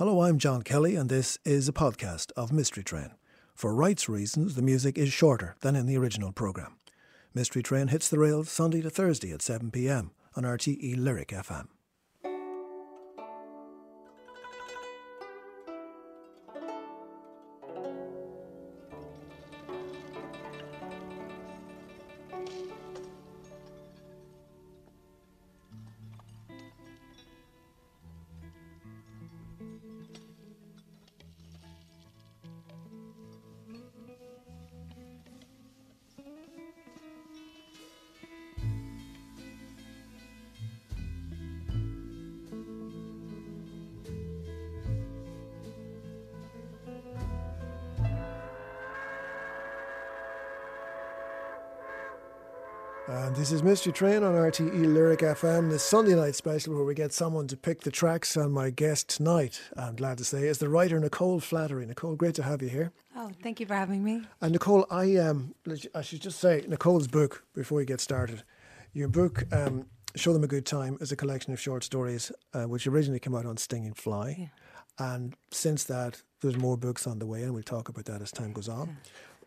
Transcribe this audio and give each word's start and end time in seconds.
Hello, 0.00 0.22
I'm 0.22 0.38
John 0.38 0.62
Kelly, 0.62 0.96
and 0.96 1.10
this 1.10 1.38
is 1.44 1.68
a 1.68 1.74
podcast 1.74 2.32
of 2.34 2.50
Mystery 2.50 2.82
Train. 2.82 3.10
For 3.54 3.74
rights 3.74 4.08
reasons, 4.08 4.54
the 4.54 4.62
music 4.62 4.96
is 4.96 5.12
shorter 5.12 5.56
than 5.60 5.76
in 5.76 5.84
the 5.84 5.98
original 5.98 6.32
programme. 6.32 6.78
Mystery 7.34 7.62
Train 7.62 7.88
hits 7.88 8.08
the 8.08 8.18
rails 8.18 8.48
Sunday 8.48 8.80
to 8.80 8.88
Thursday 8.88 9.30
at 9.30 9.42
7 9.42 9.70
pm 9.70 10.12
on 10.34 10.44
RTE 10.44 10.96
Lyric 10.96 11.28
FM. 11.28 11.66
This 53.50 53.56
is 53.56 53.62
Mystery 53.64 53.92
Train 53.92 54.22
on 54.22 54.34
RTE 54.34 54.94
Lyric 54.94 55.20
FM, 55.20 55.70
the 55.70 55.78
Sunday 55.80 56.14
night 56.14 56.36
special 56.36 56.72
where 56.72 56.84
we 56.84 56.94
get 56.94 57.12
someone 57.12 57.48
to 57.48 57.56
pick 57.56 57.80
the 57.80 57.90
tracks. 57.90 58.36
And 58.36 58.52
my 58.52 58.70
guest 58.70 59.08
tonight, 59.08 59.60
I'm 59.76 59.96
glad 59.96 60.18
to 60.18 60.24
say, 60.24 60.46
is 60.46 60.58
the 60.58 60.68
writer 60.68 61.00
Nicole 61.00 61.40
Flattery. 61.40 61.84
Nicole, 61.84 62.14
great 62.14 62.36
to 62.36 62.44
have 62.44 62.62
you 62.62 62.68
here. 62.68 62.92
Oh, 63.16 63.32
thank 63.42 63.58
you 63.58 63.66
for 63.66 63.74
having 63.74 64.04
me. 64.04 64.22
And 64.40 64.52
Nicole, 64.52 64.86
I 64.88 65.16
um, 65.16 65.56
I 65.96 66.02
should 66.02 66.22
just 66.22 66.38
say 66.38 66.64
Nicole's 66.68 67.08
book 67.08 67.44
before 67.52 67.78
we 67.78 67.84
get 67.84 68.00
started. 68.00 68.44
Your 68.92 69.08
book, 69.08 69.42
um, 69.52 69.86
Show 70.14 70.32
Them 70.32 70.44
a 70.44 70.48
Good 70.48 70.64
Time, 70.64 70.96
is 71.00 71.10
a 71.10 71.16
collection 71.16 71.52
of 71.52 71.58
short 71.58 71.82
stories 71.82 72.30
uh, 72.54 72.68
which 72.68 72.86
originally 72.86 73.18
came 73.18 73.34
out 73.34 73.46
on 73.46 73.56
Stinging 73.56 73.94
Fly. 73.94 74.36
Yeah. 74.38 75.14
And 75.14 75.34
since 75.50 75.82
that, 75.84 76.22
there's 76.40 76.56
more 76.56 76.76
books 76.76 77.04
on 77.04 77.18
the 77.18 77.26
way, 77.26 77.42
and 77.42 77.52
we'll 77.52 77.64
talk 77.64 77.88
about 77.88 78.04
that 78.04 78.22
as 78.22 78.30
time 78.30 78.52
goes 78.52 78.68
on. 78.68 78.98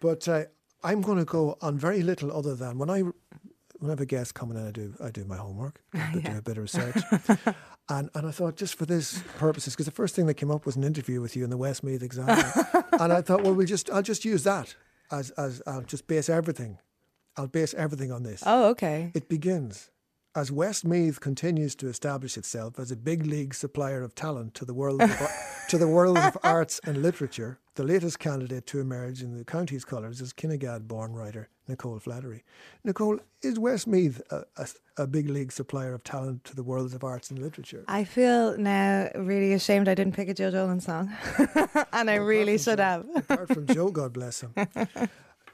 But 0.02 0.28
uh, 0.28 0.44
I'm 0.84 1.00
going 1.00 1.20
to 1.20 1.26
go 1.26 1.58
on 1.62 1.78
very 1.78 2.02
little 2.02 2.36
other 2.36 2.54
than 2.54 2.78
when 2.78 2.90
I 2.90 3.04
when 3.84 3.90
I 3.90 3.92
have 3.92 4.00
a 4.00 4.06
guest 4.06 4.34
coming 4.34 4.56
in, 4.58 4.66
I 4.66 4.72
do 4.72 4.94
I 5.04 5.12
do 5.12 5.26
my 5.26 5.36
homework, 5.36 5.82
I 5.94 6.14
do 6.14 6.38
a 6.38 6.42
bit 6.42 6.58
of 6.58 6.64
research, 6.64 7.04
and 7.90 8.10
and 8.16 8.26
I 8.26 8.32
thought 8.32 8.56
just 8.56 8.76
for 8.76 8.86
this 8.86 9.22
purposes, 9.38 9.74
because 9.74 9.88
the 9.88 9.92
first 9.92 10.16
thing 10.16 10.26
that 10.28 10.36
came 10.36 10.50
up 10.50 10.66
was 10.66 10.78
an 10.78 10.86
interview 10.86 11.20
with 11.20 11.36
you 11.36 11.44
in 11.44 11.50
the 11.50 11.58
Westmeath 11.58 12.02
Examiner, 12.02 12.50
and 12.94 13.12
I 13.12 13.22
thought, 13.22 13.44
well, 13.44 13.54
we'll 13.54 13.68
just 13.68 13.90
I'll 13.90 14.02
just 14.02 14.24
use 14.24 14.46
that 14.46 14.74
as 15.12 15.32
as 15.32 15.62
I'll 15.68 15.82
just 15.82 16.08
base 16.08 16.30
everything, 16.30 16.80
I'll 17.36 17.48
base 17.48 17.74
everything 17.74 18.10
on 18.10 18.24
this. 18.24 18.42
Oh, 18.46 18.70
okay. 18.70 19.12
It 19.14 19.28
begins 19.28 19.92
as 20.34 20.50
Westmeath 20.50 21.20
continues 21.20 21.76
to 21.76 21.90
establish 21.90 22.38
itself 22.38 22.80
as 22.80 22.90
a 22.90 22.96
big 22.96 23.26
league 23.26 23.54
supplier 23.54 24.02
of 24.02 24.16
talent 24.16 24.54
to 24.56 24.64
the 24.64 24.74
world 24.74 25.02
of, 25.02 25.12
to 25.68 25.78
the 25.78 25.90
world 25.90 26.18
of 26.18 26.38
arts 26.42 26.80
and 26.86 27.02
literature. 27.02 27.60
The 27.76 27.84
latest 27.84 28.20
candidate 28.20 28.68
to 28.68 28.80
emerge 28.80 29.24
in 29.24 29.36
the 29.36 29.44
county's 29.44 29.84
colours 29.84 30.22
is 30.22 30.32
Kinnegad-born 30.32 31.14
writer 31.14 31.50
Nicole 31.68 31.98
Flattery. 31.98 32.44
Nicole, 32.84 33.20
is 33.42 33.58
Westmeath 33.58 34.22
a, 34.30 34.44
a, 34.58 34.68
a 34.98 35.08
big 35.08 35.28
league 35.28 35.52
supplier 35.52 35.96
of 35.96 36.04
talent 36.04 36.44
to 36.44 36.56
the 36.56 36.62
world 36.62 36.94
of 36.94 37.04
arts 37.04 37.32
and 37.32 37.40
literature? 37.40 37.84
I 37.88 38.04
feel 38.04 38.56
now 38.60 39.10
really 39.16 39.54
ashamed 39.54 39.88
I 39.88 39.96
didn't 39.96 40.14
pick 40.14 40.30
a 40.30 40.36
Joe 40.36 40.52
Dolan 40.52 40.82
song, 40.82 41.12
and 41.94 42.12
I 42.12 42.16
really 42.16 42.60
should 42.60 42.78
have. 42.78 43.08
Apart 43.16 43.48
from 43.48 43.66
Joe, 43.66 43.90
God 43.92 44.14
bless 44.14 44.42
him. 44.42 44.54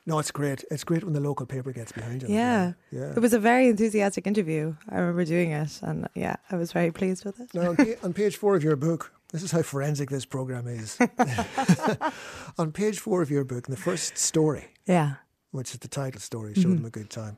No, 0.06 0.20
it's 0.20 0.32
great. 0.32 0.66
It's 0.72 0.84
great 0.84 1.06
when 1.06 1.14
the 1.14 1.22
local 1.22 1.46
paper 1.46 1.72
gets 1.72 1.94
behind 1.94 2.24
it. 2.24 2.32
Yeah. 2.32 2.74
Yeah. 2.92 3.14
It 3.16 3.20
was 3.20 3.34
a 3.34 3.40
very 3.40 3.68
enthusiastic 3.68 4.28
interview. 4.28 4.76
I 4.90 4.98
remember 4.98 5.24
doing 5.24 5.52
it, 5.52 5.80
and 5.84 6.10
yeah, 6.16 6.36
I 6.52 6.58
was 6.58 6.74
very 6.74 6.92
pleased 6.92 7.24
with 7.24 7.40
it. 7.40 7.54
Now, 7.54 7.76
on 8.04 8.14
page 8.14 8.36
four 8.36 8.58
of 8.58 8.64
your 8.64 8.76
book, 8.76 9.14
this 9.32 9.44
is 9.44 9.52
how 9.52 9.62
forensic 9.62 10.10
this 10.10 10.26
program 10.26 10.68
is. 10.68 10.98
on 12.58 12.72
page 12.72 13.00
four 13.00 13.22
of 13.22 13.30
your 13.30 13.44
book, 13.44 13.68
in 13.68 13.72
the 13.74 13.80
first 13.82 14.18
story, 14.18 14.66
Yeah. 14.86 15.16
which 15.52 15.72
is 15.74 15.80
the 15.80 15.88
title 15.88 16.20
story, 16.22 16.54
Show 16.54 16.70
Them 16.70 16.86
a 16.86 16.90
Good 16.90 17.10
Time, 17.10 17.38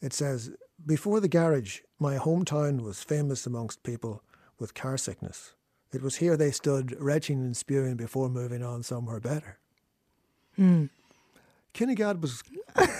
it 0.00 0.12
says, 0.12 0.50
Before 0.84 1.20
the 1.20 1.28
garage, 1.28 1.80
my 1.98 2.16
hometown 2.16 2.82
was 2.82 3.02
famous 3.02 3.46
amongst 3.46 3.82
people 3.82 4.22
with 4.58 4.74
car 4.74 4.96
sickness. 4.96 5.54
It 5.92 6.02
was 6.02 6.16
here 6.16 6.36
they 6.36 6.50
stood, 6.50 6.94
retching 7.00 7.38
and 7.38 7.56
spewing 7.56 7.96
before 7.96 8.28
moving 8.28 8.62
on 8.62 8.82
somewhere 8.82 9.20
better. 9.20 9.58
Hmm. 10.56 10.86
Kinnegad 11.74 12.20
was, 12.20 12.42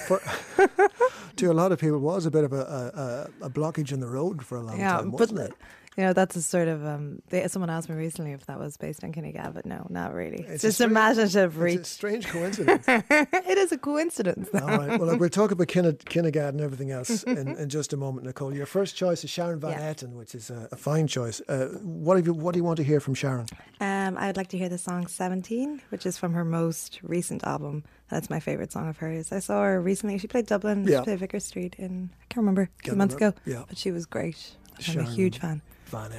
for, 0.06 0.20
to 1.36 1.50
a 1.50 1.52
lot 1.52 1.72
of 1.72 1.78
people, 1.80 1.98
was 1.98 2.26
a 2.26 2.30
bit 2.30 2.44
of 2.44 2.52
a, 2.52 3.28
a, 3.42 3.46
a 3.46 3.50
blockage 3.50 3.92
in 3.92 4.00
the 4.00 4.06
road 4.08 4.44
for 4.44 4.56
a 4.56 4.62
long 4.62 4.78
Yeah, 4.78 4.98
time, 4.98 5.10
wasn't 5.10 5.40
it? 5.40 5.52
You 5.98 6.04
know 6.04 6.12
that's 6.12 6.36
a 6.36 6.42
sort 6.42 6.68
of 6.68 6.86
um. 6.86 7.20
They, 7.28 7.46
someone 7.48 7.68
asked 7.70 7.88
me 7.90 7.96
recently 7.96 8.30
if 8.32 8.46
that 8.46 8.58
was 8.58 8.76
based 8.76 9.02
on 9.02 9.12
Kinnegad, 9.12 9.52
but 9.52 9.66
no, 9.66 9.84
not 9.90 10.14
really. 10.14 10.44
It's 10.48 10.62
just 10.62 10.76
strange- 10.76 10.92
imaginative 10.92 11.60
It's 11.60 11.90
a 11.90 11.92
strange 11.92 12.26
coincidence. 12.34 12.84
it 12.88 13.58
is 13.58 13.72
a 13.72 13.78
coincidence. 13.78 14.48
All 14.54 14.60
right. 14.60 14.98
Well, 14.98 15.08
look, 15.10 15.18
we'll 15.20 15.28
talk 15.28 15.50
about 15.50 15.66
Kinne- 15.66 15.98
Kinnegad 16.04 16.50
and 16.50 16.60
everything 16.60 16.92
else 16.92 17.22
in, 17.24 17.48
in 17.48 17.68
just 17.68 17.92
a 17.92 17.96
moment, 17.96 18.26
Nicole. 18.26 18.54
Your 18.54 18.64
first 18.66 18.94
choice 18.96 19.24
is 19.24 19.30
Sharon 19.30 19.58
Van 19.58 19.72
Yeah. 19.72 19.92
Etten, 19.92 20.12
which 20.14 20.34
is 20.36 20.50
a, 20.50 20.68
a 20.70 20.76
fine 20.76 21.08
choice. 21.08 21.42
Uh, 21.48 21.66
what, 21.82 22.16
have 22.16 22.26
you, 22.26 22.32
what 22.32 22.52
do 22.54 22.58
you 22.60 22.64
want 22.64 22.76
to 22.76 22.84
hear 22.84 23.00
from 23.00 23.14
Sharon? 23.14 23.46
Um, 23.80 24.16
I'd 24.18 24.36
like 24.36 24.48
to 24.48 24.58
hear 24.58 24.68
the 24.68 24.78
song 24.78 25.08
17, 25.08 25.82
which 25.88 26.06
is 26.06 26.16
from 26.16 26.32
her 26.32 26.44
most 26.44 27.00
recent 27.02 27.42
album. 27.44 27.82
That's 28.08 28.30
my 28.30 28.38
favourite 28.38 28.70
song 28.70 28.88
of 28.88 28.96
hers. 28.98 29.32
I 29.32 29.40
saw 29.40 29.64
her 29.64 29.80
recently. 29.82 30.16
She 30.18 30.28
played 30.28 30.46
Dublin, 30.46 30.84
Yeah. 30.86 31.00
she 31.00 31.04
played 31.04 31.18
Vicar 31.18 31.40
Street 31.40 31.74
in, 31.76 32.10
I 32.12 32.24
can't 32.28 32.38
remember, 32.42 32.70
a 32.80 32.82
few 32.84 32.94
months 32.94 33.14
ago. 33.16 33.34
Yeah. 33.44 33.64
But 33.68 33.76
she 33.78 33.90
was 33.90 34.06
great. 34.06 34.52
I'm 34.76 34.80
Sharon 34.82 35.06
a 35.08 35.10
huge 35.10 35.38
fan. 35.40 35.60
Van 35.90 36.12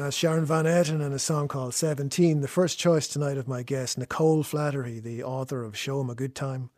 And 0.00 0.06
that's 0.06 0.16
Sharon 0.16 0.46
Van 0.46 0.64
Etten 0.64 1.04
and 1.04 1.12
a 1.12 1.18
song 1.18 1.46
called 1.46 1.74
17. 1.74 2.40
The 2.40 2.48
first 2.48 2.78
choice 2.78 3.06
tonight 3.06 3.36
of 3.36 3.46
my 3.46 3.62
guest, 3.62 3.98
Nicole 3.98 4.42
Flattery, 4.42 4.98
the 4.98 5.22
author 5.22 5.62
of 5.62 5.76
Show 5.76 6.00
'em 6.00 6.08
a 6.08 6.14
Good 6.14 6.34
Time, 6.34 6.70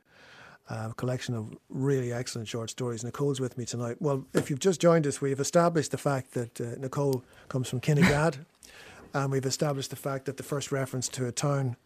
a 0.69 0.93
collection 0.95 1.37
of 1.37 1.57
really 1.69 2.13
excellent 2.13 2.49
short 2.49 2.71
stories. 2.71 3.05
Nicole's 3.05 3.39
with 3.39 3.57
me 3.57 3.65
tonight. 3.65 3.99
Well, 4.01 4.27
if 4.35 4.51
you've 4.51 4.59
just 4.59 4.81
joined 4.81 5.07
us, 5.07 5.21
we've 5.21 5.39
established 5.39 5.93
the 5.93 5.99
fact 5.99 6.33
that 6.33 6.61
uh, 6.61 6.75
Nicole 6.81 7.23
comes 7.49 7.69
from 7.69 7.81
Kinnegad, 7.81 8.39
and 9.15 9.31
we've 9.31 9.47
established 9.47 9.91
the 9.91 9.95
fact 9.95 10.25
that 10.25 10.37
the 10.37 10.43
first 10.43 10.73
reference 10.73 11.07
to 11.11 11.25
a 11.29 11.31
town 11.31 11.77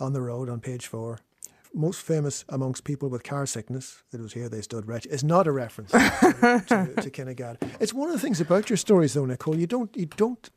on 0.00 0.14
the 0.14 0.22
road 0.22 0.48
on 0.48 0.60
page 0.60 0.86
four, 0.86 1.18
most 1.74 2.00
famous 2.00 2.46
amongst 2.48 2.84
people 2.84 3.10
with 3.10 3.22
car 3.22 3.44
sickness, 3.44 4.02
it 4.10 4.20
was 4.20 4.32
here 4.32 4.48
they 4.48 4.62
stood 4.62 4.86
wretched, 4.86 5.12
is 5.12 5.22
not 5.22 5.46
a 5.46 5.52
reference 5.52 5.90
to, 5.90 5.98
to, 6.66 7.02
to 7.02 7.10
Kinnegad. 7.10 7.58
It's 7.78 7.92
one 7.92 8.08
of 8.08 8.14
the 8.14 8.20
things 8.20 8.40
about 8.40 8.70
your 8.70 8.78
stories, 8.78 9.12
though, 9.12 9.26
Nicole. 9.26 9.58
You 9.58 9.66
don't 9.66 9.94
you 9.94 10.06
don't 10.06 10.48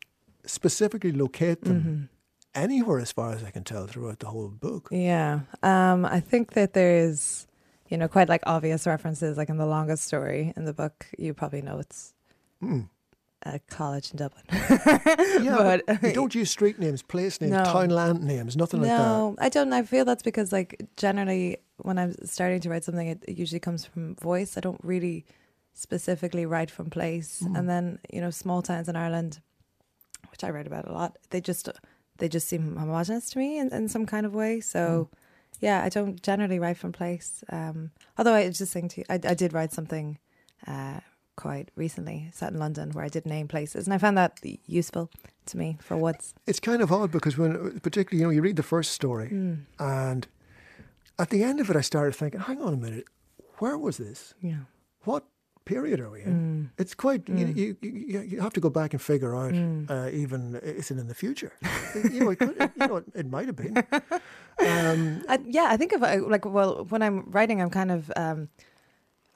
specifically 0.45 1.11
locate 1.11 1.63
them 1.63 2.09
anywhere, 2.53 2.99
as 2.99 3.11
far 3.11 3.33
as 3.33 3.43
I 3.43 3.51
can 3.51 3.63
tell, 3.63 3.87
throughout 3.87 4.19
the 4.19 4.27
whole 4.27 4.47
book. 4.49 4.89
Yeah. 4.91 5.41
Um, 5.63 6.05
I 6.05 6.19
think 6.19 6.53
that 6.53 6.73
there's, 6.73 7.47
you 7.89 7.97
know, 7.97 8.07
quite 8.07 8.29
like 8.29 8.41
obvious 8.45 8.87
references. 8.87 9.37
Like 9.37 9.49
in 9.49 9.57
the 9.57 9.65
longest 9.65 10.03
story 10.05 10.53
in 10.55 10.65
the 10.65 10.73
book, 10.73 11.05
you 11.17 11.33
probably 11.33 11.61
know 11.61 11.79
it's 11.79 12.13
Mm. 12.63 12.87
a 13.43 13.59
college 13.69 14.11
in 14.11 14.17
Dublin. 14.17 14.43
Yeah, 15.43 15.57
But- 15.87 16.01
you 16.03 16.13
don't 16.13 16.33
use 16.33 16.49
street 16.49 16.79
names, 16.79 17.01
place 17.01 17.41
names, 17.41 17.51
No. 17.51 17.63
town 17.65 17.89
land 17.89 18.23
names, 18.23 18.55
nothing 18.55 18.81
like 18.81 18.89
that. 18.89 18.97
no, 18.97 19.35
I 19.37 19.49
don't. 19.49 19.73
I 19.73 19.83
feel 19.83 20.05
that's 20.05 20.23
because 20.23 20.51
like 20.53 20.87
generally 20.95 21.57
when 21.77 21.97
I'm 21.99 22.13
starting 22.25 22.61
to 22.61 22.69
write 22.69 22.85
something, 22.85 23.07
it, 23.07 23.23
it 23.27 23.37
usually 23.37 23.59
comes 23.59 23.85
from 23.85 24.15
voice. 24.15 24.55
I 24.57 24.61
don't 24.61 24.79
really 24.81 25.25
specifically 25.73 26.45
write 26.45 26.71
from 26.71 26.89
place. 26.89 27.43
Mm. 27.45 27.59
And 27.59 27.69
then 27.69 27.99
you 28.11 28.21
know, 28.21 28.29
small 28.29 28.61
towns 28.61 28.87
in 28.87 28.95
Ireland, 28.95 29.41
which 30.35 30.43
I 30.43 30.49
write 30.51 30.67
about 30.67 30.85
a 30.87 30.91
lot, 30.91 31.17
they 31.29 31.39
just 31.39 31.69
they 32.17 32.27
just 32.27 32.47
seem 32.47 32.75
homogenous 32.75 33.29
to 33.31 33.39
me 33.39 33.57
in, 33.57 33.73
in 33.73 33.87
some 33.87 34.05
kind 34.05 34.25
of 34.25 34.33
way. 34.35 34.59
So. 34.61 35.09
Mm. 35.11 35.17
Yeah, 35.61 35.81
I 35.85 35.87
don't 35.89 36.21
generally 36.21 36.59
write 36.59 36.75
from 36.75 36.91
place. 36.91 37.41
Um, 37.49 37.91
although 38.17 38.33
I 38.33 38.45
was 38.45 38.57
just 38.57 38.73
saying 38.73 38.89
to 38.89 38.99
you, 38.99 39.05
I, 39.09 39.13
I 39.13 39.33
did 39.33 39.53
write 39.53 39.71
something 39.71 40.19
uh, 40.67 40.99
quite 41.37 41.69
recently, 41.77 42.29
set 42.33 42.51
in 42.51 42.59
London, 42.59 42.91
where 42.91 43.05
I 43.05 43.07
did 43.07 43.25
name 43.25 43.47
places, 43.47 43.87
and 43.87 43.93
I 43.93 43.97
found 43.97 44.17
that 44.17 44.41
useful 44.65 45.09
to 45.45 45.57
me 45.57 45.77
for 45.81 45.95
once. 45.95 46.33
It's 46.45 46.59
kind 46.59 46.81
of 46.81 46.91
odd 46.91 47.09
because 47.09 47.37
when, 47.37 47.79
particularly, 47.79 48.19
you 48.19 48.25
know, 48.25 48.31
you 48.31 48.41
read 48.41 48.57
the 48.57 48.63
first 48.63 48.91
story, 48.91 49.29
Mm. 49.29 49.59
and 49.79 50.27
at 51.17 51.29
the 51.29 51.41
end 51.41 51.61
of 51.61 51.69
it, 51.69 51.77
I 51.77 51.81
started 51.81 52.15
thinking, 52.15 52.41
hang 52.41 52.61
on 52.61 52.73
a 52.73 52.77
minute, 52.77 53.05
where 53.59 53.77
was 53.77 53.95
this? 53.95 54.33
Yeah. 54.41 54.65
What 55.05 55.23
period 55.65 55.99
are 55.99 56.09
we 56.09 56.21
in? 56.21 56.33
Mm. 56.33 56.81
It's 56.81 56.93
quite, 56.95 57.27
you, 57.27 57.47
you, 57.47 57.77
you, 57.81 58.19
you 58.21 58.41
have 58.41 58.53
to 58.53 58.59
go 58.61 58.69
back 58.69 58.93
and 58.93 59.01
figure 59.01 59.35
out, 59.35 59.53
Mm. 59.53 59.89
uh, 59.89 60.09
even, 60.11 60.55
is 60.63 60.91
it 60.91 60.97
in 60.97 61.07
the 61.07 61.15
future? 61.15 61.51
you 62.13 62.19
know, 62.21 62.29
it, 62.31 62.39
could, 62.39 62.55
you 62.79 62.87
know, 62.87 62.97
it, 62.97 63.05
it 63.15 63.29
might 63.29 63.47
have 63.47 63.55
been. 63.55 63.77
Um, 64.59 65.23
I, 65.29 65.39
yeah, 65.45 65.67
I 65.69 65.77
think 65.77 65.93
if 65.93 66.01
I 66.03 66.15
like, 66.17 66.45
well, 66.45 66.85
when 66.89 67.01
I'm 67.01 67.29
writing, 67.31 67.61
I'm 67.61 67.69
kind 67.69 67.91
of, 67.91 68.11
um, 68.15 68.49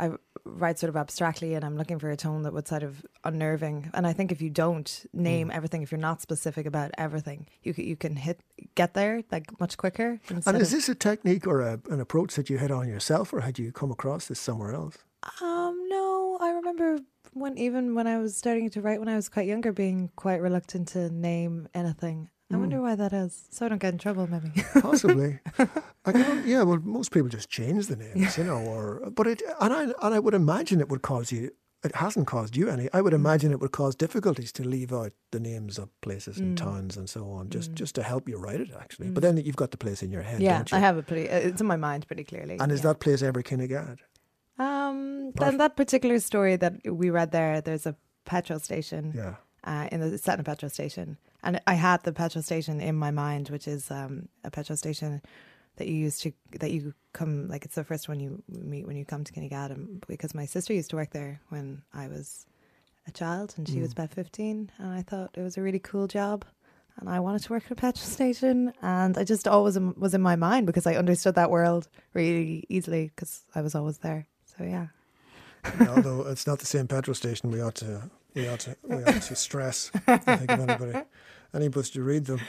I 0.01 0.11
write 0.45 0.79
sort 0.79 0.89
of 0.89 0.95
abstractly, 0.95 1.55
and 1.55 1.65
I'm 1.65 1.75
looking 1.75 1.99
for 1.99 2.09
a 2.09 2.15
tone 2.15 2.43
that 2.43 2.53
would 2.53 2.67
sort 2.69 2.83
of 2.83 3.05
unnerving. 3.25 3.89
And 3.93 4.07
I 4.07 4.13
think 4.13 4.31
if 4.31 4.41
you 4.41 4.49
don't 4.49 5.05
name 5.11 5.49
Mm. 5.49 5.55
everything, 5.55 5.81
if 5.81 5.91
you're 5.91 5.99
not 5.99 6.21
specific 6.21 6.65
about 6.65 6.91
everything, 6.97 7.47
you 7.63 7.73
can, 7.73 7.83
you 7.85 7.95
can 7.97 8.15
hit 8.15 8.39
get 8.75 8.93
there 8.93 9.21
like 9.31 9.59
much 9.59 9.75
quicker. 9.77 10.19
and 10.29 10.37
is 10.39 10.47
of- 10.47 10.55
this 10.59 10.87
a 10.89 10.95
technique 10.95 11.45
or 11.45 11.59
a, 11.61 11.79
an 11.89 11.99
approach 11.99 12.35
that 12.35 12.49
you 12.49 12.57
hit 12.57 12.71
on 12.71 12.87
yourself, 12.87 13.33
or 13.33 13.41
had 13.41 13.59
you 13.59 13.71
come 13.73 13.91
across 13.91 14.27
this 14.27 14.39
somewhere 14.39 14.73
else? 14.73 14.99
Um, 15.41 15.87
no, 15.89 16.37
I 16.39 16.51
remember 16.51 16.99
when 17.33 17.57
even 17.57 17.93
when 17.95 18.07
I 18.07 18.17
was 18.19 18.35
starting 18.37 18.69
to 18.71 18.81
write 18.81 18.99
when 18.99 19.09
I 19.09 19.15
was 19.15 19.29
quite 19.29 19.47
younger, 19.47 19.71
being 19.71 20.09
quite 20.15 20.41
reluctant 20.41 20.87
to 20.89 21.09
name 21.09 21.67
anything. 21.73 22.29
I 22.51 22.55
Mm. 22.55 22.59
wonder 22.61 22.81
why 22.81 22.95
that 22.95 23.13
is. 23.13 23.47
So 23.51 23.65
I 23.65 23.69
don't 23.69 23.77
get 23.77 23.93
in 23.93 23.99
trouble, 23.99 24.27
maybe. 24.27 24.51
Possibly. 24.81 25.39
Yeah, 26.45 26.63
well, 26.63 26.79
most 26.83 27.11
people 27.11 27.29
just 27.29 27.49
change 27.49 27.85
the 27.85 27.95
names, 27.95 28.35
you 28.35 28.43
know, 28.43 28.57
or 28.57 29.11
but 29.11 29.27
it 29.27 29.43
and 29.61 29.71
I 29.71 29.83
and 29.83 30.13
I 30.15 30.19
would 30.19 30.33
imagine 30.33 30.79
it 30.79 30.89
would 30.89 31.03
cause 31.03 31.31
you. 31.31 31.51
It 31.83 31.95
hasn't 31.95 32.25
caused 32.25 32.57
you 32.57 32.67
any. 32.69 32.89
I 32.93 33.01
would 33.01 33.13
Mm. 33.13 33.17
imagine 33.23 33.51
it 33.51 33.59
would 33.59 33.71
cause 33.71 33.95
difficulties 33.95 34.51
to 34.53 34.63
leave 34.63 34.91
out 34.91 35.11
the 35.31 35.39
names 35.39 35.77
of 35.77 35.89
places 36.01 36.39
and 36.39 36.53
Mm. 36.57 36.63
towns 36.63 36.97
and 36.97 37.07
so 37.07 37.29
on, 37.29 37.49
just 37.49 37.71
Mm. 37.71 37.75
just 37.75 37.93
to 37.95 38.03
help 38.03 38.27
you 38.27 38.37
write 38.37 38.59
it 38.61 38.71
actually. 38.79 39.11
But 39.11 39.19
Mm. 39.21 39.35
then 39.35 39.37
you've 39.45 39.55
got 39.63 39.69
the 39.71 39.77
place 39.77 40.01
in 40.01 40.11
your 40.11 40.23
head, 40.23 40.41
yeah, 40.41 40.57
don't 40.57 40.71
you? 40.71 40.77
I 40.77 40.81
have 40.81 40.97
a 40.97 41.03
pretty. 41.03 41.29
Uh, 41.29 41.37
it's 41.49 41.61
in 41.61 41.67
my 41.67 41.75
mind 41.77 42.07
pretty 42.07 42.23
clearly. 42.23 42.57
and 42.59 42.71
is 42.71 42.79
yeah. 42.79 42.87
that 42.93 42.99
place 42.99 43.21
ever 43.21 43.43
Kinnegad? 43.43 43.99
Um, 44.59 45.31
then 45.35 45.57
that 45.57 45.75
particular 45.77 46.19
story 46.19 46.55
that 46.57 46.73
we 46.85 47.09
read 47.09 47.31
there, 47.31 47.61
there's 47.61 47.85
a 47.85 47.95
petrol 48.25 48.59
station 48.59 49.13
Yeah. 49.15 49.35
uh, 49.63 49.87
in 49.91 50.01
the 50.01 50.17
set 50.17 50.35
in 50.35 50.41
a 50.41 50.43
petrol 50.43 50.69
station, 50.69 51.17
and 51.43 51.61
I 51.65 51.75
had 51.75 52.03
the 52.03 52.11
petrol 52.13 52.43
station 52.43 52.81
in 52.81 52.95
my 52.95 53.11
mind, 53.11 53.49
which 53.49 53.67
is 53.67 53.89
um, 53.89 54.27
a 54.43 54.51
petrol 54.51 54.75
station 54.77 55.21
that 55.77 55.87
you 55.87 55.95
used 55.95 56.21
to 56.23 56.33
that 56.59 56.71
you 56.71 56.93
come 57.13 57.47
like 57.47 57.63
it's 57.63 57.75
the 57.75 57.85
first 57.85 58.09
one 58.09 58.19
you 58.19 58.43
meet 58.49 58.85
when 58.85 58.97
you 58.97 59.05
come 59.05 59.23
to 59.23 59.31
Kinnegad, 59.31 60.05
because 60.07 60.35
my 60.35 60.45
sister 60.45 60.73
used 60.73 60.89
to 60.89 60.97
work 60.97 61.11
there 61.11 61.39
when 61.49 61.81
I 61.93 62.07
was 62.09 62.45
a 63.07 63.11
child, 63.11 63.53
and 63.57 63.65
she 63.67 63.79
was 63.79 63.89
Mm. 63.91 63.93
about 63.93 64.13
fifteen, 64.13 64.71
and 64.77 64.89
I 64.89 65.01
thought 65.03 65.31
it 65.37 65.41
was 65.41 65.57
a 65.57 65.61
really 65.61 65.79
cool 65.79 66.07
job. 66.07 66.43
And 66.97 67.07
I 67.07 67.21
wanted 67.21 67.43
to 67.43 67.53
work 67.53 67.63
at 67.67 67.71
a 67.71 67.75
petrol 67.75 68.05
station, 68.19 68.73
and 68.81 69.17
I 69.17 69.23
just 69.23 69.47
always 69.47 69.79
was 69.79 70.13
in 70.13 70.21
my 70.21 70.35
mind 70.35 70.67
because 70.67 70.85
I 70.85 70.95
understood 70.95 71.35
that 71.35 71.49
world 71.49 71.87
really 72.13 72.65
easily 72.67 73.05
because 73.15 73.45
I 73.55 73.61
was 73.61 73.73
always 73.73 73.99
there. 73.99 74.27
So 74.59 74.65
yeah, 74.65 74.87
Yeah, 75.79 75.89
although 75.95 76.27
it's 76.27 76.45
not 76.45 76.59
the 76.59 76.65
same 76.67 76.85
petrol 76.87 77.15
station, 77.15 77.49
we 77.49 77.61
ought 77.61 77.75
to 77.75 78.11
we 78.35 78.47
ought 78.47 78.59
to 78.61 78.75
we 78.83 79.03
ought 79.03 79.21
to 79.23 79.35
stress. 79.35 79.89
I 80.05 80.17
think 80.17 80.51
if 80.51 80.59
anybody 80.59 80.99
anybody 81.53 81.89
to 81.89 82.03
read 82.03 82.25
them. 82.25 82.39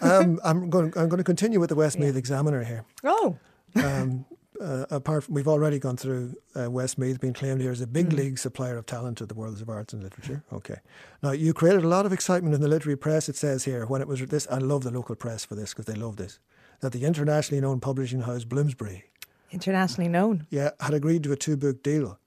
Um, 0.00 0.40
I'm 0.44 0.70
going 0.70 0.92
I'm 0.96 1.08
going 1.08 1.18
to 1.18 1.24
continue 1.24 1.58
with 1.60 1.68
the 1.70 1.74
Westmeath 1.76 2.14
Yeah. 2.14 2.18
Examiner 2.18 2.62
here. 2.64 2.84
Oh, 3.04 3.36
Um, 3.74 4.24
uh, 4.60 4.86
apart 4.90 5.24
from 5.24 5.34
we've 5.34 5.48
already 5.48 5.78
gone 5.78 5.96
through 5.98 6.34
uh, 6.54 6.70
Westmeath 6.70 7.20
being 7.20 7.34
claimed 7.34 7.60
here 7.60 7.72
as 7.72 7.80
a 7.82 7.86
big 7.86 8.08
Mm. 8.10 8.16
league 8.16 8.38
supplier 8.38 8.78
of 8.78 8.86
talent 8.86 9.18
to 9.18 9.26
the 9.26 9.34
worlds 9.34 9.60
of 9.60 9.68
arts 9.68 9.92
and 9.92 10.02
literature. 10.02 10.42
Okay, 10.52 10.78
now 11.22 11.32
you 11.32 11.52
created 11.52 11.84
a 11.84 11.88
lot 11.88 12.06
of 12.06 12.12
excitement 12.12 12.54
in 12.54 12.60
the 12.62 12.68
literary 12.68 12.96
press. 12.96 13.28
It 13.28 13.36
says 13.36 13.64
here 13.64 13.84
when 13.86 14.00
it 14.00 14.08
was 14.08 14.20
this. 14.26 14.46
I 14.50 14.58
love 14.58 14.82
the 14.84 14.90
local 14.92 15.14
press 15.16 15.44
for 15.44 15.56
this 15.56 15.74
because 15.74 15.84
they 15.92 16.00
love 16.00 16.16
this. 16.16 16.38
That 16.80 16.92
the 16.92 17.04
internationally 17.04 17.60
known 17.60 17.80
publishing 17.80 18.22
house 18.22 18.44
Bloomsbury 18.44 19.04
internationally 19.50 20.08
known. 20.08 20.46
yeah, 20.50 20.70
had 20.80 20.94
agreed 20.94 21.22
to 21.24 21.32
a 21.32 21.36
two 21.36 21.56
book 21.56 21.82
deal. 21.82 22.18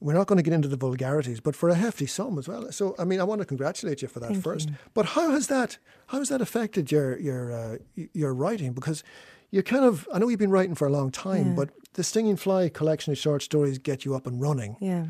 We're 0.00 0.12
not 0.14 0.26
going 0.26 0.36
to 0.36 0.42
get 0.42 0.52
into 0.52 0.68
the 0.68 0.76
vulgarities, 0.76 1.40
but 1.40 1.56
for 1.56 1.70
a 1.70 1.74
hefty 1.74 2.04
sum 2.06 2.38
as 2.38 2.46
well. 2.46 2.70
So, 2.72 2.94
I 2.98 3.04
mean, 3.04 3.20
I 3.20 3.24
want 3.24 3.40
to 3.40 3.46
congratulate 3.46 4.02
you 4.02 4.08
for 4.08 4.20
that 4.20 4.30
Thank 4.32 4.44
first. 4.44 4.68
you. 4.68 4.74
But 4.92 5.06
how 5.06 5.30
has 5.30 5.46
that 5.46 5.78
how 6.08 6.18
has 6.18 6.28
that 6.28 6.42
affected 6.42 6.92
your 6.92 7.18
your 7.18 7.52
uh, 7.52 7.76
your 8.12 8.34
writing? 8.34 8.72
Because 8.74 9.02
you 9.50 9.62
kind 9.62 9.84
of 9.84 10.06
I 10.12 10.18
know 10.18 10.28
you've 10.28 10.38
been 10.38 10.50
writing 10.50 10.74
for 10.74 10.86
a 10.86 10.92
long 10.92 11.10
time, 11.10 11.48
Yeah. 11.50 11.54
but 11.54 11.70
the 11.94 12.02
Stinging 12.04 12.36
Fly 12.36 12.68
collection 12.68 13.12
of 13.12 13.18
short 13.18 13.42
stories 13.42 13.78
get 13.78 14.04
you 14.04 14.14
up 14.14 14.26
and 14.26 14.40
running. 14.42 14.76
Yeah. 14.80 15.06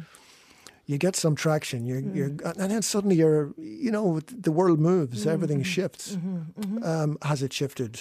You 0.86 0.98
get 0.98 1.16
some 1.16 1.34
traction. 1.34 1.86
You're, 1.86 2.02
Mm. 2.02 2.14
you're 2.16 2.26
and 2.60 2.70
then 2.70 2.82
suddenly 2.82 3.16
you're 3.16 3.54
you 3.56 3.90
know 3.90 4.20
the 4.20 4.52
world 4.52 4.78
moves, 4.80 5.26
everything 5.26 5.60
Mm-hmm. 5.60 5.76
shifts. 5.76 6.16
Um, 6.82 7.16
has 7.22 7.42
it 7.42 7.52
shifted 7.52 8.00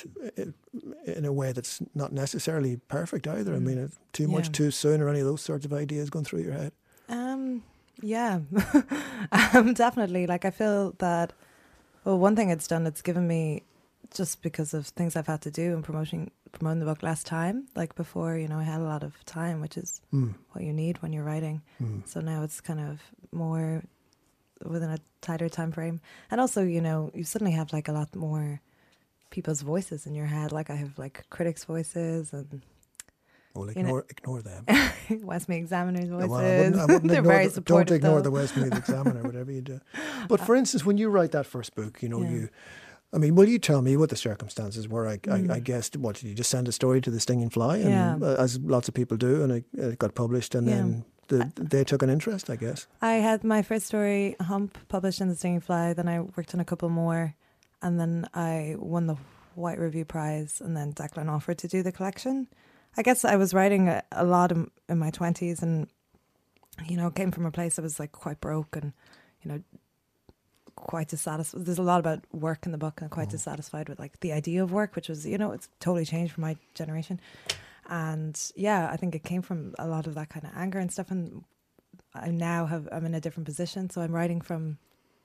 in 1.05 1.25
a 1.25 1.31
way 1.31 1.53
that's 1.53 1.79
not 1.95 2.11
necessarily 2.11 2.77
perfect 2.89 3.27
either? 3.27 3.53
I 3.55 3.59
mean, 3.59 3.79
uh, 3.79 3.87
too 4.11 4.27
much. 4.27 4.45
Yeah. 4.47 4.51
too 4.51 4.71
soon, 4.71 5.01
or 5.01 5.07
any 5.09 5.19
of 5.21 5.25
those 5.25 5.41
sorts 5.41 5.65
of 5.65 5.71
ideas 5.73 6.09
going 6.09 6.25
through 6.25 6.41
your 6.43 6.53
head? 6.53 6.71
Um, 7.09 7.63
yeah, 8.01 8.39
um, 9.53 9.73
definitely. 9.73 10.27
Like 10.27 10.45
I 10.45 10.51
feel 10.51 10.93
that. 10.99 11.33
Well, 12.05 12.19
one 12.19 12.35
thing 12.35 12.49
it's 12.49 12.67
done, 12.67 12.85
it's 12.85 13.01
given 13.01 13.27
me 13.27 13.63
just 14.13 14.41
because 14.41 14.73
of 14.73 14.87
things 14.87 15.15
I've 15.15 15.27
had 15.27 15.41
to 15.41 15.51
do 15.51 15.73
in 15.73 15.81
promoting 15.83 16.31
promoting 16.51 16.79
the 16.79 16.85
book 16.85 17.01
last 17.03 17.25
time. 17.25 17.67
Like 17.75 17.95
before, 17.95 18.37
you 18.37 18.47
know, 18.47 18.59
I 18.59 18.63
had 18.63 18.79
a 18.79 18.83
lot 18.83 19.03
of 19.03 19.13
time, 19.25 19.59
which 19.61 19.77
is 19.77 20.01
Mm, 20.13 20.35
what 20.51 20.63
you 20.63 20.73
need 20.73 21.01
when 21.01 21.11
you're 21.13 21.23
writing. 21.23 21.61
mm. 21.81 22.07
So 22.07 22.19
now 22.21 22.43
it's 22.43 22.61
kind 22.61 22.79
of 22.79 23.01
more 23.31 23.83
within 24.63 24.89
a 24.91 24.99
tighter 25.21 25.49
time 25.49 25.71
frame, 25.71 25.99
and 26.31 26.39
also, 26.39 26.61
you 26.63 26.79
know, 26.81 27.11
you 27.13 27.23
suddenly 27.23 27.53
have 27.53 27.73
like 27.73 27.87
a 27.87 27.91
lot 27.91 28.15
more 28.15 28.61
people's 29.29 29.61
voices 29.61 30.05
in 30.05 30.13
your 30.15 30.27
head. 30.27 30.51
Like 30.51 30.69
I 30.69 30.75
have 30.75 30.97
like 30.99 31.25
critics' 31.29 31.63
voices 31.65 32.31
and 32.33 32.61
Well, 33.55 33.67
You 33.71 33.73
know- 33.75 33.79
ignore 33.81 34.05
ignore 34.09 34.41
them. 34.41 34.65
Westmeath 35.29 35.59
Examiners' 35.59 36.09
voices. 36.09 36.29
Well, 36.29 36.39
I 36.39 36.57
wouldn't, 36.57 36.75
I 36.75 36.85
wouldn't 36.85 37.07
They're 37.13 37.21
very 37.21 37.47
the, 37.47 37.53
supportive. 37.53 37.87
Don't 37.87 37.95
ignore 37.97 38.15
though. 38.21 38.29
the 38.29 38.31
Westmeath 38.31 38.75
Examiner, 38.77 39.21
whatever 39.23 39.51
you 39.51 39.61
do. 39.61 39.79
But 40.27 40.39
for 40.39 40.55
instance, 40.55 40.85
when 40.85 40.97
you 40.97 41.09
write 41.09 41.31
that 41.33 41.45
first 41.45 41.75
book, 41.75 42.01
you 42.03 42.09
know, 42.09 42.21
Yeah. 42.21 42.29
you, 42.31 42.49
I 43.13 43.17
mean, 43.19 43.35
will 43.35 43.47
you 43.47 43.59
tell 43.59 43.81
me 43.81 43.95
what 43.95 44.09
the 44.09 44.15
circumstances 44.15 44.87
were? 44.87 45.07
I, 45.07 45.19
I, 45.29 45.35
I 45.35 45.39
Mm. 45.59 45.63
guessed, 45.63 45.95
what, 45.97 46.15
did 46.15 46.27
you 46.29 46.33
just 46.33 46.49
send 46.49 46.67
a 46.67 46.71
story 46.71 46.99
to 47.01 47.11
the 47.11 47.19
Stinging 47.19 47.49
Fly, 47.49 47.77
and, 47.77 47.89
Yeah. 47.89 48.17
uh, 48.21 48.35
as 48.39 48.59
lots 48.59 48.87
of 48.87 48.93
people 48.95 49.17
do, 49.17 49.43
and 49.43 49.51
it, 49.51 49.65
it 49.73 49.99
got 49.99 50.15
published, 50.15 50.55
and 50.55 50.67
Yeah. 50.67 50.75
then 50.75 51.05
the, 51.27 51.51
they 51.55 51.83
took 51.83 52.01
an 52.01 52.09
interest, 52.09 52.49
I 52.49 52.55
guess. 52.55 52.87
I 53.01 53.13
had 53.15 53.43
my 53.43 53.61
first 53.61 53.85
story, 53.85 54.35
Hump, 54.41 54.77
published 54.89 55.21
in 55.21 55.29
the 55.29 55.35
Stinging 55.35 55.61
Fly. 55.61 55.93
Then 55.93 56.07
I 56.07 56.21
worked 56.21 56.53
on 56.55 56.59
a 56.59 56.65
couple 56.65 56.89
more, 56.89 57.35
and 57.81 57.99
then 57.99 58.27
I 58.33 58.75
won 58.79 59.07
the 59.07 59.17
White 59.55 59.79
Review 59.79 60.05
Prize. 60.05 60.59
And 60.59 60.75
then 60.75 60.91
Declan 60.93 61.29
offered 61.29 61.59
to 61.59 61.67
do 61.67 61.83
the 61.83 61.91
collection. 61.91 62.47
I 62.97 63.03
guess 63.03 63.23
I 63.23 63.35
was 63.37 63.53
writing 63.53 63.87
a, 63.89 64.03
a 64.11 64.23
lot 64.25 64.51
in, 64.51 64.69
in 64.89 64.97
my 64.99 65.11
twenties, 65.11 65.61
and 65.63 65.87
you 66.87 66.97
know, 66.97 67.09
came 67.11 67.31
from 67.31 67.45
a 67.45 67.51
place 67.51 67.75
that 67.75 67.83
was 67.83 67.99
like 67.99 68.11
quite 68.11 68.41
broke 68.41 68.75
and 68.75 68.93
you 69.43 69.51
know, 69.51 69.61
quite 70.75 71.07
dissatisfied. 71.09 71.65
There's 71.65 71.77
a 71.79 71.83
lot 71.83 71.99
about 71.99 72.19
work 72.31 72.65
in 72.65 72.71
the 72.71 72.77
book, 72.77 73.01
and 73.01 73.09
quite 73.11 73.27
Mhm. 73.29 73.31
dissatisfied 73.31 73.89
with 73.89 73.99
like 73.99 74.19
the 74.21 74.31
idea 74.33 74.63
of 74.63 74.71
work, 74.71 74.95
which 74.95 75.09
was 75.09 75.25
you 75.25 75.37
know, 75.37 75.51
it's 75.51 75.69
totally 75.79 76.05
changed 76.05 76.33
for 76.33 76.41
my 76.41 76.55
generation. 76.73 77.19
And 77.89 78.39
yeah, 78.55 78.89
I 78.91 78.97
think 78.97 79.13
it 79.15 79.23
came 79.23 79.41
from 79.41 79.75
a 79.77 79.87
lot 79.87 80.07
of 80.07 80.15
that 80.15 80.29
kind 80.29 80.45
of 80.45 80.51
anger 80.55 80.79
and 80.79 80.91
stuff. 80.91 81.11
And 81.11 81.43
I 82.15 82.29
now 82.31 82.65
have 82.65 82.87
I'm 82.91 83.05
in 83.05 83.13
a 83.13 83.21
different 83.21 83.45
position, 83.45 83.89
so 83.89 84.01
I'm 84.01 84.11
writing 84.13 84.41
from 84.41 84.77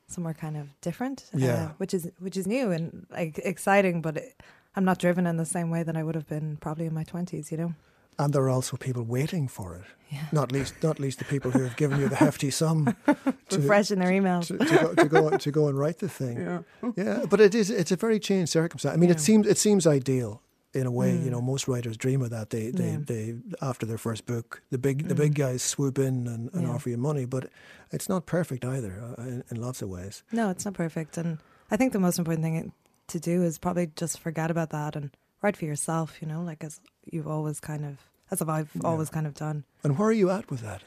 somewhere 0.07 0.35
kind 0.35 0.57
of 0.57 0.69
different, 0.81 1.31
Yeah. 1.35 1.67
uh, 1.67 1.69
which 1.79 1.93
is 1.95 2.11
which 2.19 2.37
is 2.37 2.47
new 2.47 2.71
and 2.71 3.07
like 3.11 3.39
exciting. 3.39 4.01
But 4.03 4.17
it, 4.17 4.43
I'm 4.77 4.85
not 4.85 4.99
driven 4.99 5.27
in 5.27 5.37
the 5.37 5.45
same 5.45 5.71
way 5.71 5.83
that 5.83 5.97
I 5.97 6.03
would 6.03 6.15
have 6.15 6.27
been 6.29 6.57
probably 6.57 6.87
in 6.87 6.95
my 6.95 7.05
twenties. 7.05 7.51
You 7.53 7.59
know? 7.59 7.75
And 8.21 8.33
there 8.33 8.43
are 8.43 8.51
also 8.51 8.77
people 8.77 9.05
waiting 9.05 9.47
for 9.49 9.75
it. 9.77 9.85
Yeah. 10.11 10.25
Not 10.33 10.51
least, 10.53 10.75
not 10.83 10.99
least 10.99 11.19
the 11.19 11.25
people 11.25 11.51
who 11.53 11.63
have 11.63 11.77
given 11.77 12.01
you 12.01 12.09
the 12.09 12.17
hefty 12.17 12.51
sum 12.51 12.97
to, 13.49 13.59
Refreshing 13.59 14.01
their 14.01 14.11
emails. 14.11 14.47
to, 14.49 14.59
to, 14.59 14.77
go, 14.77 14.95
to 14.95 15.09
go 15.09 15.37
to 15.37 15.51
go 15.53 15.69
and 15.69 15.79
write 15.79 15.99
the 15.99 16.09
thing. 16.09 16.65
Yeah, 16.97 17.25
but 17.31 17.41
it 17.41 17.55
is 17.55 17.71
it's 17.71 17.93
a 17.93 17.97
very 17.97 18.19
changed 18.19 18.51
circumstance. 18.53 18.95
I 18.95 18.97
mean, 18.99 19.11
it 19.11 19.21
seems 19.21 19.47
it 19.47 19.59
seems 19.59 19.87
ideal 19.87 20.43
in 20.75 20.87
a 20.87 20.91
way. 20.91 21.13
You 21.13 21.29
Mm. 21.29 21.31
know, 21.31 21.41
most 21.43 21.69
writers 21.69 21.97
dream 21.97 22.23
of 22.23 22.31
that. 22.31 22.51
They 22.51 22.71
they, 22.73 22.91
Yeah. 22.93 22.99
they 23.07 23.35
after 23.61 23.87
their 23.87 23.99
first 23.99 24.27
book, 24.27 24.63
the 24.71 24.79
big 24.79 25.07
the 25.09 25.15
big 25.15 25.33
Mm. 25.35 25.39
guys 25.39 25.63
swoop 25.63 25.99
in 25.99 26.27
and, 26.27 26.51
and 26.53 26.63
Yeah. 26.63 26.71
offer 26.75 26.91
you 26.91 26.97
money. 26.99 27.27
But 27.27 27.51
it's 27.93 28.09
not 28.09 28.25
perfect 28.27 28.65
either 28.65 28.93
uh, 29.19 29.23
in, 29.23 29.45
in 29.51 29.61
lots 29.61 29.83
of 29.83 29.89
ways. 29.91 30.23
No, 30.33 30.51
it's 30.51 30.65
not 30.65 30.75
perfect. 30.75 31.19
And 31.19 31.39
I 31.71 31.77
think 31.77 31.93
the 31.93 32.01
most 32.01 32.19
important 32.19 32.43
thing 32.45 32.73
to 33.09 33.21
do 33.21 33.43
is 33.45 33.59
probably 33.59 33.91
just 33.95 34.19
forget 34.19 34.51
about 34.51 34.71
that 34.71 34.97
and 34.97 35.11
write 35.43 35.57
for 35.57 35.65
yourself. 35.65 36.17
You 36.21 36.29
know, 36.29 36.43
like 36.43 36.63
as 36.65 36.81
you've 37.11 37.29
always 37.29 37.61
kind 37.61 37.85
of 37.85 37.99
as 38.31 38.43
I've 38.43 38.71
Yeah. 38.75 38.83
always 38.85 39.09
kind 39.11 39.27
of 39.27 39.35
done. 39.35 39.65
And 39.85 39.99
where 39.99 40.09
are 40.09 40.13
you 40.13 40.31
at 40.31 40.51
with 40.51 40.61
that? 40.61 40.83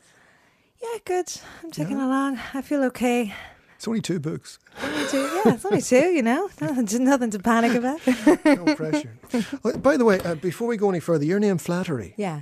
Yeah, 0.82 0.98
good. 1.06 1.32
I'm 1.64 1.72
taking 1.72 1.98
Yeah. 1.98 2.08
along. 2.08 2.40
I 2.54 2.62
feel 2.62 2.84
okay. 2.86 3.34
It's 3.78 3.88
only 3.88 4.02
two 4.02 4.20
books, 4.20 4.60
Only 4.84 5.08
two, 5.08 5.18
yeah, 5.44 5.54
it's 5.56 5.66
only 5.66 5.82
two. 5.82 6.12
You 6.12 6.22
know, 6.22 6.50
nothing, 6.62 7.04
nothing 7.04 7.32
to 7.32 7.40
panic 7.40 7.74
about. 7.74 8.00
no 8.46 8.76
pressure. 8.76 9.18
Oh, 9.66 9.76
by 9.78 9.98
the 9.98 10.06
way, 10.06 10.20
uh, 10.20 10.36
before 10.36 10.68
we 10.68 10.78
go 10.78 10.88
any 10.90 11.00
further, 11.00 11.26
your 11.26 11.40
name 11.40 11.58
Flattery. 11.58 12.14
Yeah. 12.16 12.42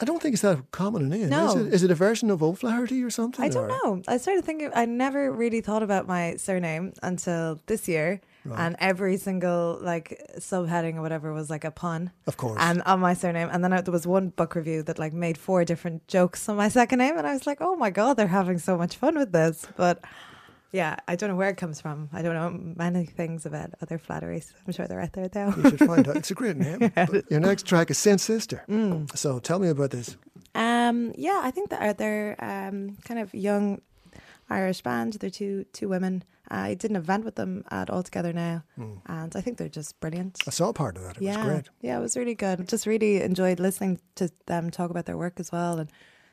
I 0.00 0.06
don't 0.06 0.22
think 0.22 0.32
it's 0.32 0.42
that 0.42 0.70
common 0.70 1.02
a 1.02 1.06
name. 1.06 1.24
Is 1.24 1.30
No. 1.30 1.58
it, 1.58 1.74
is 1.74 1.82
it 1.82 1.90
a 1.90 1.94
version 1.94 2.30
of 2.30 2.42
O'Flaherty 2.42 3.02
or 3.02 3.10
something? 3.10 3.44
I 3.44 3.48
don't 3.50 3.64
or- 3.64 3.68
know. 3.96 4.02
I 4.08 4.16
started 4.16 4.44
thinking. 4.44 4.70
I 4.74 4.86
never 4.86 5.30
really 5.30 5.60
thought 5.60 5.82
about 5.82 6.06
my 6.06 6.36
surname 6.36 6.92
until 7.02 7.60
this 7.66 7.86
year, 7.88 8.20
and 8.56 8.76
every 8.78 9.16
single 9.16 9.78
like 9.80 10.20
subheading 10.38 10.96
or 10.96 11.02
whatever 11.02 11.32
was 11.32 11.50
like 11.50 11.64
a 11.64 11.70
pun. 11.70 12.10
Of 12.26 12.36
course. 12.36 12.58
and 12.60 12.82
on 12.82 13.00
my 13.00 13.14
surname. 13.14 13.48
And 13.52 13.62
then 13.64 13.72
I, 13.72 13.80
there 13.80 13.92
was 13.92 14.06
one 14.06 14.28
book 14.30 14.54
review 14.54 14.82
that 14.84 14.98
like 14.98 15.12
made 15.12 15.36
four 15.38 15.64
different 15.64 16.06
jokes 16.08 16.48
on 16.48 16.56
my 16.56 16.68
second 16.80 16.98
name, 16.98 17.16
and 17.18 17.26
I 17.26 17.32
was 17.32 17.46
like, 17.46 17.58
oh 17.60 17.76
my 17.76 17.90
god, 17.90 18.14
they're 18.16 18.26
having 18.26 18.58
so 18.58 18.76
much 18.76 18.96
fun 18.96 19.16
with 19.16 19.32
this. 19.32 19.66
But 19.76 20.02
yeah, 20.72 20.96
I 21.08 21.16
don't 21.16 21.30
know 21.30 21.36
where 21.36 21.48
it 21.48 21.56
comes 21.56 21.80
from. 21.80 22.10
I 22.12 22.20
don't 22.22 22.34
know 22.34 22.50
many 22.76 23.06
things 23.06 23.46
about 23.46 23.70
other 23.80 23.98
flatteries. 23.98 24.52
I'm 24.66 24.72
sure 24.72 24.86
they're 24.86 25.00
out 25.00 25.14
there 25.14 25.28
though. 25.28 25.54
you 25.56 25.70
should 25.70 25.78
find 25.78 26.06
out. 26.08 26.16
It's 26.16 26.30
a 26.30 26.34
great 26.34 26.56
name. 26.66 26.92
But 26.94 27.30
your 27.30 27.40
next 27.40 27.66
track 27.66 27.90
is 27.90 27.98
Saint 27.98 28.20
Sister. 28.20 28.64
Mm. 28.68 29.16
So 29.16 29.38
tell 29.38 29.58
me 29.58 29.68
about 29.68 29.90
this. 29.92 30.16
Um, 30.54 31.12
yeah, 31.16 31.40
I 31.42 31.50
think 31.50 31.70
that 31.70 31.98
they're 31.98 32.36
um, 32.38 32.96
kind 33.04 33.20
of 33.20 33.32
young 33.32 33.80
Irish 34.50 34.82
band. 34.82 35.14
They're 35.14 35.30
two 35.30 35.64
two 35.72 35.88
women. 35.88 36.24
I 36.50 36.74
did 36.74 36.90
an 36.90 36.96
event 36.96 37.24
with 37.24 37.34
them 37.36 37.64
at 37.70 37.90
All 37.90 38.02
Together 38.02 38.32
Now, 38.32 38.64
hmm. 38.76 38.94
and 39.06 39.34
I 39.36 39.40
think 39.40 39.58
they're 39.58 39.68
just 39.68 39.98
brilliant. 40.00 40.38
I 40.46 40.50
saw 40.50 40.72
part 40.72 40.96
of 40.96 41.04
that. 41.04 41.16
It 41.16 41.22
yeah, 41.22 41.38
was 41.38 41.46
great. 41.46 41.68
yeah, 41.82 41.98
it 41.98 42.00
was 42.00 42.16
really 42.16 42.34
good. 42.34 42.66
Just 42.68 42.86
really 42.86 43.22
enjoyed 43.22 43.60
listening 43.60 44.00
to 44.16 44.30
them 44.46 44.70
talk 44.70 44.90
about 44.90 45.06
their 45.06 45.18
work 45.18 45.38
as 45.38 45.52
well 45.52 45.78
and 45.78 45.90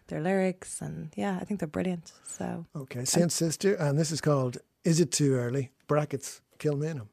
their 0.07 0.22
lyrics, 0.22 0.81
and 0.81 1.12
yeah, 1.15 1.38
I 1.41 1.43
think 1.45 1.60
they're 1.60 1.67
brilliant. 1.67 2.12
So 2.24 2.65
Okay, 2.75 3.05
Saint 3.05 3.31
Sister, 3.31 3.75
and 3.75 3.98
this 3.98 4.12
is 4.12 4.22
called 4.22 4.57
Is 4.84 5.00
It 5.00 5.12
Too 5.12 5.34
Early? 5.36 5.72
Brackets, 5.88 6.41
Kilmainham. 6.60 7.07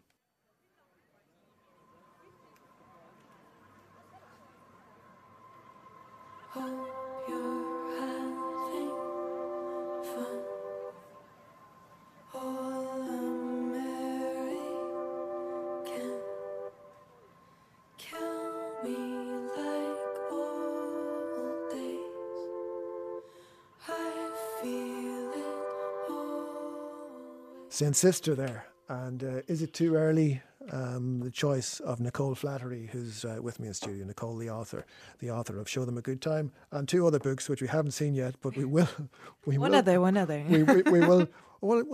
Saint 27.73 27.97
Sister 27.97 28.35
there. 28.35 28.67
And 28.89 29.25
uh, 29.25 29.41
is 29.49 29.63
it 29.63 29.73
too 29.73 29.95
early? 29.97 30.43
Um, 30.71 31.21
the 31.21 31.31
choice 31.31 31.81
of 31.81 31.99
Nicole 32.01 32.35
Flattery, 32.35 32.89
who's 32.93 33.25
uh, 33.25 33.39
with 33.41 33.59
me 33.59 33.67
in 33.69 33.75
studio. 33.75 34.05
Nicole, 34.05 34.37
the 34.37 34.51
author, 34.51 34.85
the 35.19 35.31
author 35.31 35.59
of 35.59 35.69
Show 35.69 35.85
Them 35.85 35.97
a 35.99 36.03
Good 36.03 36.21
Time, 36.21 36.53
and 36.71 36.87
two 36.87 37.05
other 37.07 37.19
books 37.19 37.49
which 37.49 37.63
we 37.63 37.69
haven't 37.69 37.93
seen 37.93 38.15
yet, 38.15 38.35
but 38.43 38.57
we 38.57 38.65
will. 38.65 38.89
We 39.47 39.59
one 39.59 39.71
will, 39.73 39.79
other, 39.79 40.01
one 40.01 40.17
other. 40.17 40.45
We, 40.49 40.63
we, 40.63 40.83
we 40.83 41.01
will. 41.01 41.27
Well, 41.65 41.85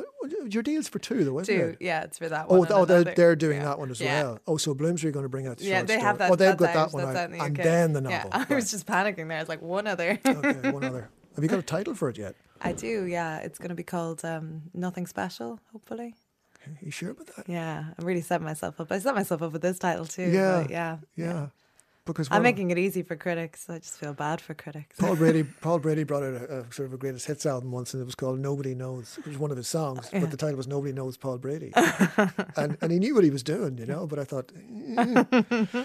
your 0.49 0.62
deal's 0.62 0.88
for 0.88 0.99
two, 0.99 1.25
though, 1.25 1.38
isn't 1.40 1.54
Two, 1.54 1.62
it? 1.73 1.76
yeah, 1.80 2.00
it's 2.04 2.16
for 2.16 2.26
that 2.30 2.47
Oh, 2.49 2.61
one. 2.61 2.68
oh, 2.73 2.78
and 2.85 2.88
they're, 2.88 3.04
they're 3.04 3.37
doing 3.37 3.58
Yeah. 3.58 3.64
that 3.66 3.78
one 3.78 3.90
as 3.90 4.00
Yeah. 4.00 4.23
well. 4.23 4.38
Oh, 4.47 4.56
so 4.56 4.73
Bloomsbury 4.73 5.11
are 5.11 5.12
going 5.12 5.25
to 5.26 5.28
bring 5.28 5.47
out 5.47 5.58
the 5.58 5.64
Yeah, 5.64 5.82
they 5.82 5.97
story. 5.99 6.00
have 6.00 6.16
that. 6.18 6.30
Oh, 6.30 6.37
they've 6.37 6.56
got 6.56 6.73
that 6.73 6.92
one 6.94 7.04
out, 7.04 7.14
out 7.14 7.30
the 7.32 7.38
and 7.38 7.54
then 7.54 7.92
the 7.92 8.00
novel. 8.08 8.30
Yeah. 8.32 8.35
I 8.35 8.38
Right. 8.38 8.49
was 8.50 8.70
just 8.70 8.87
panicking 8.87 9.28
there. 9.28 9.37
I 9.37 9.40
was 9.40 9.49
like, 9.50 9.61
one 9.61 9.87
other. 9.87 10.18
okay, 10.25 10.70
one 10.70 10.85
other. 10.85 11.11
Have 11.35 11.44
you 11.44 11.50
got 11.50 11.58
a 11.58 11.62
title 11.62 11.94
for 11.94 12.08
it 12.08 12.16
yet? 12.16 12.35
I 12.60 12.72
do, 12.72 13.04
yeah. 13.04 13.38
It's 13.38 13.58
going 13.58 13.70
to 13.70 13.74
be 13.74 13.82
called 13.82 14.24
um, 14.24 14.62
Nothing 14.74 15.06
Special, 15.06 15.60
hopefully. 15.72 16.14
Are 16.66 16.84
you 16.84 16.90
sure 16.90 17.10
about 17.10 17.28
that? 17.36 17.48
Yeah, 17.48 17.84
I'm 17.98 18.04
really 18.04 18.20
setting 18.20 18.44
myself 18.44 18.80
up. 18.80 18.92
I 18.92 18.98
set 18.98 19.14
myself 19.14 19.42
up 19.42 19.52
with 19.52 19.62
this 19.62 19.78
title 19.78 20.04
too. 20.04 20.30
Yeah, 20.30 20.62
but 20.62 20.70
yeah, 20.70 20.96
Yeah, 21.16 21.46
because 22.04 22.28
I'm 22.30 22.42
making 22.42 22.70
it 22.70 22.78
easy 22.78 23.02
for 23.02 23.16
critics. 23.16 23.70
I 23.70 23.78
just 23.78 23.96
feel 23.98 24.12
bad 24.12 24.40
for 24.40 24.54
critics. 24.54 24.96
Paul 24.98 25.16
Brady. 25.22 25.44
Paul 25.44 25.78
Brady 25.78 26.04
brought 26.04 26.24
out 26.24 26.34
a, 26.34 26.58
a 26.60 26.72
sort 26.72 26.88
of 26.88 26.92
a 26.94 26.96
greatest 26.98 27.26
hits 27.26 27.46
album 27.46 27.70
once, 27.70 27.94
and 27.94 28.02
it 28.02 28.04
was 28.04 28.14
called 28.14 28.38
"Nobody 28.38 28.74
Knows." 28.74 29.18
It 29.18 29.26
was 29.26 29.38
one 29.38 29.50
of 29.50 29.56
his 29.56 29.68
songs, 29.68 30.08
but 30.12 30.30
the 30.30 30.36
title 30.36 30.56
was 30.56 30.66
"Nobody 30.66 30.92
Knows 30.92 31.16
Paul 31.16 31.38
Brady," 31.38 31.72
and 32.56 32.76
and 32.80 32.92
he 32.92 32.98
knew 32.98 33.14
what 33.14 33.24
he 33.24 33.30
was 33.30 33.42
doing, 33.42 33.78
you 33.78 33.86
know. 33.86 34.06
But 34.06 34.18
I 34.18 34.24
thought, 34.24 34.52
eh, 34.98 35.84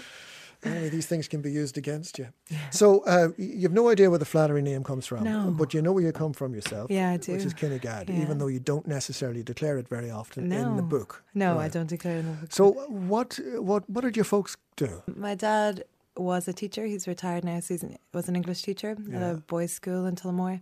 only 0.66 0.88
these 0.88 1.06
things 1.06 1.28
can 1.28 1.40
be 1.40 1.50
used 1.50 1.76
against 1.78 2.18
you. 2.18 2.28
So 2.70 3.00
uh, 3.06 3.28
you 3.36 3.62
have 3.62 3.72
no 3.72 3.88
idea 3.88 4.08
where 4.10 4.18
the 4.18 4.24
flattery 4.24 4.62
name 4.62 4.82
comes 4.84 5.06
from, 5.06 5.24
No. 5.24 5.50
but 5.50 5.74
you 5.74 5.82
know 5.82 5.92
where 5.92 6.04
you 6.04 6.12
come 6.12 6.32
from 6.32 6.54
yourself. 6.54 6.90
Yeah, 6.90 7.10
I 7.10 7.16
do. 7.16 7.32
Which 7.32 7.44
is 7.44 7.54
Kinnegad, 7.54 8.08
Yeah. 8.08 8.22
even 8.22 8.38
though 8.38 8.46
you 8.48 8.60
don't 8.60 8.86
necessarily 8.86 9.42
declare 9.42 9.78
it 9.78 9.88
very 9.88 10.10
often 10.10 10.52
in 10.52 10.76
the 10.76 10.82
book. 10.82 11.22
No, 11.34 11.58
I 11.58 11.68
don't 11.68 11.88
declare 11.88 12.18
in 12.18 12.26
the 12.26 12.32
book. 12.32 12.52
So 12.52 12.72
what 12.88 13.38
what 13.58 13.88
what 13.90 14.02
did 14.04 14.16
your 14.16 14.24
folks 14.24 14.56
do? 14.76 15.02
My 15.16 15.34
dad 15.34 15.84
was 16.16 16.46
a 16.48 16.52
teacher. 16.52 16.84
He's 16.86 17.06
retired 17.08 17.44
now. 17.44 17.60
So 17.60 17.74
he 17.76 17.96
was 18.12 18.28
an 18.28 18.36
English 18.36 18.62
teacher 18.62 18.96
Yeah. 19.08 19.16
at 19.16 19.22
a 19.22 19.36
boys' 19.36 19.72
school 19.72 20.06
in 20.06 20.14
Tullamore. 20.16 20.60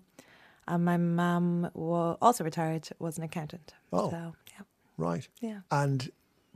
And 0.68 0.84
my 0.84 0.96
mum 0.96 1.70
was 1.74 2.16
also 2.22 2.44
retired. 2.44 2.88
Was 2.98 3.18
an 3.18 3.24
accountant. 3.24 3.74
Oh. 3.92 4.10
So 4.10 4.34
yeah, 4.52 4.62
Right, 4.96 5.28
yeah, 5.40 5.60
and 5.70 6.10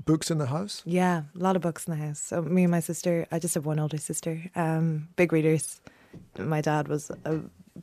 books 0.06 0.30
in 0.30 0.38
the 0.38 0.46
house. 0.46 0.82
yeah. 0.86 1.22
A 1.38 1.42
lot 1.42 1.56
of 1.56 1.62
books 1.62 1.86
in 1.86 1.98
the 1.98 2.06
house. 2.06 2.18
So 2.20 2.40
me 2.42 2.62
and 2.64 2.70
my 2.70 2.80
sister. 2.80 3.26
I 3.30 3.38
just 3.38 3.54
have 3.54 3.66
one 3.66 3.78
older 3.78 3.98
sister. 3.98 4.42
Um, 4.54 5.08
big 5.16 5.32
readers. 5.32 5.80
My 6.38 6.62
dad 6.62 6.88
was 6.88 7.10
a 7.24 7.40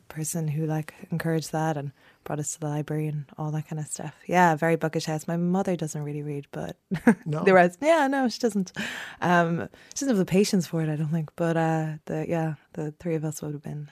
person 0.08 0.48
who 0.48 0.66
like 0.66 0.92
encouraged 1.12 1.52
that 1.52 1.76
and 1.76 1.92
brought 2.24 2.40
us 2.40 2.54
to 2.54 2.60
the 2.60 2.66
library 2.66 3.06
and 3.06 3.26
all 3.38 3.50
that 3.52 3.68
kind 3.68 3.78
of 3.78 3.86
stuff. 3.86 4.14
Yeah, 4.26 4.56
very 4.56 4.74
bookish 4.76 5.04
house. 5.04 5.28
My 5.28 5.36
mother 5.36 5.76
doesn't 5.76 6.02
really 6.02 6.22
read, 6.22 6.46
but 6.50 6.76
No, 7.26 7.44
the 7.44 7.54
rest, 7.54 7.78
yeah, 7.80 8.08
no, 8.08 8.28
she 8.28 8.40
doesn't. 8.40 8.72
Um, 9.20 9.68
she 9.94 10.00
doesn't 10.00 10.08
have 10.08 10.16
the 10.16 10.24
patience 10.24 10.66
for 10.66 10.82
it, 10.82 10.88
I 10.88 10.96
don't 10.96 11.08
think. 11.12 11.30
But 11.36 11.56
uh, 11.56 11.86
the 12.06 12.26
yeah, 12.28 12.54
the 12.72 12.92
three 12.98 13.14
of 13.14 13.24
us 13.24 13.40
would 13.42 13.52
have 13.52 13.62
been. 13.62 13.88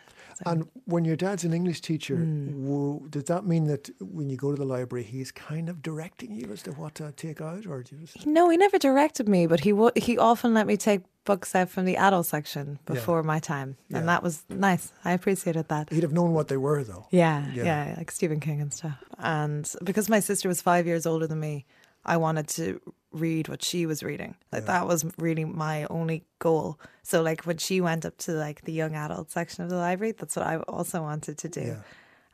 And 0.46 0.68
when 0.86 1.04
your 1.04 1.16
dad's 1.16 1.44
an 1.44 1.52
English 1.52 1.80
teacher, 1.80 2.16
hmm. 2.16 2.66
wo- 2.66 3.06
does 3.10 3.24
that 3.24 3.46
mean 3.46 3.66
that 3.66 3.90
when 4.00 4.28
you 4.30 4.36
go 4.36 4.50
to 4.50 4.56
the 4.58 4.64
library, 4.64 5.04
he's 5.04 5.30
kind 5.32 5.68
of 5.68 5.82
directing 5.82 6.32
you 6.34 6.50
as 6.52 6.62
to 6.62 6.72
what 6.72 6.94
to 6.96 7.12
take 7.12 7.40
out, 7.40 7.66
or 7.66 7.82
do 7.82 7.96
you 7.96 8.06
just, 8.06 8.26
no, 8.26 8.48
he 8.50 8.56
never 8.56 8.78
directed 8.78 9.28
me, 9.28 9.46
but 9.46 9.60
he 9.60 9.72
wo- 9.72 9.92
he 9.96 10.18
often 10.18 10.54
let 10.54 10.66
me 10.66 10.76
take 10.76 11.02
books 11.24 11.54
out 11.54 11.68
from 11.70 11.84
the 11.84 11.96
adult 11.96 12.26
section 12.26 12.78
Yeah. 12.88 12.94
before 12.94 13.22
my 13.22 13.38
time, 13.38 13.76
Yeah. 13.88 13.98
and 13.98 14.08
that 14.08 14.22
was 14.22 14.44
nice. 14.48 14.92
I 15.04 15.12
appreciated 15.12 15.68
that. 15.68 15.90
he'd 15.92 16.02
have 16.02 16.12
known 16.12 16.32
what 16.32 16.48
they 16.48 16.56
were, 16.56 16.82
though? 16.82 17.06
Yeah, 17.10 17.46
Yeah. 17.54 17.64
yeah, 17.64 17.94
like 17.96 18.10
Stephen 18.10 18.40
King 18.40 18.60
and 18.60 18.72
stuff. 18.74 18.98
And 19.18 19.70
because 19.84 20.08
my 20.08 20.18
sister 20.20 20.48
was 20.48 20.60
five 20.60 20.86
years 20.86 21.06
older 21.06 21.26
than 21.28 21.38
me, 21.38 21.64
I 22.04 22.16
wanted 22.16 22.48
to 22.48 22.80
read 23.12 23.48
what 23.48 23.62
she 23.62 23.86
was 23.86 24.02
reading. 24.02 24.34
Like 24.52 24.62
Yeah. 24.62 24.78
that 24.78 24.86
was 24.86 25.04
really 25.18 25.44
my 25.44 25.84
only 25.90 26.24
goal. 26.38 26.78
So 27.02 27.22
like 27.22 27.42
when 27.44 27.58
she 27.58 27.80
went 27.80 28.04
up 28.06 28.16
to 28.18 28.32
like 28.32 28.62
the 28.62 28.72
young 28.72 28.94
adult 28.94 29.30
section 29.30 29.64
of 29.64 29.70
the 29.70 29.76
library, 29.76 30.12
that's 30.12 30.34
what 30.36 30.46
I 30.46 30.56
also 30.56 31.02
wanted 31.02 31.38
to 31.38 31.48
do. 31.48 31.60
Yeah. 31.60 31.76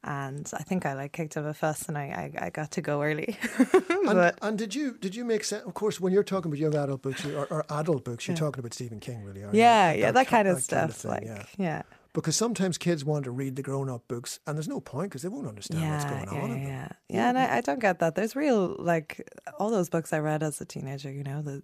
And 0.05 0.49
I 0.55 0.63
think 0.63 0.87
I 0.87 0.95
like 0.95 1.13
kicked 1.13 1.37
up 1.37 1.45
a 1.45 1.53
fuss 1.53 1.89
and 1.89 1.99
I, 1.99 2.31
I, 2.41 2.47
I 2.47 2.51
got 2.51 2.71
to 2.73 2.81
go 2.81 3.03
early. 3.03 3.37
And, 4.09 4.33
and 4.41 4.57
did 4.57 4.75
you 4.75 4.97
did 4.99 5.15
you 5.15 5.23
make 5.23 5.45
sense? 5.45 5.65
Of 5.67 5.75
course, 5.75 6.01
when 6.01 6.15
you're 6.15 6.23
talking 6.23 6.51
about 6.51 6.59
young 6.59 6.75
adult 6.75 7.03
books 7.03 7.27
or, 7.27 7.45
or 7.51 7.67
adult 7.69 8.05
books, 8.05 8.27
you're 8.27 8.35
Yeah. 8.37 8.41
talking 8.41 8.61
about 8.61 8.73
Stephen 8.73 9.01
King, 9.01 9.23
really, 9.23 9.43
aren't 9.43 9.55
you? 9.55 9.61
yeah, 9.61 9.93
yeah, 9.93 10.13
that, 10.13 10.27
ki- 10.27 10.31
kind 10.31 10.49
of 10.49 10.57
that 10.57 10.63
stuff. 10.65 10.93
thing, 10.95 11.11
like 11.11 11.49
yeah. 11.59 11.83
Yeah. 12.19 12.23
Because 12.23 12.37
sometimes 12.37 12.79
kids 12.79 13.05
want 13.05 13.25
to 13.25 13.31
read 13.31 13.57
the 13.57 13.63
grown-up 13.63 14.09
books, 14.09 14.41
and 14.47 14.57
there's 14.57 14.69
no 14.69 14.81
point 14.81 15.11
because 15.11 15.23
they 15.23 15.29
won't 15.29 15.47
understand 15.47 15.83
what's 15.91 16.05
going 16.05 16.25
yeah, 16.33 16.43
on. 16.43 16.51
in 16.51 16.63
them. 16.65 16.69
yeah, 16.69 16.89
yeah. 17.09 17.29
And 17.29 17.39
I, 17.39 17.59
I 17.59 17.61
don't 17.61 17.81
get 17.81 17.99
that. 18.01 18.15
There's 18.15 18.35
real 18.37 18.77
like 18.79 19.29
all 19.59 19.71
those 19.71 19.89
books 19.89 20.13
I 20.13 20.19
read 20.19 20.43
as 20.43 20.61
a 20.61 20.65
teenager. 20.65 21.11
You 21.11 21.25
know, 21.25 21.43
the 21.43 21.63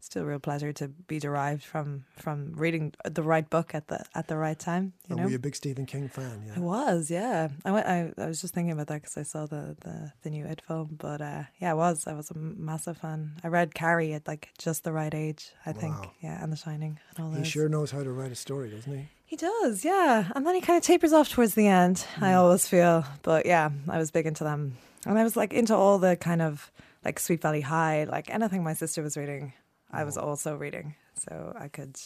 still 0.00 0.24
real 0.24 0.40
pleasure 0.40 0.72
to 0.72 0.88
be 0.88 1.20
derived 1.20 1.62
from 1.62 2.04
from 2.18 2.52
reading 2.56 2.92
the 3.04 3.22
right 3.22 3.48
book 3.48 3.72
at 3.72 3.86
the 3.86 4.04
at 4.14 4.26
the 4.26 4.36
right 4.36 4.58
time. 4.58 4.92
You 5.08 5.10
And 5.10 5.16
know, 5.18 5.24
were 5.24 5.30
you 5.30 5.36
a 5.36 5.38
big 5.38 5.54
Stephen 5.54 5.86
King 5.86 6.08
fan? 6.08 6.42
I 6.56 6.58
was. 6.60 7.10
Yeah, 7.10 7.48
I 7.64 7.70
went. 7.70 7.86
I, 7.86 8.12
I 8.18 8.26
was 8.26 8.40
just 8.40 8.52
thinking 8.54 8.72
about 8.72 8.88
that 8.88 9.02
because 9.02 9.16
I 9.16 9.22
saw 9.22 9.46
the, 9.46 9.76
the 9.80 10.12
the 10.22 10.30
new 10.30 10.44
It 10.44 10.60
film. 10.66 10.96
But 10.98 11.20
uh, 11.20 11.44
yeah, 11.60 11.70
I 11.70 11.74
was. 11.74 12.06
I 12.06 12.14
was 12.14 12.30
a 12.30 12.36
massive 12.36 12.98
fan. 12.98 13.32
I 13.44 13.48
read 13.48 13.74
Carrie 13.74 14.12
at 14.12 14.26
like 14.26 14.48
just 14.58 14.82
the 14.84 14.92
right 14.92 15.14
age. 15.14 15.52
I 15.64 15.72
think. 15.72 15.94
Yeah, 16.20 16.42
and 16.42 16.52
The 16.52 16.56
Shining 16.56 16.98
and 17.16 17.24
all 17.24 17.30
that. 17.30 17.38
He 17.38 17.44
sure 17.44 17.68
knows 17.68 17.92
how 17.92 18.02
to 18.02 18.10
write 18.10 18.32
a 18.32 18.36
story, 18.36 18.70
doesn't 18.70 18.92
he? 18.92 19.08
He 19.32 19.36
does, 19.36 19.82
yeah. 19.82 20.30
And 20.36 20.46
then 20.46 20.54
he 20.54 20.60
kind 20.60 20.76
of 20.76 20.82
tapers 20.82 21.14
off 21.14 21.30
towards 21.30 21.54
the 21.54 21.66
end, 21.66 22.04
I 22.20 22.34
always 22.34 22.68
feel. 22.68 23.02
But 23.22 23.46
yeah, 23.46 23.70
I 23.88 23.96
was 23.96 24.10
big 24.10 24.26
into 24.26 24.44
them. 24.44 24.76
And 25.06 25.18
I 25.18 25.24
was 25.24 25.36
like 25.38 25.54
into 25.54 25.74
all 25.74 25.98
the 25.98 26.16
kind 26.16 26.42
of 26.42 26.70
like 27.02 27.18
Sweet 27.18 27.40
Valley 27.40 27.62
High, 27.62 28.04
like 28.04 28.28
anything 28.28 28.62
my 28.62 28.74
sister 28.74 29.02
was 29.02 29.16
reading, 29.16 29.54
I 29.90 30.04
was 30.04 30.18
also 30.18 30.54
reading. 30.54 30.96
So 31.14 31.56
I 31.58 31.68
could, 31.68 31.96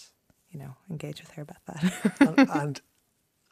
you 0.53 0.61
know, 0.61 0.77
engage 0.89 1.21
with 1.21 1.33
her 1.33 1.43
about 1.43 1.57
that. 1.67 2.15
and, 2.21 2.49
and 2.63 2.81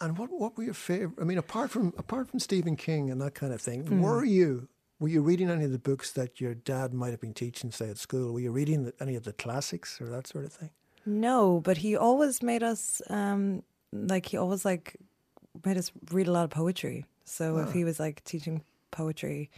and 0.00 0.18
what 0.18 0.30
what 0.30 0.56
were 0.56 0.62
your 0.62 0.72
favorite? 0.74 1.20
I 1.20 1.24
mean, 1.24 1.38
apart 1.38 1.72
from 1.72 1.94
apart 1.98 2.30
from 2.30 2.38
Stephen 2.38 2.76
King 2.76 3.10
and 3.10 3.20
that 3.22 3.34
kind 3.34 3.52
of 3.52 3.60
thing, 3.60 3.88
Hmm. 3.88 4.02
were 4.02 4.24
you 4.24 4.68
were 5.00 5.08
you 5.08 5.20
reading 5.20 5.50
any 5.50 5.64
of 5.64 5.72
the 5.72 5.80
books 5.80 6.12
that 6.12 6.40
your 6.40 6.54
dad 6.54 6.94
might 6.94 7.10
have 7.10 7.20
been 7.20 7.34
teaching, 7.34 7.72
say 7.72 7.90
at 7.90 7.98
school? 7.98 8.34
Were 8.34 8.38
you 8.38 8.52
reading 8.52 8.84
the, 8.84 8.94
any 9.00 9.16
of 9.16 9.24
the 9.24 9.32
classics 9.32 10.00
or 10.00 10.06
that 10.10 10.28
sort 10.28 10.44
of 10.44 10.52
thing? 10.52 10.70
No, 11.06 11.60
but 11.60 11.78
he 11.78 11.96
always 11.96 12.42
made 12.42 12.62
us, 12.62 13.02
um, 13.08 13.62
like, 13.92 14.26
he 14.26 14.36
always 14.36 14.64
like 14.64 14.96
made 15.64 15.76
us 15.76 15.92
read 16.10 16.28
a 16.28 16.32
lot 16.32 16.44
of 16.44 16.50
poetry. 16.50 17.06
So 17.24 17.58
if 17.58 17.72
he 17.72 17.84
was 17.84 17.98
like 17.98 18.22
teaching 18.24 18.62
poetry 18.90 19.50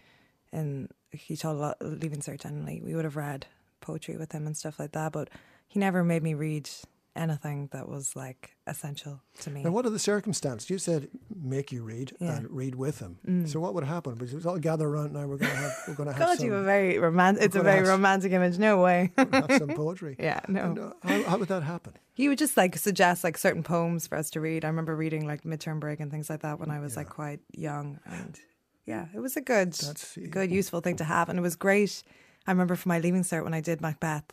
and 0.52 0.88
he 1.10 1.36
taught 1.36 1.56
a 1.56 1.58
lot, 1.58 1.76
leaving 1.80 2.20
cert 2.20 2.40
generally, 2.40 2.80
we 2.84 2.94
would 2.94 3.04
have 3.04 3.16
read 3.16 3.46
poetry 3.80 4.16
with 4.16 4.32
him 4.32 4.46
and 4.46 4.56
stuff 4.56 4.78
like 4.78 4.92
that. 4.92 5.12
But 5.12 5.30
he 5.66 5.78
never 5.78 6.04
made 6.04 6.22
me 6.22 6.34
read 6.34 6.70
anything 7.16 7.68
that 7.72 7.88
was 7.88 8.14
like 8.14 8.56
essential 8.66 9.22
to 9.40 9.50
me. 9.50 9.62
Now, 9.62 9.70
what 9.70 9.86
are 9.86 9.90
the 9.90 9.98
circumstances? 9.98 10.68
You 10.70 10.78
said 10.78 11.08
make 11.34 11.72
you 11.72 11.82
read 11.82 12.12
Yeah. 12.20 12.32
Mm. 12.32 12.36
and 12.36 12.50
read 12.50 12.74
with 12.74 12.98
him. 13.00 13.46
So 13.46 13.60
what 13.60 13.74
would 13.74 13.84
happen? 13.84 14.18
Would 14.18 14.30
you 14.30 14.40
all 14.46 14.58
gather 14.58 14.86
around 14.86 15.12
now? 15.12 15.20
We're 15.26 15.36
going 15.38 15.50
to 15.52 15.56
have 15.56 15.72
we're 15.88 15.94
going 15.94 16.08
to 16.08 16.12
have 16.14 16.20
God, 16.28 16.38
some, 16.38 16.46
you 16.46 16.54
a 16.54 16.62
very 16.62 16.98
romantic. 16.98 17.44
It's 17.44 17.56
a 17.56 17.62
very 17.62 17.78
have 17.78 17.88
romantic 17.88 18.32
image. 18.32 18.58
No 18.58 18.80
way. 18.82 19.12
have 19.16 19.46
some 19.58 19.68
poetry. 19.68 20.16
yeah, 20.20 20.40
no. 20.48 20.62
And, 20.62 20.78
uh, 20.78 20.92
how, 21.02 21.22
how 21.30 21.38
would 21.38 21.48
that 21.48 21.62
happen? 21.62 21.94
He 22.14 22.28
would 22.28 22.38
just 22.38 22.56
like 22.56 22.76
suggest 22.78 23.24
like 23.24 23.36
certain 23.38 23.62
poems 23.62 24.06
for 24.06 24.16
us 24.16 24.30
to 24.30 24.40
read. 24.40 24.64
I 24.64 24.68
remember 24.68 24.94
reading 24.96 25.26
like 25.26 25.42
midterm 25.44 25.80
break 25.80 26.00
and 26.00 26.10
things 26.10 26.30
like 26.30 26.40
that 26.42 26.58
when 26.60 26.70
I 26.70 26.80
was 26.80 26.96
like 26.96 27.08
quite 27.08 27.40
young, 27.52 27.98
and 28.06 28.38
yeah, 28.86 29.06
it 29.14 29.18
was 29.20 29.36
a 29.36 29.40
good, 29.40 29.72
That's- 29.72 30.16
good, 30.30 30.50
useful 30.50 30.80
thing 30.80 30.96
to 30.96 31.04
have, 31.04 31.28
and 31.28 31.38
it 31.38 31.42
was 31.42 31.56
great. 31.56 32.02
I 32.46 32.52
remember 32.52 32.76
for 32.76 32.88
my 32.88 33.00
leaving 33.00 33.22
cert 33.22 33.42
when 33.44 33.52
I 33.54 33.60
did 33.60 33.80
Macbeth 33.80 34.24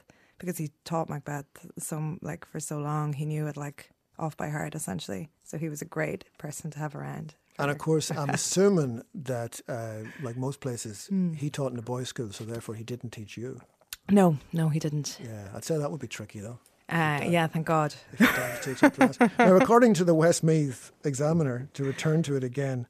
because 0.44 0.58
he 0.58 0.72
taught 0.86 1.10
Macbeth 1.10 1.46
so 1.80 2.18
like 2.22 2.46
for 2.46 2.60
so 2.60 2.78
long, 2.80 3.14
he 3.14 3.26
knew 3.26 3.48
it 3.48 3.58
like 3.58 3.90
off 4.20 4.36
by 4.38 4.50
heart 4.50 4.76
essentially. 4.76 5.30
So 5.44 5.58
he 5.58 5.70
was 5.70 5.82
a 5.82 5.86
great 5.86 6.26
person 6.38 6.70
to 6.72 6.80
have 6.80 6.96
around. 6.96 7.36
And 7.60 7.70
of 7.72 7.78
course, 7.78 8.10
I'm 8.12 8.30
assuming 8.40 9.04
that, 9.14 9.62
uh, 9.68 10.00
like 10.22 10.38
most 10.38 10.60
places, 10.60 11.08
Hmm. 11.08 11.34
he 11.34 11.50
taught 11.50 11.72
in 11.72 11.78
a 11.80 11.84
boys' 11.84 12.10
school, 12.10 12.32
so 12.32 12.44
therefore 12.44 12.76
he 12.76 12.84
didn't 12.84 13.12
teach 13.12 13.38
you. 13.38 13.62
No, 14.12 14.38
no, 14.52 14.70
he 14.70 14.80
didn't. 14.80 15.20
Yeah, 15.24 15.48
I'd 15.56 15.64
say 15.64 15.78
that 15.78 15.90
would 15.92 16.02
be 16.02 16.08
tricky 16.08 16.40
though. 16.40 16.60
Uh, 16.90 17.22
yeah, 17.24 17.48
thank 17.48 17.66
God. 17.66 17.96
If 18.12 18.20
your 18.20 18.30
dad 18.32 18.94
class. 18.94 19.18
Now, 19.40 19.56
according 19.56 19.94
to 19.96 20.04
the 20.04 20.14
Westmeath 20.14 20.92
Examiner, 21.06 21.70
to 21.74 21.84
return 21.84 22.22
to 22.24 22.36
it 22.36 22.44
again, 22.44 22.88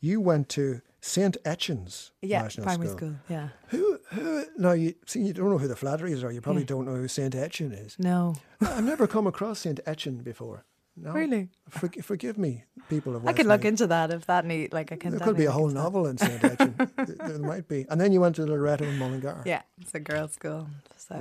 you 0.00 0.20
went 0.20 0.48
to 0.50 0.80
St. 1.00 1.36
Etchen's 1.44 2.10
Yeah, 2.20 2.42
National 2.42 2.66
primary 2.66 2.88
School. 2.88 2.98
school. 2.98 3.16
Yeah. 3.28 3.48
Who, 3.68 3.99
who, 4.10 4.44
now 4.58 4.72
you 4.72 4.94
see, 5.06 5.20
you 5.20 5.32
don't 5.32 5.50
know 5.50 5.58
who 5.58 5.68
the 5.68 5.76
Flatteries 5.76 6.22
are. 6.24 6.30
You 6.32 6.40
probably 6.40 6.62
Yeah. 6.62 6.66
don't 6.68 6.86
know 6.86 6.94
who 6.96 7.08
St. 7.08 7.34
Etchen 7.34 7.72
is. 7.72 7.96
No, 7.98 8.34
I've 8.60 8.84
never 8.84 9.06
come 9.06 9.26
across 9.26 9.60
St. 9.60 9.80
Etchen 9.86 10.22
before. 10.24 10.64
No. 10.96 11.12
really. 11.12 11.48
For, 11.68 11.88
forgive 12.02 12.36
me, 12.36 12.64
people 12.90 13.16
of 13.16 13.26
I 13.26 13.32
could 13.32 13.46
look 13.46 13.64
into 13.64 13.86
that 13.86 14.10
if 14.10 14.26
that 14.26 14.44
need 14.44 14.72
like 14.74 14.92
I 14.92 14.96
can. 14.96 15.12
There 15.12 15.20
could 15.20 15.36
be 15.36 15.46
a 15.46 15.50
whole 15.52 15.68
novel 15.68 16.06
in 16.06 16.18
St. 16.18 16.42
Etchen. 16.42 16.76
there, 16.96 17.28
there 17.28 17.38
might 17.38 17.68
be. 17.68 17.86
And 17.88 17.98
then 18.00 18.12
you 18.12 18.20
went 18.20 18.36
to 18.36 18.44
Loreto 18.44 18.84
and 18.84 18.98
Mullingar. 18.98 19.42
Yeah, 19.46 19.62
it's 19.80 19.94
a 19.94 20.00
girls' 20.00 20.32
school. 20.32 20.68
So 20.96 21.14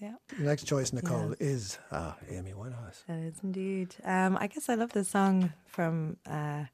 Yeah. 0.00 0.08
yeah, 0.08 0.36
The 0.38 0.44
next 0.44 0.64
choice, 0.64 0.92
Nicole, 0.92 1.34
is 1.40 1.78
ah, 1.92 2.16
Amy 2.30 2.52
Winehouse. 2.52 3.04
it 3.08 3.24
is 3.32 3.36
indeed. 3.42 3.94
Um, 4.04 4.36
I 4.38 4.48
guess 4.48 4.68
I 4.68 4.74
love 4.74 4.92
this 4.92 5.08
song 5.08 5.52
from. 5.66 6.16
Uh, 6.26 6.64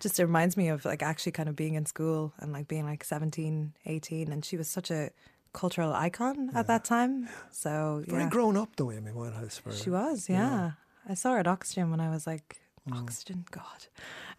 just 0.00 0.18
it 0.20 0.24
reminds 0.24 0.56
me 0.56 0.68
of 0.68 0.84
like 0.84 1.02
actually 1.02 1.32
kind 1.32 1.48
of 1.48 1.56
being 1.56 1.74
in 1.74 1.86
school 1.86 2.32
and 2.38 2.52
like 2.52 2.68
being 2.68 2.84
like 2.84 3.04
17, 3.04 3.72
18 3.86 4.32
and 4.32 4.44
she 4.44 4.56
was 4.56 4.68
such 4.68 4.90
a 4.90 5.10
cultural 5.52 5.92
icon 5.92 6.50
at 6.54 6.66
that 6.66 6.84
time. 6.84 7.28
So 7.50 8.02
Very 8.06 8.22
yeah, 8.24 8.28
grown 8.30 8.56
up, 8.56 8.70
though, 8.76 8.92
Amy 8.92 9.10
Winehouse. 9.12 9.60
For, 9.60 9.72
she 9.72 9.90
was. 9.90 10.28
Yeah. 10.28 10.72
I 11.08 11.14
saw 11.14 11.32
her 11.32 11.38
at 11.38 11.46
Oxygen 11.46 11.90
when 11.90 12.00
I 12.00 12.10
was 12.10 12.26
like 12.26 12.60
Mm. 12.88 13.02
Oxygen, 13.02 13.44
God, 13.50 13.86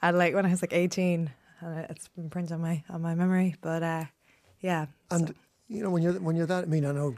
and 0.02 0.18
like 0.18 0.34
when 0.34 0.44
I 0.44 0.50
was 0.50 0.64
like 0.64 0.74
eighteen, 0.74 1.30
and 1.62 1.86
it's 1.88 2.08
been 2.08 2.32
printed 2.32 2.54
on 2.54 2.62
my 2.62 2.84
on 2.90 3.00
my 3.00 3.14
memory. 3.14 3.56
But 3.62 3.84
uh, 3.84 4.06
yeah, 4.60 4.88
And 5.12 5.28
so- 5.28 5.34
you 5.68 5.84
know, 5.84 5.92
when 5.92 6.02
you're 6.02 6.14
when 6.20 6.36
you're 6.36 6.48
that, 6.48 6.64
I 6.64 6.66
mean, 6.68 6.84
I 6.84 6.92
know 6.92 7.14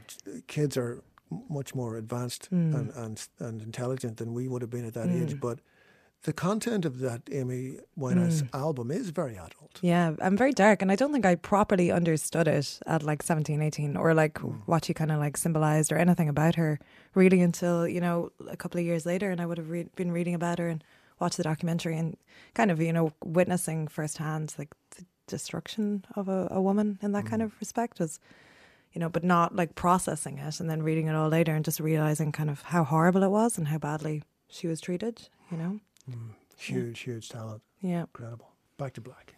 kids 0.46 0.76
are 0.76 1.02
much 1.48 1.74
more 1.74 1.96
advanced 1.96 2.46
Hmm. 2.46 2.74
and, 2.74 2.90
and 2.96 3.28
and 3.38 3.62
intelligent 3.62 4.18
than 4.18 4.34
we 4.34 4.46
would 4.46 4.60
have 4.60 4.68
been 4.70 4.84
at 4.86 4.92
that 4.92 5.08
age, 5.08 5.40
but 5.40 5.60
the 6.24 6.32
content 6.32 6.84
of 6.84 7.00
that 7.00 7.22
Amy 7.32 7.78
Winehouse 7.98 8.40
Hmm. 8.42 8.56
album 8.56 8.90
is 8.90 9.10
very 9.10 9.34
adult. 9.36 9.78
Yeah, 9.82 10.14
I'm 10.20 10.36
very 10.36 10.52
dark, 10.52 10.80
and 10.82 10.92
I 10.92 10.96
don't 10.96 11.12
think 11.12 11.26
I 11.26 11.34
properly 11.34 11.90
understood 11.90 12.46
it 12.46 12.78
at 12.86 13.02
like 13.02 13.22
17, 13.22 13.60
18, 13.60 13.96
or 13.96 14.14
like 14.14 14.38
what 14.66 14.84
she 14.84 14.94
kind 14.94 15.10
of 15.10 15.18
like 15.18 15.36
symbolized 15.36 15.90
or 15.92 15.96
anything 15.98 16.28
about 16.28 16.54
her 16.54 16.78
really 17.14 17.40
until, 17.40 17.88
you 17.88 18.00
know, 18.00 18.30
a 18.48 18.56
couple 18.56 18.78
of 18.80 18.86
years 18.86 19.04
later. 19.04 19.30
And 19.30 19.40
I 19.40 19.46
would 19.46 19.58
have 19.58 19.70
re- 19.70 19.88
been 19.96 20.12
reading 20.12 20.34
about 20.34 20.58
her 20.58 20.68
and 20.68 20.84
watched 21.18 21.38
the 21.38 21.42
documentary 21.42 21.96
and 21.96 22.16
kind 22.54 22.70
of, 22.70 22.80
you 22.80 22.92
know, 22.92 23.12
witnessing 23.24 23.88
firsthand 23.88 24.54
like 24.58 24.74
the 24.96 25.04
destruction 25.26 26.04
of 26.14 26.28
a, 26.28 26.48
a 26.50 26.60
woman 26.62 26.98
in 27.02 27.12
that 27.12 27.26
kind 27.26 27.42
of 27.42 27.52
respect 27.60 27.98
was, 27.98 28.20
you 28.92 29.00
know, 29.00 29.08
but 29.08 29.24
not 29.24 29.56
like 29.56 29.74
processing 29.74 30.38
it 30.38 30.60
and 30.60 30.68
then 30.70 30.82
reading 30.82 31.06
it 31.08 31.14
all 31.16 31.28
later 31.28 31.54
and 31.54 31.64
just 31.64 31.80
realizing 31.80 32.30
kind 32.32 32.50
of 32.50 32.62
how 32.62 32.84
horrible 32.84 33.22
it 33.22 33.30
was 33.30 33.58
and 33.58 33.68
how 33.68 33.78
badly 33.78 34.22
she 34.48 34.66
was 34.68 34.80
treated, 34.80 35.28
you 35.50 35.56
know? 35.56 35.80
Mm, 36.12 36.34
huge, 36.56 37.00
huge 37.00 37.28
talent. 37.28 37.62
Yeah. 37.80 38.02
Incredible. 38.02 38.50
Back 38.78 38.94
to 38.94 39.00
black. 39.00 39.34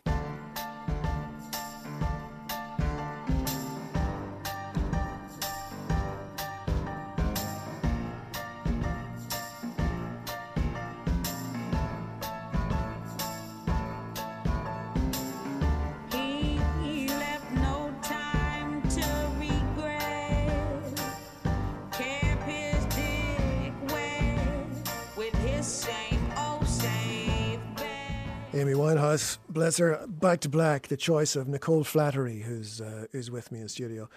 Amy 28.64 28.72
Winehouse, 28.72 29.36
bless 29.50 29.76
her. 29.76 30.06
Back 30.08 30.40
to 30.40 30.48
black. 30.48 30.88
The 30.88 30.96
choice 30.96 31.36
of 31.36 31.48
Nicole 31.48 31.84
Flattery, 31.84 32.40
who's 32.40 32.80
uh, 32.80 33.06
who's 33.12 33.30
with 33.30 33.52
me 33.52 33.60
in 33.60 33.68
studio. 33.68 34.08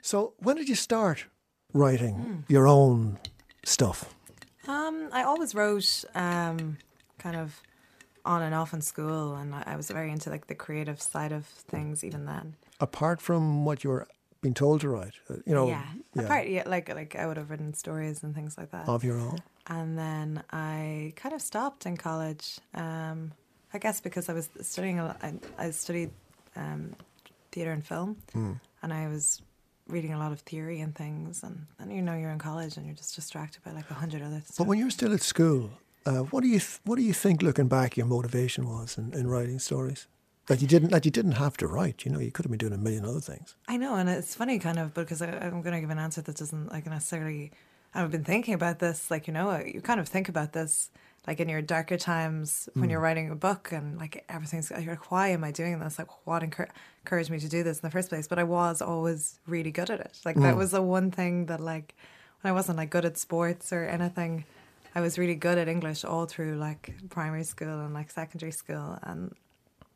So, 0.00 0.34
when 0.38 0.54
did 0.54 0.68
you 0.68 0.76
start 0.76 1.26
writing 1.72 2.14
Hmm. 2.14 2.34
your 2.52 2.68
own 2.68 3.18
stuff? 3.64 4.14
Um, 4.68 5.08
I 5.12 5.24
always 5.24 5.56
wrote 5.56 6.04
um, 6.14 6.78
kind 7.18 7.34
of 7.34 7.60
on 8.24 8.42
and 8.42 8.54
off 8.54 8.72
in 8.72 8.80
school, 8.80 9.34
and 9.34 9.52
I, 9.52 9.64
I 9.72 9.76
was 9.76 9.90
very 9.90 10.12
into 10.12 10.30
like 10.30 10.46
the 10.46 10.54
creative 10.54 11.02
side 11.02 11.32
of 11.32 11.44
things 11.44 12.04
even 12.04 12.26
then. 12.26 12.54
Apart 12.78 13.20
from 13.20 13.64
what 13.64 13.82
you 13.82 13.90
were 13.90 14.06
being 14.40 14.54
told 14.54 14.82
to 14.82 14.88
write, 14.88 15.14
uh, 15.28 15.34
you 15.44 15.52
know, 15.54 15.66
yeah, 15.66 15.84
apart 16.16 16.46
yeah, 16.46 16.62
like 16.64 16.94
like 16.94 17.16
I 17.16 17.26
would 17.26 17.38
have 17.38 17.50
written 17.50 17.74
stories 17.74 18.22
and 18.22 18.36
things 18.36 18.56
like 18.56 18.70
that. 18.70 18.88
of 18.88 19.02
your 19.02 19.18
own. 19.18 19.38
And 19.66 19.98
then 19.98 20.44
I 20.52 21.12
kind 21.16 21.34
of 21.34 21.42
stopped 21.42 21.86
in 21.86 21.96
college. 21.96 22.60
Um, 22.72 23.32
I 23.76 23.78
guess 23.78 24.00
because 24.00 24.30
I 24.30 24.32
was 24.32 24.48
studying. 24.62 24.98
A 25.00 25.04
lot, 25.08 25.18
I, 25.22 25.34
I 25.58 25.70
studied 25.70 26.10
um, 26.56 26.94
theater 27.52 27.72
and 27.72 27.84
film, 27.84 28.16
and 28.82 28.92
I 29.00 29.06
was 29.08 29.42
reading 29.86 30.14
a 30.14 30.18
lot 30.18 30.32
of 30.32 30.40
theory 30.40 30.80
and 30.80 30.94
things. 30.94 31.42
And 31.42 31.66
then 31.78 31.90
you 31.90 32.00
know 32.00 32.14
you're 32.14 32.30
in 32.30 32.38
college 32.38 32.76
and 32.78 32.86
you're 32.86 32.94
just 32.94 33.14
distracted 33.14 33.62
by 33.64 33.72
like 33.72 33.90
a 33.90 33.94
hundred 33.94 34.22
other 34.22 34.40
stuff. 34.40 34.56
But 34.56 34.66
when 34.66 34.78
you 34.78 34.86
were 34.86 34.90
still 34.90 35.12
at 35.12 35.20
school, 35.20 35.70
uh, 36.06 36.22
what 36.32 36.40
do 36.42 36.48
you 36.48 36.58
th- 36.58 36.80
what 36.84 36.96
do 36.96 37.02
you 37.02 37.12
think, 37.12 37.42
looking 37.42 37.68
back, 37.68 37.98
your 37.98 38.06
motivation 38.06 38.66
was 38.66 38.96
in, 38.96 39.12
in 39.12 39.28
writing 39.28 39.58
stories 39.58 40.06
that 40.46 40.62
you 40.62 40.68
didn't 40.68 40.90
that 40.90 41.04
you 41.04 41.10
didn't 41.10 41.36
have 41.44 41.58
to 41.58 41.66
write? 41.66 42.06
You 42.06 42.12
know, 42.12 42.18
you 42.26 42.30
could 42.30 42.46
have 42.46 42.50
been 42.50 42.64
doing 42.66 42.72
a 42.72 42.78
million 42.78 43.04
other 43.04 43.20
things. 43.20 43.56
I 43.68 43.76
know, 43.76 43.96
and 43.96 44.08
it's 44.08 44.34
funny, 44.34 44.58
kind 44.58 44.78
of, 44.78 44.94
because 44.94 45.20
I, 45.20 45.28
I'm 45.44 45.60
going 45.60 45.74
to 45.74 45.82
give 45.82 45.90
an 45.90 45.98
answer 45.98 46.22
that 46.22 46.36
doesn't 46.36 46.72
like 46.72 46.86
necessarily. 46.86 47.52
I've 47.94 48.10
been 48.10 48.24
thinking 48.24 48.54
about 48.54 48.78
this, 48.78 49.10
like 49.10 49.26
you 49.26 49.34
know, 49.34 49.62
you 49.74 49.82
kind 49.82 50.00
of 50.00 50.08
think 50.08 50.28
about 50.30 50.52
this, 50.52 50.90
like 51.26 51.40
in 51.40 51.48
your 51.48 51.60
darker 51.62 51.96
times 51.96 52.68
when 52.74 52.88
you're 52.90 53.00
writing 53.00 53.30
a 53.30 53.34
book, 53.34 53.72
and 53.72 53.98
like 53.98 54.24
everything's. 54.28 54.70
You're 54.70 54.94
like, 54.94 55.10
why 55.10 55.28
am 55.28 55.42
I 55.44 55.50
doing 55.50 55.78
this? 55.80 55.98
Like, 55.98 56.08
what 56.26 56.42
encour- 56.42 56.70
encouraged 57.04 57.30
me 57.30 57.38
to 57.40 57.48
do 57.48 57.62
this 57.62 57.78
in 57.80 57.82
the 57.86 57.90
first 57.90 58.08
place? 58.08 58.28
But 58.28 58.38
I 58.38 58.44
was 58.44 58.80
always 58.80 59.40
really 59.46 59.70
good 59.72 59.90
at 59.90 60.00
it. 60.00 60.18
Like 60.24 60.36
that 60.36 60.56
was 60.56 60.70
the 60.70 60.82
one 60.82 61.10
thing 61.10 61.46
that, 61.46 61.60
like, 61.60 61.94
when 62.40 62.50
I 62.50 62.54
wasn't 62.54 62.78
like 62.78 62.90
good 62.90 63.04
at 63.04 63.16
sports 63.18 63.72
or 63.72 63.84
anything, 63.84 64.44
I 64.94 65.00
was 65.00 65.18
really 65.18 65.34
good 65.34 65.58
at 65.58 65.68
English 65.68 66.04
all 66.04 66.26
through 66.26 66.56
like 66.56 66.94
primary 67.10 67.44
school 67.44 67.80
and 67.80 67.92
like 67.92 68.10
secondary 68.10 68.52
school, 68.52 68.98
and 69.02 69.34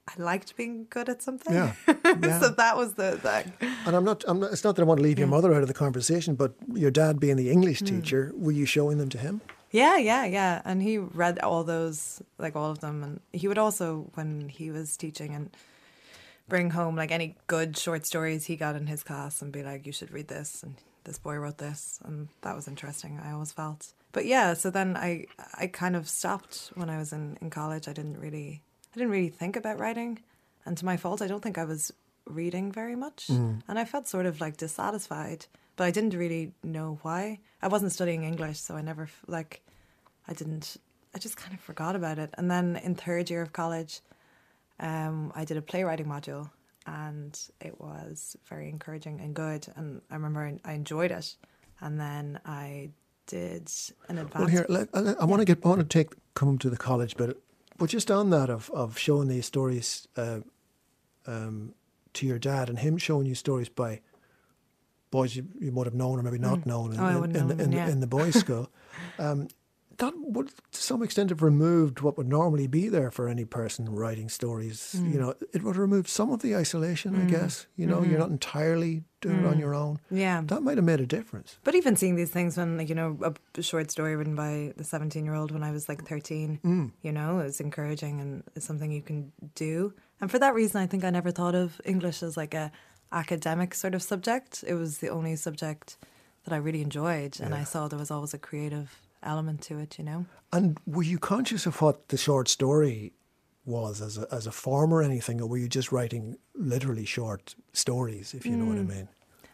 I 0.08 0.20
liked 0.20 0.56
being 0.56 0.86
good 0.90 1.08
at 1.08 1.22
something. 1.22 1.54
Yeah, 1.54 1.74
yeah. 2.04 2.40
so 2.40 2.48
that 2.48 2.76
was 2.76 2.94
the 2.94 3.18
thing. 3.18 3.52
And 3.86 3.94
I'm 3.94 4.04
not, 4.04 4.24
I'm 4.26 4.40
not. 4.40 4.52
It's 4.52 4.64
not 4.64 4.74
that 4.76 4.82
I 4.82 4.84
want 4.84 4.98
to 4.98 5.04
leave 5.04 5.18
your 5.18 5.28
mother 5.28 5.54
out 5.54 5.62
of 5.62 5.68
the 5.68 5.74
conversation, 5.74 6.34
but 6.34 6.54
your 6.74 6.90
dad 6.90 7.20
being 7.20 7.36
the 7.36 7.44
Hmm. 7.46 7.52
English 7.52 7.82
teacher, 7.82 8.32
were 8.34 8.50
you 8.52 8.66
showing 8.66 8.98
them 8.98 9.08
to 9.10 9.18
him? 9.18 9.40
Yeah, 9.70 9.96
yeah, 9.96 10.24
yeah. 10.24 10.62
And 10.64 10.82
he 10.82 10.98
read 10.98 11.38
all 11.40 11.64
those, 11.64 12.22
like 12.38 12.56
all 12.56 12.70
of 12.70 12.80
them. 12.80 13.02
And 13.02 13.20
he 13.32 13.48
would 13.48 13.58
also, 13.58 14.10
when 14.14 14.48
he 14.48 14.70
was 14.70 14.96
teaching, 14.96 15.34
and 15.34 15.50
bring 16.48 16.70
home 16.70 16.96
like 16.96 17.12
any 17.12 17.36
good 17.46 17.78
short 17.78 18.04
stories 18.04 18.46
he 18.46 18.56
got 18.56 18.76
in 18.76 18.88
his 18.88 19.02
class 19.02 19.40
and 19.40 19.52
be 19.52 19.62
like, 19.62 19.86
you 19.86 19.92
should 19.92 20.10
read 20.10 20.28
this. 20.28 20.62
And 20.62 20.74
this 21.04 21.18
boy 21.18 21.36
wrote 21.36 21.58
this. 21.58 22.00
And 22.04 22.28
that 22.42 22.56
was 22.56 22.68
interesting, 22.68 23.20
I 23.24 23.30
always 23.32 23.52
felt. 23.52 23.92
But 24.12 24.26
yeah, 24.26 24.54
so 24.54 24.70
then 24.70 24.96
I, 24.96 25.26
I 25.54 25.68
kind 25.68 25.94
of 25.94 26.08
stopped 26.08 26.72
when 26.74 26.90
I 26.90 26.98
was 26.98 27.12
in, 27.12 27.38
in 27.40 27.48
college. 27.48 27.86
I 27.86 27.92
didn't 27.92 28.18
really, 28.18 28.62
I 28.92 28.98
didn't 28.98 29.12
really 29.12 29.28
think 29.28 29.54
about 29.54 29.78
writing. 29.78 30.18
And 30.66 30.76
to 30.78 30.84
my 30.84 30.96
fault, 30.96 31.22
I 31.22 31.28
don't 31.28 31.40
think 31.40 31.56
I 31.56 31.64
was 31.64 31.92
reading 32.26 32.72
very 32.72 32.96
much. 32.96 33.28
Mm. 33.28 33.62
And 33.68 33.78
I 33.78 33.84
felt 33.84 34.08
sort 34.08 34.26
of 34.26 34.40
like 34.40 34.56
dissatisfied, 34.56 35.46
but 35.80 35.86
I 35.86 35.92
didn't 35.92 36.12
really 36.12 36.52
know 36.62 36.98
why. 37.00 37.40
I 37.62 37.68
wasn't 37.68 37.90
studying 37.90 38.24
English, 38.24 38.60
so 38.60 38.76
I 38.76 38.82
never, 38.82 39.08
like, 39.26 39.62
I 40.28 40.34
didn't, 40.34 40.76
I 41.14 41.18
just 41.18 41.38
kind 41.38 41.54
of 41.54 41.60
forgot 41.60 41.96
about 41.96 42.18
it. 42.18 42.28
And 42.36 42.50
then 42.50 42.76
in 42.84 42.94
third 42.94 43.30
year 43.30 43.40
of 43.40 43.54
college, 43.54 44.02
um, 44.78 45.32
I 45.34 45.46
did 45.46 45.56
a 45.56 45.62
playwriting 45.62 46.04
module 46.04 46.50
and 46.84 47.40
it 47.62 47.80
was 47.80 48.36
very 48.46 48.68
encouraging 48.68 49.22
and 49.22 49.34
good. 49.34 49.68
And 49.74 50.02
I 50.10 50.16
remember 50.16 50.52
I, 50.66 50.72
enjoyed 50.74 51.12
it. 51.12 51.34
And 51.80 51.98
then 51.98 52.40
I 52.44 52.90
did 53.26 53.72
an 54.10 54.18
advance. 54.18 54.38
Well, 54.38 54.48
here, 54.48 54.66
let, 54.68 54.90
I, 54.92 55.14
I 55.22 55.24
want 55.24 55.40
to 55.40 55.46
get. 55.46 55.64
I 55.64 55.68
want 55.68 55.80
to 55.80 55.86
take 55.86 56.12
come 56.34 56.58
to 56.58 56.68
the 56.68 56.76
college 56.76 57.16
but 57.16 57.38
but 57.78 57.88
just 57.88 58.10
on 58.10 58.28
that 58.30 58.50
of 58.50 58.68
of 58.74 58.98
showing 58.98 59.28
these 59.28 59.46
stories 59.46 60.06
uh, 60.18 60.40
um, 61.26 61.72
to 62.12 62.26
your 62.26 62.38
dad 62.38 62.68
and 62.68 62.80
him 62.80 62.98
showing 62.98 63.24
you 63.24 63.34
stories 63.34 63.70
by 63.70 64.00
boys 65.10 65.34
you, 65.36 65.46
you 65.60 65.72
would 65.72 65.86
have 65.86 65.94
known 65.94 66.18
or 66.18 66.22
maybe 66.22 66.38
not 66.38 66.66
known 66.66 66.92
in, 66.92 67.00
Oh, 67.00 67.22
in, 67.24 67.36
in, 67.36 67.48
know 67.48 67.54
in, 67.64 67.72
yeah. 67.72 67.88
in 67.88 68.00
the 68.00 68.06
boys' 68.06 68.38
school. 68.44 68.70
Um, 69.18 69.48
that 69.98 70.14
would, 70.16 70.48
to 70.48 70.82
some 70.82 71.02
extent, 71.02 71.28
have 71.28 71.42
removed 71.42 72.00
what 72.00 72.16
would 72.16 72.26
normally 72.26 72.66
be 72.66 72.88
there 72.88 73.10
for 73.10 73.28
any 73.28 73.44
person 73.44 73.86
writing 73.90 74.30
stories. 74.30 74.94
Mm. 74.98 75.12
You 75.12 75.20
know, 75.20 75.34
it 75.52 75.62
would 75.62 75.76
remove 75.76 76.08
some 76.08 76.30
of 76.32 76.40
the 76.40 76.56
isolation, 76.56 77.14
I 77.20 77.26
guess. 77.26 77.66
You 77.76 77.86
know, 77.86 77.96
Mm-hmm. 77.98 78.10
you're 78.10 78.18
not 78.18 78.30
entirely 78.30 79.04
doing 79.20 79.40
it 79.40 79.46
on 79.46 79.58
your 79.58 79.74
own. 79.74 80.00
yeah. 80.10 80.40
That 80.46 80.62
might 80.62 80.78
have 80.78 80.86
made 80.86 81.00
a 81.00 81.06
difference. 81.06 81.58
But 81.64 81.74
even 81.74 81.96
seeing 81.96 82.14
these 82.16 82.30
things 82.30 82.56
when, 82.56 82.78
like, 82.78 82.88
you 82.88 82.94
know, 82.94 83.18
a, 83.58 83.62
short 83.62 83.90
story 83.90 84.16
written 84.16 84.34
by 84.34 84.72
the 84.78 84.84
17 84.84 85.22
year 85.26 85.34
old 85.34 85.50
when 85.52 85.62
I 85.62 85.70
was 85.70 85.86
like 85.86 86.06
13, 86.08 86.60
Mm. 86.64 86.92
you 87.02 87.12
know, 87.12 87.40
is 87.40 87.60
encouraging 87.60 88.22
and 88.22 88.42
is 88.54 88.64
something 88.64 88.90
you 88.90 89.02
can 89.02 89.32
do. 89.54 89.92
And 90.22 90.30
for 90.30 90.38
that 90.38 90.54
reason, 90.54 90.80
I 90.80 90.86
think 90.86 91.04
I 91.04 91.10
never 91.10 91.30
thought 91.30 91.54
of 91.54 91.78
English 91.84 92.22
as 92.22 92.38
like 92.38 92.54
a 92.54 92.72
academic 93.12 93.74
sort 93.74 93.94
of 93.94 94.02
subject. 94.02 94.64
It 94.66 94.74
was 94.74 94.98
the 94.98 95.08
only 95.08 95.36
subject 95.36 95.96
that 96.44 96.54
I 96.54 96.56
really 96.56 96.82
enjoyed. 96.82 97.38
And 97.40 97.54
I 97.54 97.64
saw 97.64 97.88
there 97.88 97.98
was 97.98 98.10
always 98.10 98.34
a 98.34 98.38
creative 98.38 99.00
element 99.22 99.62
to 99.62 99.78
it, 99.78 99.98
you 99.98 100.04
know? 100.04 100.26
And 100.52 100.78
were 100.86 101.02
you 101.02 101.18
conscious 101.18 101.66
of 101.66 101.80
what 101.80 102.08
the 102.08 102.16
short 102.16 102.48
story 102.48 103.12
was 103.64 104.00
as 104.00 104.18
a, 104.18 104.26
as 104.32 104.46
a 104.46 104.52
form 104.52 104.92
or 104.92 105.02
anything, 105.02 105.40
or 105.40 105.46
were 105.46 105.58
you 105.58 105.68
just 105.68 105.92
writing 105.92 106.36
literally 106.54 107.04
short 107.04 107.54
stories, 107.72 108.34
if 108.34 108.46
you 108.46 108.56
know 108.56 108.64
what 108.64 108.78
I 108.78 108.82
mean? 108.82 109.08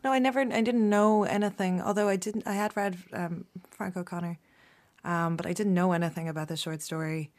No, 0.04 0.12
I 0.12 0.20
never, 0.20 0.40
I 0.40 0.60
didn't 0.60 0.88
know 0.88 1.24
anything. 1.24 1.82
Although 1.82 2.08
I 2.08 2.16
didn't, 2.16 2.46
I 2.46 2.52
had 2.52 2.76
read 2.76 2.96
um, 3.12 3.44
Frank 3.70 3.96
O'Connor, 3.96 4.38
um, 5.04 5.36
but 5.36 5.46
I 5.46 5.52
didn't 5.52 5.74
know 5.74 5.92
anything 5.92 6.28
about 6.28 6.48
the 6.48 6.56
short 6.56 6.80
story. 6.82 7.30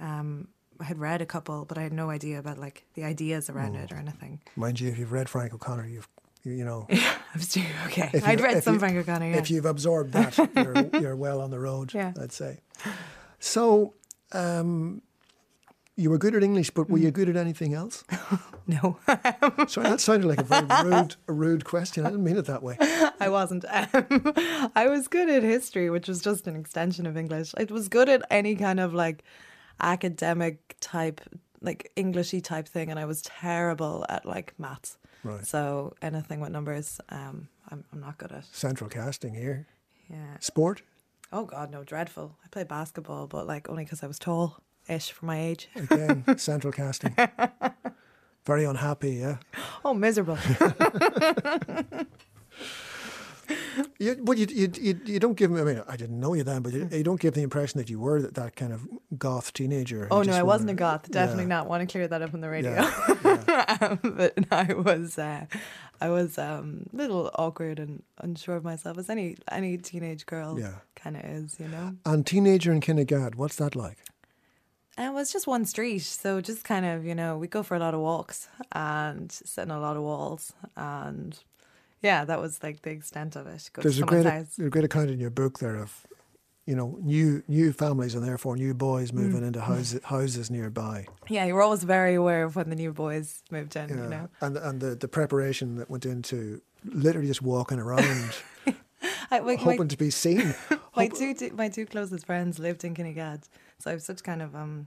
Um, 0.00 0.48
had 0.84 0.98
read 0.98 1.20
a 1.22 1.26
couple, 1.26 1.64
but 1.64 1.78
I 1.78 1.82
had 1.82 1.92
no 1.92 2.10
idea 2.10 2.38
about 2.38 2.58
like 2.58 2.84
the 2.94 3.04
ideas 3.04 3.48
around 3.50 3.74
it 3.76 3.90
or 3.92 3.96
anything. 3.96 4.40
Mind 4.56 4.80
you, 4.80 4.88
if 4.90 4.98
you've 4.98 5.12
read 5.12 5.28
Frank 5.28 5.52
O'Connor, 5.54 5.86
you've 5.86 6.08
you 6.44 6.52
you 6.52 6.64
know, 6.64 6.86
I 6.90 7.86
okay. 7.86 8.10
I'd 8.24 8.40
read 8.40 8.62
some 8.62 8.74
you- 8.74 8.80
Frank 8.80 8.96
O'Connor. 8.96 9.30
Yeah. 9.30 9.36
if 9.38 9.50
you've 9.50 9.66
absorbed 9.66 10.12
that, 10.12 10.36
you're, 10.94 11.00
you're 11.02 11.16
well 11.16 11.40
on 11.40 11.50
the 11.50 11.58
road, 11.58 11.92
Yeah. 11.92 12.12
I'd 12.20 12.32
say. 12.32 12.60
So, 13.40 13.94
um, 14.32 15.02
you 15.96 16.10
were 16.10 16.18
good 16.18 16.34
at 16.36 16.44
English, 16.44 16.70
but 16.70 16.86
Mm. 16.86 16.90
were 16.90 16.98
you 16.98 17.10
good 17.10 17.28
at 17.28 17.36
anything 17.36 17.74
else? 17.74 18.04
no, 18.68 18.98
Sorry, 19.66 19.88
that 19.88 20.00
sounded 20.00 20.28
like 20.28 20.38
a 20.40 20.44
very 20.44 20.66
rude, 20.84 21.16
a 21.26 21.32
rude 21.32 21.64
question. 21.64 22.06
I 22.06 22.10
didn't 22.10 22.22
mean 22.24 22.36
it 22.36 22.46
that 22.46 22.62
way. 22.62 22.76
I 23.20 23.28
wasn't. 23.28 23.64
Um, 23.68 24.32
I 24.76 24.86
was 24.88 25.08
good 25.08 25.28
at 25.28 25.42
history, 25.42 25.90
which 25.90 26.06
was 26.06 26.20
just 26.22 26.46
an 26.46 26.54
extension 26.54 27.04
of 27.06 27.16
English. 27.16 27.52
It 27.58 27.72
was 27.72 27.88
good 27.88 28.08
at 28.08 28.22
any 28.30 28.54
kind 28.54 28.78
of 28.78 28.94
like 28.94 29.24
academic 29.80 30.76
type, 30.80 31.20
like 31.60 31.90
Englishy 31.96 32.40
type 32.40 32.68
thing, 32.68 32.90
and 32.90 32.98
I 32.98 33.04
was 33.04 33.22
terrible 33.22 34.04
at 34.08 34.24
like 34.26 34.54
maths. 34.58 34.98
Right. 35.24 35.44
So 35.46 35.94
anything 36.02 36.40
with 36.40 36.50
numbers, 36.50 37.00
um, 37.08 37.48
I'm, 37.70 37.84
I'm 37.92 38.00
not 38.00 38.18
good 38.18 38.32
at. 38.32 38.44
Central 38.46 38.88
casting 38.88 39.34
here. 39.34 39.66
Yeah. 40.08 40.38
Sport? 40.40 40.82
Oh 41.32 41.44
God, 41.44 41.70
no, 41.70 41.84
dreadful. 41.84 42.36
I 42.44 42.48
played 42.48 42.68
basketball, 42.68 43.26
but 43.26 43.46
like 43.46 43.68
only 43.68 43.84
because 43.84 44.02
I 44.02 44.06
was 44.06 44.18
tall 44.18 44.62
ish 44.88 45.10
for 45.10 45.26
my 45.26 45.40
age. 45.40 45.68
Again, 45.76 46.24
central 46.38 46.72
casting. 46.72 47.14
Very 48.46 48.64
unhappy, 48.64 49.16
yeah. 49.16 49.36
Oh, 49.84 49.92
miserable. 49.92 50.38
You, 54.00 54.16
but 54.22 54.38
you, 54.38 54.46
you, 54.48 54.70
you, 54.80 55.00
you 55.04 55.18
don't 55.18 55.36
give 55.36 55.50
me, 55.50 55.60
I 55.60 55.64
mean, 55.64 55.82
I 55.88 55.96
didn't 55.96 56.20
know 56.20 56.32
you 56.32 56.44
then, 56.44 56.62
but 56.62 56.72
you, 56.72 56.88
you 56.92 57.02
don't 57.02 57.20
give 57.20 57.34
the 57.34 57.42
impression 57.42 57.78
that 57.78 57.90
you 57.90 57.98
were 57.98 58.22
that, 58.22 58.34
that 58.34 58.54
kind 58.54 58.72
of 58.72 58.86
goth 59.18 59.52
teenager. 59.52 60.06
oh 60.10 60.22
no, 60.22 60.32
I 60.34 60.44
wasn't 60.44 60.70
a 60.70 60.74
goth. 60.74 61.10
Definitely 61.10 61.44
yeah, 61.44 61.48
not. 61.48 61.68
Want 61.68 61.88
to 61.88 61.92
clear 61.92 62.06
that 62.06 62.22
up 62.22 62.32
on 62.32 62.40
the 62.40 62.48
radio. 62.48 62.72
Yeah, 62.72 63.18
yeah. 63.48 63.78
um, 63.80 63.98
but 64.16 64.34
I 64.52 64.72
was, 64.72 65.18
uh, 65.18 65.46
I 66.00 66.10
was 66.10 66.38
um, 66.38 66.86
a 66.92 66.96
little 66.96 67.30
awkward 67.34 67.80
and 67.80 68.02
unsure 68.18 68.56
of 68.56 68.64
myself, 68.64 68.98
as 68.98 69.10
any 69.10 69.36
any 69.50 69.76
teenage 69.78 70.26
girl 70.26 70.58
kind 70.94 71.16
of 71.16 71.24
is, 71.24 71.58
you 71.58 71.68
know. 71.68 71.96
And 72.06 72.24
teenager 72.26 72.72
in 72.72 72.80
Kinnegad, 72.80 73.34
what's 73.34 73.56
that 73.56 73.74
like? 73.74 73.98
And 74.96 75.06
it 75.06 75.14
was 75.14 75.32
just 75.32 75.46
one 75.46 75.64
street, 75.64 76.02
so 76.02 76.40
just 76.40 76.64
kind 76.64 76.84
of, 76.84 77.04
you 77.04 77.14
know, 77.14 77.38
we 77.38 77.46
go 77.46 77.62
for 77.62 77.76
a 77.76 77.78
lot 77.78 77.94
of 77.94 78.00
walks 78.00 78.48
and 78.72 79.30
sit 79.30 79.62
in 79.62 79.70
a 79.70 79.80
lot 79.80 79.96
of 79.96 80.02
walls, 80.02 80.52
and 80.76 81.38
yeah, 82.02 82.24
that 82.24 82.40
was 82.40 82.62
like 82.62 82.82
the 82.82 82.90
extent 82.90 83.36
of 83.36 83.46
it. 83.46 83.70
Go 83.72 83.82
There's 83.82 83.98
a 84.00 84.04
great, 84.04 84.26
house. 84.26 84.58
a 84.58 84.68
great 84.70 84.84
account 84.84 85.10
in 85.10 85.18
your 85.20 85.30
book 85.30 85.58
there 85.58 85.76
of, 85.76 86.06
you 86.66 86.76
know, 86.76 86.98
new 87.02 87.42
new 87.48 87.72
families 87.72 88.14
and 88.14 88.22
therefore 88.24 88.56
new 88.56 88.74
boys 88.74 89.10
Mm. 89.10 89.14
moving 89.14 89.44
into 89.44 89.60
houses, 89.60 90.00
houses 90.04 90.50
nearby. 90.50 91.06
Yeah, 91.28 91.44
you 91.46 91.54
were 91.54 91.62
always 91.62 91.82
very 91.84 92.14
aware 92.14 92.44
of 92.44 92.56
when 92.56 92.68
the 92.70 92.76
new 92.76 92.92
boys 92.92 93.42
moved 93.50 93.74
in, 93.76 93.88
Yeah. 93.88 94.02
you 94.04 94.08
know. 94.10 94.28
And 94.40 94.56
and 94.56 94.80
the, 94.80 94.94
the 94.94 95.08
preparation 95.08 95.76
that 95.76 95.88
went 95.90 96.04
into 96.06 96.60
literally 96.84 97.26
just 97.28 97.42
walking 97.42 97.78
around, 97.80 98.30
I, 99.30 99.40
my, 99.40 99.56
hoping 99.56 99.88
to 99.88 99.96
be 99.96 100.10
seen. 100.10 100.54
my 100.96 101.08
two 101.08 101.34
t- 101.34 101.50
my 101.50 101.68
two 101.68 101.86
closest 101.86 102.26
friends 102.26 102.58
lived 102.58 102.84
in 102.84 102.94
Kinnegad, 102.94 103.44
so 103.78 103.90
I 103.90 103.92
have 103.92 104.02
such 104.02 104.22
kind 104.22 104.42
of 104.42 104.54
um 104.54 104.86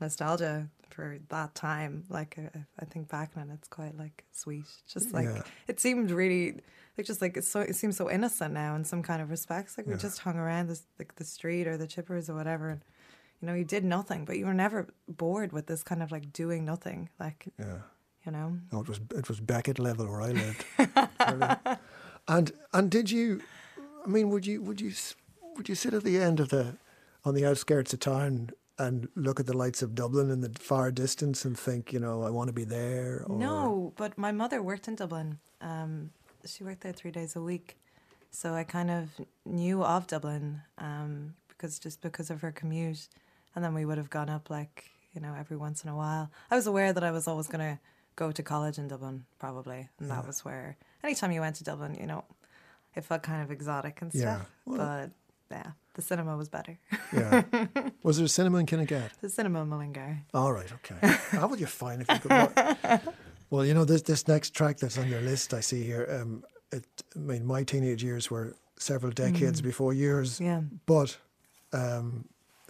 nostalgia 0.00 0.68
for 0.92 1.18
that 1.28 1.54
time. 1.54 2.04
Like 2.08 2.38
uh, 2.38 2.58
I 2.80 2.84
think 2.84 3.08
back 3.08 3.34
then, 3.34 3.50
it's 3.50 3.68
quite 3.68 3.96
like 3.98 4.24
sweet. 4.32 4.64
Just 4.86 5.12
like 5.12 5.26
Yeah. 5.26 5.42
it 5.68 5.80
seemed 5.80 6.10
really 6.10 6.60
like 6.98 7.06
just 7.06 7.20
like 7.22 7.36
it's 7.36 7.48
so 7.48 7.60
it 7.60 7.74
seems 7.76 7.96
so 7.96 8.10
innocent 8.10 8.52
now 8.54 8.74
in 8.76 8.84
some 8.84 9.02
kind 9.02 9.20
of 9.22 9.30
respects. 9.30 9.76
Like 9.78 9.86
we 9.86 9.94
just 9.96 10.18
hung 10.20 10.36
around 10.36 10.68
this 10.68 10.82
like 10.98 11.14
the 11.16 11.24
street 11.24 11.66
or 11.66 11.76
the 11.76 11.86
chippers 11.86 12.28
or 12.28 12.34
whatever. 12.34 12.68
And, 12.70 12.82
you 13.40 13.46
know, 13.48 13.54
you 13.54 13.64
did 13.64 13.84
nothing, 13.84 14.24
but 14.24 14.36
you 14.38 14.46
were 14.46 14.54
never 14.54 14.86
bored 15.08 15.52
with 15.52 15.66
this 15.66 15.82
kind 15.82 16.02
of 16.02 16.12
like 16.12 16.32
doing 16.32 16.64
nothing. 16.64 17.08
Like 17.18 17.48
yeah. 17.58 17.78
you 18.26 18.32
know, 18.32 18.58
No, 18.72 18.80
it 18.80 18.88
was 18.88 19.00
it 19.16 19.28
was 19.28 19.40
Beckett 19.40 19.78
level 19.78 20.06
where 20.06 20.22
I 20.22 20.32
lived. 20.32 20.64
And 22.28 22.52
and 22.72 22.88
did 22.90 23.10
you? 23.10 23.42
I 24.04 24.08
mean, 24.08 24.30
would 24.30 24.46
you 24.46 24.62
would 24.62 24.80
you 24.80 24.92
would 25.56 25.68
you 25.68 25.74
sit 25.74 25.92
at 25.94 26.04
the 26.04 26.18
end 26.18 26.38
of 26.40 26.50
the 26.50 26.76
on 27.24 27.34
the 27.34 27.44
outskirts 27.44 27.92
of 27.92 28.00
town 28.00 28.50
and 28.78 29.08
look 29.14 29.38
at 29.40 29.46
the 29.46 29.56
lights 29.56 29.82
of 29.82 29.94
Dublin 29.94 30.30
in 30.30 30.40
the 30.40 30.50
far 30.58 30.90
distance 30.90 31.44
and 31.44 31.58
think, 31.58 31.92
you 31.92 31.98
know, 32.00 32.22
I 32.22 32.30
want 32.30 32.48
to 32.48 32.52
be 32.52 32.64
there? 32.64 33.24
Or, 33.28 33.36
No, 33.38 33.92
but 33.96 34.16
my 34.18 34.32
mother 34.32 34.62
worked 34.62 34.88
in 34.88 34.94
Dublin. 34.94 35.38
Um, 35.60 36.10
she 36.44 36.64
worked 36.64 36.80
there 36.80 36.92
three 36.92 37.10
days 37.10 37.36
a 37.36 37.40
week, 37.42 37.76
so 38.30 38.54
I 38.54 38.64
kind 38.64 38.90
of 38.90 39.08
knew 39.44 39.84
of 39.84 40.06
Dublin 40.06 40.62
um, 40.78 41.34
because 41.48 41.78
just 41.78 42.00
because 42.00 42.30
of 42.30 42.40
her 42.40 42.50
commute, 42.52 43.08
and 43.54 43.64
then 43.64 43.74
we 43.74 43.84
would 43.84 43.98
have 43.98 44.10
gone 44.10 44.28
up 44.30 44.50
like 44.50 44.90
you 45.14 45.20
know 45.20 45.34
every 45.38 45.56
once 45.56 45.84
in 45.84 45.90
a 45.90 45.96
while. 45.96 46.30
I 46.50 46.56
was 46.56 46.66
aware 46.66 46.92
that 46.92 47.04
I 47.04 47.10
was 47.12 47.28
always 47.28 47.46
going 47.46 47.60
to 47.60 47.78
go 48.16 48.32
to 48.32 48.42
college 48.42 48.78
in 48.78 48.88
Dublin, 48.88 49.24
probably, 49.38 49.88
and 50.00 50.10
that 50.10 50.26
was 50.26 50.44
where 50.44 50.76
anytime 51.04 51.30
you 51.32 51.40
went 51.40 51.56
to 51.56 51.64
Dublin, 51.64 51.96
you 52.00 52.06
know, 52.06 52.24
it 52.96 53.04
felt 53.04 53.22
kind 53.22 53.42
of 53.42 53.50
exotic 53.50 54.02
and 54.02 54.12
Yeah. 54.12 54.20
stuff. 54.38 54.50
But 54.66 55.10
yeah, 55.52 55.72
the 55.94 56.02
cinema 56.02 56.36
was 56.36 56.48
better. 56.48 56.78
Yeah. 57.12 57.42
Was 58.02 58.16
there 58.16 58.26
a 58.26 58.28
cinema 58.28 58.58
in 58.58 58.66
Kinnegad? 58.66 59.10
the 59.20 59.28
cinema 59.28 59.62
in 59.62 59.68
Mullingar. 59.68 60.22
All 60.34 60.52
right, 60.52 60.70
okay. 60.72 60.96
How 61.30 61.46
would 61.46 61.60
you 61.60 61.66
find 61.66 62.02
if 62.02 62.08
you 62.08 62.18
could? 62.18 63.00
well, 63.50 63.64
you 63.64 63.74
know 63.74 63.84
this 63.84 64.02
this 64.02 64.26
next 64.28 64.50
track 64.54 64.78
that's 64.78 64.98
on 64.98 65.08
your 65.08 65.20
list 65.20 65.54
I 65.54 65.60
see 65.60 65.82
here. 65.82 66.06
Um, 66.10 66.44
it, 66.72 66.84
I 67.14 67.18
mean, 67.18 67.44
my 67.44 67.62
teenage 67.64 68.02
years 68.02 68.30
were 68.30 68.56
several 68.78 69.12
decades 69.12 69.60
before 69.60 69.92
yours. 69.92 70.40
Yeah. 70.40 70.62
But 70.86 71.16
um, 71.72 72.26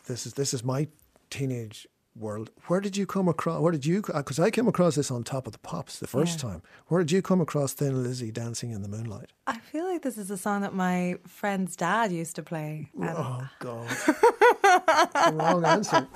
this 0.06 0.26
is 0.26 0.34
this 0.34 0.52
is 0.52 0.64
my 0.64 0.88
teenage 1.30 1.86
world. 2.14 2.50
Where 2.66 2.80
did 2.80 2.96
you 2.96 3.06
come 3.06 3.26
across? 3.28 3.60
Where 3.60 3.72
did 3.72 3.86
you? 3.86 4.02
Uh, 4.12 4.18
because 4.18 4.38
I 4.38 4.50
came 4.50 4.68
across 4.68 4.96
this 4.96 5.10
on 5.10 5.24
Top 5.24 5.46
of 5.46 5.52
the 5.54 5.58
Pops 5.58 5.98
the 5.98 6.06
first 6.06 6.42
Yeah. 6.42 6.50
time. 6.50 6.62
Where 6.88 7.00
did 7.02 7.10
you 7.12 7.22
come 7.22 7.40
across 7.40 7.72
Thin 7.72 8.02
Lizzy 8.02 8.30
dancing 8.30 8.70
in 8.70 8.82
the 8.82 8.88
moonlight? 8.88 9.30
I 9.46 9.58
feel 9.58 9.84
like 9.86 10.02
this 10.02 10.18
is 10.18 10.30
a 10.30 10.36
song 10.36 10.60
that 10.62 10.74
my 10.74 11.16
friend's 11.26 11.74
dad 11.76 12.12
used 12.12 12.36
to 12.36 12.42
play. 12.42 12.90
Oh 13.00 13.48
God! 13.60 13.88
wrong 15.32 15.64
answer. 15.64 16.06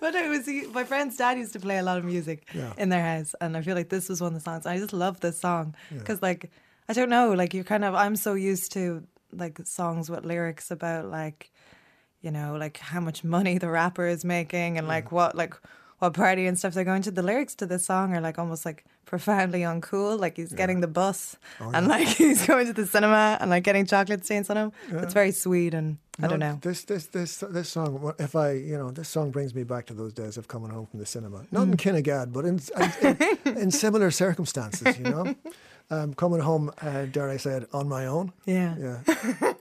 but 0.00 0.14
it 0.14 0.28
was 0.28 0.48
my 0.72 0.84
friend's 0.84 1.16
dad 1.16 1.36
used 1.38 1.52
to 1.52 1.60
play 1.60 1.78
a 1.78 1.82
lot 1.82 1.98
of 1.98 2.04
music 2.04 2.48
Yeah. 2.54 2.72
in 2.78 2.88
their 2.88 3.02
house, 3.04 3.34
and 3.40 3.56
I 3.56 3.62
feel 3.62 3.74
like 3.76 3.90
this 3.90 4.08
was 4.08 4.20
one 4.20 4.28
of 4.28 4.34
the 4.34 4.40
songs. 4.40 4.66
I 4.66 4.78
just 4.78 4.92
love 4.92 5.20
this 5.20 5.38
song 5.38 5.74
because, 5.90 6.22
like, 6.22 6.50
I 6.88 6.92
don't 6.94 7.10
know, 7.10 7.32
like 7.34 7.52
you're 7.54 7.64
kind 7.64 7.84
of. 7.84 7.94
I'm 7.94 8.16
so 8.16 8.34
used 8.34 8.72
to 8.72 9.04
like 9.32 9.58
songs 9.64 10.10
with 10.10 10.24
lyrics 10.24 10.70
about 10.70 11.06
like, 11.10 11.52
you 12.20 12.30
know, 12.30 12.56
like 12.58 12.78
how 12.78 13.00
much 13.00 13.24
money 13.24 13.58
the 13.58 13.68
rapper 13.70 14.06
is 14.06 14.24
making 14.24 14.78
and 14.78 14.86
like 14.86 15.10
what 15.12 15.34
like 15.36 15.54
what 15.98 16.14
party 16.14 16.46
and 16.46 16.58
stuff 16.58 16.72
they're 16.74 16.84
going 16.84 17.02
to. 17.02 17.10
The 17.10 17.22
lyrics 17.22 17.54
to 17.56 17.66
this 17.66 17.84
song 17.84 18.14
are 18.16 18.20
like 18.20 18.38
almost 18.38 18.64
like 18.64 18.84
profoundly 19.04 19.60
uncool. 19.60 20.18
Like 20.18 20.36
he's 20.36 20.52
getting 20.52 20.80
the 20.80 20.86
bus 20.88 21.36
and 21.60 21.88
like 21.88 22.08
he's 22.20 22.46
going 22.46 22.66
to 22.66 22.72
the 22.72 22.86
cinema 22.86 23.36
and 23.40 23.50
like 23.50 23.64
getting 23.64 23.84
chocolate 23.86 24.24
stains 24.24 24.48
on 24.50 24.56
him. 24.56 24.72
It's 24.90 25.12
very 25.14 25.32
sweet 25.32 25.74
and 25.74 25.98
I 26.22 26.26
don't 26.26 26.38
know. 26.38 26.58
This 26.62 26.84
this 26.84 27.06
this 27.06 27.38
this 27.38 27.68
song. 27.70 28.14
If 28.18 28.34
I 28.36 28.52
you 28.52 28.76
know 28.78 28.90
this 28.90 29.08
song 29.08 29.30
brings 29.30 29.54
me 29.54 29.62
back 29.64 29.86
to 29.86 29.94
those 29.94 30.12
days 30.12 30.36
of 30.36 30.48
coming 30.48 30.70
home 30.70 30.86
from 30.86 31.00
the 31.00 31.06
cinema. 31.06 31.44
Not 31.50 31.66
Mm. 31.66 31.72
in 31.72 31.76
Kinnegad, 31.78 32.32
but 32.32 32.44
in 32.44 32.60
in, 33.46 33.56
in 33.56 33.70
similar 33.84 34.10
circumstances. 34.10 34.98
You 34.98 35.04
know, 35.04 35.34
um, 35.90 36.14
coming 36.14 36.40
home. 36.40 36.70
Uh, 36.80 37.06
dare 37.06 37.30
I 37.30 37.38
say 37.38 37.52
it, 37.58 37.68
on 37.72 37.88
my 37.88 38.04
own. 38.06 38.32
Yeah. 38.46 38.74
Yeah. 38.78 39.52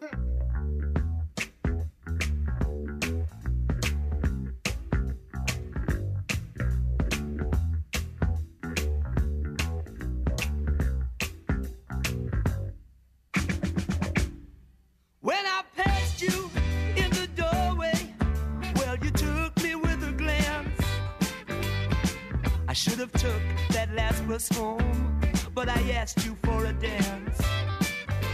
have 23.00 23.12
took 23.14 23.42
that 23.70 23.94
last 23.96 24.28
bus 24.28 24.50
home, 24.50 25.22
but 25.56 25.70
I 25.70 25.80
asked 25.92 26.26
you 26.26 26.36
for 26.44 26.66
a 26.66 26.74
dance. 26.74 27.40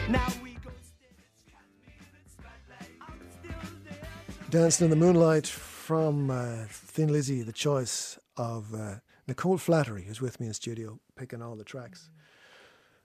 Now 0.09 0.27
we 0.43 0.53
go 0.53 0.71
stairs, 0.81 1.43
cat 1.51 1.61
music, 1.85 2.25
spotlight, 2.27 2.89
I'm 2.99 3.19
still 3.29 3.69
there. 3.87 4.09
Dancing 4.49 4.85
in 4.85 4.89
the 4.89 4.95
Moonlight 4.95 5.45
from 5.45 6.31
uh, 6.31 6.65
Thin 6.69 7.11
Lizzy, 7.11 7.43
the 7.43 7.53
choice 7.53 8.17
of 8.37 8.73
uh, 8.73 8.95
Nicole 9.27 9.57
Flattery, 9.59 10.03
who's 10.03 10.19
with 10.19 10.39
me 10.39 10.47
in 10.47 10.53
studio, 10.53 10.99
picking 11.15 11.43
all 11.43 11.55
the 11.55 11.63
tracks. 11.63 12.09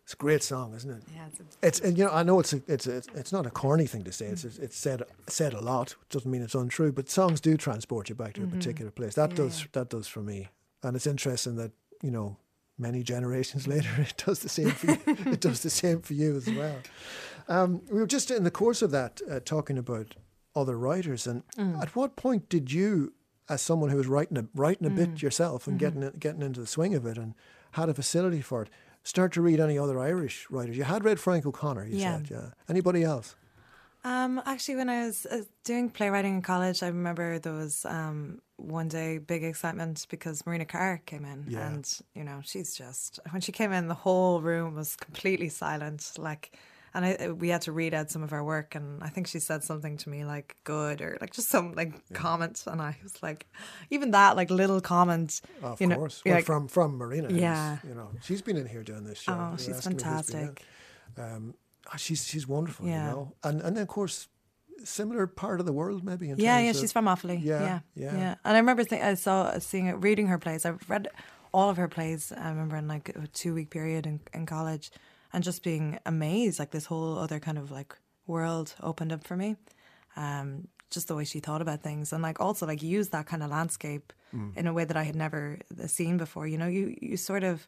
It's 0.05 0.15
a 0.15 0.17
great 0.17 0.43
song, 0.43 0.75
isn't 0.75 0.91
it? 0.91 1.03
Yeah, 1.15 1.27
it's 1.29 1.41
a, 1.41 1.67
It's 1.67 1.81
and 1.81 1.97
you 1.99 2.05
know 2.05 2.11
I 2.11 2.23
know 2.25 2.41
it's 2.41 2.53
a, 2.55 2.63
it's 2.67 2.87
a, 2.87 2.97
it's 3.15 3.33
not 3.33 3.47
a 3.47 3.51
corny 3.51 3.87
thing 3.87 4.03
to 4.05 4.13
say. 4.13 4.27
It's 4.27 4.45
it's 4.45 4.77
said 4.77 5.03
said 5.29 5.53
a 5.53 5.61
lot. 5.61 5.95
Doesn't 6.09 6.29
mean 6.31 6.43
it's 6.43 6.55
untrue, 6.55 6.91
but 6.91 7.09
songs 7.11 7.41
do 7.41 7.57
transport 7.57 8.09
you 8.09 8.15
back 8.17 8.33
to 8.35 8.43
a 8.43 8.47
particular 8.47 8.91
place. 8.91 9.15
That 9.15 9.31
Mm-hmm. 9.31 9.43
Yeah, 9.43 9.49
does 9.49 9.61
yeah. 9.61 9.67
that 9.75 9.89
does 9.91 10.09
for 10.09 10.21
me, 10.21 10.49
and 10.83 10.97
it's 10.97 11.07
interesting 11.07 11.57
that 11.57 11.73
you 12.03 12.11
know 12.11 12.37
many 12.79 13.03
generations 13.03 13.67
later 13.75 13.91
it 13.99 14.15
does 14.27 14.41
the 14.41 14.49
same 14.49 14.71
for 14.71 14.87
you. 14.93 14.99
it 15.33 15.41
does 15.41 15.61
the 15.63 15.71
same 15.71 16.01
for 16.01 16.15
you 16.15 16.37
as 16.37 16.47
well. 16.51 16.79
Um, 17.49 17.83
we 17.91 17.99
were 18.01 18.07
just 18.07 18.31
in 18.31 18.45
the 18.45 18.51
course 18.51 18.81
of 18.83 18.91
that 18.93 19.21
uh, 19.31 19.41
talking 19.41 19.79
about 19.79 20.15
other 20.55 20.79
writers, 20.79 21.27
and 21.27 21.43
Mm. 21.57 21.81
at 21.83 21.95
what 21.97 22.17
point 22.17 22.49
did 22.49 22.73
you, 22.73 23.13
as 23.49 23.61
someone 23.63 23.91
who 23.91 23.97
was 23.97 24.07
writing 24.07 24.37
a, 24.39 24.45
writing 24.55 24.87
a 24.87 24.91
Mm. 24.91 24.97
bit 24.97 25.23
yourself 25.23 25.67
and 25.67 25.79
Mm-hmm. 25.81 26.01
getting 26.01 26.19
getting 26.19 26.43
into 26.43 26.61
the 26.61 26.67
swing 26.67 26.95
of 26.95 27.07
it, 27.07 27.19
and 27.19 27.35
had 27.73 27.89
a 27.89 27.95
facility 27.95 28.41
for 28.41 28.63
it, 28.63 28.71
start 29.03 29.33
to 29.33 29.43
read 29.43 29.61
any 29.61 29.79
other 29.79 29.99
Irish 29.99 30.47
writers? 30.51 30.77
You 30.77 30.85
had 30.85 31.05
read 31.05 31.19
Frank 31.21 31.47
O'Connor, 31.47 31.87
you 31.87 31.97
Yeah. 31.99 32.17
said, 32.19 32.31
yeah. 32.31 32.51
Anybody 32.69 33.03
else? 33.05 33.35
Um, 34.05 34.41
actually, 34.47 34.77
when 34.77 34.89
I 34.89 35.07
was 35.07 35.27
uh, 35.27 35.43
doing 35.65 35.91
playwriting 35.91 36.35
in 36.37 36.43
college, 36.43 36.83
I 36.83 36.87
remember 36.89 37.39
there 37.39 37.53
was 37.53 37.85
um, 37.85 38.41
one 38.57 38.89
day 38.89 39.19
big 39.19 39.45
excitement 39.45 40.07
because 40.09 40.45
Marina 40.47 40.65
Carr 40.65 41.03
came 41.05 41.25
in, 41.25 41.45
Yeah. 41.49 41.67
and 41.69 42.01
you 42.15 42.25
know 42.25 42.41
she's 42.43 42.75
just 42.75 43.21
when 43.31 43.43
she 43.43 43.53
came 43.53 43.73
in, 43.73 43.89
the 43.89 43.95
whole 43.95 44.41
room 44.41 44.75
was 44.75 44.97
completely 44.97 45.51
silent. 45.51 46.13
Like, 46.17 46.57
and 46.95 47.05
I, 47.05 47.29
we 47.33 47.51
had 47.51 47.61
to 47.63 47.73
read 47.73 47.93
out 47.93 48.11
some 48.11 48.23
of 48.23 48.33
our 48.33 48.43
work, 48.43 48.75
and 48.75 49.03
I 49.05 49.11
think 49.11 49.27
she 49.27 49.39
said 49.39 49.63
something 49.65 49.99
to 49.99 50.09
me 50.09 50.25
like 50.25 50.57
"good" 50.65 51.03
or 51.03 51.19
like 51.21 51.33
just 51.35 51.49
some 51.51 51.75
like 51.75 51.93
comment, 52.15 52.65
and 52.67 52.81
I 52.81 52.97
was 53.03 53.23
like, 53.23 53.47
even 53.91 54.13
that 54.13 54.35
like 54.35 54.51
little 54.51 54.81
comment, 54.81 55.43
Of 55.63 55.79
you 55.79 55.87
know, 55.89 55.97
course. 55.97 56.23
you're 56.25 56.33
Well, 56.33 56.39
like, 56.39 56.47
from 56.47 56.69
from 56.69 56.97
Marina. 56.97 57.29
Yeah. 57.31 57.79
You 57.87 57.95
know, 57.95 58.09
she's 58.23 58.41
been 58.41 58.57
in 58.57 58.67
here 58.67 58.83
doing 58.83 59.05
this 59.05 59.19
show. 59.21 59.33
oh, 59.35 59.57
she's 59.59 59.77
asking 59.77 59.93
her 59.93 59.99
been 59.99 60.07
in. 60.07 60.15
fantastic. 60.15 60.65
Um, 61.19 61.55
ah, 61.93 61.97
she's 61.97 62.27
she's 62.27 62.47
wonderful. 62.49 62.87
Yeah. 62.87 63.09
You 63.09 63.11
know, 63.11 63.33
and 63.43 63.61
and 63.61 63.77
then 63.77 63.83
of 63.83 63.89
course, 63.89 64.29
similar 64.85 65.27
part 65.27 65.61
of 65.61 65.67
the 65.67 65.73
world 65.73 66.05
maybe. 66.05 66.31
In 66.31 66.39
Yeah, 66.39 66.59
yeah, 66.59 66.73
she's 66.73 66.93
from 66.93 67.07
Offaly. 67.07 67.39
Yeah, 67.43 67.61
Yeah, 67.63 67.81
yeah. 67.95 68.17
yeah, 68.19 68.35
And 68.45 68.57
I 68.57 68.59
remember 68.61 68.85
th- 68.85 69.03
I 69.03 69.15
saw 69.15 69.59
seeing 69.59 69.87
it, 69.87 69.95
reading 70.03 70.27
her 70.29 70.39
plays. 70.39 70.65
I've 70.65 70.89
read 70.89 71.09
all 71.53 71.69
of 71.69 71.77
her 71.77 71.89
plays. 71.89 72.33
I 72.33 72.49
remember 72.49 72.77
in 72.77 72.89
like 72.89 73.09
a 73.11 73.27
two 73.29 73.55
week 73.55 73.71
period 73.71 74.07
in, 74.07 74.21
in 74.33 74.47
college, 74.47 74.91
and 75.33 75.45
just 75.45 75.63
being 75.63 75.99
amazed. 76.07 76.59
Like 76.59 76.71
this 76.71 76.87
whole 76.87 77.19
other 77.19 77.41
kind 77.41 77.59
of 77.59 77.71
like 77.71 77.95
world 78.27 78.75
opened 78.83 79.13
up 79.13 79.27
for 79.27 79.37
me. 79.37 79.57
Um, 80.17 80.69
just 80.91 81.07
the 81.09 81.15
way 81.15 81.25
she 81.25 81.39
thought 81.41 81.63
about 81.63 81.83
things, 81.83 82.13
and 82.13 82.23
like 82.23 82.41
also 82.41 82.67
like 82.67 82.83
use 82.83 83.11
that 83.11 83.27
kind 83.27 83.43
of 83.43 83.51
landscape 83.51 84.13
Mm. 84.33 84.57
in 84.57 84.67
a 84.69 84.73
way 84.73 84.85
that 84.85 84.97
I 84.97 85.03
had 85.03 85.17
never 85.17 85.59
uh, 85.83 85.89
seen 85.89 86.17
before. 86.17 86.47
You 86.47 86.57
know, 86.57 86.69
you 86.69 86.97
you 87.03 87.17
sort 87.17 87.43
of 87.43 87.67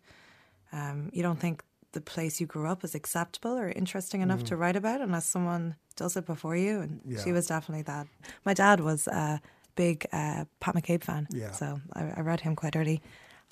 um, 0.73 1.11
you 1.13 1.21
don't 1.23 1.41
think 1.41 1.63
the 1.93 2.01
place 2.01 2.41
you 2.41 2.47
grew 2.47 2.67
up 2.67 2.85
is 2.85 2.95
acceptable 2.95 3.57
or 3.57 3.69
interesting 3.69 4.21
enough 4.23 4.45
to 4.45 4.57
write 4.57 4.77
about 4.77 5.01
unless 5.01 5.27
someone 5.27 5.77
does 5.97 6.17
it 6.17 6.27
before 6.27 6.57
you. 6.57 6.81
And 6.81 7.01
Mm. 7.01 7.13
Yeah. 7.17 7.23
she 7.25 7.33
was 7.33 7.47
definitely 7.47 7.83
that. 7.83 8.07
My 8.45 8.55
dad 8.55 8.81
was 8.81 9.07
a 9.09 9.41
big 9.77 10.07
uh, 10.13 10.45
Pat 10.61 10.75
McCabe 10.75 11.05
fan, 11.05 11.27
Yeah. 11.31 11.53
so 11.53 11.81
I, 11.95 12.13
I 12.17 12.21
read 12.21 12.41
him 12.41 12.57
quite 12.57 12.77
early. 12.77 13.01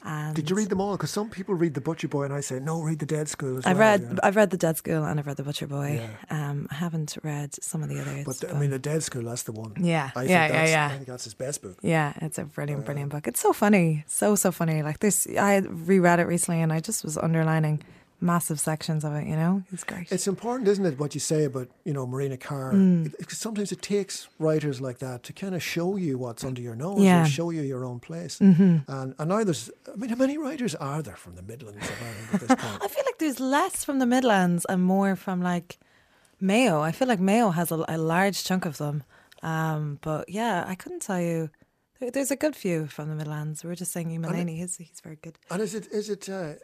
And 0.02 0.34
Did 0.34 0.48
you 0.48 0.56
read 0.56 0.70
them 0.70 0.80
all? 0.80 0.92
Because 0.96 1.10
some 1.10 1.28
people 1.28 1.54
read 1.54 1.74
the 1.74 1.80
Butcher 1.82 2.08
Boy, 2.08 2.22
and 2.24 2.32
I 2.32 2.40
say 2.40 2.58
no, 2.58 2.80
read 2.80 3.00
the 3.00 3.04
Dead 3.06 3.28
School 3.28 3.58
as 3.58 3.66
I've 3.66 3.76
well. 3.76 3.90
read 3.90 4.00
you 4.00 4.06
know. 4.08 4.20
I've 4.22 4.34
read 4.34 4.48
the 4.48 4.56
Dead 4.56 4.78
School 4.78 5.04
and 5.04 5.20
I've 5.20 5.26
read 5.26 5.36
the 5.36 5.42
Butcher 5.42 5.66
Boy. 5.66 6.00
Yeah. 6.30 6.50
Um, 6.50 6.68
I 6.70 6.76
haven't 6.76 7.18
read 7.22 7.62
some 7.62 7.82
of 7.82 7.90
the 7.90 8.00
others. 8.00 8.24
But 8.24 8.38
the- 8.40 8.56
I 8.56 8.58
mean, 8.58 8.70
the 8.70 8.78
Dead 8.78 9.02
School, 9.02 9.24
that's 9.24 9.42
the 9.42 9.52
one. 9.52 9.74
Yeah, 9.78 10.06
I 10.16 10.20
think 10.20 10.30
yeah, 10.30 10.46
yeah, 10.48 10.66
yeah. 10.66 10.86
I 10.86 10.94
think 10.94 11.06
that's 11.06 11.24
his 11.24 11.34
best 11.34 11.60
book. 11.60 11.76
Yeah, 11.82 12.14
it's 12.22 12.38
a 12.38 12.44
brilliant, 12.44 12.86
brilliant 12.86 13.10
book. 13.12 13.26
It's 13.28 13.40
so 13.40 13.52
funny, 13.52 14.04
so 14.06 14.36
so 14.36 14.50
funny. 14.50 14.82
Like 14.82 15.00
this, 15.00 15.26
I 15.38 15.58
reread 15.58 16.18
it 16.18 16.26
recently, 16.26 16.62
and 16.62 16.72
I 16.72 16.80
just 16.80 17.04
was 17.04 17.18
underlining 17.18 17.82
massive 18.20 18.60
sections 18.60 19.04
of 19.04 19.14
it. 19.14 19.26
You 19.26 19.36
know, 19.36 19.62
it's 19.72 19.84
great. 19.84 20.10
It's 20.12 20.26
important, 20.26 20.68
isn't 20.68 20.84
it, 20.84 20.98
what 20.98 21.14
you 21.14 21.20
say 21.20 21.44
about 21.44 21.68
you 21.84 21.92
know 21.92 22.06
Marina 22.06 22.36
Carr? 22.36 22.72
Mm. 22.72 23.14
It- 23.18 23.30
sometimes 23.30 23.72
it 23.72 23.82
takes 23.82 24.28
writers 24.38 24.80
like 24.80 24.98
that 24.98 25.22
to 25.24 25.32
kind 25.32 25.54
of 25.54 25.62
show 25.62 25.96
you 25.96 26.18
what's 26.18 26.44
under 26.44 26.60
your 26.62 26.76
nose, 26.76 27.00
Yeah. 27.02 27.24
show 27.24 27.50
you 27.50 27.62
your 27.62 27.84
own 27.84 28.00
place. 28.00 28.38
Mm-hmm. 28.38 28.90
And 28.90 29.14
and 29.18 29.28
now 29.28 29.44
there's, 29.44 29.70
I 29.92 29.96
mean, 29.96 30.10
how 30.10 30.16
many 30.16 30.36
writers 30.38 30.74
are 30.74 31.02
there 31.02 31.16
from 31.16 31.36
the 31.36 31.42
Midlands 31.42 31.88
of 31.88 31.96
Ireland 32.02 32.28
at 32.34 32.40
this 32.40 32.48
point? 32.48 32.82
I 32.84 32.88
feel 32.88 33.04
like 33.06 33.18
there's 33.18 33.40
less 33.40 33.84
from 33.84 33.98
the 33.98 34.06
Midlands 34.06 34.64
and 34.68 34.82
more 34.82 35.16
from 35.16 35.40
like 35.42 35.78
Mayo. 36.40 36.80
I 36.80 36.92
feel 36.92 37.08
like 37.08 37.20
Mayo 37.20 37.50
has 37.50 37.70
a, 37.70 37.84
a 37.88 37.98
large 37.98 38.44
chunk 38.44 38.64
of 38.66 38.78
them. 38.78 39.02
Um, 39.42 39.98
but 40.02 40.28
yeah, 40.28 40.64
I 40.66 40.74
couldn't 40.74 41.00
tell 41.02 41.20
you. 41.20 41.50
There's 42.14 42.30
a 42.30 42.36
good 42.36 42.56
few 42.56 42.86
from 42.86 43.10
the 43.10 43.14
Midlands. 43.14 43.62
We 43.62 43.68
were 43.68 43.74
just 43.74 43.92
saying, 43.92 44.08
Mulaney, 44.08 44.56
he's 44.56 44.76
he's 44.78 45.00
very 45.02 45.16
good. 45.20 45.38
and 45.50 45.60
is 45.60 45.74
it 45.74 45.86
is 45.92 46.08
it 46.08 46.30
uh, 46.30 46.54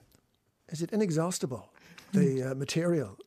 is 0.69 0.83
it 0.83 0.93
inexhaustible 0.93 1.73
the 2.13 2.43
uh, 2.43 2.55
material? 2.55 3.19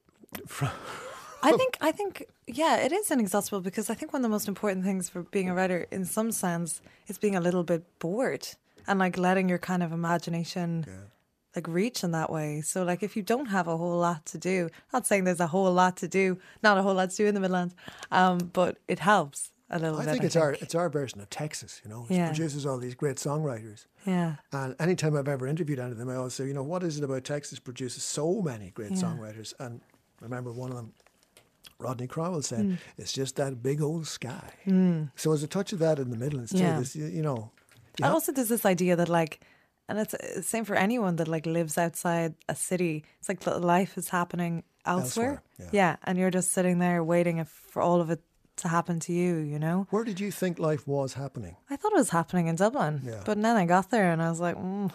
From, 0.47 0.69
I 1.43 1.52
think 1.54 1.78
I 1.82 1.91
think 1.91 2.25
yeah, 2.47 2.78
it 2.78 2.91
is 2.91 3.12
inexhaustible 3.12 3.62
because 3.62 3.89
I 3.89 3.93
think 3.93 4.13
one 4.13 4.21
of 4.21 4.23
the 4.23 4.30
most 4.30 4.47
important 4.47 4.84
things 4.84 5.10
for 5.10 5.23
being 5.23 5.49
a 5.49 5.56
writer, 5.56 5.88
in 5.91 6.06
some 6.06 6.32
sense, 6.32 6.82
is 7.08 7.17
being 7.17 7.36
a 7.36 7.41
little 7.41 7.63
bit 7.63 7.84
bored 7.99 8.47
and 8.88 8.99
like 8.99 9.17
letting 9.17 9.47
your 9.49 9.60
kind 9.60 9.84
of 9.84 9.91
imagination 9.91 10.86
like 11.56 11.67
reach 11.67 12.04
in 12.04 12.12
that 12.12 12.30
way. 12.30 12.62
So 12.62 12.84
like 12.84 13.04
if 13.04 13.15
you 13.15 13.23
don't 13.23 13.47
have 13.47 13.67
a 13.67 13.78
whole 13.78 13.97
lot 13.97 14.25
to 14.28 14.38
do, 14.38 14.69
not 14.93 15.08
saying 15.08 15.23
there's 15.23 15.39
a 15.39 15.47
whole 15.47 15.71
lot 15.71 15.97
to 15.97 16.08
do, 16.08 16.38
not 16.63 16.78
a 16.78 16.82
whole 16.82 16.93
lot 16.93 17.10
to 17.12 17.15
do 17.15 17.28
in 17.28 17.34
the 17.34 17.41
Midlands, 17.41 17.75
um, 18.12 18.38
but 18.54 18.78
it 18.88 18.99
helps 18.99 19.52
a 19.70 19.80
little 19.80 19.98
I 20.00 20.06
bit. 20.06 20.12
think 20.12 20.24
it's 20.24 20.36
our 20.36 20.54
it's 20.54 20.76
our 20.76 20.90
version 20.90 21.22
of 21.22 21.30
Texas. 21.30 21.82
You 21.84 21.90
know, 21.92 22.02
which 22.02 22.12
Yeah. 22.12 22.28
produces 22.28 22.66
all 22.66 22.78
these 22.78 22.96
great 22.96 23.18
songwriters. 23.18 23.86
yeah. 24.06 24.36
And 24.52 24.76
anytime 24.80 25.16
I've 25.16 25.28
ever 25.28 25.48
interviewed 25.48 25.80
any 25.80 25.92
of 25.92 25.98
them, 25.98 26.10
I 26.10 26.16
always 26.16 26.34
say, 26.34 26.46
you 26.48 26.54
know, 26.54 26.64
what 26.64 26.84
is 26.84 26.98
it 26.98 27.04
about 27.04 27.24
Texas 27.24 27.60
produces 27.60 28.04
so 28.04 28.42
many 28.42 28.72
great 28.72 28.92
Yeah. 28.92 28.98
songwriters? 29.04 29.54
And 29.60 29.82
I 30.22 30.24
remember 30.24 30.52
one 30.52 30.70
of 30.72 30.76
them, 30.76 30.94
Rodney 31.80 32.08
Crowell 32.08 32.42
said, 32.42 32.66
Mm. 32.66 32.78
it's 32.98 33.14
just 33.14 33.36
that 33.38 33.62
big 33.64 33.82
old 33.82 34.06
sky. 34.08 34.50
So 35.16 35.30
there's 35.30 35.44
a 35.44 35.48
touch 35.48 35.72
of 35.74 35.80
that 35.80 36.00
in 36.00 36.10
the 36.10 36.18
Midlands 36.18 36.52
too. 36.52 36.58
Yeah. 36.58 36.76
There's, 36.76 36.96
you, 36.96 37.06
you 37.06 37.22
know, 37.22 37.52
you 37.98 38.06
And 38.06 38.14
also, 38.14 38.32
there's 38.32 38.50
this 38.50 38.66
idea 38.66 38.96
that 38.96 39.08
like, 39.10 39.40
and 39.88 39.98
it's 40.00 40.14
the 40.36 40.44
same 40.44 40.66
for 40.66 40.76
anyone 40.76 41.16
that 41.18 41.28
like 41.28 41.46
lives 41.46 41.78
outside 41.78 42.36
a 42.48 42.56
city. 42.56 43.04
It's 43.20 43.30
like 43.30 43.46
life 43.46 43.98
is 43.98 44.10
happening 44.10 44.64
elsewhere. 44.86 45.42
Elsewhere, 45.60 45.70
yeah. 45.72 45.96
and 46.04 46.18
you're 46.18 46.30
just 46.32 46.52
sitting 46.52 46.80
there 46.80 47.04
waiting 47.04 47.44
for 47.46 47.82
all 47.82 48.00
of 48.02 48.10
it 48.12 48.22
to 48.62 48.67
happen 48.67 49.00
to 49.02 49.13
you. 49.13 49.36
You 49.38 49.60
know, 49.60 49.88
where 49.89 50.04
did 50.04 50.19
you 50.19 50.32
think 50.32 50.60
life 50.60 50.88
was 50.88 51.13
happening? 51.13 51.56
I 51.69 51.76
thought 51.76 51.91
it 51.93 51.98
was 51.98 52.10
happening 52.10 52.48
in 52.48 52.56
Dublin, 52.56 53.02
Yeah. 53.04 53.22
but 53.26 53.41
then 53.41 53.56
I 53.56 53.65
got 53.65 53.89
there 53.91 54.12
and 54.12 54.22
I 54.22 54.30
was 54.30 54.39
like, 54.39 54.56
mm. 54.58 54.91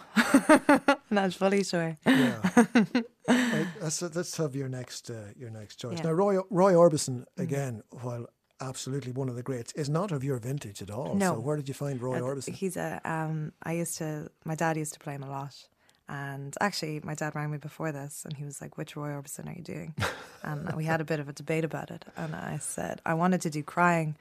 not 1.11 1.33
fully 1.33 1.63
sure. 1.63 1.97
Yeah. 2.05 2.39
right, 3.27 3.67
let's, 3.81 4.01
let's 4.01 4.37
have 4.37 4.55
your 4.55 4.69
next 4.69 5.09
uh, 5.09 5.31
your 5.37 5.49
next 5.49 5.75
choice. 5.77 5.97
Yeah. 5.97 6.05
Now, 6.05 6.11
Roy 6.13 6.39
Roy 6.49 6.73
Orbison 6.73 7.25
again, 7.37 7.81
while 8.01 8.25
absolutely 8.61 9.11
one 9.11 9.29
of 9.29 9.35
the 9.35 9.43
greats, 9.43 9.73
is 9.73 9.89
not 9.89 10.11
of 10.11 10.23
your 10.23 10.37
vintage 10.37 10.81
at 10.81 10.89
all. 10.89 11.15
No. 11.15 11.33
So 11.33 11.39
where 11.39 11.57
did 11.57 11.67
you 11.67 11.73
find 11.73 12.01
Roy 12.01 12.17
Uh, 12.17 12.21
Orbison? 12.21 12.53
He's 12.53 12.77
a. 12.77 13.01
Um, 13.03 13.51
I 13.63 13.73
used 13.73 13.97
to. 13.97 14.29
My 14.45 14.55
dad 14.55 14.77
used 14.77 14.93
to 14.93 14.99
play 14.99 15.13
him 15.15 15.23
a 15.23 15.29
lot, 15.29 15.55
and 16.07 16.55
actually, 16.61 16.99
my 17.03 17.15
dad 17.15 17.35
rang 17.35 17.51
me 17.51 17.57
before 17.57 17.91
this, 17.91 18.23
and 18.25 18.35
he 18.37 18.43
was 18.45 18.61
like, 18.61 18.77
"Which 18.77 18.95
Roy 18.95 19.09
Orbison 19.09 19.47
are 19.49 19.53
you 19.57 19.63
doing?" 19.63 19.95
and 20.43 20.73
we 20.75 20.85
had 20.85 21.01
a 21.01 21.05
bit 21.05 21.19
of 21.19 21.27
a 21.29 21.33
debate 21.33 21.63
about 21.65 21.89
it, 21.91 22.05
and 22.15 22.35
I 22.35 22.57
said 22.59 23.01
I 23.05 23.13
wanted 23.15 23.41
to 23.41 23.49
do 23.49 23.63
crying. 23.63 24.15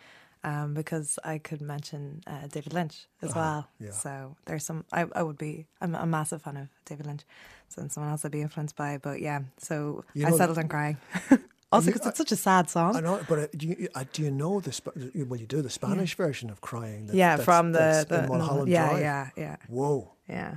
Um, 0.47 0.75
because 0.75 1.19
I 1.25 1.39
could 1.39 1.63
mention 1.63 2.23
uh, 2.27 2.47
David 2.49 2.75
Lynch 2.75 3.07
as 3.23 3.31
Uh-huh, 3.31 3.41
well. 3.41 3.69
yeah. 3.81 3.93
So 3.93 4.37
there's 4.45 4.63
some. 4.63 4.85
I, 4.93 5.07
I 5.17 5.23
would 5.23 5.39
be. 5.39 5.65
I'm 5.81 5.95
a 5.95 6.05
massive 6.05 6.43
fan 6.43 6.59
of 6.59 6.69
David 6.85 7.07
Lynch. 7.07 7.23
So 7.71 7.81
and 7.81 7.91
someone 7.91 8.11
else 8.13 8.27
I'd 8.27 8.31
be 8.31 8.43
influenced 8.43 8.77
by. 8.77 8.99
But 8.99 9.23
yeah. 9.23 9.41
So 9.57 10.05
You 10.13 10.27
I 10.27 10.33
settled 10.33 10.59
on 10.59 10.69
crying. 10.69 10.99
also, 11.73 11.87
because 11.87 12.07
it's 12.07 12.19
such 12.19 12.31
a 12.33 12.37
sad 12.37 12.69
song. 12.69 12.95
I 12.95 13.01
know, 13.01 13.21
but 13.27 13.39
uh, 13.39 13.47
do 13.57 13.69
you 13.69 13.89
uh, 13.95 14.05
do 14.13 14.21
you 14.23 14.31
know 14.31 14.61
the 14.61 14.73
Sp- 14.77 14.93
well? 15.27 15.41
You 15.41 15.47
do 15.47 15.63
the 15.63 15.71
Spanish 15.71 16.15
version 16.15 16.51
of 16.51 16.61
"Crying." 16.61 17.07
that- 17.07 17.17
yeah, 17.17 17.37
from 17.39 17.73
the, 17.73 18.05
the 18.07 18.25
in 18.25 18.29
Mulholland 18.29 18.69
yeah, 18.69 18.89
Drive. 18.91 19.01
yeah, 19.01 19.31
yeah, 19.39 19.57
Whoa. 19.69 20.13
yeah. 20.29 20.57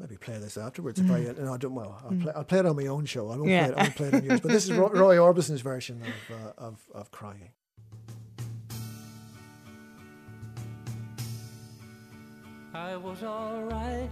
Maybe 0.00 0.16
play 0.16 0.38
this 0.38 0.56
afterwards. 0.56 0.98
If 0.98 1.10
I 1.10 1.20
no, 1.38 1.52
I 1.52 1.58
don't. 1.58 1.74
Well, 1.74 2.00
I'll 2.02 2.16
play, 2.16 2.32
I'll 2.34 2.44
play 2.44 2.58
it 2.60 2.66
on 2.66 2.74
my 2.74 2.86
own 2.86 3.04
show. 3.04 3.28
I 3.30 3.36
won't 3.36 3.50
Mm. 3.50 3.50
Yeah. 3.50 3.66
play 3.66 3.68
it. 3.68 3.76
I 3.78 3.82
won't 3.82 3.96
play 3.96 4.08
it 4.08 4.14
on 4.14 4.24
yours. 4.28 4.40
But 4.40 4.50
this 4.52 4.64
is 4.64 4.72
Roy, 4.72 4.88
Roy 4.88 5.18
Orbison's 5.18 5.60
version 5.60 6.00
of 6.02 6.36
uh, 6.36 6.52
of 6.68 6.80
of 6.94 7.10
"Crying." 7.10 7.50
I 12.72 12.96
was 12.96 13.22
alright 13.22 14.10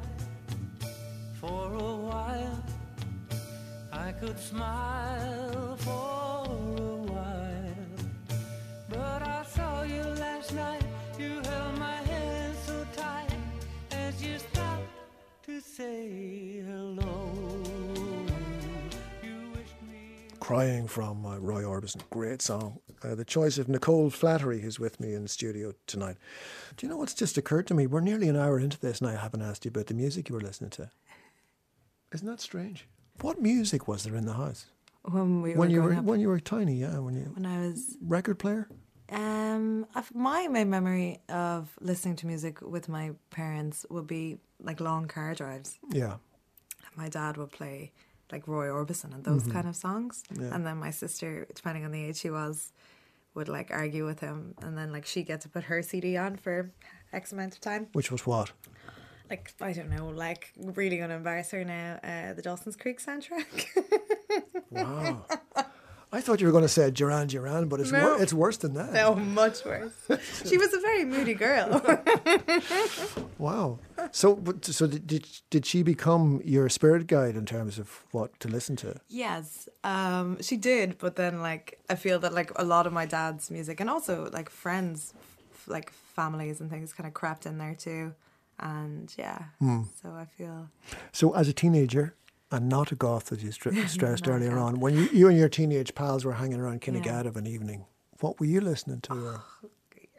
for 1.40 1.72
a 1.72 1.96
while. 1.96 2.64
I 3.92 4.12
could 4.12 4.38
smile 4.38 5.77
for 5.79 6.44
a 6.51 6.96
while. 7.12 7.74
But 8.88 9.22
I 9.22 9.44
saw 9.44 9.83
you 9.83 10.03
last 10.03 10.53
night. 10.53 10.83
You 11.18 11.40
held 11.42 11.79
my 11.79 11.96
hand 12.12 12.57
so 12.66 12.87
tight 12.94 13.31
as 13.92 14.22
you 14.22 14.38
stopped 14.38 14.57
Crying 20.40 20.86
from 20.86 21.26
uh, 21.26 21.38
Roy 21.38 21.62
Orbison, 21.62 22.00
great 22.10 22.40
song. 22.40 22.78
Uh, 23.02 23.14
the 23.14 23.24
choice 23.24 23.58
of 23.58 23.68
Nicole 23.68 24.08
Flattery, 24.08 24.60
who's 24.60 24.78
with 24.78 25.00
me 25.00 25.14
in 25.14 25.26
studio 25.26 25.74
tonight. 25.86 26.16
Do 26.76 26.86
you 26.86 26.90
know 26.90 26.96
what's 26.96 27.12
just 27.12 27.36
occurred 27.36 27.66
to 27.66 27.74
me? 27.74 27.86
We're 27.86 28.00
nearly 28.00 28.28
an 28.28 28.36
hour 28.36 28.58
into 28.58 28.78
this, 28.78 29.00
and 29.00 29.10
I 29.10 29.16
haven't 29.16 29.42
asked 29.42 29.64
you 29.64 29.70
about 29.70 29.86
the 29.86 29.94
music 29.94 30.28
you 30.28 30.36
were 30.36 30.40
listening 30.40 30.70
to. 30.70 30.90
Isn't 32.14 32.26
that 32.26 32.40
strange? 32.40 32.86
What 33.20 33.42
music 33.42 33.88
was 33.88 34.04
there 34.04 34.14
in 34.14 34.26
the 34.26 34.34
house? 34.34 34.66
When 35.02 35.42
we 35.42 35.54
when 35.54 35.68
were 35.68 35.74
you 35.74 35.82
were 35.82 35.94
up. 35.94 36.04
when 36.04 36.20
you 36.20 36.28
were 36.28 36.40
tiny, 36.40 36.76
yeah. 36.76 36.98
When 36.98 37.14
you 37.14 37.30
when 37.34 37.44
I 37.44 37.66
was 37.66 37.96
record 38.00 38.38
player. 38.38 38.68
Um, 39.10 39.86
my 40.14 40.48
main 40.48 40.68
memory 40.70 41.20
of 41.28 41.70
listening 41.80 42.16
to 42.16 42.26
music 42.26 42.60
with 42.60 42.88
my 42.88 43.12
parents 43.30 43.86
would 43.90 44.06
be 44.06 44.38
like 44.60 44.80
long 44.80 45.08
car 45.08 45.34
drives. 45.34 45.78
Yeah. 45.90 46.16
My 46.96 47.08
dad 47.08 47.36
would 47.36 47.50
play 47.50 47.92
like 48.30 48.46
Roy 48.46 48.66
Orbison 48.66 49.14
and 49.14 49.24
those 49.24 49.46
kind 49.46 49.66
of 49.66 49.74
songs, 49.76 50.22
Yeah. 50.38 50.54
and 50.54 50.66
then 50.66 50.76
my 50.76 50.90
sister, 50.90 51.46
depending 51.54 51.84
on 51.86 51.92
the 51.92 52.04
age 52.04 52.16
she 52.16 52.28
was, 52.28 52.72
would 53.34 53.48
like 53.48 53.70
argue 53.70 54.04
with 54.04 54.20
him, 54.20 54.54
and 54.60 54.76
then 54.76 54.92
like 54.92 55.06
she 55.06 55.22
get 55.22 55.40
to 55.42 55.48
put 55.48 55.64
her 55.64 55.80
CD 55.82 56.16
on 56.18 56.36
for 56.36 56.70
X 57.12 57.32
amount 57.32 57.54
of 57.54 57.60
time. 57.62 57.86
Which 57.92 58.10
was 58.12 58.26
what? 58.26 58.52
Like 59.30 59.54
I 59.62 59.72
don't 59.72 59.88
know, 59.90 60.08
like 60.08 60.52
really 60.58 60.98
gonna 60.98 61.16
embarrass 61.16 61.50
her 61.52 61.64
now. 61.64 61.98
Uh, 62.04 62.34
the 62.34 62.42
Dawson's 62.42 62.76
Creek 62.76 63.00
soundtrack. 63.00 63.66
Wow. 64.70 65.24
I 66.10 66.20
thought 66.22 66.40
you 66.40 66.46
were 66.46 66.52
going 66.52 66.64
to 66.64 66.68
say 66.68 66.90
Duran 66.90 67.26
Duran, 67.26 67.68
but 67.68 67.80
it's 67.80 67.92
No. 67.92 68.02
wor- 68.14 68.22
it's 68.22 68.32
worse 68.32 68.56
than 68.56 68.72
that. 68.74 68.92
no, 68.94 69.14
much 69.14 69.64
worse. 69.64 69.92
she 70.46 70.56
was 70.56 70.72
a 70.72 70.80
very 70.80 71.04
moody 71.04 71.34
girl. 71.34 71.82
Wow. 73.38 73.78
So, 74.10 74.42
so 74.62 74.86
did, 74.88 75.06
did 75.06 75.26
did 75.50 75.64
she 75.66 75.82
become 75.84 76.40
your 76.44 76.68
spirit 76.68 77.06
guide 77.06 77.36
in 77.36 77.46
terms 77.46 77.78
of 77.78 78.04
what 78.10 78.38
to 78.40 78.48
listen 78.48 78.74
to? 78.76 79.00
Yes, 79.08 79.68
um, 79.84 80.42
she 80.42 80.56
did. 80.56 80.98
But 80.98 81.14
then, 81.16 81.40
like, 81.40 81.78
I 81.88 81.94
feel 81.94 82.18
that 82.20 82.32
like 82.34 82.50
a 82.56 82.64
lot 82.64 82.86
of 82.86 82.92
my 82.92 83.06
dad's 83.06 83.50
music, 83.50 83.80
and 83.80 83.88
also 83.88 84.28
like 84.32 84.50
friends, 84.50 85.14
f- 85.52 85.68
like 85.68 85.92
families 85.92 86.60
and 86.60 86.68
things, 86.70 86.92
kind 86.92 87.06
of 87.06 87.14
crept 87.14 87.46
in 87.46 87.58
there 87.58 87.74
too. 87.74 88.12
And 88.58 89.12
yeah, 89.16 89.44
so 90.02 90.08
I 90.10 90.24
feel 90.24 90.68
So, 91.12 91.32
as 91.36 91.46
a 91.48 91.52
teenager, 91.52 92.14
and 92.50 92.68
not 92.68 92.92
a 92.92 92.94
goth, 92.94 93.32
as 93.32 93.42
you 93.42 93.52
str- 93.52 93.74
stressed 93.87 94.28
earlier 94.28 94.58
on, 94.58 94.80
when 94.80 94.94
you, 94.94 95.08
you 95.12 95.28
and 95.28 95.37
your 95.38 95.48
teenage 95.48 95.94
pals 95.94 96.24
were 96.24 96.32
hanging 96.34 96.61
around. 96.61 96.80
Kinnegad 96.80 97.26
of 97.26 97.37
an 97.37 97.46
evening, 97.46 97.84
what 98.20 98.38
were 98.40 98.46
you 98.46 98.61
listening 98.61 99.00
to? 99.02 99.12
Or, 99.12 99.42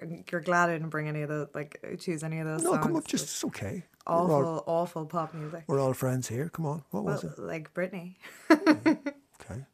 you're 0.31 0.41
glad 0.41 0.69
I 0.69 0.73
didn't 0.73 0.89
bring 0.89 1.07
any 1.07 1.21
of 1.23 1.29
those, 1.29 1.47
like, 1.53 1.79
choose 1.99 2.23
any 2.23 2.39
of 2.39 2.47
those 2.47 2.63
no, 2.63 2.71
songs. 2.73 2.83
come 2.85 2.95
on, 2.95 3.03
just 3.05 3.25
it's 3.25 3.43
okay. 3.45 3.83
awful, 4.07 4.33
all, 4.45 4.63
awful 4.67 5.05
pop 5.05 5.33
music. 5.33 5.63
we're 5.67 5.79
all 5.81 5.93
friends 5.93 6.27
here. 6.27 6.49
Come 6.49 6.65
on, 6.65 6.83
what 6.91 7.03
was 7.03 7.23
it? 7.23 7.37
like 7.39 7.73
Britney. 7.73 8.15
Okay. 9.41 9.65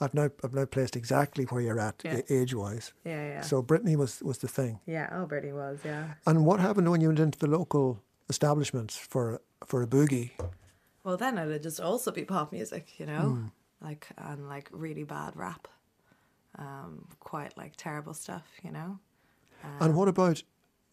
I've 0.00 0.14
now 0.14 0.30
I've 0.42 0.54
now 0.54 0.64
placed 0.64 0.96
exactly 0.96 1.44
where 1.44 1.60
you're 1.60 1.78
at 1.80 2.00
Yeah. 2.04 2.20
age 2.30 2.54
wise. 2.54 2.92
Yeah, 3.04 3.26
yeah, 3.28 3.40
So 3.42 3.62
Britney 3.62 3.94
was 3.96 4.22
was 4.22 4.38
the 4.38 4.48
thing. 4.48 4.80
yeah. 4.86 5.08
Oh, 5.12 5.26
Britney 5.26 5.52
was, 5.52 5.80
yeah. 5.84 6.14
And 6.26 6.46
what 6.46 6.60
happened 6.60 6.90
when 6.90 7.00
you 7.02 7.08
went 7.08 7.18
into 7.18 7.38
the 7.38 7.46
local 7.46 8.00
establishments 8.30 8.96
for 8.96 9.40
for 9.66 9.82
a 9.82 9.86
boogie? 9.86 10.30
Well, 11.04 11.16
then 11.16 11.38
it'd 11.38 11.62
just 11.62 11.80
also 11.80 12.10
be 12.10 12.24
pop 12.24 12.52
music, 12.52 12.98
you 12.98 13.06
know, 13.06 13.20
Hmm. 13.30 13.46
like 13.80 14.08
and 14.18 14.48
like 14.48 14.68
really 14.72 15.04
bad 15.04 15.34
rap, 15.36 15.66
um, 16.58 17.06
quite 17.20 17.56
like 17.56 17.72
terrible 17.76 18.14
stuff, 18.14 18.46
you 18.62 18.70
know. 18.70 18.98
and 19.80 19.94
what 19.94 20.08
about 20.08 20.42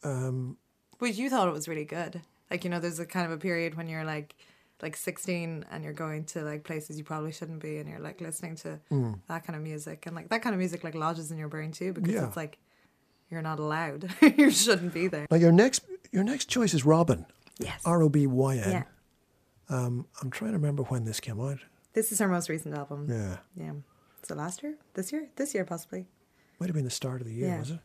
um, 0.04 0.58
But 1.00 1.16
you 1.16 1.30
thought 1.30 1.48
it 1.48 1.54
was 1.54 1.68
really 1.68 1.86
good. 1.86 2.22
Like, 2.52 2.64
you 2.64 2.70
know, 2.70 2.80
there's 2.80 3.00
a 3.00 3.06
kind 3.06 3.26
of 3.26 3.32
a 3.32 3.38
period 3.38 3.76
when 3.76 3.88
you're 3.90 4.06
like 4.06 4.36
like 4.82 4.96
16 4.96 5.66
and 5.72 5.84
you're 5.84 5.92
going 5.92 6.24
to 6.26 6.44
like 6.44 6.64
places 6.64 7.00
you 7.00 7.04
probably 7.04 7.32
shouldn't 7.32 7.60
be 7.64 7.78
and 7.80 7.90
you're 7.90 8.00
like 8.00 8.22
listening 8.22 8.56
to 8.58 8.80
that 9.28 9.44
kind 9.44 9.56
of 9.56 9.62
music 9.64 10.06
and 10.06 10.16
like 10.16 10.30
that 10.30 10.44
kind 10.44 10.54
of 10.54 10.60
music 10.60 10.84
like 10.84 10.94
lodges 10.94 11.32
in 11.32 11.38
your 11.40 11.48
brain 11.48 11.72
too 11.72 11.92
because 11.94 12.14
Yeah. 12.14 12.28
it's 12.28 12.38
like 12.38 12.60
you're 13.32 13.42
not 13.42 13.58
allowed. 13.60 14.10
you 14.38 14.52
shouldn't 14.52 14.94
be 14.94 15.08
there. 15.08 15.26
now 15.32 15.38
your 15.38 15.52
next 15.52 15.82
your 16.12 16.24
next 16.24 16.46
choice 16.46 16.74
is 16.74 16.84
Robyn. 16.86 17.26
Yes. 17.60 17.82
R 17.86 18.04
O 18.04 18.08
B 18.10 18.28
Y 18.28 18.58
N. 18.58 18.72
Yeah. 18.72 18.84
Um, 19.70 20.06
I'm 20.22 20.30
trying 20.32 20.52
to 20.52 20.58
remember 20.58 20.84
when 20.84 21.04
this 21.06 21.20
came 21.20 21.40
out. 21.40 21.60
This 21.94 22.12
is 22.12 22.20
her 22.20 22.28
most 22.28 22.50
recent 22.50 22.76
album. 22.76 23.08
Yeah. 23.10 23.38
Yeah. 23.56 23.74
So 24.24 24.36
last 24.36 24.64
year? 24.64 24.76
This 24.94 25.12
year? 25.12 25.28
This 25.36 25.54
year 25.54 25.66
possibly. 25.66 26.06
Might 26.60 26.68
have 26.68 26.76
been 26.76 26.86
the 26.86 26.90
start 26.92 27.22
of 27.22 27.28
the 27.28 27.34
year, 27.34 27.48
Yeah. 27.50 27.60
was 27.60 27.72
it? 27.72 27.80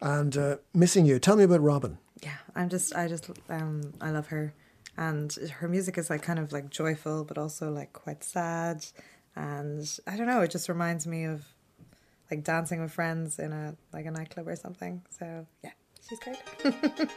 And 0.00 0.36
uh, 0.36 0.56
missing 0.74 1.04
you. 1.06 1.18
Tell 1.18 1.36
me 1.36 1.44
about 1.44 1.60
Robyn. 1.60 1.98
Yeah, 2.22 2.36
I'm 2.54 2.68
just, 2.68 2.94
I 2.96 3.08
just, 3.08 3.28
um, 3.50 3.92
I 4.00 4.10
love 4.10 4.28
her, 4.28 4.54
and 4.96 5.30
her 5.58 5.68
music 5.68 5.98
is 5.98 6.08
like 6.08 6.22
kind 6.22 6.38
of 6.38 6.50
like 6.52 6.70
joyful, 6.70 7.24
but 7.24 7.36
also 7.36 7.70
like 7.70 7.92
quite 7.92 8.24
sad, 8.24 8.86
and 9.34 9.86
I 10.06 10.16
don't 10.16 10.26
know, 10.26 10.40
it 10.40 10.50
just 10.50 10.70
reminds 10.70 11.06
me 11.06 11.24
of 11.24 11.44
like 12.30 12.42
dancing 12.42 12.80
with 12.80 12.90
friends 12.92 13.38
in 13.38 13.52
a 13.52 13.76
like 13.92 14.06
a 14.06 14.10
nightclub 14.10 14.48
or 14.48 14.56
something. 14.56 15.02
So 15.10 15.46
yeah, 15.62 15.72
she's 16.08 16.18
great. 16.20 16.38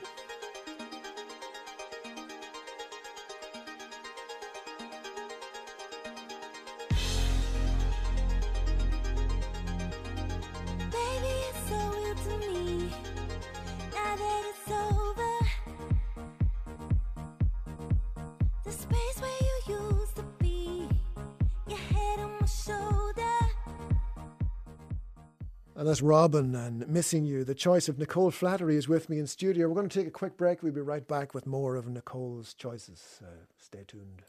that's 25.89 26.02
Robyn 26.04 26.54
and 26.56 26.88
Missing 26.88 27.25
You. 27.25 27.43
The 27.43 27.56
choice 27.56 27.89
of 27.89 27.97
Nicole 27.97 28.30
Flattery 28.30 28.75
is 28.75 28.88
with 28.88 29.10
me 29.10 29.17
in 29.17 29.25
studio. 29.25 29.67
We're 29.67 29.73
going 29.73 29.89
to 29.89 29.99
take 29.99 30.08
a 30.08 30.12
quick 30.12 30.38
break. 30.38 30.62
We'll 30.62 30.71
be 30.71 30.82
right 30.82 31.08
back 31.08 31.34
with 31.34 31.47
more 31.47 31.75
of 31.75 31.88
Nicole's 31.88 32.54
choices. 32.54 33.19
Uh, 33.23 33.45
stay 33.58 33.86
tuned. 33.88 34.21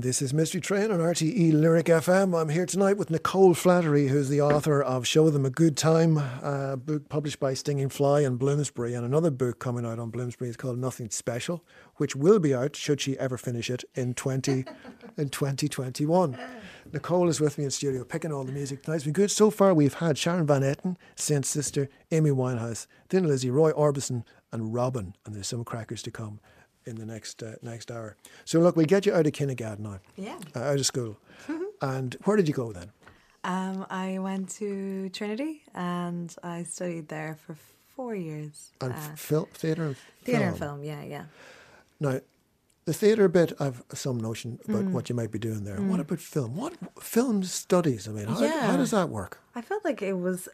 And 0.00 0.08
this 0.08 0.22
is 0.22 0.32
Mystery 0.32 0.62
Train 0.62 0.90
on 0.90 0.98
RTE 0.98 1.52
Lyric 1.52 1.84
FM. 1.84 2.34
I'm 2.34 2.48
here 2.48 2.64
tonight 2.64 2.96
with 2.96 3.10
Nicole 3.10 3.52
Flattery, 3.52 4.08
who's 4.08 4.30
the 4.30 4.40
author 4.40 4.82
of 4.82 5.06
Show 5.06 5.28
Them 5.28 5.44
a 5.44 5.50
Good 5.50 5.76
Time, 5.76 6.16
a 6.16 6.78
book 6.78 7.10
published 7.10 7.38
by 7.38 7.52
Stinging 7.52 7.90
Fly 7.90 8.22
and 8.22 8.38
Bloomsbury, 8.38 8.94
and 8.94 9.04
another 9.04 9.30
book 9.30 9.58
coming 9.58 9.84
out 9.84 9.98
on 9.98 10.08
Bloomsbury 10.08 10.48
is 10.48 10.56
called 10.56 10.78
Nothing 10.78 11.10
Special, 11.10 11.62
which 11.96 12.16
will 12.16 12.38
be 12.38 12.54
out, 12.54 12.76
should 12.76 12.98
she 12.98 13.18
ever 13.18 13.36
finish 13.36 13.68
it, 13.68 13.84
in 13.94 14.14
20, 14.14 14.64
in 15.18 15.28
2021. 15.28 16.38
Nicole 16.94 17.28
is 17.28 17.38
with 17.38 17.58
me 17.58 17.64
in 17.64 17.70
studio, 17.70 18.02
picking 18.02 18.32
all 18.32 18.44
the 18.44 18.52
music 18.52 18.82
tonight. 18.82 18.96
It's 18.96 19.04
been 19.04 19.12
good. 19.12 19.30
So 19.30 19.50
far, 19.50 19.74
we've 19.74 19.92
had 19.92 20.16
Sharon 20.16 20.46
Van 20.46 20.62
Etten, 20.62 20.96
Saint 21.14 21.44
Sister, 21.44 21.90
Amy 22.10 22.30
Winehouse, 22.30 22.86
then 23.10 23.28
Lizzie, 23.28 23.50
Roy 23.50 23.72
Orbison, 23.72 24.24
and 24.50 24.72
Robyn, 24.72 25.12
and 25.26 25.34
there's 25.34 25.48
some 25.48 25.62
crackers 25.62 26.00
to 26.04 26.10
come 26.10 26.40
in 26.86 26.96
the 26.96 27.06
next 27.06 27.42
uh, 27.42 27.54
next 27.62 27.90
hour. 27.90 28.16
So 28.44 28.60
look, 28.60 28.76
we'll 28.76 28.86
get 28.86 29.06
you 29.06 29.14
out 29.14 29.26
of 29.26 29.32
kindergarten 29.32 29.84
now, 29.84 30.00
Yeah. 30.16 30.38
uh, 30.54 30.60
out 30.60 30.78
of 30.78 30.86
school. 30.86 31.16
and 31.80 32.16
where 32.24 32.36
did 32.36 32.48
you 32.48 32.54
go 32.54 32.72
then? 32.72 32.90
Um, 33.44 33.86
I 33.88 34.18
went 34.18 34.50
to 34.58 35.08
Trinity 35.10 35.62
and 35.74 36.34
I 36.42 36.62
studied 36.64 37.08
there 37.08 37.36
for 37.46 37.56
four 37.96 38.14
years. 38.14 38.70
And 38.80 38.92
Uh, 38.92 39.14
fil- 39.16 39.48
theatre 39.54 39.84
and 39.86 39.96
theater 40.24 40.44
and 40.44 40.58
film. 40.58 40.84
Yeah, 40.84 41.02
yeah. 41.02 41.24
Now, 41.98 42.20
the 42.84 42.92
theatre 42.94 43.28
bit, 43.28 43.52
I've 43.60 43.82
some 43.94 44.18
notion 44.18 44.58
about 44.68 44.84
Mm. 44.84 44.92
what 44.92 45.08
you 45.08 45.14
might 45.14 45.30
be 45.30 45.38
doing 45.38 45.64
there. 45.64 45.76
What 45.80 46.00
about 46.00 46.18
film? 46.20 46.56
What 46.56 46.74
film 47.02 47.42
studies? 47.44 48.08
I 48.08 48.12
mean, 48.12 48.26
how, 48.26 48.46
how 48.46 48.76
does 48.76 48.90
that 48.90 49.08
work? 49.08 49.38
I 49.54 49.60
felt 49.62 49.84
like 49.84 50.02
it 50.02 50.14
was 50.18 50.48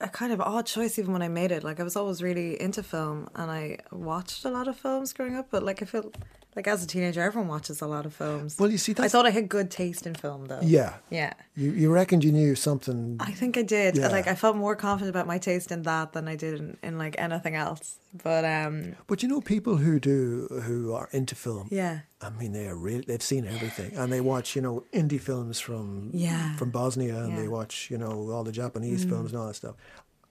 a 0.00 0.08
kind 0.08 0.32
of 0.32 0.40
odd 0.40 0.66
choice 0.66 0.98
even 0.98 1.12
when 1.12 1.22
I 1.22 1.28
made 1.28 1.52
it. 1.52 1.62
Like 1.62 1.80
I 1.80 1.82
was 1.82 1.96
always 1.96 2.22
really 2.22 2.60
into 2.60 2.82
film 2.82 3.28
and 3.34 3.50
I 3.50 3.78
watched 3.90 4.44
a 4.44 4.50
lot 4.50 4.68
of 4.68 4.76
films 4.76 5.12
growing 5.12 5.36
up, 5.36 5.48
but 5.50 5.62
like 5.62 5.82
I 5.82 5.84
feel 5.86 6.12
like 6.56 6.66
as 6.66 6.82
a 6.82 6.86
teenager 6.86 7.20
everyone 7.22 7.48
watches 7.48 7.80
a 7.80 7.86
lot 7.86 8.04
of 8.06 8.12
films. 8.14 8.56
Well, 8.58 8.70
you 8.70 8.78
see, 8.78 8.94
I 8.98 9.08
thought 9.08 9.26
I 9.26 9.30
had 9.30 9.48
good 9.48 9.70
taste 9.70 10.06
in 10.06 10.14
film 10.14 10.46
though. 10.46 10.60
yeah. 10.62 10.94
Yeah. 11.10 11.32
You 11.54 11.70
you 11.72 11.92
reckoned 11.92 12.24
you 12.24 12.32
knew 12.32 12.54
something. 12.54 13.16
I 13.20 13.32
think 13.32 13.56
I 13.56 13.62
did. 13.62 13.96
Yeah. 13.96 14.08
Like 14.08 14.26
I 14.26 14.34
felt 14.34 14.56
more 14.56 14.74
confident 14.76 15.10
about 15.14 15.26
my 15.26 15.38
taste 15.38 15.70
in 15.72 15.82
that 15.82 16.12
than 16.12 16.26
I 16.28 16.36
did 16.36 16.54
in, 16.60 16.76
in 16.82 16.98
like 16.98 17.14
anything 17.18 17.54
else. 17.54 17.96
But 18.24 18.44
um 18.44 18.96
But 19.06 19.22
you 19.22 19.28
know, 19.28 19.40
people 19.40 19.76
who 19.76 20.00
do 20.00 20.48
who 20.66 20.92
are 20.92 21.08
into 21.12 21.34
film. 21.34 21.68
yeah. 21.70 22.00
I 22.22 22.28
mean, 22.30 22.52
they 22.52 22.66
are 22.68 22.76
really 22.76 23.04
They've 23.06 23.22
seen 23.22 23.46
everything, 23.46 23.96
and 23.96 24.12
they 24.12 24.20
watch, 24.20 24.54
you 24.56 24.60
know, 24.62 24.84
indie 24.92 25.20
films 25.20 25.58
from 25.60 26.10
Yeah. 26.12 26.56
from 26.56 26.70
Bosnia, 26.70 27.16
and 27.24 27.32
they 27.38 27.42
Yeah. 27.42 27.48
Mm. 27.48 27.58
watch, 27.58 27.90
you 27.90 27.98
know, 27.98 28.30
all 28.32 28.44
the 28.44 28.52
Japanese 28.52 29.04
films 29.04 29.30
and 29.32 29.40
all 29.40 29.46
that 29.46 29.54
stuff. 29.56 29.76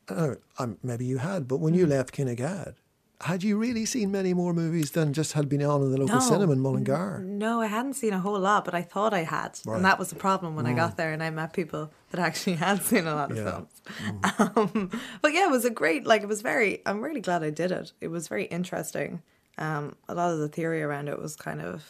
Uh, 0.09 0.36
um, 0.57 0.78
maybe 0.84 1.05
you 1.05 1.17
had, 1.20 1.47
but 1.47 1.57
when 1.59 1.74
you 1.76 1.86
left 1.88 2.13
Kinnegad, 2.15 2.74
had 3.22 3.43
you 3.43 3.57
really 3.57 3.86
seen 3.86 4.11
many 4.11 4.34
more 4.34 4.53
movies 4.53 4.91
than 4.91 5.11
just 5.13 5.34
had 5.34 5.49
been 5.49 5.61
on 5.61 5.82
in 5.82 5.91
the 5.91 5.97
local 5.97 6.22
cinema 6.22 6.53
in 6.53 6.59
Mullingar? 6.61 7.20
No, 7.26 7.59
I 7.61 7.67
hadn't 7.67 7.95
seen 7.95 8.13
a 8.13 8.20
whole 8.20 8.39
lot, 8.39 8.63
but 8.65 8.74
I 8.74 8.82
thought 8.82 9.13
I 9.13 9.24
had, 9.24 9.59
Right. 9.65 9.76
and 9.76 9.86
that 9.86 9.99
was 9.99 10.09
the 10.09 10.15
problem 10.15 10.55
when 10.55 10.65
I 10.65 10.74
got 10.74 10.95
there 10.95 11.11
and 11.11 11.22
I 11.22 11.30
met 11.30 11.51
people 11.53 11.91
that 12.11 12.20
actually 12.22 12.55
had 12.67 12.82
seen 12.84 13.07
a 13.07 13.15
lot 13.15 13.32
of 13.32 13.38
Yeah. 13.38 13.43
films. 13.51 13.82
Um, 14.39 14.89
but 15.22 15.34
yeah, 15.34 15.45
it 15.47 15.51
was 15.51 15.65
a 15.65 15.70
great, 15.70 16.05
like, 16.05 16.22
it 16.22 16.28
was 16.28 16.41
very. 16.41 16.82
I'm 16.86 17.01
really 17.01 17.22
glad 17.22 17.43
I 17.43 17.49
did 17.49 17.72
it. 17.72 17.91
It 17.99 18.07
was 18.09 18.28
very 18.28 18.45
interesting. 18.45 19.22
Um, 19.57 19.95
a 20.07 20.13
lot 20.15 20.32
of 20.32 20.39
the 20.39 20.47
theory 20.47 20.82
around 20.82 21.09
it 21.09 21.22
was 21.22 21.36
kind 21.36 21.59
of 21.61 21.84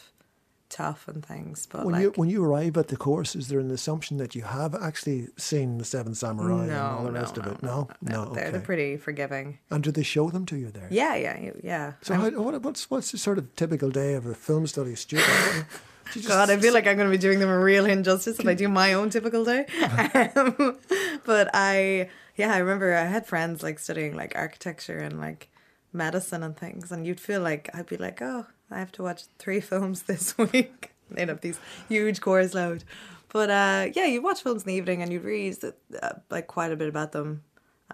tough 0.70 1.06
and 1.08 1.24
things, 1.24 1.66
but 1.70 1.84
When 1.84 1.92
like, 1.94 2.02
you 2.02 2.12
when 2.16 2.30
you 2.30 2.44
arrive 2.44 2.76
at 2.76 2.88
the 2.88 2.96
course, 2.96 3.34
is 3.36 3.48
there 3.48 3.58
an 3.60 3.70
assumption 3.70 4.16
that 4.18 4.34
you 4.34 4.42
have 4.42 4.74
actually 4.74 5.28
seen 5.36 5.78
the 5.78 5.84
Seven 5.84 6.14
Samurai 6.14 6.62
and 6.64 6.72
all 6.72 7.04
the 7.04 7.10
no, 7.10 7.20
rest 7.20 7.36
no, 7.36 7.42
of 7.42 7.52
it? 7.52 7.62
no, 7.62 7.88
No, 8.00 8.24
no, 8.24 8.34
they're, 8.34 8.50
they're 8.52 8.60
pretty 8.60 8.96
forgiving. 8.96 9.58
and 9.70 9.82
do 9.84 9.90
they 9.90 10.02
show 10.04 10.30
them 10.30 10.46
to 10.46 10.56
you 10.56 10.70
there? 10.70 10.88
Yeah, 10.90 11.14
yeah, 11.16 11.50
yeah. 11.62 11.92
So 12.02 12.14
how, 12.14 12.30
what, 12.30 12.62
what's 12.62 12.88
what's 12.90 13.10
the 13.12 13.18
sort 13.18 13.38
of 13.38 13.54
typical 13.56 13.90
day 13.90 14.14
of 14.14 14.24
a 14.26 14.34
film 14.34 14.66
study 14.66 14.94
student? 14.94 15.28
Do 16.12 16.18
you 16.18 16.22
just- 16.22 16.28
God, 16.28 16.50
I 16.50 16.56
feel 16.58 16.72
like 16.74 16.86
I'm 16.88 16.96
going 16.96 17.08
to 17.08 17.16
be 17.16 17.20
doing 17.20 17.38
them 17.38 17.50
a 17.50 17.58
real 17.58 17.86
injustice 17.86 18.40
if 18.40 18.46
I 18.46 18.54
do 18.54 18.68
my 18.68 18.94
own 18.94 19.10
typical 19.10 19.44
day. 19.44 19.66
Um, 20.36 20.78
but 21.24 21.50
I, 21.54 22.08
yeah, 22.36 22.52
I 22.52 22.58
remember 22.58 22.94
I 22.94 23.04
had 23.04 23.26
friends 23.26 23.62
like 23.62 23.78
studying 23.78 24.16
like 24.16 24.32
architecture 24.34 24.98
and 24.98 25.20
like 25.20 25.50
medicine 25.92 26.42
and 26.42 26.56
things, 26.56 26.90
and 26.90 27.06
you'd 27.06 27.20
feel 27.20 27.40
like 27.42 27.70
I'd 27.74 27.86
be 27.86 27.96
like, 27.96 28.20
oh, 28.22 28.46
I 28.70 28.78
have 28.78 28.92
to 28.92 29.02
watch 29.02 29.24
three 29.38 29.60
films 29.70 30.02
this 30.02 30.36
week. 30.52 30.92
They'd 31.10 31.28
these 31.40 31.58
huge 31.88 32.20
course 32.20 32.54
load. 32.54 32.84
But 33.32 33.50
uh, 33.50 33.88
yeah, 33.94 34.06
you 34.06 34.22
watch 34.22 34.42
films 34.42 34.62
in 34.62 34.68
the 34.68 34.74
evening 34.74 35.02
and 35.02 35.12
you'd 35.12 35.24
read 35.24 35.56
uh, 36.02 36.10
like 36.30 36.46
quite 36.48 36.72
a 36.72 36.76
bit 36.76 36.88
about 36.88 37.12
them, 37.12 37.42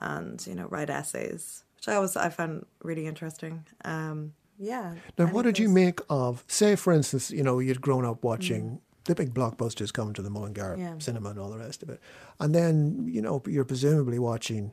and 0.00 0.44
you 0.46 0.54
know 0.54 0.66
write 0.70 0.88
essays, 0.90 1.64
which 1.76 1.88
I 1.88 1.94
always 1.94 2.16
I 2.16 2.28
found 2.30 2.66
really 2.82 3.06
interesting. 3.06 3.64
Um, 3.84 4.32
yeah. 4.58 4.94
Now, 5.18 5.26
what 5.26 5.42
did 5.44 5.58
you 5.58 5.68
make 5.68 6.00
of, 6.08 6.42
say, 6.48 6.76
for 6.76 6.94
instance, 6.94 7.30
you 7.30 7.42
know, 7.42 7.58
you'd 7.58 7.82
grown 7.82 8.06
up 8.06 8.24
watching 8.24 8.80
the 9.04 9.14
big 9.14 9.34
blockbusters 9.34 9.92
coming 9.92 10.14
to 10.14 10.22
the 10.22 10.30
Mullingar 10.30 10.76
Mm. 10.76 10.78
Yeah. 10.78 10.94
cinema 10.98 11.28
and 11.30 11.38
all 11.38 11.50
the 11.50 11.58
rest 11.58 11.82
of 11.82 11.90
it, 11.90 12.00
and 12.40 12.54
then 12.54 13.06
you 13.10 13.20
know 13.22 13.42
you're 13.46 13.64
presumably 13.66 14.18
watching 14.18 14.72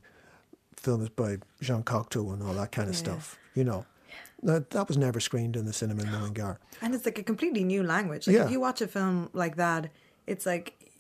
films 0.78 1.10
by 1.10 1.38
Jean 1.62 1.84
Cocteau 1.84 2.32
and 2.34 2.42
all 2.44 2.54
that 2.54 2.72
kind 2.72 2.88
of 2.90 2.96
Yeah. 2.96 3.00
stuff. 3.00 3.38
You 3.54 3.64
know, 3.66 3.86
now, 4.44 4.64
that 4.70 4.88
was 4.88 4.98
never 4.98 5.20
screened 5.20 5.56
in 5.56 5.66
the 5.66 5.74
cinema 5.74 6.04
in 6.04 6.12
Mullingar. 6.12 6.60
And 6.82 6.94
it's 6.94 7.06
like 7.06 7.18
a 7.18 7.24
completely 7.24 7.64
new 7.64 7.84
language. 7.84 8.28
Like 8.28 8.36
Yeah. 8.36 8.46
if 8.46 8.52
you 8.52 8.60
watch 8.60 8.82
a 8.82 8.88
film 8.88 9.30
like 9.34 9.56
that, 9.56 9.90
it's 10.28 10.46
like 10.46 10.92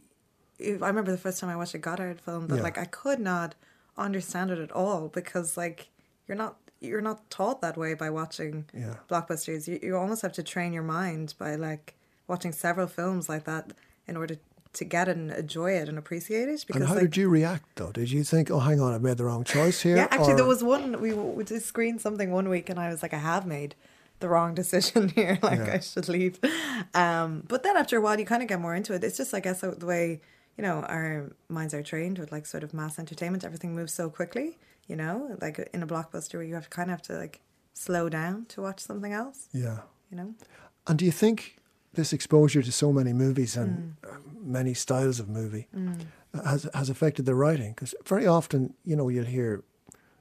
if, 0.60 0.82
I 0.82 0.88
remember 0.88 1.12
the 1.12 1.18
first 1.18 1.40
time 1.40 1.50
I 1.50 1.56
watched 1.56 1.74
a 1.74 1.80
Godard 1.80 2.22
film 2.22 2.48
that 2.48 2.58
Yeah. 2.58 2.62
like 2.64 2.78
I 2.78 2.86
could 2.86 3.20
not 3.20 3.56
understand 3.98 4.50
it 4.52 4.60
at 4.60 4.72
all 4.72 5.08
because 5.10 5.58
like 5.58 5.90
you're 6.28 6.38
not 6.38 6.58
you're 6.80 7.02
not 7.02 7.30
taught 7.30 7.62
that 7.62 7.78
way 7.78 7.94
by 7.94 8.10
watching 8.10 8.66
Yeah. 8.74 8.96
blockbusters. 9.10 9.68
You 9.68 9.80
you 9.82 9.98
almost 9.98 10.22
have 10.22 10.34
to 10.34 10.44
train 10.44 10.74
your 10.74 10.84
mind 10.84 11.34
by 11.38 11.56
like 11.56 11.96
watching 12.28 12.52
several 12.52 12.88
films 12.88 13.30
like 13.30 13.44
that 13.46 13.72
in 14.08 14.16
order 14.18 14.36
to 14.74 14.84
get 14.86 15.08
and 15.08 15.32
enjoy 15.32 15.72
it 15.72 15.88
and 15.90 15.98
appreciate 15.98 16.50
it. 16.50 16.64
Because 16.66 16.82
And 16.82 16.88
how 16.90 16.96
like, 16.96 17.04
did 17.04 17.18
you 17.18 17.30
react 17.30 17.64
though? 17.76 17.92
Did 17.92 18.12
you 18.12 18.24
think, 18.24 18.50
"Oh, 18.52 18.60
hang 18.60 18.80
on, 18.80 18.94
I've 18.94 19.02
made 19.04 19.18
the 19.18 19.26
wrong 19.26 19.44
choice 19.44 19.82
here"? 19.82 19.96
yeah, 19.98 20.08
actually, 20.12 20.34
there 20.36 20.46
was 20.46 20.64
one 20.64 21.00
we 21.02 21.14
we 21.14 21.44
just 21.44 21.66
screened 21.68 22.02
something 22.02 22.32
one 22.32 22.50
week, 22.50 22.70
and 22.70 22.80
I 22.80 22.90
was 22.90 23.02
like, 23.04 23.14
I 23.14 23.20
have 23.20 23.46
made 23.46 23.76
the 24.20 24.30
wrong 24.30 24.54
decision 24.62 25.10
here. 25.10 25.38
like, 25.42 25.60
Yeah. 25.60 25.74
I 25.74 25.80
should 25.80 26.08
leave. 26.10 26.40
Um, 26.94 27.44
but 27.48 27.64
then 27.64 27.76
after 27.78 27.98
a 27.98 28.02
while, 28.02 28.20
you 28.20 28.26
kind 28.26 28.42
of 28.42 28.48
get 28.50 28.60
more 28.60 28.76
into 28.76 28.94
it. 28.94 29.04
It's 29.04 29.18
just, 29.18 29.34
I 29.34 29.40
guess, 29.40 29.62
the 29.62 29.86
way 29.86 30.22
you 30.58 30.64
know 30.64 30.82
our 30.84 31.32
minds 31.50 31.74
are 31.74 31.84
trained 31.84 32.20
with 32.20 32.32
like 32.32 32.46
sort 32.46 32.64
of 32.64 32.74
mass 32.74 33.00
entertainment. 33.00 33.44
Everything 33.44 33.74
moves 33.76 33.94
so 33.94 34.10
quickly. 34.10 34.58
You 34.88 34.96
know, 34.98 35.38
like 35.42 35.60
in 35.74 35.82
a 35.82 35.88
blockbuster 35.88 36.34
where 36.36 36.44
you 36.44 36.56
have 36.56 36.66
to 36.66 36.70
kind 36.70 36.90
of 36.90 36.98
have 36.98 37.02
to 37.04 37.14
like 37.18 37.40
slow 37.74 38.10
down 38.10 38.46
to 38.50 38.62
watch 38.62 38.80
something 38.80 39.14
else. 39.14 39.48
Yeah. 39.54 39.80
You 40.12 40.18
know. 40.18 40.34
And 40.88 41.00
do 41.00 41.06
you 41.06 41.12
think 41.12 41.58
this 41.94 42.14
exposure 42.14 42.62
to 42.64 42.72
so 42.72 42.92
many 42.92 43.14
movies 43.14 43.56
Mm. 43.56 43.62
and 43.64 43.96
uh, 44.04 44.18
many 44.60 44.74
styles 44.74 45.20
of 45.20 45.28
movie 45.30 45.68
has 46.46 46.68
has 46.74 46.90
affected 46.90 47.26
the 47.26 47.36
writing? 47.36 47.72
Because 47.74 47.96
very 48.06 48.26
often, 48.28 48.74
you 48.84 48.96
know, 48.96 49.10
you'll 49.10 49.26
hear, 49.38 49.64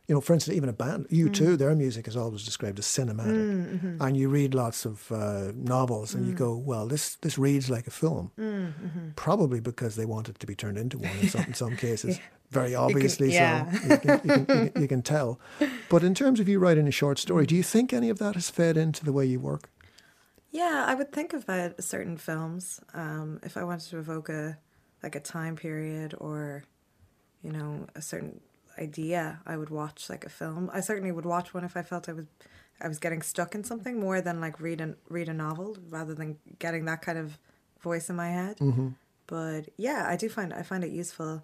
you 0.09 0.14
know, 0.14 0.20
for 0.20 0.35
instance, 0.35 0.57
even 0.57 0.68
a 0.68 0.73
band, 0.73 1.07
you 1.11 1.27
Mm. 1.29 1.35
too, 1.35 1.57
their 1.57 1.75
music 1.75 2.07
is 2.09 2.16
always 2.16 2.45
described 2.45 2.79
as 2.79 2.87
cinematic, 2.87 3.37
mm-hmm. 3.37 4.03
and 4.03 4.16
you 4.16 4.29
read 4.33 4.55
lots 4.55 4.85
of 4.87 5.11
uh, 5.12 5.53
novels, 5.55 6.14
and 6.14 6.27
you 6.27 6.35
Mm. 6.35 6.39
go, 6.45 6.51
well, 6.70 6.87
this 6.89 7.16
this 7.20 7.39
reads 7.39 7.68
like 7.70 7.87
a 7.89 7.91
film, 8.03 8.31
mm-hmm. 8.39 9.11
probably 9.16 9.61
because 9.61 9.95
they 9.97 10.07
want 10.07 10.29
it 10.29 10.39
to 10.39 10.47
be 10.47 10.55
turned 10.55 10.79
into 10.79 10.99
one 10.99 11.16
in 11.23 11.29
some 11.29 11.45
in 11.49 11.55
some 11.55 11.77
cases. 11.89 12.18
Very 12.51 12.75
obviously, 12.75 13.33
yeah. 13.33 13.64
so 13.73 13.89
you 13.89 13.99
can, 13.99 14.20
you, 14.25 14.31
can, 14.31 14.41
you, 14.41 14.45
can, 14.47 14.83
you 14.83 14.89
can 14.89 15.03
tell. 15.14 15.39
But 15.89 16.03
in 16.03 16.12
terms 16.14 16.39
of 16.41 16.49
you 16.49 16.59
writing 16.61 16.87
a 16.89 16.91
short 16.93 17.18
story, 17.18 17.47
do 17.47 17.55
you 17.55 17.62
think 17.62 17.93
any 17.95 18.11
of 18.11 18.18
that 18.18 18.35
has 18.35 18.51
fed 18.51 18.77
into 18.77 19.03
the 19.05 19.12
way 19.12 19.25
you 19.25 19.41
work? 19.41 19.70
Yeah, 20.53 20.84
I 20.86 20.94
would 20.94 21.12
think 21.12 21.32
about 21.32 21.82
certain 21.82 22.18
films. 22.18 22.78
Um, 22.92 23.40
if 23.42 23.57
I 23.57 23.64
wanted 23.64 23.88
to 23.90 23.98
evoke 23.98 24.28
a 24.28 24.59
like 25.03 25.16
a 25.16 25.20
time 25.20 25.57
period 25.57 26.14
or, 26.18 26.62
you 27.42 27.50
know, 27.50 27.86
a 27.96 28.03
certain 28.03 28.40
idea, 28.78 29.40
I 29.46 29.57
would 29.57 29.70
watch 29.70 30.09
like 30.09 30.24
a 30.24 30.28
film. 30.28 30.70
I 30.72 30.80
certainly 30.80 31.11
would 31.11 31.24
watch 31.24 31.55
one 31.55 31.64
if 31.64 31.76
I 31.76 31.82
felt 31.82 32.09
I 32.09 32.12
was 32.12 32.26
I 32.80 32.88
was 32.88 32.98
getting 32.98 33.22
stuck 33.22 33.55
in 33.55 33.64
something 33.64 33.98
more 33.98 34.20
than 34.20 34.40
like 34.40 34.61
read 34.61 34.80
a 34.80 34.94
read 35.09 35.28
a 35.28 35.34
novel 35.34 35.76
rather 35.88 36.14
than 36.14 36.36
getting 36.59 36.84
that 36.84 37.00
kind 37.00 37.18
of 37.18 37.38
voice 37.80 38.11
in 38.11 38.16
my 38.16 38.28
head. 38.28 38.59
Mm-hmm. 38.59 38.88
But 39.26 39.70
yeah, 39.78 40.05
I 40.07 40.16
do 40.16 40.28
find 40.28 40.53
I 40.53 40.62
find 40.62 40.84
it 40.84 40.90
useful. 40.90 41.42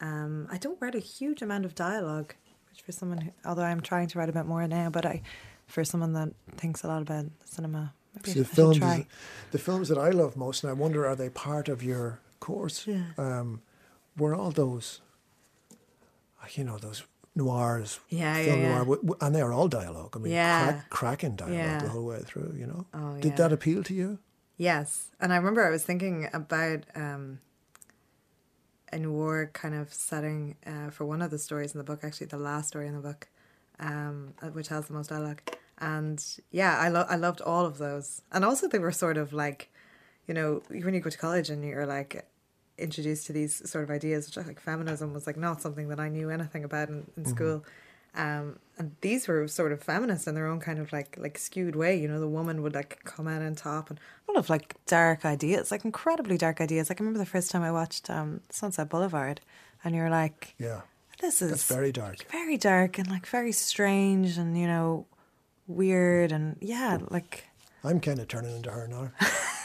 Um, 0.00 0.48
I 0.50 0.58
don't 0.58 0.80
write 0.80 0.96
a 0.96 1.00
huge 1.00 1.40
amount 1.40 1.64
of 1.64 1.76
dialogue, 1.76 2.34
which 2.68 2.82
for 2.82 2.90
someone 2.90 3.18
who, 3.18 3.30
although 3.44 3.62
I'm 3.62 3.80
trying 3.80 4.08
to 4.08 4.18
write 4.18 4.28
a 4.28 4.32
bit 4.32 4.46
more 4.46 4.66
now, 4.66 4.90
but 4.90 5.06
I 5.06 5.22
for 5.66 5.84
someone 5.84 6.12
that 6.14 6.30
thinks 6.56 6.82
a 6.82 6.88
lot 6.88 7.02
about 7.02 7.26
cinema, 7.44 7.94
maybe 8.14 8.30
So 8.32 8.38
the 8.40 8.44
films, 8.44 8.78
the 9.50 9.58
films 9.58 9.88
that 9.88 9.98
I 9.98 10.10
love 10.10 10.36
most, 10.36 10.62
and 10.64 10.70
I 10.70 10.74
wonder 10.74 11.06
are 11.06 11.16
they 11.16 11.28
part 11.30 11.68
of 11.68 11.82
your 11.82 12.20
course? 12.40 12.86
Yeah. 12.86 13.02
Um, 13.18 13.62
were 14.16 14.34
all 14.34 14.50
those, 14.50 15.00
uh, 16.42 16.46
you 16.54 16.64
know, 16.64 16.78
those 16.78 17.02
noirs, 17.34 17.98
Yeah, 18.08 18.36
yeah, 18.38 18.44
film 18.44 18.60
yeah. 18.60 18.68
noir, 18.68 18.78
w- 18.80 19.02
w- 19.02 19.18
and 19.20 19.34
they 19.34 19.40
are 19.40 19.52
all 19.52 19.66
dialogue. 19.68 20.14
I 20.16 20.20
mean, 20.20 20.32
Yeah. 20.32 20.58
crack, 20.72 20.90
cracking 20.90 21.34
dialogue 21.36 21.56
Yeah. 21.56 21.78
the 21.82 21.88
whole 21.88 22.04
way 22.04 22.20
through. 22.22 22.54
You 22.56 22.66
know, 22.66 22.86
Oh, 22.94 23.14
did 23.20 23.30
yeah. 23.32 23.36
that 23.36 23.52
appeal 23.52 23.82
to 23.84 23.94
you? 23.94 24.18
Yes, 24.56 25.10
and 25.20 25.32
I 25.32 25.36
remember 25.36 25.66
I 25.66 25.70
was 25.70 25.82
thinking 25.82 26.28
about 26.32 26.84
um, 26.94 27.40
a 28.92 28.98
noir 28.98 29.50
kind 29.52 29.74
of 29.74 29.92
setting 29.92 30.56
uh, 30.64 30.90
for 30.90 31.04
one 31.04 31.22
of 31.22 31.30
the 31.32 31.38
stories 31.38 31.72
in 31.74 31.78
the 31.78 31.84
book. 31.84 32.04
Actually, 32.04 32.28
the 32.28 32.38
last 32.38 32.68
story 32.68 32.86
in 32.86 32.94
the 32.94 33.00
book, 33.00 33.26
um, 33.80 34.34
uh, 34.40 34.48
which 34.50 34.68
has 34.68 34.86
the 34.86 34.92
most 34.92 35.10
dialogue. 35.10 35.40
And 35.78 36.24
yeah, 36.50 36.78
I 36.78 36.88
lo- 36.88 37.06
I 37.08 37.16
loved 37.16 37.40
all 37.40 37.66
of 37.66 37.78
those, 37.78 38.22
and 38.32 38.44
also 38.44 38.68
they 38.68 38.78
were 38.78 38.92
sort 38.92 39.16
of 39.16 39.32
like, 39.32 39.70
you 40.26 40.34
know, 40.34 40.62
when 40.68 40.94
you 40.94 41.00
go 41.00 41.10
to 41.10 41.18
college 41.18 41.50
and 41.50 41.64
you're 41.64 41.86
like 41.86 42.26
introduced 42.78 43.26
to 43.26 43.32
these 43.32 43.68
sort 43.70 43.84
of 43.84 43.90
ideas, 43.90 44.26
which 44.26 44.38
I 44.38 44.46
like 44.46 44.60
feminism 44.60 45.12
was 45.12 45.26
like 45.26 45.36
not 45.36 45.60
something 45.60 45.88
that 45.88 46.00
I 46.00 46.08
knew 46.08 46.30
anything 46.30 46.64
about 46.64 46.88
in, 46.88 47.06
in 47.16 47.24
school. 47.24 47.64
Um, 48.16 48.60
and 48.78 48.94
these 49.00 49.26
were 49.26 49.48
sort 49.48 49.72
of 49.72 49.82
feminist 49.82 50.28
in 50.28 50.36
their 50.36 50.46
own 50.46 50.60
kind 50.60 50.78
of 50.78 50.92
like 50.92 51.16
like 51.18 51.36
skewed 51.38 51.74
way. 51.74 51.96
You 51.98 52.06
know, 52.06 52.20
the 52.20 52.28
woman 52.28 52.62
would 52.62 52.74
like 52.74 53.02
come 53.04 53.26
out 53.26 53.42
on 53.42 53.56
top 53.56 53.90
and 53.90 53.98
a 54.28 54.32
lot 54.32 54.38
of 54.38 54.48
like 54.48 54.76
dark 54.86 55.24
ideas, 55.24 55.72
like 55.72 55.84
incredibly 55.84 56.38
dark 56.38 56.60
ideas. 56.60 56.88
Like 56.88 57.00
I 57.00 57.02
remember 57.04 57.18
the 57.18 57.26
first 57.26 57.50
time 57.50 57.62
I 57.62 57.72
watched 57.72 58.08
um, 58.10 58.40
Sunset 58.50 58.88
Boulevard, 58.88 59.40
and 59.82 59.94
you're 59.96 60.10
like, 60.10 60.54
Yeah, 60.58 60.82
this 61.20 61.42
is 61.42 61.50
that's 61.50 61.66
very 61.66 61.90
dark. 61.90 62.24
very 62.30 62.56
dark 62.56 62.98
and 62.98 63.08
like 63.08 63.26
very 63.26 63.50
strange 63.52 64.38
and 64.38 64.56
you 64.56 64.68
know 64.68 65.06
weird 65.66 66.32
and 66.32 66.56
yeah, 66.60 66.98
like 67.10 67.44
I'm 67.82 68.00
kind 68.00 68.18
of 68.18 68.28
turning 68.28 68.56
into 68.56 68.70
her 68.70 68.86
now. 68.88 69.10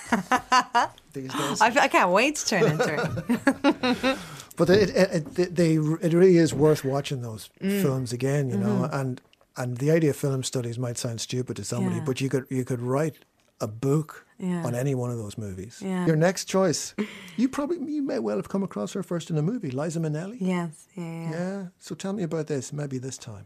These 1.13 1.33
days, 1.33 1.61
I, 1.61 1.67
I 1.67 1.87
can't 1.87 2.11
wait 2.11 2.35
to 2.37 2.45
turn 2.45 2.63
into 2.71 2.87
her. 2.87 4.17
but 4.57 4.69
it, 4.69 4.89
it, 4.89 5.39
it, 5.39 5.55
they, 5.55 5.73
it 5.75 6.13
really 6.13 6.37
is 6.37 6.53
worth 6.53 6.83
watching 6.83 7.21
those 7.21 7.49
Mm. 7.61 7.81
films 7.81 8.13
again. 8.13 8.49
You 8.49 8.57
know, 8.57 8.67
Mm-hmm. 8.83 8.95
and 8.99 9.21
and 9.57 9.77
the 9.77 9.91
idea 9.91 10.11
of 10.11 10.15
film 10.15 10.43
studies 10.43 10.77
might 10.79 10.97
sound 10.97 11.19
stupid 11.21 11.55
to 11.57 11.63
somebody, 11.65 11.97
Yeah. 11.97 12.03
but 12.05 12.21
you 12.21 12.29
could 12.29 12.45
you 12.49 12.63
could 12.65 12.81
write 12.81 13.17
a 13.61 13.67
book 13.67 14.25
Yeah. 14.39 14.63
on 14.65 14.73
any 14.75 14.95
one 14.95 15.11
of 15.11 15.17
those 15.17 15.37
movies. 15.37 15.81
Yeah. 15.83 16.05
Your 16.05 16.15
next 16.15 16.45
choice, 16.45 16.93
you 17.37 17.49
probably 17.49 17.77
you 17.91 18.01
may 18.01 18.19
well 18.19 18.37
have 18.37 18.47
come 18.49 18.63
across 18.63 18.93
her 18.93 19.03
first 19.03 19.29
in 19.29 19.37
a 19.37 19.41
movie, 19.41 19.71
Liza 19.71 19.99
Minnelli. 19.99 20.37
yes, 20.39 20.87
yeah, 20.95 21.03
yeah. 21.03 21.31
Yeah. 21.31 21.63
So 21.79 21.93
tell 21.95 22.13
me 22.13 22.23
about 22.23 22.47
this. 22.47 22.71
Maybe 22.73 22.97
this 22.99 23.17
time. 23.17 23.45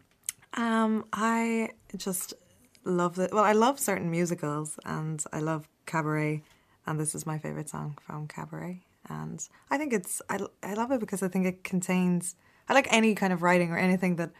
Um, 0.56 1.06
I 1.14 1.70
just 1.98 2.34
love 2.84 3.20
it. 3.20 3.34
Well, 3.34 3.44
I 3.44 3.54
love 3.54 3.80
certain 3.80 4.10
musicals, 4.12 4.80
and 4.86 5.24
I 5.32 5.40
love 5.40 5.68
Cabaret, 5.86 6.44
and 6.86 7.00
this 7.00 7.16
is 7.16 7.26
my 7.26 7.38
favorite 7.38 7.70
song 7.70 7.98
from 8.06 8.28
Cabaret. 8.28 8.82
And 9.10 9.46
I 9.70 9.78
think 9.78 9.94
it's 9.94 10.22
I, 10.30 10.40
I 10.62 10.74
love 10.74 10.92
it 10.92 11.00
because 11.00 11.24
I 11.24 11.28
think 11.28 11.46
it 11.46 11.64
contains. 11.64 12.36
I 12.70 12.74
like 12.74 12.88
any 12.92 13.16
kind 13.16 13.34
of 13.34 13.42
writing 13.42 13.72
or 13.72 13.78
anything 13.78 14.16
that 14.16 14.32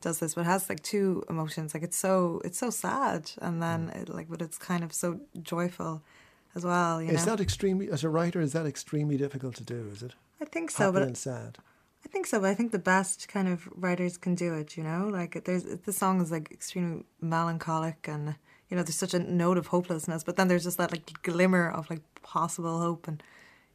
does 0.00 0.18
this, 0.20 0.34
but 0.34 0.42
it 0.42 0.44
has 0.44 0.68
like 0.68 0.82
two 0.82 1.24
emotions. 1.28 1.74
Like 1.74 1.82
it's 1.82 1.96
so 1.96 2.40
it's 2.44 2.58
so 2.58 2.70
sad, 2.70 3.30
and 3.40 3.62
then 3.62 3.88
mm. 3.88 4.02
it, 4.02 4.08
like 4.08 4.28
but 4.28 4.42
it's 4.42 4.58
kind 4.58 4.84
of 4.84 4.92
so 4.92 5.20
joyful 5.42 6.02
as 6.54 6.64
well. 6.64 7.02
You 7.02 7.10
Is 7.10 7.26
know, 7.26 7.36
that 7.36 7.42
extremely, 7.42 7.90
as 7.90 8.04
a 8.04 8.08
writer, 8.08 8.40
is 8.40 8.52
that 8.52 8.66
extremely 8.66 9.16
difficult 9.16 9.56
to 9.56 9.64
do? 9.64 9.88
Is 9.92 10.02
it? 10.02 10.14
I 10.40 10.44
think 10.44 10.70
so, 10.70 10.84
Happy 10.84 10.94
but 10.94 11.02
and 11.02 11.16
sad. 11.16 11.58
I 12.04 12.08
think 12.08 12.26
so. 12.26 12.40
But 12.40 12.50
I 12.50 12.54
think 12.54 12.72
the 12.72 12.78
best 12.78 13.28
kind 13.28 13.48
of 13.48 13.68
writers 13.74 14.16
can 14.16 14.34
do 14.34 14.54
it. 14.54 14.76
You 14.76 14.84
know, 14.84 15.08
like 15.12 15.44
there's 15.44 15.64
the 15.64 15.92
song 15.92 16.20
is 16.20 16.30
like 16.30 16.50
extremely 16.50 17.04
melancholic 17.20 18.08
and 18.08 18.36
you 18.68 18.76
know 18.76 18.82
there's 18.82 18.96
such 18.96 19.14
a 19.14 19.18
note 19.18 19.58
of 19.58 19.68
hopelessness, 19.68 20.24
but 20.24 20.36
then 20.36 20.48
there's 20.48 20.64
just 20.64 20.78
that 20.78 20.92
like 20.92 21.22
glimmer 21.22 21.70
of 21.70 21.88
like 21.90 22.02
possible 22.22 22.80
hope 22.80 23.08
and 23.08 23.22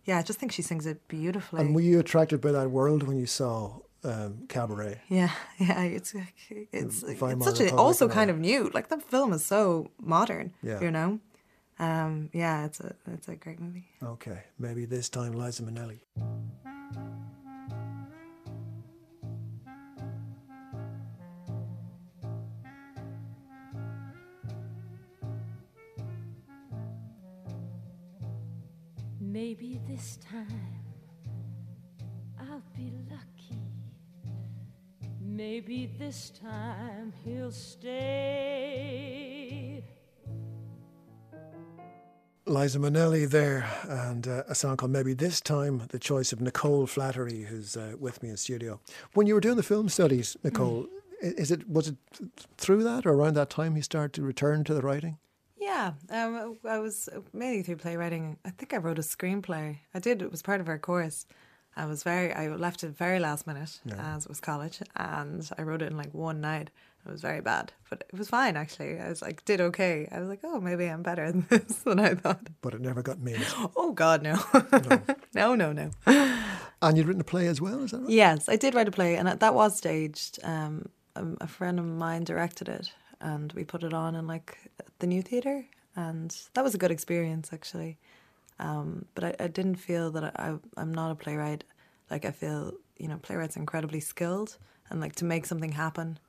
yeah, 0.07 0.17
I 0.17 0.23
just 0.23 0.39
think 0.39 0.53
she 0.53 0.61
sings 0.61 0.85
it 0.85 1.05
beautifully. 1.09 1.61
And 1.61 1.75
were 1.75 1.81
you 1.81 1.99
attracted 1.99 2.39
by 2.39 2.53
that 2.53 2.71
world 2.71 3.03
when 3.03 3.19
you 3.19 3.25
saw 3.25 3.79
um, 4.05 4.45
Cabaret? 4.47 5.01
yeah, 5.09 5.31
yeah, 5.59 5.81
it's 5.83 6.15
it's 6.71 7.03
it's 7.03 7.43
such 7.43 7.59
a 7.59 7.75
also 7.75 8.07
kind 8.07 8.29
of 8.29 8.39
new. 8.39 8.71
Like 8.73 8.87
the 8.87 8.97
film 8.97 9.33
is 9.33 9.45
so 9.45 9.91
modern. 9.99 10.53
Yeah. 10.63 10.81
you 10.81 10.91
know. 10.91 11.19
Um, 11.79 12.29
yeah, 12.33 12.65
it's 12.65 12.79
a 12.79 12.95
it's 13.11 13.27
a 13.27 13.35
great 13.35 13.59
movie. 13.59 13.85
Okay, 14.01 14.43
maybe 14.57 14.85
this 14.85 15.09
time 15.09 15.33
Liza 15.33 15.63
Minnelli. 15.63 15.99
Maybe 29.37 29.79
this 29.87 30.17
time 30.27 30.73
I'll 32.39 32.63
be 32.75 32.91
lucky. 33.11 33.61
Maybe 35.21 35.91
this 35.99 36.31
time 36.31 37.13
he'll 37.23 37.51
stay. 37.51 37.83
Liza 42.47 42.79
Minnelli 42.79 43.29
there, 43.29 43.69
and 43.87 44.27
uh, 44.27 44.41
a 44.47 44.55
song 44.55 44.75
called 44.75 44.89
Maybe 44.91 45.13
This 45.13 45.39
Time, 45.39 45.83
the 45.89 45.99
choice 45.99 46.33
of 46.33 46.41
Nicole 46.41 46.87
Flattery, 46.87 47.43
who's 47.43 47.77
uh, 47.77 47.93
with 47.99 48.23
me 48.23 48.29
in 48.29 48.37
studio. 48.37 48.79
When 49.13 49.27
you 49.27 49.35
were 49.35 49.39
doing 49.39 49.57
the 49.57 49.61
film 49.61 49.87
studies, 49.87 50.35
Nicole, 50.43 50.87
i 51.21 51.27
is 51.27 51.51
it 51.51 51.69
was 51.69 51.89
it 51.89 51.97
through 52.57 52.83
that 52.85 53.05
or 53.05 53.11
around 53.11 53.35
that 53.35 53.51
time 53.51 53.75
you 53.75 53.83
started 53.83 54.13
to 54.13 54.23
return 54.23 54.63
to 54.63 54.73
the 54.73 54.81
writing? 54.81 55.19
Yeah, 55.67 55.91
um, 56.09 56.57
I 56.65 56.79
was 56.79 57.09
mainly 57.33 57.61
through 57.61 57.75
playwriting. 57.75 58.37
I 58.45 58.51
think 58.51 58.73
I 58.73 58.77
wrote 58.77 58.99
a 58.99 59.01
screenplay. 59.01 59.79
I 59.93 59.99
did. 59.99 60.21
It 60.21 60.31
was 60.31 60.41
part 60.41 60.61
of 60.61 60.69
our 60.69 60.79
course. 60.79 61.25
I 61.75 61.85
was 61.85 62.03
very. 62.03 62.31
I 62.33 62.47
left 62.47 62.83
it 62.85 62.97
very 62.97 63.19
last 63.19 63.45
minute 63.45 63.79
as 63.99 64.25
it 64.25 64.29
was 64.29 64.39
college, 64.39 64.81
and 64.95 65.47
I 65.57 65.63
wrote 65.63 65.81
it 65.81 65.91
in 65.91 65.97
like 65.97 66.13
one 66.13 66.39
night. 66.39 66.69
It 67.05 67.11
was 67.11 67.21
very 67.21 67.41
bad, 67.41 67.73
but 67.89 68.05
it 68.11 68.17
was 68.17 68.29
fine 68.29 68.55
actually. 68.55 68.97
I 68.99 69.09
was 69.09 69.21
like, 69.21 69.43
did 69.45 69.59
okay. 69.61 70.07
I 70.11 70.19
was 70.19 70.29
like, 70.29 70.39
oh, 70.43 70.59
maybe 70.61 70.85
I'm 70.85 71.03
better 71.03 71.31
than 71.31 71.45
this 71.49 71.77
than 71.79 71.99
I 71.99 72.15
thought. 72.15 72.47
But 72.61 72.73
it 72.73 72.81
never 72.81 73.01
got 73.01 73.19
made. 73.19 73.45
Oh 73.75 73.91
God, 73.91 74.23
no, 74.23 74.37
no, 75.35 75.55
no, 75.55 75.73
no. 75.73 75.91
and 76.81 76.97
you'd 76.97 77.07
written 77.07 77.21
a 77.21 77.25
play 77.25 77.47
as 77.47 77.59
well, 77.59 77.83
is 77.83 77.91
that 77.91 77.99
right? 78.01 78.09
Yes, 78.09 78.47
I 78.47 78.55
did 78.55 78.73
write 78.73 78.87
a 78.87 78.91
play, 78.91 79.17
and 79.17 79.27
that 79.27 79.53
was 79.53 79.77
staged. 79.77 80.39
Um, 80.43 80.89
um, 81.17 81.37
a 81.41 81.47
friend 81.47 81.79
of 81.79 81.85
mine 81.85 82.23
directed 82.23 82.69
it, 82.69 82.91
and 83.21 83.51
we 83.53 83.63
put 83.63 83.83
it 83.83 83.93
on 83.93 84.15
in 84.15 84.27
like 84.27 84.57
the 84.99 85.07
new 85.07 85.21
theater, 85.21 85.65
and 85.95 86.35
that 86.53 86.63
was 86.63 86.75
a 86.75 86.77
good 86.77 86.91
experience 86.91 87.49
actually. 87.51 87.97
Um, 88.59 89.05
but 89.13 89.23
I, 89.23 89.35
I 89.39 89.47
didn't 89.47 89.75
feel 89.75 90.11
that 90.11 90.23
I, 90.23 90.31
I, 90.35 90.57
I'm 90.77 90.93
not 90.93 91.11
a 91.11 91.15
playwright. 91.15 91.63
Like 92.09 92.25
I 92.25 92.31
feel, 92.31 92.73
you 92.97 93.07
know, 93.07 93.17
playwrights 93.17 93.55
incredibly 93.55 93.99
skilled, 93.99 94.57
and 94.89 94.99
like 94.99 95.15
to 95.15 95.25
make 95.25 95.45
something 95.45 95.71
happen 95.71 96.19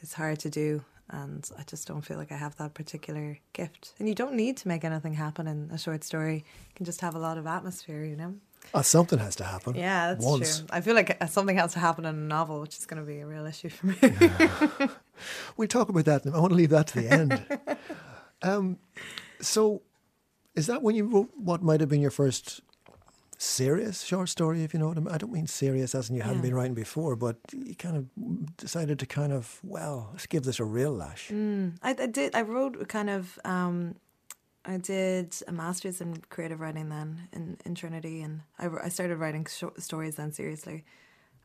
is 0.00 0.14
hard 0.14 0.38
to 0.40 0.50
do. 0.50 0.84
And 1.10 1.48
I 1.58 1.62
just 1.64 1.86
don't 1.86 2.00
feel 2.00 2.16
like 2.16 2.32
I 2.32 2.36
have 2.36 2.56
that 2.56 2.72
particular 2.72 3.38
gift. 3.52 3.92
And 3.98 4.08
you 4.08 4.14
don't 4.14 4.34
need 4.34 4.56
to 4.58 4.68
make 4.68 4.84
anything 4.84 5.12
happen 5.12 5.46
in 5.46 5.70
a 5.70 5.76
short 5.76 6.02
story. 6.02 6.36
You 6.36 6.74
can 6.74 6.86
just 6.86 7.02
have 7.02 7.14
a 7.14 7.18
lot 7.18 7.36
of 7.36 7.46
atmosphere, 7.46 8.04
you 8.04 8.16
know. 8.16 8.34
Uh, 8.72 8.80
something 8.80 9.18
has 9.18 9.36
to 9.36 9.44
happen. 9.44 9.74
Yeah, 9.74 10.14
that's 10.14 10.24
once. 10.24 10.60
true. 10.60 10.68
I 10.70 10.80
feel 10.80 10.94
like 10.94 11.18
uh, 11.20 11.26
something 11.26 11.58
has 11.58 11.74
to 11.74 11.78
happen 11.78 12.06
in 12.06 12.14
a 12.14 12.18
novel, 12.18 12.60
which 12.60 12.78
is 12.78 12.86
going 12.86 13.02
to 13.02 13.06
be 13.06 13.20
a 13.20 13.26
real 13.26 13.44
issue 13.44 13.68
for 13.68 13.88
me. 13.88 13.96
We'll 15.56 15.68
talk 15.68 15.88
about 15.88 16.04
that. 16.04 16.26
I 16.26 16.38
want 16.38 16.50
to 16.50 16.56
leave 16.56 16.70
that 16.70 16.88
to 16.88 17.00
the 17.00 17.08
end. 17.08 17.78
um, 18.42 18.78
so, 19.40 19.82
is 20.54 20.66
that 20.66 20.82
when 20.82 20.94
you 20.94 21.06
wrote 21.06 21.30
what 21.36 21.62
might 21.62 21.80
have 21.80 21.88
been 21.88 22.00
your 22.00 22.10
first 22.10 22.60
serious 23.38 24.02
short 24.02 24.28
story, 24.28 24.62
if 24.62 24.72
you 24.72 24.80
know 24.80 24.88
what 24.88 24.96
I 24.96 25.00
mean? 25.00 25.14
I 25.14 25.18
don't 25.18 25.32
mean 25.32 25.46
serious 25.46 25.94
as 25.94 26.10
in 26.10 26.16
you 26.16 26.22
hadn't 26.22 26.42
been 26.42 26.54
writing 26.54 26.74
before, 26.74 27.16
but 27.16 27.36
you 27.52 27.74
kind 27.74 27.96
of 27.96 28.56
decided 28.56 28.98
to 29.00 29.06
kind 29.06 29.32
of, 29.32 29.60
well, 29.62 30.08
let's 30.12 30.26
give 30.26 30.44
this 30.44 30.60
a 30.60 30.64
real 30.64 30.92
lash. 30.92 31.30
I, 31.82 31.90
I 31.98 32.06
did. 32.06 32.34
I 32.34 32.42
wrote 32.42 32.88
kind 32.88 33.10
of. 33.10 33.38
Um, 33.44 33.96
I 34.66 34.78
did 34.78 35.34
a 35.46 35.52
master's 35.52 36.00
in 36.00 36.22
creative 36.30 36.58
writing 36.58 36.88
then 36.88 37.28
in, 37.32 37.58
in 37.66 37.74
Trinity, 37.74 38.22
and 38.22 38.40
I, 38.58 38.68
I 38.84 38.88
started 38.88 39.18
writing 39.18 39.46
short 39.46 39.82
stories 39.82 40.16
then 40.16 40.32
seriously. 40.32 40.84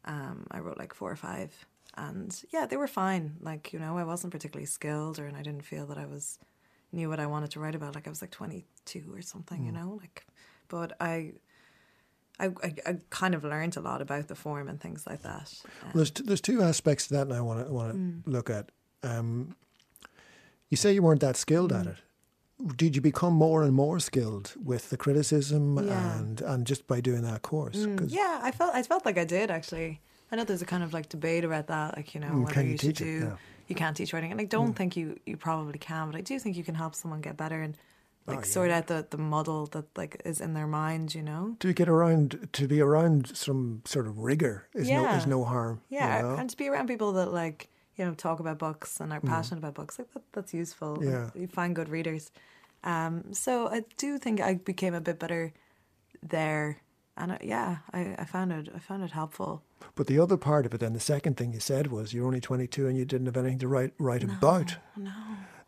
Um, 0.05 0.47
I 0.51 0.59
wrote 0.59 0.77
like 0.77 0.93
four 0.93 1.11
or 1.11 1.17
five, 1.17 1.65
and 2.07 2.31
yeah, 2.53 2.65
they 2.65 2.77
were 2.77 2.87
fine. 2.87 3.25
Like 3.41 3.73
you 3.73 3.79
know, 3.79 3.97
I 3.97 4.03
wasn't 4.03 4.31
particularly 4.33 4.65
skilled, 4.65 5.19
or 5.19 5.25
and 5.27 5.37
I 5.37 5.43
didn't 5.43 5.65
feel 5.65 5.85
that 5.87 5.97
I 5.97 6.05
was 6.05 6.39
knew 6.91 7.09
what 7.09 7.19
I 7.19 7.27
wanted 7.27 7.51
to 7.51 7.59
write 7.59 7.75
about. 7.75 7.95
Like 7.95 8.07
I 8.07 8.09
was 8.09 8.21
like 8.21 8.31
twenty 8.31 8.65
two 8.85 9.05
or 9.13 9.21
something, 9.21 9.65
you 9.65 9.71
know. 9.71 9.97
Like, 10.01 10.25
but 10.67 10.93
I. 10.99 11.33
I, 12.41 12.51
I, 12.87 12.95
kind 13.09 13.35
of 13.35 13.43
learned 13.43 13.75
a 13.75 13.81
lot 13.81 14.01
about 14.01 14.29
the 14.29 14.35
form 14.35 14.69
and 14.69 14.79
things 14.79 15.05
like 15.05 15.23
that. 15.23 15.53
Um, 15.83 15.91
There's, 15.93 16.09
t- 16.09 16.23
there's 16.25 16.39
two 16.39 16.61
aspects 16.61 17.07
to 17.07 17.15
that, 17.15 17.23
and 17.27 17.33
I 17.33 17.41
want 17.41 17.67
to 17.67 17.73
want 17.73 17.91
to 17.91 17.97
Mm. 17.99 18.21
look 18.25 18.49
at. 18.49 18.71
Um, 19.03 19.57
you 20.69 20.77
say 20.77 20.93
you 20.93 21.01
weren't 21.03 21.19
that 21.19 21.35
skilled 21.35 21.71
Mm. 21.73 21.79
at 21.81 21.87
it. 21.87 21.97
Did 22.77 22.95
you 22.95 23.01
become 23.01 23.33
more 23.33 23.61
and 23.63 23.73
more 23.73 23.99
skilled 23.99 24.53
with 24.63 24.89
the 24.89 24.95
criticism 24.95 25.77
Yeah. 25.85 26.17
and 26.17 26.39
and 26.41 26.65
just 26.65 26.87
by 26.87 27.01
doing 27.01 27.23
that 27.23 27.41
course? 27.41 27.75
Mm, 27.85 28.05
yeah, 28.09 28.39
I 28.41 28.51
felt 28.51 28.73
I 28.73 28.83
felt 28.83 29.05
like 29.05 29.17
I 29.17 29.25
did 29.25 29.51
actually. 29.51 29.99
I 30.31 30.35
know 30.35 30.43
there's 30.43 30.61
a 30.61 30.65
kind 30.65 30.83
of 30.83 30.93
like 30.93 31.09
debate 31.09 31.43
about 31.43 31.67
that, 31.67 31.95
like 31.97 32.13
you 32.13 32.19
know 32.21 32.27
Mm, 32.27 32.45
whether 32.45 32.61
you, 32.63 32.71
you 32.71 32.77
should 32.77 32.95
teach 32.97 33.01
it? 33.01 33.05
do. 33.19 33.25
Yeah. 33.25 33.35
You 33.67 33.75
can't 33.75 33.95
teach 33.95 34.13
writing, 34.13 34.31
and 34.31 34.41
I 34.41 34.45
don't 34.45 34.73
think 34.73 34.95
you 34.97 35.19
you 35.25 35.37
probably 35.37 35.77
can, 35.79 36.07
but 36.09 36.15
I 36.17 36.21
do 36.21 36.39
think 36.39 36.55
you 36.57 36.63
can 36.63 36.75
help 36.75 36.95
someone 36.95 37.21
get 37.21 37.37
better 37.37 37.61
and 37.61 37.77
like 38.25 38.37
Oh, 38.39 38.41
yeah. 38.41 38.45
sort 38.45 38.71
out 38.71 38.87
the 38.87 39.05
the 39.09 39.17
muddle 39.17 39.65
that 39.67 39.85
like 39.97 40.21
is 40.25 40.41
in 40.41 40.53
their 40.53 40.67
mind. 40.67 41.13
You 41.15 41.21
know. 41.23 41.55
to 41.59 41.73
get 41.73 41.87
around 41.89 42.49
to 42.53 42.67
be 42.67 42.81
around 42.81 43.35
some 43.35 43.81
sort 43.85 44.07
of 44.07 44.19
rigor 44.19 44.67
is 44.73 44.89
no 44.89 45.05
is 45.15 45.25
no 45.27 45.43
harm. 45.43 45.81
you 45.89 45.97
Yeah, 45.97 46.21
know? 46.21 46.35
and 46.35 46.49
to 46.49 46.57
be 46.57 46.67
around 46.67 46.87
people 46.87 47.11
that 47.13 47.31
like 47.31 47.69
you 47.95 48.05
know 48.05 48.13
talk 48.13 48.39
about 48.39 48.57
books 48.59 48.99
and 48.99 49.11
are 49.13 49.21
passionate 49.21 49.59
about 49.59 49.73
books, 49.75 49.99
like 49.99 50.11
that, 50.13 50.23
that's 50.33 50.53
useful. 50.53 50.97
Mm. 50.97 51.11
Yeah. 51.11 51.29
you 51.41 51.47
find 51.47 51.75
good 51.75 51.89
readers. 51.89 52.31
Um, 52.83 53.33
so 53.33 53.67
I 53.67 53.83
do 53.97 54.17
think 54.17 54.39
I 54.41 54.53
became 54.55 54.93
a 54.93 55.01
bit 55.01 55.19
better 55.19 55.51
there, 56.23 56.77
and 57.17 57.33
I, 57.33 57.39
yeah, 57.43 57.77
I, 57.93 58.15
I 58.17 58.25
found 58.25 58.51
it 58.51 58.69
I 58.75 58.79
found 58.79 59.03
it 59.03 59.11
helpful. 59.11 59.61
But 59.95 60.07
the 60.07 60.19
other 60.19 60.37
part 60.37 60.65
of 60.65 60.73
it, 60.73 60.79
then 60.79 60.93
the 60.93 60.99
second 60.99 61.37
thing 61.37 61.53
you 61.53 61.59
said 61.59 61.87
was 61.87 62.13
you're 62.13 62.25
only 62.25 62.41
22 62.41 62.87
and 62.87 62.97
you 62.97 63.05
didn't 63.05 63.25
have 63.27 63.37
anything 63.37 63.59
to 63.59 63.67
write 63.67 63.93
write 63.97 64.23
about. 64.23 64.77
No. 64.95 65.11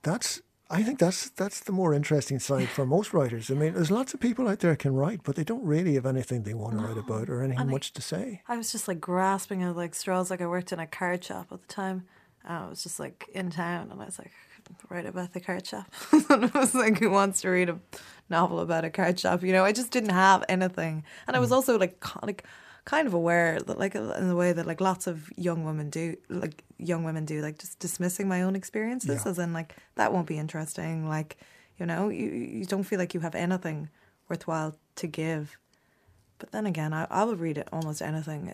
That's 0.04 0.42
I 0.70 0.84
think 0.84 1.00
that's 1.00 1.30
that's 1.32 1.60
the 1.60 1.74
more 1.74 1.94
interesting 1.94 2.40
side 2.40 2.70
for 2.70 2.86
most 2.86 3.14
writers. 3.18 3.52
I 3.52 3.56
mean, 3.56 3.74
there's 3.74 3.92
lots 3.92 4.14
of 4.14 4.20
people 4.22 4.48
out 4.48 4.60
there 4.60 4.76
can 4.78 4.94
write, 4.96 5.22
but 5.24 5.36
they 5.36 5.44
don't 5.44 5.66
really 5.66 5.96
have 5.96 6.06
anything 6.06 6.44
they 6.44 6.54
want 6.54 6.78
to 6.78 6.84
write 6.86 6.98
about 6.98 7.30
or 7.30 7.42
anything 7.44 7.60
And 7.62 7.70
I- 7.70 7.74
much 7.74 7.92
to 7.94 8.02
say. 8.02 8.42
I 8.48 8.58
was 8.58 8.72
just 8.72 8.88
like 8.88 9.02
grasping 9.02 9.64
at 9.64 9.76
like 9.76 9.94
straws. 9.96 10.32
Like 10.32 10.42
I 10.42 10.48
worked 10.48 10.72
in 10.72 10.80
a 10.80 10.88
card 10.88 11.24
shop 11.24 11.48
at 11.52 11.62
the 11.62 11.68
time. 11.68 12.06
And 12.44 12.58
I 12.58 12.68
was 12.70 12.82
just 12.82 13.00
like 13.00 13.30
in 13.36 13.52
town, 13.52 13.92
and 13.92 14.02
I 14.02 14.06
was 14.06 14.18
like, 14.18 14.32
write 14.90 15.06
about 15.06 15.34
the 15.34 15.40
card 15.40 15.68
shop. 15.68 15.86
and 16.12 16.50
I 16.56 16.60
was 16.60 16.74
like, 16.74 16.98
who 17.00 17.12
wants 17.12 17.42
to 17.42 17.50
read 17.50 17.70
a 17.70 17.78
novel 18.32 18.60
about 18.62 18.84
a 18.84 18.90
card 18.90 19.20
shop? 19.20 19.44
You 19.44 19.52
know, 19.52 19.64
I 19.64 19.72
just 19.74 19.92
didn't 19.92 20.10
have 20.10 20.44
anything, 20.50 21.04
and 21.28 21.36
I 21.36 21.40
Mm. 21.40 21.42
was 21.42 21.52
also 21.52 21.78
like, 21.78 22.04
like 22.24 22.44
kind 22.92 23.08
of 23.08 23.14
aware 23.14 23.60
that 23.68 23.78
like 23.84 23.96
in 23.96 24.28
the 24.28 24.36
way 24.44 24.52
that 24.58 24.66
like 24.72 24.82
lots 24.82 25.08
of 25.08 25.16
young 25.48 25.64
women 25.70 25.90
do, 25.90 26.16
like 26.30 26.56
young 26.78 27.04
women 27.04 27.24
do, 27.26 27.42
like 27.48 27.58
just 27.64 27.80
dismissing 27.80 28.28
my 28.28 28.42
own 28.46 28.56
experiences, 28.62 29.22
Yeah. 29.24 29.32
as 29.32 29.38
in 29.40 29.54
like 29.60 29.70
that 29.96 30.12
won't 30.14 30.28
be 30.28 30.38
interesting. 30.46 31.08
Like, 31.16 31.32
you 31.80 31.86
know, 31.86 32.10
you 32.20 32.28
you 32.58 32.66
don't 32.66 32.84
feel 32.90 33.00
like 33.00 33.14
you 33.16 33.22
have 33.28 33.36
anything 33.46 33.90
worthwhile 34.30 34.72
to 35.02 35.08
give. 35.08 35.44
But 36.40 36.52
then 36.52 36.66
again, 36.66 36.92
I, 36.94 37.04
I 37.10 37.24
will 37.24 37.38
read 37.48 37.58
it 37.58 37.68
almost 37.72 38.02
anything, 38.02 38.54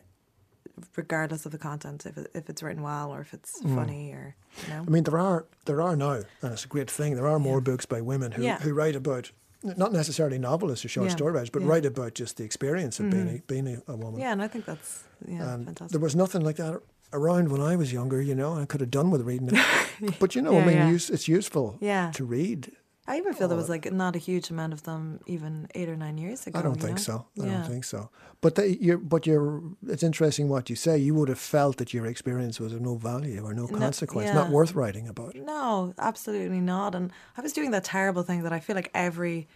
regardless 0.95 1.45
of 1.45 1.51
the 1.51 1.57
content, 1.57 2.05
if 2.05 2.17
it, 2.17 2.29
if 2.33 2.49
it's 2.49 2.61
written 2.61 2.83
well 2.83 3.11
or 3.15 3.21
if 3.21 3.33
it's 3.33 3.61
Mm. 3.61 3.75
funny 3.75 4.11
or 4.11 4.35
you 4.63 4.69
know. 4.73 4.83
I 4.88 4.89
mean, 4.89 5.03
there 5.03 5.17
are 5.19 5.45
there 5.65 5.81
are 5.81 5.95
now, 5.95 6.11
and 6.41 6.51
it's 6.53 6.65
a 6.65 6.67
great 6.75 6.91
thing. 6.91 7.15
There 7.15 7.27
are 7.27 7.39
more 7.39 7.61
books 7.61 7.85
by 7.85 8.01
women 8.01 8.33
who, 8.33 8.43
Yeah. 8.43 8.59
who 8.59 8.73
write 8.73 8.95
about 8.95 9.31
not 9.63 9.91
necessarily 9.91 10.37
novelists 10.37 10.85
or 10.85 10.89
short 10.89 11.07
Yeah, 11.09 11.15
story 11.15 11.31
writers, 11.33 11.49
but 11.49 11.59
yeah. 11.59 11.63
Mm-hmm. 11.63 11.71
write 11.71 11.85
about 11.85 12.13
just 12.13 12.37
the 12.37 12.43
experience 12.43 12.99
of 12.99 13.09
being 13.09 13.27
a, 13.29 13.41
being 13.47 13.67
a, 13.67 13.91
a 13.91 13.95
woman. 13.95 14.19
Yeah, 14.21 14.31
and 14.31 14.41
I 14.41 14.47
think 14.47 14.65
that's 14.65 15.03
yeah 15.27 15.53
and 15.53 15.65
fantastic. 15.65 15.91
there 15.91 16.01
was 16.01 16.15
nothing 16.15 16.41
like 16.43 16.57
that 16.57 16.79
around 17.13 17.49
when 17.51 17.61
I 17.61 17.75
was 17.75 17.91
younger. 17.91 18.21
You 18.21 18.35
know, 18.35 18.57
I 18.57 18.65
could 18.65 18.81
have 18.81 18.91
done 18.91 19.09
with 19.11 19.21
reading 19.21 19.49
it. 19.51 20.19
but 20.19 20.35
you 20.35 20.41
know, 20.41 20.57
I 20.57 20.65
mean, 20.65 20.77
yeah. 20.77 20.89
use, 20.89 21.09
it's 21.09 21.27
useful 21.27 21.77
Yeah. 21.81 22.11
to 22.15 22.23
read. 22.25 22.71
I 23.09 23.17
even 23.17 23.33
feel 23.33 23.47
there 23.47 23.55
was 23.55 23.69
uh, 23.69 23.73
like 23.73 23.91
not 23.91 24.17
a 24.17 24.19
huge 24.19 24.49
amount 24.49 24.73
of 24.73 24.83
them 24.83 25.21
even 25.25 25.69
eight 25.75 25.87
or 25.87 25.95
nine 25.95 26.17
years 26.17 26.45
ago. 26.45 26.59
I 26.59 26.61
don't 26.61 26.75
think 26.75 26.97
know? 26.97 27.03
so. 27.03 27.25
I 27.41 27.45
yeah. 27.45 27.51
don't 27.53 27.67
think 27.67 27.85
so. 27.85 28.09
But 28.41 28.55
they, 28.55 28.77
you're, 28.81 28.97
but 28.97 29.25
you're. 29.25 29.63
It's 29.87 30.03
interesting 30.03 30.49
what 30.49 30.69
you 30.69 30.75
say. 30.75 30.97
You 30.97 31.15
would 31.15 31.29
have 31.29 31.39
felt 31.39 31.77
that 31.77 31.93
your 31.93 32.05
experience 32.05 32.59
was 32.59 32.73
of 32.73 32.81
no 32.81 32.95
value 32.95 33.45
or 33.45 33.53
no 33.53 33.65
No, 33.65 33.77
consequence, 33.77 34.33
not 34.33 34.49
worth 34.49 34.75
writing 34.75 35.07
about. 35.07 35.35
No, 35.35 35.93
absolutely 35.97 36.59
not. 36.59 36.95
And 36.95 37.11
I 37.37 37.41
was 37.41 37.53
doing 37.53 37.71
that 37.71 37.85
terrible 37.85 38.23
thing 38.23 38.43
that 38.43 38.51
I 38.51 38.59
feel 38.59 38.75
like 38.75 38.91
every 38.93 39.47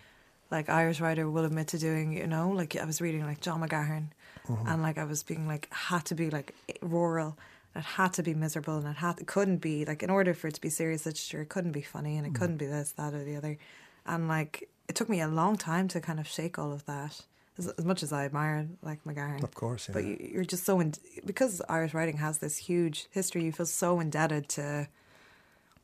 like 0.50 0.70
Irish 0.70 1.02
writer 1.02 1.30
will 1.30 1.44
admit 1.44 1.68
to 1.70 1.78
doing. 1.78 2.14
You 2.14 2.28
know, 2.28 2.52
like 2.52 2.78
I 2.78 2.86
was 2.86 3.02
reading 3.02 3.26
like 3.26 3.42
John 3.42 3.62
McGahern, 3.62 4.08
mm-hmm. 4.48 4.68
and 4.68 4.82
like 4.82 4.98
I 4.98 5.04
was 5.04 5.24
being 5.24 5.46
like 5.46 5.68
had 5.74 6.06
to 6.06 6.16
be 6.16 6.30
like 6.30 6.56
rural. 6.82 7.38
It 7.76 7.84
had 7.84 8.14
to 8.14 8.24
be 8.24 8.34
miserable, 8.34 8.78
and 8.78 8.88
it 8.88 8.98
had 8.98 9.20
it 9.20 9.28
couldn't 9.28 9.58
be 9.58 9.86
like 9.86 10.04
in 10.04 10.10
order 10.10 10.34
for 10.34 10.48
it 10.48 10.56
to 10.56 10.62
be 10.62 10.70
serious 10.70 11.06
literature, 11.06 11.42
it 11.42 11.50
couldn't 11.50 11.72
be 11.72 11.82
funny, 11.82 12.18
and 12.18 12.28
it 12.28 12.34
mm. 12.34 12.36
couldn't 12.36 12.58
be 12.58 12.66
this, 12.66 12.92
that, 12.94 13.14
or 13.14 13.24
the 13.24 13.36
other. 13.36 13.58
And 14.06 14.28
like 14.28 14.70
it 14.90 14.96
took 14.96 15.08
me 15.08 15.22
a 15.22 15.28
long 15.28 15.58
time 15.58 15.88
to 15.90 16.02
kind 16.02 16.20
of 16.20 16.28
shake 16.28 16.60
all 16.60 16.74
of 16.74 16.86
that. 16.86 17.22
As, 17.58 17.68
as 17.68 17.86
much 17.86 18.02
as 18.02 18.12
I 18.14 18.26
admire 18.26 18.68
like 18.82 19.04
McGahern, 19.04 19.44
Of 19.44 19.56
course, 19.56 19.90
but 19.92 20.04
yeah. 20.04 20.10
you, 20.10 20.32
you're 20.34 20.44
just 20.46 20.66
so 20.66 20.80
in, 20.80 20.94
because 21.26 21.62
Irish 21.70 21.94
writing 21.94 22.18
has 22.18 22.40
this 22.40 22.58
huge 22.58 23.08
history. 23.12 23.44
You 23.44 23.52
feel 23.52 23.66
so 23.66 24.00
indebted 24.00 24.50
to 24.50 24.88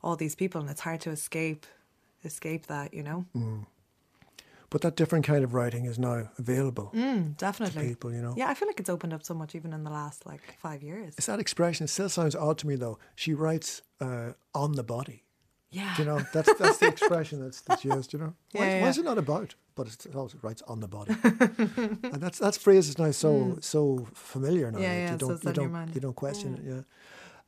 all 0.02 0.16
these 0.16 0.34
people, 0.34 0.60
and 0.60 0.70
it's 0.70 0.80
hard 0.80 1.00
to 1.02 1.10
escape 1.10 1.66
escape 2.24 2.66
that. 2.66 2.92
You 2.92 3.02
know, 3.02 3.24
mm. 3.34 3.64
But 4.70 4.82
that 4.82 4.96
different 4.96 5.24
kind 5.24 5.44
of 5.44 5.54
writing 5.54 5.86
is 5.86 5.98
now 5.98 6.28
available 6.38 6.92
mm, 6.94 7.24
to 7.24 7.44
definitely. 7.44 7.88
people, 7.88 8.12
you 8.12 8.20
know. 8.20 8.34
Yeah, 8.36 8.48
I 8.50 8.54
feel 8.54 8.68
like 8.68 8.78
it's 8.78 8.90
opened 8.90 9.14
up 9.14 9.22
so 9.24 9.32
much 9.32 9.54
even 9.54 9.72
in 9.72 9.82
the 9.82 9.90
last 9.90 10.26
like 10.26 10.56
five 10.58 10.82
years. 10.82 11.14
It's 11.16 11.26
that 11.26 11.40
expression. 11.40 11.84
It 11.84 11.88
still 11.88 12.10
sounds 12.10 12.34
odd 12.36 12.58
to 12.58 12.66
me, 12.66 12.76
though. 12.76 12.98
She 13.14 13.32
writes 13.32 13.80
uh, 14.00 14.32
on 14.54 14.72
the 14.72 14.82
body. 14.82 15.24
Yeah, 15.70 15.94
Do 15.96 16.02
you 16.02 16.08
know, 16.08 16.24
that's 16.32 16.52
that's 16.54 16.78
the 16.78 16.86
expression 16.96 17.42
that's, 17.42 17.60
that's 17.60 17.84
used. 17.84 18.12
You 18.14 18.18
know, 18.18 18.34
why, 18.52 18.66
Yeah, 18.66 18.82
why 18.82 18.88
is 18.88 18.98
it 18.98 19.04
not 19.04 19.18
about? 19.18 19.54
But 19.74 19.86
it's 19.88 20.06
it 20.06 20.14
also 20.14 20.38
writes 20.42 20.62
on 20.62 20.80
the 20.80 20.88
body, 20.88 21.14
and 21.22 22.20
that's 22.20 22.38
that 22.38 22.56
phrase 22.56 22.88
is 22.88 22.98
now 22.98 23.10
so 23.10 23.58
so 23.60 24.06
familiar 24.14 24.70
now. 24.70 24.78
Mm. 24.78 24.82
Yeah, 24.82 24.92
yeah, 24.92 25.12
you 25.12 25.18
don't 25.18 25.32
it's 25.32 25.44
you 25.44 25.50
on 25.50 25.54
your 25.54 25.64
don't 25.64 25.72
mind. 25.72 25.94
you 25.94 26.00
don't 26.00 26.16
question 26.16 26.54
it. 26.54 26.62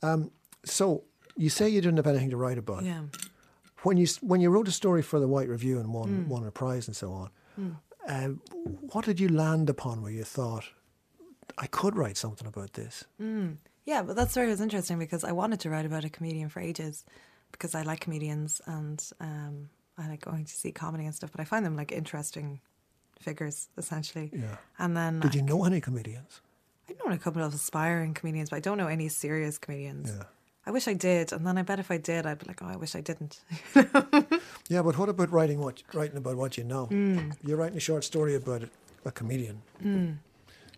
Yeah. 0.03 0.11
Um, 0.13 0.31
so 0.65 1.05
you 1.37 1.49
say 1.49 1.69
you 1.69 1.81
didn't 1.81 1.97
have 1.97 2.07
anything 2.07 2.31
to 2.31 2.37
write 2.37 2.59
about. 2.59 2.85
yeah. 2.85 3.03
When 3.83 3.97
you 3.97 4.07
when 4.21 4.41
you 4.41 4.51
wrote 4.51 4.69
a 4.69 4.73
story 4.73 5.03
for 5.03 5.19
the 5.21 5.29
White 5.29 5.49
Review 5.49 5.79
and 5.79 5.89
Mm. 5.89 5.93
won 5.93 6.29
won 6.29 6.47
a 6.47 6.51
prize 6.51 6.87
and 6.87 6.97
so 6.97 7.13
on, 7.13 7.31
uh, 8.09 8.29
what 8.93 9.05
did 9.05 9.19
you 9.21 9.29
land 9.29 9.71
upon 9.71 10.03
where 10.03 10.13
you 10.13 10.25
thought 10.25 10.65
I 11.59 11.67
could 11.67 11.97
write 11.97 12.17
something 12.17 12.47
about 12.47 12.73
this? 12.75 13.05
Yeah, 13.87 14.03
but 14.03 14.15
that 14.17 14.31
story 14.31 14.49
was 14.49 14.61
interesting 14.61 14.99
because 14.99 15.25
I 15.25 15.33
wanted 15.33 15.61
to 15.61 15.71
write 15.71 15.87
about 15.87 16.05
a 16.05 16.11
comedian 16.11 16.49
for 16.49 16.61
ages 16.61 17.05
because 17.53 17.75
I 17.75 17.83
like 17.83 18.01
comedians 18.01 18.61
and 18.67 19.03
um, 19.21 19.71
I 19.99 20.09
like 20.09 20.21
going 20.21 20.45
to 20.45 20.53
see 20.55 20.71
comedy 20.71 21.07
and 21.07 21.15
stuff, 21.15 21.33
but 21.33 21.41
I 21.41 21.45
find 21.45 21.65
them 21.67 21.77
like 21.77 21.91
interesting 21.91 22.61
figures 23.19 23.69
essentially. 23.77 24.31
Yeah. 24.33 24.57
And 24.79 24.97
then 24.97 25.21
Did 25.21 25.35
you 25.35 25.43
know 25.43 25.65
any 25.65 25.81
comedians? 25.81 26.41
I 26.89 26.93
know 27.05 27.13
a 27.13 27.19
couple 27.19 27.43
of 27.43 27.55
aspiring 27.55 28.15
comedians, 28.15 28.51
but 28.51 28.57
I 28.57 28.61
don't 28.61 28.79
know 28.79 28.87
any 28.89 29.09
serious 29.09 29.59
comedians. 29.59 30.11
Yeah. 30.17 30.25
I 30.71 30.73
wish 30.73 30.87
I 30.87 30.95
did, 30.95 31.33
and 31.33 31.45
then 31.45 31.59
I 31.59 31.63
bet 31.63 31.81
if 31.81 31.91
I 31.91 31.97
did, 31.99 32.27
I'd 32.27 32.39
be 32.39 32.47
like, 32.47 32.63
oh, 32.63 32.69
I 32.69 32.77
wish 32.77 32.95
I 32.95 33.01
didn't. 33.01 33.41
Yeah, 34.69 34.83
but 34.83 34.97
what 34.97 35.09
about 35.09 35.33
writing 35.33 35.59
what 35.59 35.83
writing 35.93 36.17
about 36.17 36.37
what 36.37 36.57
you 36.57 36.63
know? 36.63 36.87
Mm. 36.93 37.33
You're 37.43 37.57
writing 37.57 37.77
a 37.77 37.81
short 37.81 38.05
story 38.05 38.37
about 38.37 38.63
a 39.05 39.11
comedian. 39.11 39.63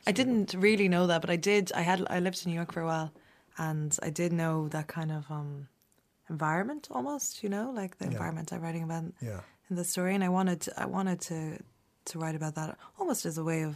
I 0.07 0.13
didn't 0.13 0.55
really 0.55 0.89
know 0.89 1.07
that, 1.09 1.21
but 1.21 1.29
I 1.29 1.37
did. 1.37 1.73
I 1.75 1.83
had 1.83 1.99
I 2.09 2.21
lived 2.21 2.41
in 2.43 2.51
New 2.51 2.57
York 2.57 2.73
for 2.73 2.81
a 2.81 2.87
while, 2.87 3.13
and 3.59 3.95
I 4.03 4.09
did 4.09 4.33
know 4.33 4.69
that 4.69 4.87
kind 4.89 5.13
of 5.13 5.31
um, 5.31 5.69
environment 6.31 6.89
almost. 6.91 7.43
You 7.43 7.51
know, 7.51 7.71
like 7.71 7.99
the 7.99 8.07
Yeah. 8.07 8.13
environment 8.13 8.51
I'm 8.51 8.63
writing 8.63 8.85
about 8.85 9.05
Yeah. 9.21 9.41
in 9.69 9.77
the 9.77 9.85
story, 9.85 10.15
and 10.15 10.25
I 10.25 10.31
wanted 10.31 10.59
to, 10.63 10.71
I 10.85 10.87
wanted 10.87 11.21
to 11.29 11.59
to 12.11 12.19
write 12.19 12.35
about 12.41 12.55
that 12.55 12.79
almost 12.99 13.27
as 13.27 13.37
a 13.37 13.45
way 13.45 13.61
of 13.65 13.75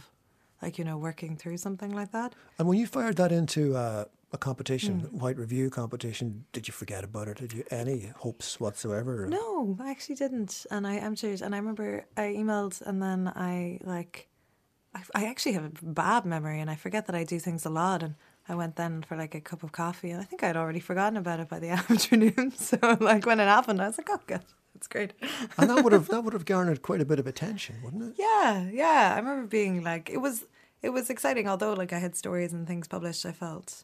like 0.63 0.79
you 0.79 0.85
know 0.87 0.97
working 0.97 1.37
through 1.37 1.57
something 1.57 1.91
like 1.99 2.11
that. 2.11 2.33
And 2.57 2.67
when 2.67 2.79
you 2.79 2.87
fired 2.87 3.17
that 3.17 3.31
into 3.31 3.61
uh, 3.75 4.05
a 4.33 4.37
competition, 4.37 5.01
Mm. 5.01 5.11
White 5.21 5.37
Review 5.37 5.69
competition, 5.69 6.45
did 6.51 6.67
you 6.67 6.73
forget 6.73 7.03
about 7.03 7.27
it? 7.27 7.37
Did 7.37 7.53
you 7.53 7.63
any 7.71 8.11
hopes 8.17 8.59
whatsoever? 8.59 9.25
No, 9.27 9.77
I 9.79 9.89
actually 9.89 10.15
didn't, 10.15 10.65
and 10.69 10.85
I 10.85 10.95
am 10.95 11.15
serious. 11.15 11.41
And 11.41 11.55
I 11.55 11.59
remember 11.59 12.05
I 12.17 12.33
emailed, 12.35 12.81
and 12.81 13.01
then 13.01 13.29
I 13.35 13.79
like, 13.83 14.27
I, 14.93 15.01
I 15.15 15.25
actually 15.25 15.53
have 15.53 15.65
a 15.65 15.71
bad 15.81 16.25
memory, 16.25 16.59
and 16.59 16.69
I 16.69 16.75
forget 16.75 17.05
that 17.07 17.15
I 17.15 17.23
do 17.23 17.39
things 17.39 17.65
a 17.65 17.69
lot. 17.69 18.03
And 18.03 18.15
I 18.49 18.55
went 18.55 18.75
then 18.75 19.01
for 19.03 19.15
like 19.15 19.33
a 19.35 19.41
cup 19.41 19.63
of 19.63 19.71
coffee, 19.71 20.11
and 20.11 20.19
I 20.21 20.25
think 20.25 20.43
I'd 20.43 20.57
already 20.57 20.79
forgotten 20.81 21.17
about 21.17 21.39
it 21.39 21.47
by 21.47 21.59
the 21.59 21.69
afternoon. 21.79 22.51
So 22.51 22.77
like 22.99 23.25
when 23.25 23.39
it 23.39 23.45
happened, 23.45 23.81
I 23.81 23.87
was 23.87 23.97
like, 23.97 24.09
oh 24.11 24.19
god, 24.27 24.43
that's 24.73 24.87
great. 24.87 25.13
And 25.57 25.69
that 25.69 25.83
would 25.85 25.93
have 25.93 26.07
that 26.13 26.23
would 26.25 26.33
have 26.33 26.45
garnered 26.45 26.81
quite 26.81 26.99
a 27.01 27.05
bit 27.05 27.19
of 27.19 27.27
attention, 27.27 27.75
wouldn't 27.81 28.03
it? 28.03 28.15
Yeah, 28.19 28.69
yeah. 28.71 29.13
I 29.15 29.19
remember 29.19 29.47
being 29.47 29.83
like, 29.83 30.09
it 30.09 30.17
was 30.17 30.43
it 30.81 30.89
was 30.89 31.09
exciting. 31.09 31.47
Although 31.47 31.73
like 31.73 31.93
I 31.93 31.99
had 31.99 32.15
stories 32.15 32.51
and 32.51 32.67
things 32.67 32.87
published, 32.89 33.25
I 33.25 33.31
felt 33.31 33.83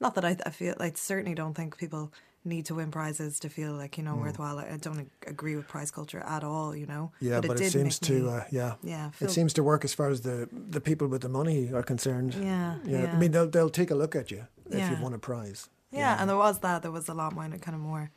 not 0.00 0.14
that 0.14 0.24
I, 0.24 0.36
I 0.46 0.50
feel 0.50 0.74
I 0.80 0.92
certainly 0.94 1.34
don't 1.34 1.54
think 1.54 1.76
people 1.76 2.12
need 2.44 2.64
to 2.66 2.74
win 2.74 2.90
prizes 2.90 3.38
to 3.40 3.48
feel 3.50 3.72
like 3.72 3.98
you 3.98 4.04
know 4.04 4.14
worthwhile. 4.16 4.58
I, 4.58 4.76
don't 4.78 5.10
agree 5.26 5.56
with 5.56 5.68
prize 5.68 5.90
culture 5.90 6.20
at 6.20 6.42
all. 6.42 6.74
You 6.74 6.86
know. 6.86 7.12
Yeah, 7.20 7.40
but, 7.40 7.52
it, 7.52 7.58
did 7.58 7.72
seems 7.72 7.98
to 8.00 8.12
me- 8.12 8.28
uh, 8.28 8.44
yeah. 8.50 8.74
yeah, 8.82 9.10
It 9.20 9.30
seems 9.30 9.52
to 9.54 9.62
work 9.62 9.84
as 9.84 9.92
far 9.94 10.08
as 10.08 10.22
the 10.22 10.48
the 10.52 10.80
people 10.80 11.06
with 11.06 11.20
the 11.20 11.28
money 11.28 11.72
are 11.72 11.82
concerned. 11.82 12.34
Yeah, 12.34 12.76
Yeah. 12.84 13.02
yeah. 13.02 13.12
I 13.12 13.18
mean, 13.18 13.32
they'll 13.32 13.48
they'll 13.48 13.70
take 13.70 13.90
a 13.90 13.94
look 13.94 14.16
at 14.16 14.30
you 14.30 14.46
if 14.70 14.90
you've 14.90 15.00
won 15.00 15.14
a 15.14 15.18
prize. 15.18 15.68
Yeah, 15.92 16.16
and 16.20 16.28
there 16.30 16.36
was 16.36 16.60
that. 16.60 16.82
There 16.82 16.92
was 16.92 17.08
a 17.08 17.14
lot 17.14 17.34
more 17.34 17.48
kind 17.58 17.74
of 17.74 17.80
more 17.80 18.10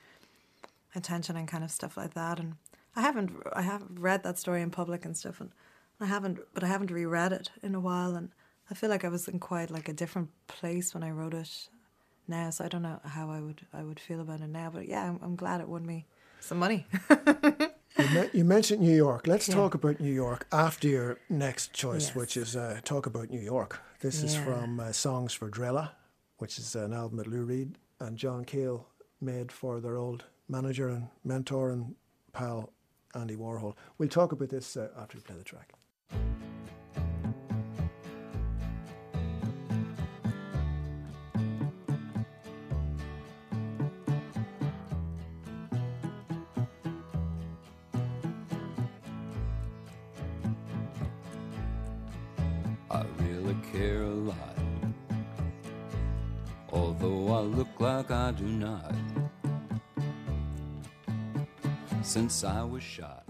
attention 0.96 1.36
and 1.36 1.48
kind 1.48 1.64
of 1.64 1.72
stuff 1.72 1.98
like 1.98 2.14
that. 2.14 2.40
And 2.40 2.56
I 2.96 3.02
haven't, 3.02 3.32
I 3.54 3.64
have 3.64 3.84
read 3.90 4.24
that 4.24 4.38
story 4.38 4.62
in 4.62 4.70
public 4.70 5.06
and 5.06 5.18
stuff, 5.18 5.42
and 5.42 5.52
I 6.00 6.06
haven't, 6.06 6.40
but 6.54 6.64
I 6.64 6.68
haven't 6.68 6.92
reread 6.92 7.34
it 7.34 7.50
in 7.64 7.76
a 7.76 7.80
while. 7.80 8.16
And 8.16 8.30
I 8.70 8.76
feel 8.76 8.90
like 8.90 9.04
I 9.04 9.10
was 9.10 9.28
in 9.28 9.40
quite 9.40 9.72
like 9.72 9.90
a 9.90 9.94
different 9.94 10.30
place 10.48 10.94
when 10.94 11.04
I 11.04 11.10
wrote 11.10 11.34
it 11.34 11.70
now. 12.28 12.50
So 12.50 12.66
I 12.66 12.68
don't 12.68 12.82
know 12.82 13.00
how 13.04 13.30
I 13.30 13.40
would, 13.42 13.62
I 13.74 13.84
would 13.84 14.00
feel 14.00 14.22
about 14.22 14.42
it 14.42 14.50
now. 14.50 14.70
But 14.74 14.88
yeah, 14.88 15.08
I'm, 15.10 15.20
I'm 15.22 15.36
glad 15.36 15.62
it 15.62 15.68
won 15.68 15.86
me 15.86 16.06
some 16.40 16.60
money. 16.60 16.86
You, 17.96 18.10
me- 18.22 18.30
you 18.34 18.44
mentioned 18.44 18.82
New 18.82 18.96
York. 18.96 19.28
Let's 19.28 19.48
Yeah. 19.48 19.54
talk 19.54 19.76
about 19.76 20.00
New 20.00 20.12
York 20.12 20.48
after 20.52 20.88
your 20.88 21.20
next 21.30 21.74
choice, 21.74 22.08
Yes. 22.08 22.16
which 22.16 22.38
is 22.38 22.56
uh, 22.56 22.80
talk 22.84 23.06
about 23.06 23.30
New 23.30 23.40
York. 23.40 23.80
This 24.00 24.24
is 24.24 24.36
from 24.36 24.80
uh, 24.80 24.92
Songs 24.92 25.32
for 25.32 25.48
Drella, 25.48 25.92
which 26.40 26.58
is 26.58 26.74
an 26.76 26.92
album 26.92 27.18
that 27.20 27.28
Lou 27.28 27.44
Reed 27.44 27.78
and 28.00 28.18
John 28.18 28.46
Cale 28.46 28.88
made 29.22 29.52
for 29.52 29.80
their 29.80 29.96
old 29.96 30.26
manager 30.50 30.90
and 30.90 31.10
mentor 31.24 31.70
and 31.70 31.94
pal 32.34 32.72
Andy 33.14 33.36
Warhol. 33.36 33.76
We'll 34.00 34.10
talk 34.10 34.32
about 34.32 34.50
this 34.50 34.76
uh, 34.76 34.88
after 35.00 35.18
we 35.20 35.22
play 35.22 35.36
the 35.38 35.44
track. 35.44 35.72
Although 57.14 57.34
I 57.34 57.42
look 57.42 57.80
like 57.80 58.10
I 58.10 58.32
do 58.32 58.44
not. 58.46 58.96
Since 62.02 62.44
I 62.44 62.64
was 62.64 62.82
shot. 62.82 63.26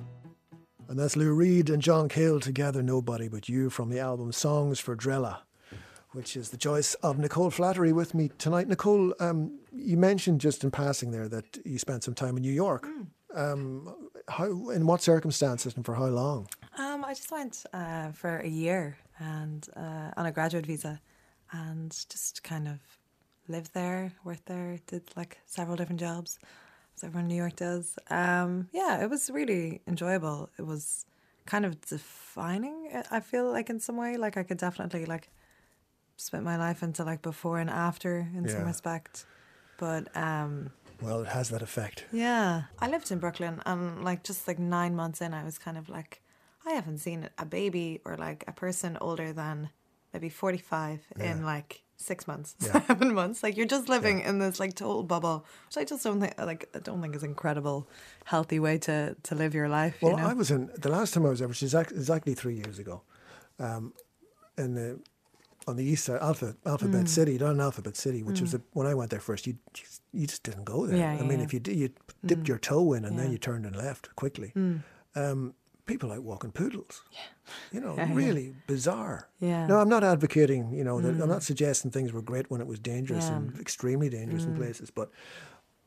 And 0.87 0.97
that's 0.97 1.17
Lou 1.17 1.33
Reed 1.33 1.69
and 1.69 1.81
John 1.81 2.07
Cale 2.07 2.39
together, 2.39 2.81
Nobody 2.81 3.27
But 3.27 3.49
You, 3.49 3.69
from 3.69 3.89
the 3.89 3.99
album 3.99 4.31
Songs 4.31 4.79
for 4.79 4.95
Drella, 4.95 5.39
which 6.13 6.37
is 6.37 6.49
the 6.49 6.57
choice 6.57 6.93
of 6.95 7.19
Nicole 7.19 7.49
Flattery 7.49 7.91
with 7.91 8.13
me 8.13 8.31
tonight. 8.37 8.69
Nicole, 8.69 9.13
um, 9.19 9.59
you 9.73 9.97
mentioned 9.97 10.39
just 10.39 10.63
in 10.63 10.71
passing 10.71 11.11
there 11.11 11.27
that 11.27 11.57
you 11.65 11.77
spent 11.77 12.05
some 12.05 12.13
time 12.13 12.37
in 12.37 12.41
New 12.41 12.53
York. 12.53 12.87
Um, 13.35 13.93
how, 14.29 14.69
in 14.69 14.87
what 14.87 15.01
circumstances 15.01 15.75
and 15.75 15.85
for 15.85 15.95
how 15.95 16.05
long? 16.05 16.47
Um, 16.77 17.03
I 17.03 17.13
just 17.13 17.31
went 17.31 17.65
uh, 17.73 18.11
for 18.13 18.37
a 18.37 18.47
year 18.47 18.97
and 19.19 19.67
uh, 19.75 20.11
on 20.15 20.25
a 20.25 20.31
graduate 20.31 20.65
visa, 20.65 21.01
and 21.51 21.91
just 22.09 22.43
kind 22.43 22.67
of 22.69 22.79
lived 23.47 23.73
there, 23.73 24.11
worked 24.23 24.45
there, 24.45 24.79
did 24.87 25.03
like 25.15 25.37
several 25.45 25.75
different 25.75 25.99
jobs, 25.99 26.39
as 26.95 27.03
everyone 27.03 27.25
in 27.25 27.29
New 27.29 27.35
York 27.35 27.55
does. 27.55 27.97
Um, 28.09 28.69
yeah, 28.71 29.03
it 29.03 29.09
was 29.09 29.29
really 29.29 29.81
enjoyable. 29.87 30.49
It 30.57 30.63
was 30.65 31.05
kind 31.45 31.65
of 31.65 31.79
defining. 31.81 32.89
I- 33.11 33.19
feel 33.19 33.51
like 33.51 33.69
in 33.69 33.79
some 33.79 33.97
way, 33.97 34.17
like 34.17 34.37
I 34.37 34.43
could 34.43 34.57
definitely 34.57 35.05
like 35.05 35.29
split 36.15 36.43
my 36.43 36.57
life 36.57 36.83
into 36.83 37.03
like 37.03 37.21
before 37.21 37.59
and 37.59 37.69
after 37.69 38.27
in 38.35 38.47
some 38.47 38.65
respect. 38.65 39.25
But 39.77 40.15
um, 40.15 40.71
Well, 41.01 41.21
it 41.21 41.27
has 41.27 41.49
that 41.49 41.61
effect. 41.61 42.05
yeah. 42.11 42.63
I 42.79 42.87
lived 42.87 43.11
in 43.11 43.19
Brooklyn 43.19 43.61
and 43.65 44.03
like 44.03 44.23
just 44.23 44.47
like 44.47 44.59
nine 44.59 44.95
months 44.95 45.19
in, 45.21 45.33
I 45.33 45.43
was 45.43 45.57
kind 45.57 45.77
of 45.77 45.89
like, 45.89 46.21
I 46.65 46.71
haven't 46.71 46.99
seen 46.99 47.29
a 47.37 47.45
baby 47.45 47.99
or 48.05 48.15
like 48.15 48.45
a 48.47 48.53
person 48.53 48.97
older 49.01 49.33
than 49.33 49.69
maybe 50.13 50.29
45 50.29 50.99
in 51.19 51.43
like 51.45 51.81
six 51.97 52.27
months, 52.27 52.55
Yeah. 52.61 52.81
seven 52.85 53.13
months. 53.13 53.43
Like 53.43 53.57
you're 53.57 53.65
just 53.65 53.89
living 53.89 54.19
in 54.21 54.39
this 54.39 54.59
like 54.59 54.75
total 54.75 55.03
bubble, 55.03 55.45
which 55.67 55.77
I 55.77 55.83
just 55.85 56.03
don't 56.03 56.19
think, 56.21 56.33
like, 56.37 56.69
I 56.75 56.79
don't 56.79 57.01
think 57.01 57.15
is 57.15 57.23
incredible, 57.23 57.87
healthy 58.25 58.59
way 58.59 58.77
to, 58.79 59.15
to 59.23 59.35
live 59.35 59.53
your 59.53 59.69
life. 59.69 59.97
Well, 60.01 60.13
you 60.13 60.17
know? 60.17 60.27
I 60.27 60.33
was 60.33 60.51
in 60.51 60.69
the 60.77 60.89
last 60.89 61.13
time 61.13 61.25
I 61.25 61.29
was 61.29 61.39
there, 61.39 61.47
which 61.47 61.63
is 61.63 61.73
exactly 61.73 62.33
three 62.33 62.55
years 62.55 62.79
ago, 62.79 63.01
um, 63.59 63.93
in 64.57 64.75
the 64.75 64.99
on 65.65 65.77
the 65.77 65.83
east 65.85 66.03
side, 66.03 66.19
Alpha, 66.21 66.57
Alphabet 66.65 67.05
Mm. 67.05 67.07
City, 67.07 67.37
not 67.37 67.51
in 67.51 67.61
Alphabet 67.61 67.95
City, 67.95 68.21
which 68.21 68.41
was 68.41 68.53
a, 68.53 68.59
when 68.73 68.85
I 68.85 68.93
went 68.93 69.11
there 69.11 69.21
first. 69.21 69.47
You 69.47 69.55
just, 69.73 70.01
you 70.11 70.27
just 70.27 70.43
didn't 70.43 70.65
go 70.65 70.85
there. 70.85 70.97
Yeah, 70.97 71.11
I 71.11 71.15
yeah, 71.15 71.23
mean, 71.23 71.39
yeah. 71.39 71.45
if 71.45 71.53
you 71.53 71.61
did, 71.61 71.77
you 71.77 71.89
dipped 72.25 72.49
your 72.49 72.57
toe 72.59 72.91
in 72.91 73.05
and 73.05 73.17
then 73.17 73.31
you 73.31 73.37
turned 73.37 73.65
and 73.65 73.73
left 73.73 74.13
quickly. 74.17 74.51
Mm. 74.57 74.83
Um, 75.15 75.53
people 75.85 76.09
like 76.09 76.19
walking 76.19 76.51
poodles. 76.51 77.03
You 77.71 77.81
know, 77.81 77.95
really 78.13 78.55
bizarre. 78.67 79.27
Yeah. 79.39 79.67
No, 79.67 79.79
I'm 79.79 79.89
not 79.89 80.03
advocating, 80.03 80.73
you 80.73 80.83
know, 80.83 81.01
that, 81.01 81.21
I'm 81.21 81.29
not 81.29 81.43
suggesting 81.43 81.91
things 81.91 82.13
were 82.13 82.21
great 82.21 82.49
when 82.49 82.61
it 82.61 82.67
was 82.67 82.79
dangerous 82.79 83.29
Yeah. 83.29 83.35
and 83.37 83.59
extremely 83.59 84.09
dangerous 84.09 84.45
in 84.45 84.53
places, 84.55 84.89
but 84.91 85.09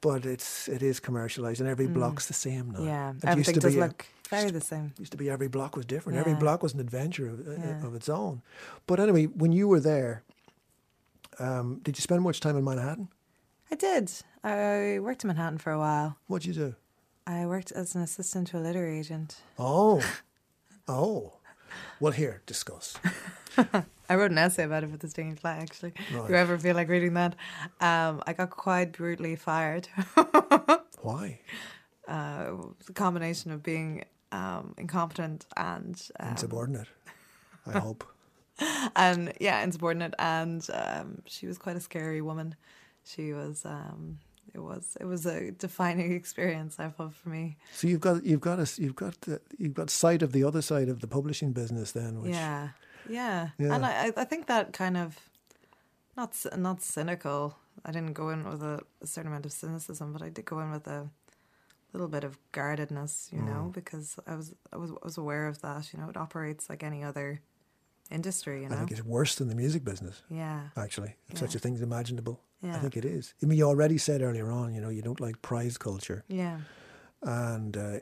but 0.02 0.26
it's 0.26 0.68
it 0.68 0.82
is 0.82 1.00
commercialized 1.00 1.60
and 1.60 1.68
every 1.68 1.86
block's 1.86 2.26
the 2.26 2.34
same 2.34 2.70
now. 2.72 2.82
Yeah, 2.82 3.10
It 3.10 3.14
used 3.14 3.24
everything 3.26 3.54
to 3.54 3.60
does 3.60 3.74
be 3.74 3.80
look 3.80 4.06
very 4.28 4.50
the 4.50 4.60
same. 4.60 4.92
used 4.98 5.12
to 5.12 5.16
be 5.18 5.30
every 5.30 5.48
block 5.48 5.76
was 5.76 5.86
different. 5.86 6.18
Every 6.18 6.34
block 6.34 6.62
was 6.62 6.74
an 6.74 6.80
adventure 6.80 7.28
of, 7.28 7.40
uh, 7.48 7.52
Yeah. 7.52 7.86
of 7.86 7.94
its 7.94 8.08
own. 8.08 8.42
But 8.86 9.00
anyway, 9.00 9.24
when 9.26 9.52
you 9.52 9.66
were 9.66 9.80
there, 9.80 10.22
um, 11.38 11.80
did 11.82 11.96
you 11.96 12.02
spend 12.02 12.22
much 12.22 12.40
time 12.40 12.56
in 12.56 12.64
Manhattan? 12.64 13.08
I 13.70 13.74
did. 13.74 14.12
I 14.44 14.98
worked 15.00 15.24
in 15.24 15.28
Manhattan 15.28 15.58
for 15.58 15.72
a 15.72 15.78
while. 15.78 16.16
What'd 16.28 16.46
you 16.46 16.54
do? 16.54 16.74
I 17.26 17.46
worked 17.46 17.72
as 17.72 17.94
an 17.96 18.02
assistant 18.02 18.48
to 18.48 18.58
a 18.58 18.60
literary 18.60 18.98
agent. 19.00 19.40
Oh, 19.58 20.02
oh. 20.88 21.32
Well, 22.00 22.12
here, 22.12 22.42
discuss. 22.46 22.96
I 24.08 24.14
wrote 24.14 24.30
an 24.30 24.38
essay 24.38 24.64
about 24.64 24.84
it 24.84 24.90
for 24.90 24.96
the 24.96 25.08
Stinging 25.08 25.36
Fly, 25.36 25.56
actually. 25.56 25.92
Right. 26.12 26.24
If 26.24 26.30
you 26.30 26.36
ever 26.36 26.58
feel 26.58 26.76
like 26.76 26.88
reading 26.88 27.14
that. 27.14 27.34
Um, 27.80 28.22
I 28.26 28.32
got 28.32 28.50
quite 28.50 28.92
brutally 28.92 29.36
fired. 29.36 29.88
Why? 31.02 31.40
uh, 32.08 32.52
a 32.88 32.92
combination 32.92 33.50
of 33.50 33.62
being 33.62 34.04
um, 34.32 34.74
incompetent 34.78 35.46
and 35.56 36.00
um, 36.20 36.28
Insubordinate. 36.30 36.88
I 37.66 37.78
hope. 37.78 38.04
and 38.94 39.32
yeah, 39.40 39.62
insubordinate. 39.62 40.14
And 40.18 40.66
um, 40.72 41.22
she 41.26 41.46
was 41.46 41.58
quite 41.58 41.76
a 41.76 41.80
scary 41.80 42.20
woman. 42.20 42.54
She 43.04 43.32
was. 43.32 43.64
Um, 43.64 44.18
it 44.56 44.62
was. 44.70 44.84
It 45.02 45.06
was 45.06 45.22
a 45.26 45.38
defining 45.66 46.10
experience. 46.20 46.72
I 46.84 46.88
felt 46.98 47.14
for 47.20 47.28
me. 47.36 47.44
So 47.78 47.82
you've 47.90 48.00
got 48.08 48.16
you've 48.30 48.40
got 48.50 48.58
a, 48.64 48.66
you've 48.82 48.96
got 49.04 49.14
the, 49.26 49.40
you've 49.62 49.74
got 49.80 49.88
sight 49.90 50.22
of 50.26 50.30
the 50.32 50.44
other 50.48 50.62
side 50.70 50.88
of 50.94 50.98
the 51.02 51.06
publishing 51.16 51.52
business 51.60 51.92
then, 51.92 52.12
which 52.22 52.32
yeah, 52.32 52.68
yeah, 53.18 53.50
Yeah. 53.62 53.74
And 53.74 53.82
I, 53.86 53.92
I- 54.06 54.20
I 54.22 54.24
think 54.30 54.46
that 54.46 54.72
kind 54.82 54.96
of 54.96 55.08
not 56.16 56.30
not 56.56 56.82
cynical. 56.82 57.40
I 57.84 57.90
didn't 57.92 58.14
go 58.14 58.30
in 58.34 58.40
with 58.50 58.62
a, 58.62 58.76
a 59.02 59.06
certain 59.06 59.30
amount 59.30 59.46
of 59.46 59.52
cynicism, 59.52 60.12
but 60.14 60.22
I 60.22 60.30
did 60.30 60.44
go 60.46 60.60
in 60.60 60.70
with 60.72 60.86
a 60.88 61.00
little 61.92 62.08
bit 62.08 62.24
of 62.24 62.32
guardedness, 62.52 63.28
you 63.32 63.40
Mm. 63.40 63.46
know, 63.50 63.62
because 63.78 64.18
I 64.26 64.34
was 64.34 64.54
I 64.72 64.76
was 64.82 64.90
I 64.90 65.04
was 65.08 65.18
aware 65.18 65.46
of 65.52 65.56
that. 65.66 65.92
You 65.92 66.00
know, 66.00 66.08
it 66.08 66.16
operates 66.16 66.68
like 66.70 66.82
any 66.82 67.02
other 67.10 67.28
industry. 68.10 68.62
You 68.62 68.68
know, 68.68 68.74
I 68.76 68.78
think 68.78 68.90
it's 68.92 69.04
worse 69.04 69.34
than 69.36 69.48
the 69.48 69.54
music 69.54 69.84
business. 69.84 70.22
yeah, 70.30 70.68
Actually, 70.76 71.16
if 71.28 71.38
such 71.38 71.54
a 71.54 71.58
thing 71.58 71.74
is 71.74 71.82
imaginable. 71.82 72.40
I 72.62 72.78
think 72.78 72.96
it 72.96 73.04
is. 73.04 73.34
I 73.42 73.46
mean, 73.46 73.58
you 73.58 73.64
already 73.68 73.96
said 73.98 74.22
earlier 74.22 74.50
on, 74.50 74.74
you 74.74 74.80
know, 74.80 74.88
you 74.88 75.00
don't 75.02 75.20
like 75.20 75.40
prize 75.40 75.78
culture, 75.78 76.24
yeah, 76.26 76.58
and 77.22 77.76
uh, 77.76 77.98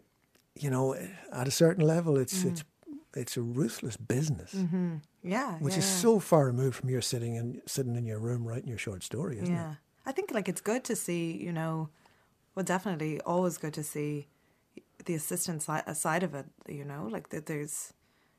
you 0.55 0.71
know, 0.71 0.95
at 1.33 1.47
a 1.49 1.51
certain 1.51 1.85
level, 1.87 2.17
it's 2.17 2.39
Mm-hmm. 2.39 2.49
it's 2.51 2.65
it's 3.17 3.37
a 3.37 3.43
ruthless 3.43 3.97
business, 3.97 4.55
yeah, 5.23 5.59
which 5.59 5.75
yeah, 5.75 5.79
is 5.79 5.85
yeah. 5.87 6.01
so 6.03 6.19
far 6.19 6.47
removed 6.47 6.77
from 6.77 6.89
your 6.89 7.03
sitting 7.03 7.35
in 7.37 7.61
sitting 7.67 7.95
in 7.97 8.07
your 8.07 8.19
room 8.19 8.45
writing 8.49 8.69
your 8.69 8.79
short 8.79 9.03
story, 9.03 9.37
isn't 9.37 9.55
it? 9.55 9.59
yeah. 9.59 9.75
I 10.07 10.13
think 10.13 10.33
like 10.33 10.49
it's 10.49 10.61
good 10.61 10.83
to 10.85 10.97
see, 10.97 11.33
you 11.47 11.53
know, 11.53 11.89
well, 12.55 12.65
definitely 12.65 13.21
always 13.21 13.59
good 13.59 13.75
to 13.75 13.83
see 13.83 14.27
the 15.05 15.15
assistant 15.15 15.63
side, 15.63 15.85
side 15.97 16.23
of 16.23 16.35
it. 16.35 16.47
You 16.69 16.85
know, 16.85 17.07
like 17.11 17.29
that. 17.31 17.47
There's 17.47 17.93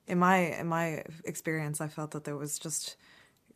in 0.07 0.19
my 0.19 0.37
in 0.37 0.67
my 0.67 1.03
experience, 1.23 1.81
I 1.81 1.87
felt 1.87 2.11
that 2.11 2.23
there 2.23 2.37
was 2.37 2.59
just 2.59 2.95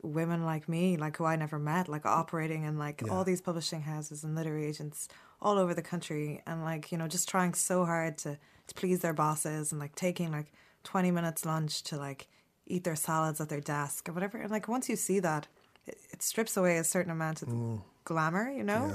women 0.02 0.46
like 0.46 0.70
me, 0.70 0.96
like 0.98 1.18
who 1.18 1.26
I 1.26 1.36
never 1.36 1.60
met, 1.60 1.90
like 1.90 2.06
operating 2.06 2.64
in 2.64 2.78
like 2.78 3.02
Yeah. 3.06 3.12
all 3.12 3.24
these 3.24 3.42
publishing 3.42 3.82
houses 3.82 4.24
and 4.24 4.36
literary 4.36 4.66
agents 4.66 5.08
all 5.42 5.58
over 5.58 5.74
the 5.74 5.82
country, 5.82 6.42
and 6.48 6.64
like 6.64 6.92
you 6.92 6.98
know, 6.98 7.08
just 7.08 7.28
trying 7.30 7.54
so 7.54 7.86
hard 7.86 8.18
to 8.20 8.38
to 8.68 8.76
please 8.76 9.00
their 9.00 9.14
bosses 9.14 9.72
and 9.72 9.80
like 9.80 9.96
taking 9.96 10.32
like 10.32 10.52
twenty 10.84 11.12
minutes 11.12 11.46
lunch 11.46 11.84
to 11.84 11.98
like 11.98 12.28
eat 12.66 12.84
their 12.84 12.96
salads 12.96 13.42
at 13.42 13.50
their 13.50 13.62
desk 13.62 14.08
or 14.08 14.14
whatever. 14.14 14.38
And 14.38 14.52
like 14.52 14.68
once 14.68 14.88
you 14.90 14.96
see 14.96 15.20
that, 15.20 15.48
it, 15.88 15.98
it 16.12 16.22
strips 16.22 16.56
away 16.56 16.78
a 16.78 16.84
certain 16.84 17.12
amount 17.12 17.42
of 17.42 17.50
glamour, 18.06 18.50
you 18.52 18.64
know. 18.64 18.82
Mm. 18.82 18.92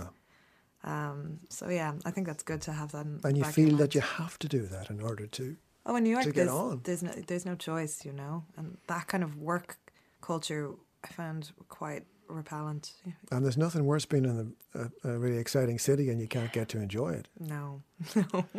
Yeah. 0.85 1.11
Um, 1.11 1.41
so 1.49 1.69
yeah, 1.69 1.95
I 2.05 2.11
think 2.11 2.27
that's 2.27 2.43
good 2.43 2.61
to 2.63 2.73
have 2.73 2.93
that. 2.93 3.07
And 3.07 3.37
you 3.39 3.45
feel 3.45 3.77
that 3.77 3.95
you 3.95 4.01
have 4.01 4.39
to 4.41 4.49
do 4.49 4.63
that 4.67 4.91
in 4.91 5.01
order 5.01 5.27
to. 5.27 5.57
Oh, 5.87 5.97
in 5.97 6.05
New 6.05 6.11
York, 6.11 6.25
there's, 6.25 6.51
there's 6.83 7.03
no 7.03 7.13
there's 7.27 7.47
no 7.47 7.55
choice, 7.55 8.05
you 8.05 8.13
know, 8.13 8.45
and 8.57 8.79
that 8.87 9.07
kind 9.07 9.23
of 9.23 9.37
work 9.37 9.77
culture 10.21 10.71
I 11.05 11.09
found 11.09 11.53
quite 11.69 12.05
repellent. 12.29 12.93
And 13.31 13.45
there's 13.45 13.59
nothing 13.59 13.85
worse 13.85 14.07
being 14.07 14.25
in 14.25 14.55
a, 14.75 15.09
a, 15.09 15.19
really 15.19 15.37
exciting 15.37 15.79
city 15.79 16.09
and 16.09 16.21
you 16.21 16.27
can't 16.27 16.53
get 16.53 16.71
to 16.71 16.79
enjoy 16.79 17.11
it. 17.11 17.29
No, 17.39 17.83
no. 18.15 18.47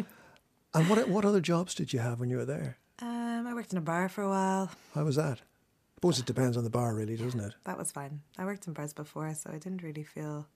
And 0.76 0.89
what 0.89 1.07
what 1.07 1.23
other 1.23 1.39
jobs 1.39 1.73
did 1.73 1.93
you 1.93 1.99
have 1.99 2.19
when 2.19 2.30
you 2.30 2.36
were 2.36 2.45
there? 2.45 2.78
Um, 2.99 3.47
I 3.47 3.53
worked 3.53 3.71
in 3.71 3.78
a 3.78 3.82
bar 3.82 4.09
for 4.09 4.23
a 4.23 4.30
while. 4.30 4.69
How 4.93 5.05
was 5.05 5.15
that? 5.15 5.39
I 5.39 5.95
suppose 5.95 6.19
it 6.19 6.26
depends 6.26 6.57
on 6.57 6.65
the 6.65 6.69
bar, 6.69 6.93
really, 6.93 7.15
doesn't 7.15 7.39
it? 7.39 7.55
That 7.63 7.78
was 7.78 7.93
fine. 7.93 8.19
I 8.38 8.43
worked 8.43 8.67
in 8.67 8.73
bars 8.73 8.91
before, 8.91 9.34
so 9.36 9.51
I 9.53 9.57
didn't 9.57 9.84
really 9.84 10.03
feel 10.03 10.47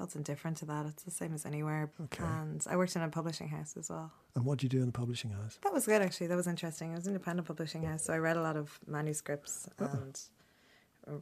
felt 0.00 0.16
indifferent 0.16 0.56
to 0.56 0.64
that. 0.64 0.86
It's 0.86 1.02
the 1.02 1.10
same 1.10 1.34
as 1.34 1.44
anywhere. 1.44 1.90
Okay. 2.04 2.24
And 2.24 2.64
I 2.70 2.74
worked 2.78 2.96
in 2.96 3.02
a 3.02 3.08
publishing 3.10 3.48
house 3.48 3.76
as 3.76 3.90
well. 3.90 4.10
And 4.34 4.46
what 4.46 4.56
did 4.58 4.62
you 4.72 4.78
do 4.78 4.80
in 4.80 4.86
the 4.86 4.98
publishing 5.02 5.30
house? 5.30 5.58
That 5.62 5.74
was 5.74 5.84
good 5.84 6.00
actually. 6.00 6.28
That 6.28 6.36
was 6.38 6.46
interesting. 6.46 6.92
It 6.92 6.94
was 6.96 7.06
an 7.06 7.12
independent 7.14 7.46
publishing 7.46 7.82
house, 7.82 8.02
so 8.04 8.14
I 8.14 8.16
read 8.18 8.38
a 8.38 8.40
lot 8.48 8.56
of 8.56 8.80
manuscripts 8.86 9.68
and 9.78 10.18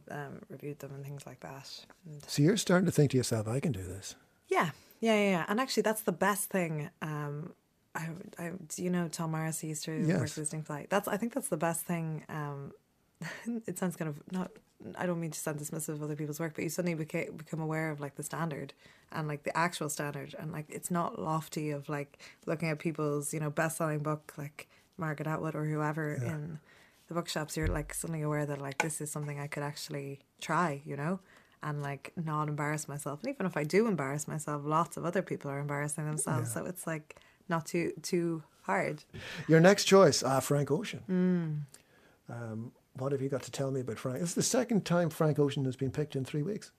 um, 0.09 0.39
reviewed 0.49 0.79
them 0.79 0.91
and 0.95 1.03
things 1.03 1.25
like 1.25 1.41
that. 1.41 1.69
And 2.05 2.23
So 2.25 2.41
you're 2.41 2.55
starting 2.55 2.85
to 2.85 2.91
think 2.91 3.11
to 3.11 3.17
yourself, 3.17 3.47
I 3.49 3.59
can 3.59 3.73
do 3.73 3.83
this. 3.83 4.15
yeah, 4.47 4.69
yeah, 5.01 5.15
yeah, 5.15 5.29
yeah. 5.31 5.45
And 5.49 5.59
actually, 5.59 5.83
that's 5.83 6.03
the 6.03 6.13
best 6.13 6.49
thing. 6.49 6.89
Um, 7.01 7.51
I, 7.95 8.07
I, 8.37 8.51
do 8.73 8.83
you 8.83 8.89
know 8.89 9.09
Tom 9.09 9.31
Morris? 9.31 9.59
He 9.59 9.67
used 9.67 9.83
to 9.85 9.91
work 9.99 10.07
Yes. 10.07 10.37
with 10.37 10.65
Flight. 10.67 10.89
That's 10.89 11.07
I 11.09 11.17
think 11.17 11.33
that's 11.33 11.49
the 11.49 11.57
best 11.57 11.81
thing. 11.85 12.23
Um, 12.29 12.71
it 13.67 13.77
sounds 13.77 13.95
kind 13.97 14.07
of 14.09 14.15
not. 14.31 14.51
I 14.97 15.05
don't 15.05 15.19
mean 15.19 15.31
to 15.31 15.39
sound 15.39 15.59
dismissive 15.59 15.89
of 15.89 16.03
other 16.03 16.15
people's 16.15 16.39
work, 16.39 16.53
but 16.55 16.63
you 16.63 16.69
suddenly 16.69 16.95
became, 16.95 17.35
become 17.35 17.59
aware 17.59 17.91
of 17.91 17.99
like 17.99 18.15
the 18.15 18.23
standard 18.23 18.73
and 19.11 19.27
like 19.27 19.43
the 19.43 19.55
actual 19.57 19.89
standard, 19.89 20.35
and 20.39 20.51
like 20.51 20.65
it's 20.69 20.89
not 20.89 21.19
lofty 21.19 21.71
of 21.71 21.89
like 21.89 22.19
looking 22.45 22.69
at 22.69 22.79
people's 22.79 23.33
you 23.33 23.39
know 23.39 23.49
best 23.49 23.77
selling 23.77 23.99
book 23.99 24.33
like 24.37 24.67
Margaret 24.97 25.27
Atwood 25.27 25.55
or 25.55 25.65
whoever 25.65 26.13
in 26.13 26.59
the 27.07 27.13
bookshops. 27.13 27.57
You're 27.57 27.67
like 27.67 27.93
suddenly 27.93 28.21
aware 28.21 28.45
that 28.45 28.61
like 28.61 28.77
this 28.77 29.01
is 29.01 29.11
something 29.11 29.39
I 29.39 29.47
could 29.47 29.63
actually 29.63 30.19
try, 30.39 30.81
you 30.85 30.95
know, 30.95 31.19
and 31.61 31.81
like 31.81 32.13
not 32.15 32.47
embarrass 32.47 32.87
myself. 32.87 33.19
And 33.21 33.33
even 33.33 33.45
if 33.45 33.57
I 33.57 33.63
do 33.63 33.87
embarrass 33.87 34.27
myself, 34.27 34.61
lots 34.63 34.95
of 34.95 35.05
other 35.05 35.21
people 35.21 35.51
are 35.51 35.59
embarrassing 35.59 36.05
themselves, 36.05 36.53
so 36.53 36.65
it's 36.65 36.87
like 36.87 37.15
not 37.49 37.65
too 37.65 37.93
too 38.01 38.43
hard. 38.63 39.03
Your 39.47 39.59
next 39.59 39.85
choice, 39.85 40.23
ah, 40.23 40.39
Frank 40.39 40.71
Ocean. 40.71 40.99
Hmm. 41.07 42.33
Um, 42.33 42.71
what 42.99 43.11
have 43.11 43.21
you 43.21 43.29
got 43.29 43.43
to 43.43 43.51
tell 43.51 43.71
me 43.71 43.81
about 43.81 43.97
Frank? 43.97 44.21
It's 44.21 44.33
the 44.33 44.43
second 44.43 44.85
time 44.85 45.09
Frank 45.09 45.39
Ocean 45.39 45.65
has 45.65 45.75
been 45.75 45.91
picked 45.91 46.15
in 46.15 46.25
three 46.25 46.43
weeks, 46.43 46.71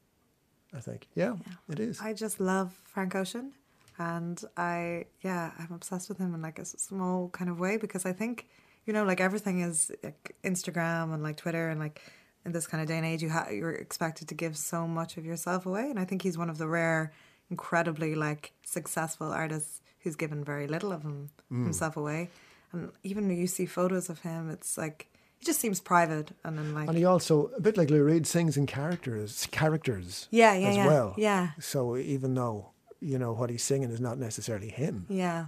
I 0.75 0.81
think. 0.81 1.09
Yeah, 1.15 1.37
it 1.69 1.81
is. 1.81 2.01
I 2.01 2.13
just 2.13 2.41
love 2.41 2.73
Frank 2.85 3.15
Ocean, 3.15 3.53
and 3.99 4.43
I 4.57 5.07
yeah, 5.23 5.53
I'm 5.59 5.73
obsessed 5.73 6.09
with 6.09 6.19
him 6.19 6.35
in 6.35 6.43
like 6.43 6.59
a 6.59 6.65
small 6.65 7.29
kind 7.31 7.51
of 7.51 7.59
way 7.59 7.77
because 7.77 8.07
I 8.07 8.13
think 8.13 8.47
you 8.87 8.93
know 8.93 9.05
like 9.05 9.21
everything 9.21 9.61
is 9.61 9.91
like 10.03 10.37
Instagram 10.45 11.13
and 11.15 11.23
like 11.23 11.37
Twitter 11.37 11.69
and 11.69 11.81
like 11.81 12.01
in 12.45 12.53
this 12.53 12.67
kind 12.67 12.81
of 12.81 12.89
day 12.89 12.97
and 12.97 13.07
age 13.07 13.23
you 13.23 13.31
ha- 13.31 13.49
you're 13.51 13.73
expected 13.73 14.29
to 14.29 14.35
give 14.35 14.57
so 14.57 14.87
much 14.87 15.17
of 15.17 15.25
yourself 15.25 15.67
away, 15.67 15.91
and 15.91 15.99
I 15.99 16.05
think 16.05 16.23
he's 16.23 16.39
one 16.39 16.51
of 16.51 16.59
the 16.59 16.69
rare, 16.69 17.13
incredibly 17.51 18.15
like 18.15 18.53
successful 18.65 19.33
artists 19.33 19.81
who's 20.01 20.17
given 20.17 20.43
very 20.43 20.67
little 20.67 20.93
of 20.93 21.03
him 21.03 21.31
hmm. 21.49 21.65
himself 21.65 21.97
away, 21.97 22.31
and 22.73 22.91
even 23.03 23.29
when 23.29 23.37
you 23.37 23.47
see 23.47 23.67
photos 23.67 24.09
of 24.09 24.21
him, 24.21 24.51
it's 24.51 24.77
like. 24.77 25.07
He 25.41 25.47
just 25.47 25.59
seems 25.61 25.81
private, 25.81 26.33
and 26.45 26.59
then 26.59 26.75
like 26.75 26.87
and 26.89 26.97
he 26.99 27.05
also, 27.07 27.51
a 27.57 27.61
bit 27.61 27.77
like 27.79 27.89
Lou 27.91 28.05
Reed, 28.05 28.27
sings 28.27 28.57
in 28.59 28.67
characters, 28.67 29.49
characters 29.51 30.29
yeah, 30.31 30.53
yeah, 30.55 30.69
as 30.69 30.77
yeah, 30.77 30.87
well. 30.87 31.15
yeah. 31.17 31.51
So 31.59 31.97
even 31.97 32.35
though, 32.35 32.71
you 33.01 33.19
know, 33.19 33.33
what 33.33 33.49
he's 33.49 33.63
singing 33.65 33.91
is 33.91 34.01
not 34.01 34.19
necessarily 34.19 34.69
him. 34.69 35.07
Yeah. 35.09 35.47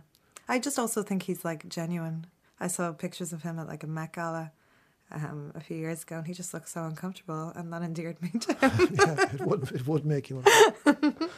I 0.49 0.59
just 0.59 0.79
also 0.79 1.03
think 1.03 1.25
he's 1.25 1.45
like 1.45 1.69
genuine. 1.69 2.27
I 2.59 2.69
saw 2.69 2.91
pictures 2.93 3.33
of 3.35 3.43
him 3.43 3.59
at 3.59 3.69
like 3.69 3.83
a 3.85 3.87
Met 3.87 4.15
Gala 4.15 4.53
um, 5.11 5.53
a 5.55 5.61
few 5.61 5.77
years 5.77 6.03
ago 6.05 6.17
and 6.19 6.27
he 6.27 6.33
just 6.33 6.55
looked 6.55 6.69
so 6.71 6.85
uncomfortable 6.85 7.53
and 7.55 7.71
that 7.73 7.83
endeared 7.83 8.21
me 8.23 8.31
to 8.41 8.55
him. 8.61 8.95
yeah, 8.99 9.29
it 9.35 9.41
would, 9.43 9.71
it 9.73 9.87
would 9.87 10.07
make 10.07 10.31
you. 10.31 10.37
want- 10.37 11.31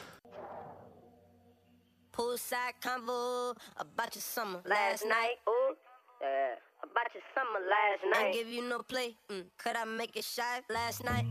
Poolside 2.13 2.75
convo 2.81 3.57
about 3.77 4.15
your 4.15 4.23
summer 4.23 4.61
last 4.65 5.05
night. 5.07 5.35
Ooh, 5.49 5.75
yeah. 6.23 6.55
About 6.85 7.15
your 7.15 7.23
summer 7.35 7.61
last 7.65 8.03
night. 8.13 8.29
I 8.29 8.33
give 8.33 8.49
you 8.49 8.69
no 8.69 8.81
play. 8.81 9.17
Mm. 9.31 9.45
Could 9.57 9.75
I 9.75 9.85
make 9.85 10.17
it 10.17 10.25
shy 10.25 10.61
last 10.69 11.03
night? 11.03 11.25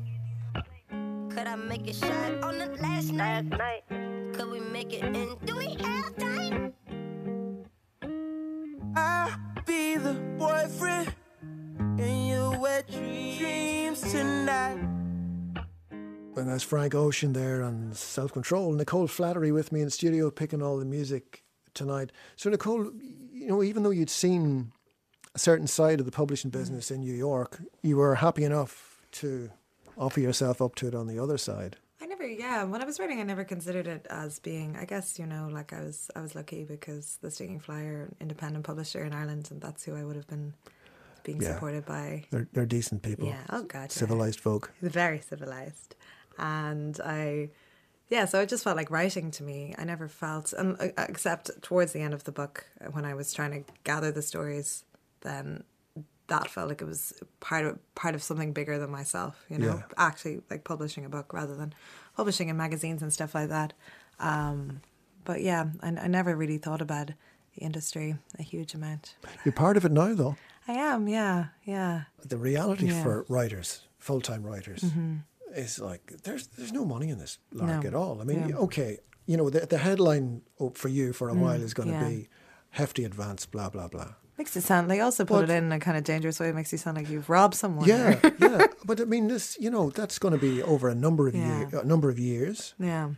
Could 1.30 1.46
I 1.46 1.56
make 1.56 1.88
it 1.88 1.96
shy 1.96 2.40
on 2.42 2.58
the 2.58 2.66
last 2.82 3.12
night? 3.12 3.46
Last 3.52 3.60
night. 3.60 4.34
Could 4.34 4.50
we 4.50 4.60
make 4.60 4.94
it 4.94 5.04
in? 5.04 5.38
Do 5.46 5.56
we 5.56 5.76
have 5.76 6.18
time? 6.18 6.74
I'll 8.96 9.38
be 9.68 9.98
the 9.98 10.14
boyfriend 10.40 11.14
in 12.00 12.26
your 12.30 12.58
wet 12.58 12.90
dreams 12.90 14.02
tonight. 14.12 14.80
And 16.36 16.50
that's 16.50 16.64
Frank 16.64 16.96
Ocean 16.96 17.34
there 17.34 17.62
on 17.62 17.94
Self 17.94 18.34
Control. 18.34 18.72
Nicole 18.72 19.08
Flattery 19.08 19.52
with 19.52 19.72
me 19.72 19.82
in 19.82 19.92
studio 19.92 20.32
picking 20.32 20.64
all 20.64 20.78
the 20.78 20.86
music 20.86 21.44
tonight. 21.76 22.12
So, 22.38 22.50
Nicole, 22.50 22.92
you 23.32 23.48
know, 23.48 23.62
even 23.62 23.84
though 23.84 23.92
you'd 23.92 24.10
seen 24.10 24.73
a 25.36 25.40
certain 25.40 25.68
side 25.68 26.00
of 26.00 26.06
the 26.06 26.12
publishing 26.12 26.50
business 26.52 26.92
in 26.92 27.02
New 27.02 27.14
York, 27.14 27.62
you 27.82 27.98
were 27.98 28.16
happy 28.16 28.44
enough 28.44 29.02
to 29.14 29.50
offer 29.98 30.20
yourself 30.20 30.62
up 30.62 30.76
to 30.76 30.88
it 30.88 30.96
on 30.96 31.08
the 31.08 31.20
other 31.20 31.38
side. 31.38 31.78
I 32.02 32.06
never, 32.06 32.26
yeah. 32.28 32.64
When 32.64 32.82
I 32.82 32.86
was 32.86 33.00
writing, 33.00 33.20
I 33.20 33.24
never 33.24 33.44
considered 33.44 33.88
it 33.88 34.06
as 34.10 34.40
being. 34.40 34.76
I 34.76 34.86
guess 34.86 35.18
you 35.18 35.26
know, 35.26 35.50
like 35.52 35.72
I 35.74 35.82
was, 35.82 36.10
I 36.16 36.22
was 36.22 36.36
lucky 36.36 36.64
because 36.64 37.18
the 37.22 37.32
Stinging 37.32 37.60
Flyer, 37.60 38.10
independent 38.20 38.66
publisher 38.66 39.04
in 39.04 39.14
Ireland, 39.14 39.50
and 39.52 39.62
that's 39.62 39.84
who 39.86 39.96
I 39.96 40.04
would 40.04 40.16
have 40.16 40.28
been 40.28 40.54
being 41.24 41.42
Yeah. 41.42 41.54
supported 41.54 41.86
by. 41.86 42.26
They're, 42.32 42.48
they're 42.54 42.66
decent 42.66 43.02
people, 43.02 43.28
Yeah. 43.28 43.44
Oh 43.50 43.64
God. 43.64 43.92
civilized 43.92 44.40
folk. 44.40 44.74
very 44.82 45.22
civilized 45.22 45.96
and 46.40 47.00
i 47.06 47.48
yeah 48.10 48.26
so 48.26 48.42
it 48.42 48.50
just 48.50 48.64
felt 48.64 48.76
like 48.76 48.90
writing 48.90 49.30
to 49.30 49.44
me 49.44 49.76
i 49.78 49.84
never 49.84 50.08
felt 50.08 50.52
uh, 50.58 50.74
except 50.98 51.52
towards 51.62 51.94
the 51.94 52.00
end 52.02 52.12
of 52.12 52.24
the 52.24 52.32
book 52.32 52.66
when 52.92 53.06
i 53.06 53.14
was 53.14 53.32
trying 53.32 53.52
to 53.52 53.72
gather 53.84 54.12
the 54.12 54.22
stories 54.24 54.84
then 55.24 55.64
that 56.28 56.50
felt 56.50 56.70
like 56.70 56.82
it 56.82 56.88
was 56.88 57.14
part 57.42 57.66
of 57.66 57.78
part 57.96 58.16
of 58.16 58.24
something 58.24 58.54
bigger 58.54 58.78
than 58.80 58.90
myself 58.90 59.44
you 59.50 59.58
know 59.58 59.76
Yeah. 59.76 59.82
actually 59.98 60.42
like 60.50 60.64
publishing 60.64 61.04
a 61.06 61.10
book 61.10 61.34
rather 61.34 61.56
than 61.56 61.74
publishing 62.16 62.48
in 62.50 62.56
magazines 62.58 63.02
and 63.02 63.12
stuff 63.12 63.36
like 63.36 63.50
that 63.50 63.74
um 64.20 64.80
but 65.26 65.42
yeah 65.42 65.66
I, 65.82 65.88
I 65.90 66.08
never 66.08 66.36
really 66.36 66.58
thought 66.58 66.82
about 66.82 67.08
the 67.56 67.62
industry 67.62 68.16
a 68.40 68.44
huge 68.44 68.74
amount 68.74 69.16
You're 69.44 69.54
part 69.54 69.76
of 69.78 69.84
it 69.86 69.92
now, 69.92 70.14
though. 70.14 70.36
i 70.68 70.74
am 70.74 71.08
yeah 71.08 71.48
yeah 71.66 72.04
The 72.26 72.38
reality 72.38 72.86
Yeah. 72.88 72.94
Mm-hmm. 72.94 73.04
for 73.04 73.26
writers, 73.30 73.70
full 74.00 74.22
time 74.22 74.44
writers, 74.44 74.84
is 75.56 75.80
like 75.80 76.04
there's 76.24 76.48
there's 76.58 76.72
no 76.74 76.86
money 76.86 77.10
in 77.10 77.18
this 77.20 77.38
lark 77.52 77.84
No. 77.84 77.88
at 77.90 77.94
all. 77.96 78.22
I 78.22 78.24
mean, 78.24 78.50
Yeah. 78.50 78.56
okay, 78.66 78.98
you 79.28 79.38
know, 79.38 79.50
the, 79.50 79.66
the 79.68 79.78
headline 79.78 80.42
for 80.74 80.90
you 80.90 81.14
for 81.14 81.30
a 81.30 81.34
while 81.44 81.62
is 81.62 81.74
going 81.74 81.90
to 81.90 81.96
Mm, 81.96 82.10
be 82.10 82.30
hefty 82.72 83.04
advance, 83.06 83.46
blah, 83.46 83.70
blah, 83.70 83.88
blah. 83.88 84.14
Makes 84.38 84.56
it 84.58 84.62
sound. 84.62 84.90
They 84.90 85.00
also 85.00 85.26
put 85.26 85.42
But- 85.48 85.50
it 85.52 85.64
in 85.64 85.72
a 85.72 85.80
kind 85.80 85.96
of 85.98 86.04
dangerous 86.04 86.40
way. 86.40 86.50
It 86.50 86.56
makes 86.56 86.72
you 86.72 86.78
sound 86.80 86.98
like 86.98 87.10
you've 87.10 87.30
robbed 87.30 87.54
someone. 87.56 87.88
Yeah, 87.88 88.20
yeah. 88.40 88.66
But 88.86 89.00
I 89.00 89.06
mean, 89.06 89.28
this, 89.28 89.58
you 89.60 89.70
know, 89.70 89.90
that's 89.92 90.18
going 90.20 90.34
to 90.34 90.40
be 90.40 90.62
over 90.64 90.90
a 90.90 90.96
number 90.96 91.28
of 91.28 91.36
Yeah. 91.36 91.60
years, 91.60 91.74
a 91.74 91.86
number 91.86 92.10
of 92.10 92.18
years, 92.20 92.74
yeah, 92.80 93.12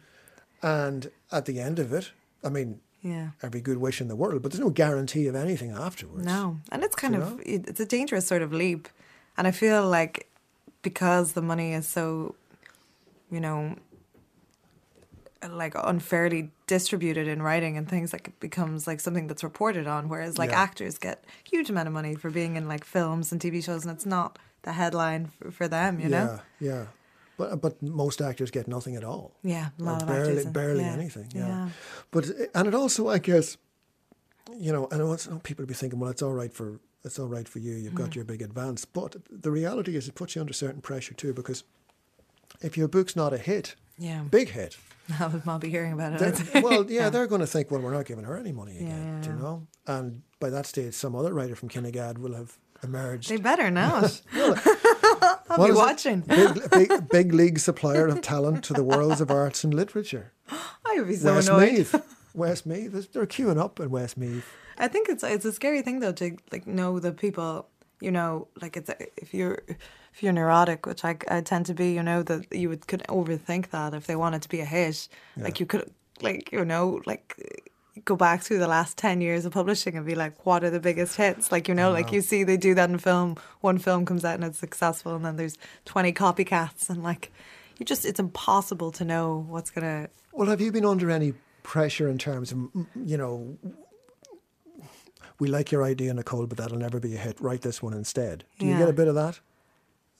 and 0.61 1.09
at 1.31 1.45
the 1.45 1.59
end 1.59 1.79
of 1.79 1.91
it, 1.93 2.11
I 2.43 2.49
mean, 2.49 2.81
yeah. 3.01 3.29
every 3.41 3.61
good 3.61 3.77
wish 3.77 3.99
in 4.01 4.07
the 4.07 4.15
world, 4.15 4.41
but 4.43 4.51
there's 4.51 4.59
no 4.63 4.69
guarantee 4.69 5.25
of 5.27 5.35
anything 5.35 5.71
afterwards. 5.71 6.25
No, 6.25 6.59
and 6.71 6.83
it's 6.83 6.95
kind 6.95 7.15
of 7.15 7.21
know? 7.21 7.39
it's 7.45 7.79
a 7.79 7.85
dangerous 7.85 8.27
sort 8.27 8.41
of 8.43 8.51
leap, 8.53 8.87
and 9.37 9.47
I 9.47 9.51
feel 9.51 9.87
like 9.87 10.29
because 10.81 11.33
the 11.33 11.41
money 11.41 11.73
is 11.73 11.87
so, 11.87 12.35
you 13.31 13.39
know, 13.39 13.75
like 15.49 15.73
unfairly 15.75 16.51
distributed 16.67 17.27
in 17.27 17.41
writing 17.41 17.77
and 17.77 17.87
things, 17.87 18.11
like 18.13 18.27
it 18.29 18.39
becomes 18.39 18.87
like 18.87 18.99
something 18.99 19.27
that's 19.27 19.43
reported 19.43 19.87
on. 19.87 20.09
Whereas 20.09 20.37
like 20.37 20.49
Yeah. 20.51 20.61
actors 20.61 20.97
get 20.97 21.23
huge 21.43 21.69
amount 21.69 21.87
of 21.87 21.93
money 21.93 22.15
for 22.15 22.29
being 22.29 22.55
in 22.55 22.67
like 22.67 22.83
films 22.83 23.31
and 23.31 23.39
TV 23.41 23.61
shows, 23.63 23.85
and 23.85 23.93
it's 23.95 24.05
not 24.05 24.39
the 24.63 24.71
headline 24.73 25.27
for, 25.27 25.51
for 25.51 25.67
them. 25.67 25.99
You 25.99 26.09
yeah, 26.09 26.25
know. 26.25 26.39
yeah. 26.59 26.71
Yeah. 26.73 26.85
But 27.37 27.61
but 27.61 27.81
most 27.81 28.21
actors 28.21 28.49
get 28.49 28.67
nothing 28.67 28.95
at 28.95 29.03
all. 29.03 29.31
Yeah, 29.43 29.69
a 29.77 29.81
Or 29.81 29.85
lot 29.85 30.01
of 30.03 30.07
barely, 30.07 30.41
and- 30.43 30.53
barely 30.53 30.83
yeah, 30.85 30.93
anything. 30.93 31.27
Yeah. 31.35 31.69
But 32.11 32.29
and 32.53 32.67
it 32.67 32.73
also, 32.73 33.09
I 33.09 33.19
guess, 33.19 33.57
you 34.57 34.71
know, 34.71 34.87
and 34.91 35.01
it's, 35.13 35.27
people 35.43 35.63
will 35.63 35.67
be 35.67 35.73
thinking, 35.73 35.99
well, 35.99 36.09
it's 36.11 36.21
all 36.21 36.33
right 36.33 36.53
for 36.53 36.79
it's 37.03 37.19
all 37.19 37.27
right 37.27 37.47
for 37.47 37.59
you. 37.59 37.75
You've 37.75 37.93
Mm. 37.93 37.97
got 37.97 38.15
your 38.15 38.25
big 38.25 38.41
advance. 38.41 38.85
But 38.85 39.17
the 39.29 39.51
reality 39.51 39.95
is, 39.95 40.07
it 40.07 40.15
puts 40.15 40.33
you 40.35 40.41
under 40.41 40.53
certain 40.53 40.81
pressure 40.81 41.13
too, 41.13 41.33
because 41.33 41.63
if 42.61 42.75
your 42.77 42.87
book's 42.87 43.15
not 43.15 43.33
a 43.33 43.37
hit, 43.37 43.75
Yeah. 43.99 44.21
big 44.23 44.49
hit, 44.49 44.77
I'll, 45.19 45.59
be 45.59 45.69
hearing 45.69 45.93
about 45.93 46.21
it. 46.21 46.41
Well, 46.63 46.89
yeah, 46.89 47.09
they're 47.09 47.27
going 47.27 47.41
to 47.41 47.47
think, 47.47 47.69
well, 47.69 47.81
we're 47.81 47.93
not 47.93 48.05
giving 48.05 48.25
her 48.25 48.37
any 48.37 48.51
money 48.51 48.73
Yeah, 48.73 48.87
again, 48.87 49.21
do 49.21 49.29
yeah. 49.29 49.35
you 49.35 49.41
know? 49.41 49.67
And 49.87 50.21
by 50.39 50.49
that 50.49 50.65
stage, 50.65 50.93
some 50.93 51.15
other 51.15 51.33
writer 51.33 51.55
from 51.55 51.69
Kinnegad 51.69 52.17
will 52.17 52.33
have 52.33 52.57
emerged. 52.83 53.29
They 53.29 53.37
better 53.37 53.69
not. 53.69 54.21
I'll 54.33 55.57
What 55.57 55.67
be 55.67 55.73
watching. 55.73 56.21
Big, 56.21 56.69
big, 56.71 57.09
big 57.09 57.33
league 57.33 57.59
supplier 57.59 58.07
of 58.07 58.21
talent 58.21 58.63
to 58.65 58.73
the 58.73 58.83
worlds 58.83 59.21
of 59.21 59.29
arts 59.29 59.63
and 59.63 59.73
literature. 59.73 60.33
I 60.49 60.95
would 60.97 61.07
be 61.07 61.15
so 61.15 61.37
annoyed. 61.37 61.77
Westmeath. 61.77 62.31
Westmeath. 62.33 63.13
They're 63.13 63.25
queuing 63.25 63.59
up 63.59 63.79
in 63.79 63.89
Westmeath. 63.89 64.45
I 64.77 64.87
think 64.87 65.07
it's 65.09 65.23
it's 65.23 65.45
a 65.45 65.53
scary 65.53 65.81
thing 65.81 65.99
though 65.99 66.11
to 66.13 66.35
like 66.51 66.67
know 66.67 66.99
the 66.99 67.11
people. 67.13 67.69
You 68.01 68.11
know, 68.11 68.49
like 68.61 68.75
it's 68.75 68.89
if 69.15 69.33
you're 69.33 69.63
if 70.15 70.23
you're 70.23 70.33
neurotic, 70.33 70.85
which 70.85 71.03
I, 71.03 71.17
I 71.29 71.41
tend 71.41 71.65
to 71.67 71.73
be. 71.73 71.93
You 71.93 72.01
know 72.01 72.23
that 72.23 72.51
you 72.51 72.69
would 72.69 72.87
could 72.87 73.03
overthink 73.09 73.69
that 73.69 73.93
if 73.93 74.07
they 74.07 74.15
wanted 74.15 74.41
to 74.43 74.49
be 74.49 74.61
a 74.61 74.65
hit. 74.65 75.07
Like 75.37 75.59
you 75.59 75.65
could 75.65 75.91
like 76.21 76.51
you 76.51 76.65
know 76.65 77.01
like 77.05 77.63
go 78.03 78.15
back 78.15 78.41
through 78.41 78.59
the 78.59 78.67
last 78.67 78.97
10 78.97 79.21
years 79.21 79.45
of 79.45 79.53
publishing 79.53 79.95
and 79.95 80.05
be 80.05 80.15
like 80.15 80.45
what 80.45 80.63
are 80.63 80.69
the 80.69 80.81
biggest 80.81 81.15
hits 81.15 81.49
like 81.49 81.69
you 81.69 81.73
know 81.73 81.91
like 81.91 82.11
you 82.11 82.19
see 82.19 82.43
they 82.43 82.57
do 82.57 82.75
that 82.75 82.89
in 82.89 82.97
film 82.97 83.37
one 83.61 83.77
film 83.77 84.05
comes 84.05 84.25
out 84.25 84.35
and 84.35 84.43
it's 84.43 84.59
successful 84.59 85.15
and 85.15 85.23
then 85.23 85.37
there's 85.37 85.57
20 85.85 86.11
copycats 86.11 86.89
and 86.89 87.01
like 87.03 87.31
you 87.79 87.85
just 87.85 88.05
it's 88.05 88.19
impossible 88.19 88.91
to 88.91 89.05
know 89.05 89.45
what's 89.47 89.71
gonna 89.71 90.09
Well, 90.33 90.49
have 90.49 90.59
you 90.59 90.71
been 90.73 90.85
under 90.85 91.09
any 91.09 91.33
pressure 91.63 92.07
in 92.07 92.17
terms 92.17 92.51
of, 92.51 92.59
you 92.95 93.17
know, 93.17 93.57
we 95.39 95.47
like 95.47 95.71
your 95.71 95.83
idea, 95.83 96.13
Nicole, 96.13 96.45
but 96.45 96.57
that'll 96.57 96.77
never 96.77 96.99
be 96.99 97.15
a 97.15 97.17
hit. 97.17 97.41
Write 97.41 97.61
this 97.61 97.81
one 97.81 97.93
instead. 97.93 98.45
Do 98.59 98.65
you 98.65 98.77
get 98.77 98.87
a 98.87 98.93
bit 98.93 99.07
of 99.07 99.15
that? 99.15 99.39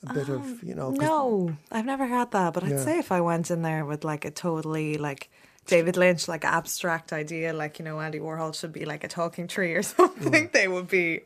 A 0.10 0.14
bit 0.14 0.30
of, 0.30 0.64
you 0.64 0.76
know, 0.76 0.92
No, 0.92 1.58
I've 1.72 1.86
never 1.86 2.06
had 2.06 2.32
that. 2.32 2.54
But 2.54 2.64
I'd 2.64 2.80
say 2.80 3.00
if 3.00 3.12
I 3.12 3.22
went 3.22 3.50
in 3.52 3.62
there 3.62 3.86
with 3.86 4.04
like 4.04 4.26
a 4.26 4.32
totally 4.32 4.98
like 4.98 5.30
David 5.66 5.98
Lynch, 5.98 6.28
like 6.28 6.46
abstract 6.46 7.12
idea, 7.12 7.52
like 7.54 7.80
you 7.80 7.86
know 7.86 8.00
Andy 8.00 8.20
Warhol 8.20 8.54
should 8.54 8.72
be 8.72 8.86
like 8.86 9.04
a 9.04 9.08
talking 9.08 9.48
tree 9.48 9.74
or 9.74 9.82
something, 9.98 10.50
they 10.54 10.68
would 10.68 10.88
be 10.88 11.22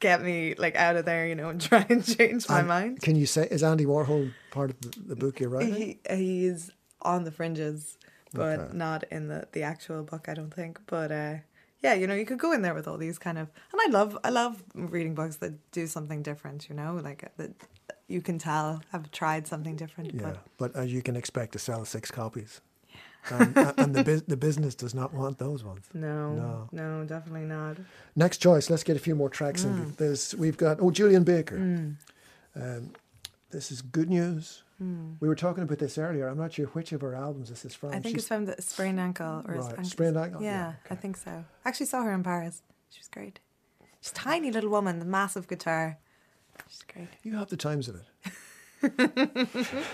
get 0.00 0.22
me 0.22 0.54
like 0.58 0.76
out 0.76 0.96
of 0.96 1.04
there, 1.06 1.26
you 1.26 1.34
know, 1.34 1.48
and 1.48 1.60
try 1.70 1.86
and 1.88 2.04
change 2.04 2.48
my 2.48 2.58
And 2.60 2.68
mind. 2.68 3.00
Can 3.00 3.16
you 3.16 3.26
say, 3.26 3.48
is 3.50 3.62
Andy 3.62 3.86
Warhol 3.86 4.30
part 4.50 4.70
of 4.70 4.80
the, 4.80 5.14
the 5.14 5.16
book 5.16 5.40
you're 5.40 5.48
writing? 5.48 5.74
He 5.74 5.98
he's 6.10 6.70
on 7.00 7.24
the 7.24 7.30
fringes, 7.32 7.96
but 8.34 8.58
Okay. 8.60 8.76
not 8.76 9.04
in 9.10 9.28
the 9.28 9.48
the 9.52 9.62
actual 9.62 10.02
book, 10.02 10.28
I 10.28 10.34
don't 10.34 10.52
think. 10.52 10.80
But 10.86 11.10
uh, 11.10 11.34
yeah, 11.82 11.94
you 11.94 12.06
know, 12.06 12.14
you 12.14 12.26
could 12.26 12.38
go 12.38 12.52
in 12.52 12.60
there 12.60 12.74
with 12.74 12.86
all 12.88 12.98
these 12.98 13.18
kind 13.18 13.38
of, 13.38 13.48
and 13.72 13.80
I 13.86 13.88
love 13.90 14.18
I 14.22 14.28
love 14.28 14.62
reading 14.74 15.14
books 15.14 15.36
that 15.36 15.54
do 15.72 15.86
something 15.86 16.22
different. 16.22 16.68
You 16.68 16.74
know, 16.74 17.00
like 17.02 17.24
uh, 17.24 17.28
that 17.38 17.52
you 18.08 18.20
can 18.22 18.38
tell 18.38 18.82
I've 18.92 19.10
tried 19.10 19.46
something 19.46 19.76
different. 19.76 20.14
yeah, 20.14 20.22
But 20.22 20.38
but 20.58 20.76
as 20.76 20.92
you 20.92 21.02
can 21.02 21.14
expect 21.16 21.52
to 21.52 21.58
sell 21.58 21.84
six 21.84 22.10
copies. 22.10 22.60
And, 23.30 23.56
and 23.76 23.94
the, 23.94 24.04
bus- 24.08 24.22
the 24.26 24.36
business 24.36 24.74
does 24.74 24.94
not 24.94 25.12
want 25.12 25.38
those 25.38 25.62
ones. 25.64 25.84
no, 25.92 26.32
No. 26.32 26.68
no, 26.72 27.04
definitely 27.04 27.44
not. 27.46 27.76
Next 28.16 28.38
choice. 28.38 28.70
Let's 28.70 28.84
get 28.84 28.96
a 28.96 29.00
few 29.00 29.14
more 29.14 29.28
tracks 29.28 29.64
Mm. 29.64 29.70
in. 29.70 29.94
There's 29.98 30.34
we've 30.34 30.56
got 30.56 30.78
oh 30.80 30.90
Julien 30.90 31.24
Baker. 31.24 31.56
Um, 32.56 32.92
this 33.50 33.70
is 33.70 33.82
good 33.82 34.08
news. 34.10 34.62
We 35.20 35.26
were 35.26 35.34
talking 35.34 35.64
about 35.64 35.78
this 35.80 35.98
earlier. 35.98 36.28
I'm 36.28 36.38
not 36.38 36.52
sure 36.52 36.66
which 36.66 36.92
of 36.92 37.00
her 37.00 37.12
albums 37.14 37.48
this 37.48 37.64
is 37.64 37.74
from. 37.74 37.90
Mm. 37.90 37.96
I 37.96 38.00
think 38.00 38.04
She's- 38.14 38.18
it's 38.20 38.28
from 38.28 38.44
the 38.46 38.54
sprained 38.62 39.00
ankle 39.00 39.42
or 39.46 39.54
Right, 39.54 39.70
ankle- 39.70 39.84
sprained 39.84 40.16
ankle? 40.16 40.40
Yeah, 40.40 40.50
Yeah, 40.68 40.72
I 40.88 40.94
think 40.94 41.16
so. 41.16 41.30
I 41.64 41.68
Actually, 41.68 41.86
saw 41.86 42.02
her 42.04 42.12
in 42.12 42.22
Paris. 42.22 42.62
She 42.90 43.00
was 43.00 43.08
great. 43.08 43.40
She's 44.00 44.12
a 44.12 44.14
tiny 44.14 44.52
little 44.52 44.70
woman, 44.70 45.00
the 45.00 45.04
massive 45.04 45.48
guitar. 45.48 45.98
She's 46.68 46.82
great. 46.92 47.08
you 47.22 47.36
have 47.36 47.48
the 47.48 47.56
times 47.56 47.88
of 47.88 47.96
it. 47.96 48.06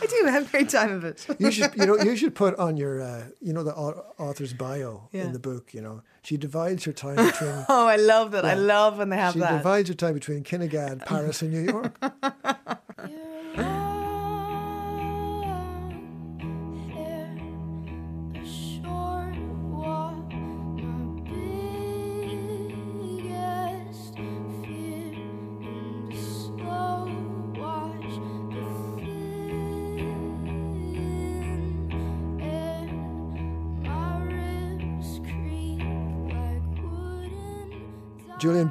I 0.00 0.06
do 0.06 0.26
have 0.26 0.46
a 0.46 0.50
great 0.50 0.68
time 0.68 0.92
of 0.92 1.04
it. 1.04 1.26
You 1.38 1.50
should 1.50 1.74
you 1.76 1.86
know 1.86 1.96
you 1.98 2.16
should 2.16 2.34
put 2.34 2.56
on 2.56 2.76
your 2.76 3.00
uh, 3.02 3.24
you 3.40 3.52
know 3.52 3.64
the 3.64 3.74
author's 3.74 4.52
bio 4.52 5.08
Yeah. 5.12 5.22
in 5.24 5.32
the 5.32 5.38
book. 5.40 5.74
You 5.74 5.80
know 5.80 6.02
she 6.22 6.36
divides 6.36 6.84
her 6.84 6.92
time 6.92 7.16
between. 7.16 7.64
Oh, 7.68 7.86
I 7.88 7.96
love 7.96 8.30
that. 8.32 8.44
I 8.44 8.54
love 8.54 8.98
when 8.98 9.08
they 9.08 9.16
have 9.16 9.32
she 9.32 9.40
that. 9.40 9.50
She 9.50 9.56
divides 9.58 9.88
her 9.88 9.94
time 9.94 10.14
between 10.14 10.44
Kinnegad, 10.44 11.04
Paris, 11.04 11.42
and 11.42 11.52
New 11.52 11.62
York. 11.62 11.96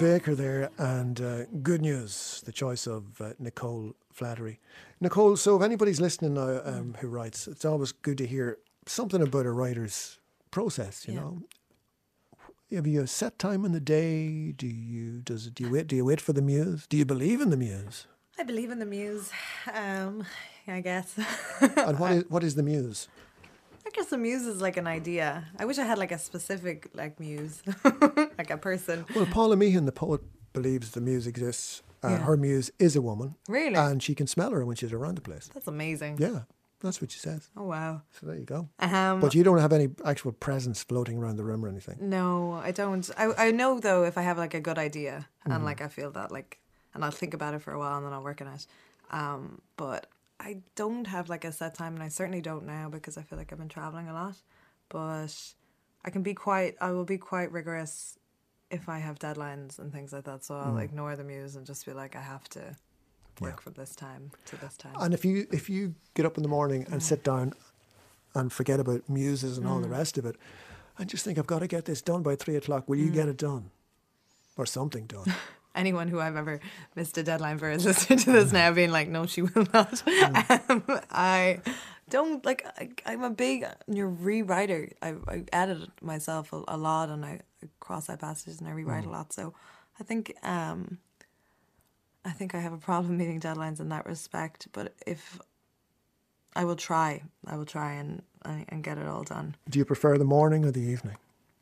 Baker 0.02 0.34
there, 0.34 0.72
and 0.80 1.22
uh, 1.22 1.46
good 1.62 1.80
news, 1.82 2.42
the 2.44 2.52
choice 2.52 2.88
of 2.88 3.22
uh, 3.22 3.34
Nicole 3.38 3.94
Flattery. 4.12 4.60
Nicole, 5.00 5.38
so 5.38 5.56
if 5.58 5.62
anybody's 5.62 6.02
listening 6.02 6.34
now 6.34 6.60
um, 6.66 6.96
who 7.00 7.08
writes, 7.08 7.48
it's 7.48 7.66
always 7.66 7.92
good 7.92 8.18
to 8.18 8.26
hear 8.26 8.58
something 8.88 9.22
about 9.22 9.46
a 9.46 9.52
writer's 9.52 10.18
process, 10.50 11.08
you 11.08 11.14
Yeah. 11.14 11.20
know. 11.22 11.42
Have 12.74 12.88
you 12.88 13.02
a 13.02 13.08
set 13.08 13.38
time 13.38 13.64
in 13.64 13.74
the 13.74 13.80
day? 13.82 14.54
Do 14.54 14.66
you 14.66 15.20
does 15.22 15.46
it, 15.46 15.54
do 15.56 15.66
you 15.66 15.72
wait 15.72 15.86
do 15.88 15.96
you 15.96 16.06
wait 16.06 16.22
for 16.22 16.34
the 16.34 16.42
muse? 16.42 16.88
Do 16.88 16.98
you 16.98 17.06
believe 17.06 17.40
in 17.42 17.50
the 17.52 17.58
muse? 17.58 18.08
I 18.40 18.44
believe 18.44 18.72
in 18.72 18.80
the 18.80 18.86
muse. 18.86 19.30
Um, 19.74 20.26
I 20.68 20.82
guess. 20.82 21.14
And 21.62 22.00
what 22.00 22.12
is 22.14 22.24
what 22.30 22.44
is 22.44 22.56
the 22.56 22.64
muse? 22.64 23.08
I 23.92 23.96
guess 24.02 24.12
a 24.12 24.18
muse 24.18 24.46
is 24.46 24.62
like 24.62 24.78
an 24.78 24.88
idea. 24.88 25.46
I 25.60 25.66
wish 25.66 25.78
I 25.78 25.84
had 25.84 25.98
like 25.98 26.12
a 26.12 26.18
specific 26.18 26.88
like 26.94 27.20
muse, 27.20 27.62
like 28.38 28.50
a 28.50 28.58
person. 28.58 29.06
Well, 29.16 29.26
Paula 29.26 29.56
Meehan, 29.58 29.86
the 29.86 29.92
poet, 29.92 30.22
believes 30.54 30.92
the 30.92 31.02
muse 31.02 31.28
exists. 31.28 31.84
Uh, 32.04 32.10
Yeah. 32.10 32.18
Her 32.20 32.38
muse 32.38 32.72
is 32.80 32.96
a 32.96 33.02
woman. 33.02 33.36
Really? 33.48 33.76
And 33.76 34.02
she 34.02 34.16
can 34.16 34.28
smell 34.28 34.52
her 34.52 34.66
when 34.66 34.76
she's 34.76 34.94
around 34.94 35.16
the 35.16 35.22
place. 35.22 35.50
That's 35.54 35.68
amazing. 35.68 36.18
Yeah, 36.20 36.42
that's 36.80 37.02
what 37.02 37.12
she 37.12 37.20
says. 37.20 37.50
Oh 37.58 37.66
wow. 37.66 38.02
So 38.12 38.28
there 38.28 38.36
you 38.38 38.46
go. 38.46 38.70
Um, 38.80 39.20
But 39.20 39.36
you 39.36 39.44
don't 39.44 39.60
have 39.60 39.74
any 39.74 39.90
actual 40.06 40.32
presence 40.32 40.82
floating 40.84 41.18
around 41.18 41.36
the 41.36 41.44
room 41.44 41.64
or 41.66 41.68
anything. 41.68 41.98
No, 42.00 42.54
I 42.64 42.72
don't. 42.72 43.10
I 43.18 43.48
I 43.48 43.52
know 43.52 43.80
though 43.80 44.04
if 44.06 44.18
I 44.18 44.22
have 44.22 44.38
like 44.38 44.54
a 44.54 44.62
good 44.62 44.78
idea 44.78 45.28
and 45.46 45.66
like 45.66 45.82
I 45.82 45.90
feel 45.90 46.12
that 46.12 46.32
like, 46.32 46.60
and 46.94 47.04
I'll 47.04 47.12
think 47.20 47.34
about 47.34 47.54
it 47.56 47.62
for 47.62 47.74
a 47.74 47.80
while 47.80 47.98
and 47.98 48.06
then 48.06 48.14
I'll 48.14 48.24
work 48.24 48.42
on 48.42 48.48
it. 48.48 48.66
Um, 49.12 49.62
but 49.76 50.08
I 50.44 50.62
don't 50.76 51.06
have 51.06 51.30
like 51.30 51.46
a 51.46 51.52
set 51.52 51.76
time, 51.76 51.94
and 51.94 52.04
I 52.04 52.08
certainly 52.10 52.42
don't 52.42 52.66
now 52.66 52.90
because 52.90 53.18
I 53.18 53.22
feel 53.22 53.38
like 53.38 53.52
I've 53.52 53.60
been 53.60 53.70
traveling 53.70 54.10
a 54.10 54.14
lot. 54.14 54.36
But 54.90 55.34
I 56.04 56.10
can 56.10 56.24
be 56.24 56.34
quite. 56.34 56.76
I 56.82 56.92
will 56.92 57.06
be 57.06 57.18
quite 57.18 57.52
rigorous 57.52 58.18
if 58.72 58.90
I 58.90 59.00
have 59.00 59.20
deadlines 59.20 59.78
and 59.80 59.92
things 59.94 60.12
like 60.14 60.24
that. 60.26 60.44
So 60.44 60.56
I'll 60.56 60.78
ignore 60.80 61.16
the 61.16 61.24
muse 61.24 61.56
and 61.56 61.66
just 61.66 61.86
be 61.86 61.94
like, 61.94 62.16
I 62.16 62.22
have 62.22 62.48
to 62.50 62.76
work 63.40 63.62
from 63.62 63.74
this 63.74 63.96
time 63.96 64.32
to 64.46 64.56
this 64.58 64.76
time. 64.78 64.96
And 65.00 65.14
if 65.14 65.24
you 65.24 65.48
if 65.52 65.70
you 65.70 65.96
get 66.16 66.26
up 66.26 66.38
in 66.38 66.44
the 66.44 66.50
morning 66.50 66.86
and 66.92 67.02
sit 67.04 67.24
down 67.24 67.54
and 68.34 68.52
forget 68.52 68.80
about 68.80 69.08
muses 69.10 69.58
and 69.58 69.68
all 69.68 69.80
Mm. 69.80 69.84
the 69.84 69.90
rest 69.90 70.18
of 70.18 70.26
it, 70.26 70.38
and 70.98 71.10
just 71.10 71.24
think 71.26 71.38
I've 71.38 71.48
got 71.48 71.60
to 71.60 71.68
get 71.68 71.86
this 71.86 72.02
done 72.02 72.24
by 72.24 72.36
three 72.36 72.56
o'clock, 72.56 72.88
will 72.90 72.98
you 72.98 73.10
Mm. 73.12 73.14
get 73.14 73.28
it 73.30 73.38
done, 73.38 73.72
or 74.58 74.66
something 74.66 75.06
done? 75.06 75.26
anyone 75.76 76.08
who 76.08 76.20
I've 76.20 76.36
ever 76.36 76.60
missed 76.96 77.18
a 77.18 77.24
deadline 77.24 77.58
for 77.58 77.70
is 77.70 77.86
listening 77.92 78.20
to 78.20 78.32
this 78.32 78.52
now, 78.52 78.72
being 78.72 78.92
like, 78.92 79.08
"No, 79.08 79.26
she 79.26 79.42
will 79.42 79.68
not." 79.74 80.04
Um, 80.70 80.84
I 81.12 81.62
don't 82.10 82.46
like. 82.46 82.66
I, 82.78 82.90
I'm 83.06 83.24
a 83.24 83.30
big 83.30 83.66
your 83.88 84.10
rewriter. 84.10 84.92
I, 85.02 85.16
I 85.28 85.44
edit 85.52 85.90
myself 86.02 86.54
a, 86.54 86.64
a 86.68 86.78
lot, 86.78 87.10
and 87.10 87.26
I 87.26 87.42
cross 87.80 88.10
out 88.10 88.20
passages 88.20 88.60
and 88.60 88.68
I 88.68 88.72
rewrite 88.72 89.06
a 89.06 89.10
lot. 89.10 89.34
So 89.34 89.54
I 90.00 90.04
think 90.04 90.36
um, 90.44 91.00
I 92.26 92.32
think 92.32 92.56
I 92.56 92.60
have 92.60 92.74
a 92.74 92.78
problem 92.78 93.18
meeting 93.18 93.40
deadlines 93.40 93.80
in 93.80 93.90
that 93.90 94.06
respect. 94.06 94.68
But 94.72 94.94
if 95.06 95.40
I 96.56 96.66
will 96.66 96.76
try, 96.76 97.24
I 97.46 97.56
will 97.56 97.66
try 97.66 97.94
and 97.94 98.22
and 98.44 98.84
get 98.84 98.98
it 98.98 99.08
all 99.08 99.24
done. 99.24 99.56
Do 99.70 99.80
you 99.80 99.86
prefer 99.86 100.18
the 100.18 100.26
morning 100.26 100.66
or 100.66 100.72
the 100.72 100.82
evening, 100.82 101.18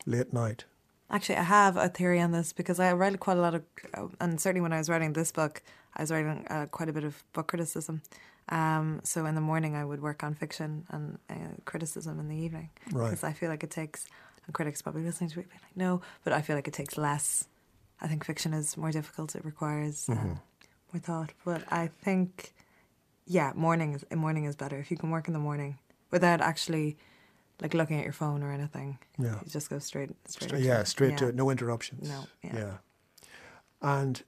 late 0.06 0.32
night? 0.32 0.64
Actually, 1.10 1.36
I 1.36 1.42
have 1.42 1.76
a 1.76 1.88
theory 1.88 2.20
on 2.20 2.30
this 2.30 2.52
because 2.52 2.78
I 2.78 2.92
read 2.92 3.18
quite 3.20 3.36
a 3.36 3.40
lot 3.40 3.54
of, 3.54 4.14
and 4.20 4.40
certainly 4.40 4.60
when 4.60 4.72
I 4.72 4.78
was 4.78 4.88
writing 4.88 5.12
this 5.12 5.32
book, 5.32 5.62
I 5.96 6.02
was 6.02 6.10
writing 6.12 6.46
uh, 6.48 6.66
quite 6.66 6.88
a 6.88 6.92
bit 6.92 7.04
of 7.04 7.22
book 7.32 7.48
criticism. 7.48 8.02
Um, 8.48 9.00
so 9.04 9.26
in 9.26 9.34
the 9.34 9.40
morning, 9.40 9.74
I 9.76 9.84
would 9.84 10.00
work 10.02 10.22
on 10.22 10.34
fiction 10.34 10.86
and 10.90 11.18
uh, 11.28 11.34
criticism 11.64 12.18
in 12.20 12.28
the 12.28 12.36
evening 12.36 12.70
Right. 12.92 13.10
because 13.10 13.24
I 13.24 13.32
feel 13.32 13.48
like 13.48 13.64
it 13.64 13.70
takes. 13.70 14.06
And 14.46 14.54
critics 14.54 14.80
probably 14.82 15.02
listening 15.02 15.30
to 15.30 15.40
it 15.40 15.48
be 15.50 15.54
like, 15.54 15.76
no, 15.76 16.00
but 16.24 16.32
I 16.32 16.40
feel 16.42 16.56
like 16.56 16.66
it 16.66 16.74
takes 16.74 16.96
less. 16.96 17.46
I 18.00 18.08
think 18.08 18.24
fiction 18.24 18.54
is 18.54 18.76
more 18.76 18.90
difficult. 18.90 19.34
It 19.34 19.44
requires 19.44 20.08
uh, 20.08 20.14
more 20.14 21.00
thought. 21.00 21.32
But 21.44 21.64
I 21.70 21.88
think, 22.02 22.54
yeah, 23.26 23.52
morning 23.54 23.94
is 23.94 24.04
morning 24.16 24.44
is 24.44 24.56
better 24.56 24.78
if 24.78 24.90
you 24.90 24.96
can 24.96 25.10
work 25.10 25.26
in 25.28 25.34
the 25.34 25.38
morning 25.40 25.78
without 26.10 26.40
actually 26.40 26.96
like 27.60 27.74
looking 27.74 27.98
at 27.98 28.04
your 28.04 28.12
phone 28.12 28.42
or 28.42 28.52
anything. 28.52 28.98
Yeah. 29.18 29.38
You 29.44 29.50
just 29.50 29.70
go 29.70 29.78
straight 29.78 30.10
straight. 30.28 30.48
Stra- 30.48 30.58
into 30.58 30.68
yeah, 30.68 30.82
straight 30.84 31.16
to 31.18 31.28
it, 31.28 31.34
no 31.34 31.50
interruptions. 31.50 32.08
No, 32.08 32.24
yeah. 32.42 32.78
And 33.82 34.22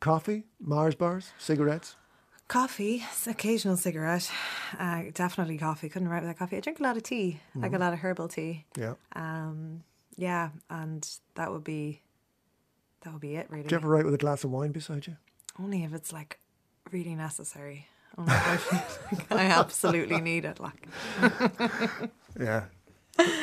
coffee, 0.00 0.44
Mars 0.60 0.94
bars, 0.94 1.32
cigarettes. 1.38 1.96
Coffee, 2.48 3.04
occasional 3.26 3.76
cigarette. 3.76 4.30
Uh, 4.78 5.02
definitely 5.12 5.58
coffee. 5.58 5.88
Couldn't 5.90 6.08
write 6.08 6.22
without 6.22 6.38
coffee. 6.38 6.56
I 6.56 6.60
drink 6.60 6.80
a 6.80 6.82
lot 6.82 6.96
of 6.96 7.02
tea, 7.02 7.40
like 7.54 7.74
a 7.74 7.78
lot 7.78 7.92
of 7.92 7.98
herbal 7.98 8.28
tea. 8.28 8.64
Yeah. 8.76 8.94
Um, 9.14 9.82
yeah, 10.16 10.50
and 10.70 11.06
that 11.34 11.52
would 11.52 11.64
be 11.64 12.00
that 13.02 13.12
would 13.12 13.20
be 13.20 13.36
it 13.36 13.46
really. 13.50 13.64
Do 13.68 13.74
you 13.74 13.78
ever 13.78 13.88
write 13.88 14.04
with 14.06 14.14
a 14.14 14.18
glass 14.18 14.44
of 14.44 14.50
wine 14.50 14.72
beside 14.72 15.06
you? 15.06 15.16
Only 15.60 15.84
if 15.84 15.92
it's 15.92 16.12
like 16.12 16.38
really 16.90 17.14
necessary. 17.14 17.86
Only 18.16 18.32
if 18.32 18.46
I 18.48 18.56
feel 18.56 19.18
like 19.18 19.32
I 19.32 19.44
absolutely 19.44 20.20
need 20.20 20.44
it. 20.46 20.58
Like 20.58 20.88
Yeah. 22.40 22.64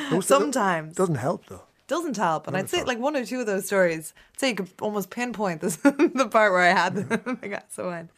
Those- 0.09 0.25
sometimes 0.27 0.95
doesn't 0.95 1.15
help 1.15 1.45
though. 1.47 1.63
doesn't 1.87 2.17
help. 2.17 2.47
And 2.47 2.55
I'd 2.57 2.69
say 2.69 2.83
like 2.83 2.97
one 2.99 3.15
or 3.15 3.25
two 3.25 3.41
of 3.41 3.45
those 3.45 3.65
stories. 3.65 4.13
I'd 4.33 4.39
say 4.39 4.49
you 4.49 4.55
could 4.55 4.69
almost 4.81 5.09
pinpoint 5.09 5.61
this 5.61 5.75
the 5.83 6.27
part 6.31 6.51
where 6.53 6.61
I 6.61 6.73
had 6.73 6.95
the, 6.95 7.37
the 7.41 7.47
glass 7.49 7.77
of 7.77 7.85
wine. 7.85 8.09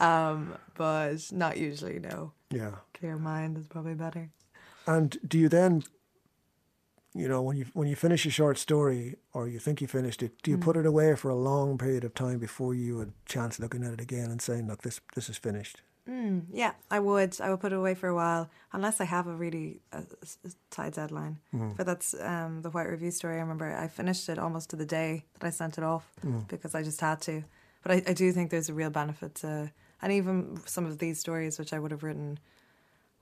Um, 0.00 0.54
but 0.74 1.16
not 1.32 1.56
usually. 1.56 1.98
No, 1.98 2.32
Yeah. 2.50 2.72
clear 2.94 3.16
mind 3.18 3.56
is 3.58 3.66
probably 3.66 3.94
better. 3.94 4.30
And 4.86 5.16
do 5.26 5.38
you 5.38 5.48
then, 5.48 5.82
you 7.14 7.28
know, 7.28 7.42
when 7.42 7.56
you 7.56 7.66
when 7.74 7.88
you 7.88 7.94
finish 7.96 8.26
a 8.26 8.30
short 8.30 8.58
story 8.58 9.16
or 9.32 9.46
you 9.48 9.58
think 9.58 9.80
you 9.80 9.86
finished 9.86 10.22
it, 10.22 10.32
do 10.42 10.50
Mm. 10.50 10.54
you 10.54 10.58
put 10.58 10.76
it 10.76 10.86
away 10.86 11.14
for 11.16 11.28
a 11.30 11.34
long 11.36 11.78
period 11.78 12.04
of 12.04 12.14
time 12.14 12.38
before 12.38 12.74
you 12.74 12.98
had 12.98 13.08
a 13.08 13.12
chance 13.26 13.58
looking 13.60 13.84
at 13.84 13.92
it 13.92 14.00
again 14.00 14.30
and 14.30 14.40
saying, 14.42 14.66
"Look, 14.68 14.82
this 14.82 15.00
this 15.14 15.28
is 15.28 15.36
finished." 15.38 15.82
Yeah, 16.52 16.72
I 16.90 16.98
would. 16.98 17.40
I 17.40 17.50
would 17.50 17.60
put 17.60 17.72
it 17.72 17.76
away 17.76 17.94
for 17.94 18.08
a 18.08 18.14
while, 18.14 18.50
unless 18.72 19.00
I 19.00 19.04
have 19.04 19.26
a 19.28 19.34
really 19.34 19.80
uh, 19.92 20.02
tight 20.70 20.94
deadline. 20.94 21.38
But 21.76 21.86
that's 21.86 22.14
um, 22.20 22.62
the 22.62 22.70
White 22.70 22.88
Review 22.88 23.10
story. 23.10 23.36
I 23.36 23.40
remember 23.40 23.76
I 23.76 23.88
finished 23.88 24.28
it 24.28 24.38
almost 24.38 24.70
to 24.70 24.76
the 24.76 24.86
day 24.86 25.24
that 25.38 25.46
I 25.46 25.50
sent 25.50 25.78
it 25.78 25.84
off 25.84 26.10
because 26.48 26.74
I 26.74 26.82
just 26.82 27.00
had 27.00 27.20
to. 27.22 27.44
But 27.82 27.92
I, 27.92 28.02
I 28.08 28.12
do 28.14 28.30
think 28.32 28.50
there's 28.50 28.68
a 28.68 28.74
real 28.74 28.90
benefit 28.90 29.34
to, 29.36 29.70
and 30.00 30.12
even 30.12 30.60
some 30.66 30.86
of 30.86 30.98
these 30.98 31.18
stories, 31.18 31.58
which 31.58 31.72
I 31.72 31.78
would 31.78 31.90
have 31.90 32.02
written 32.02 32.38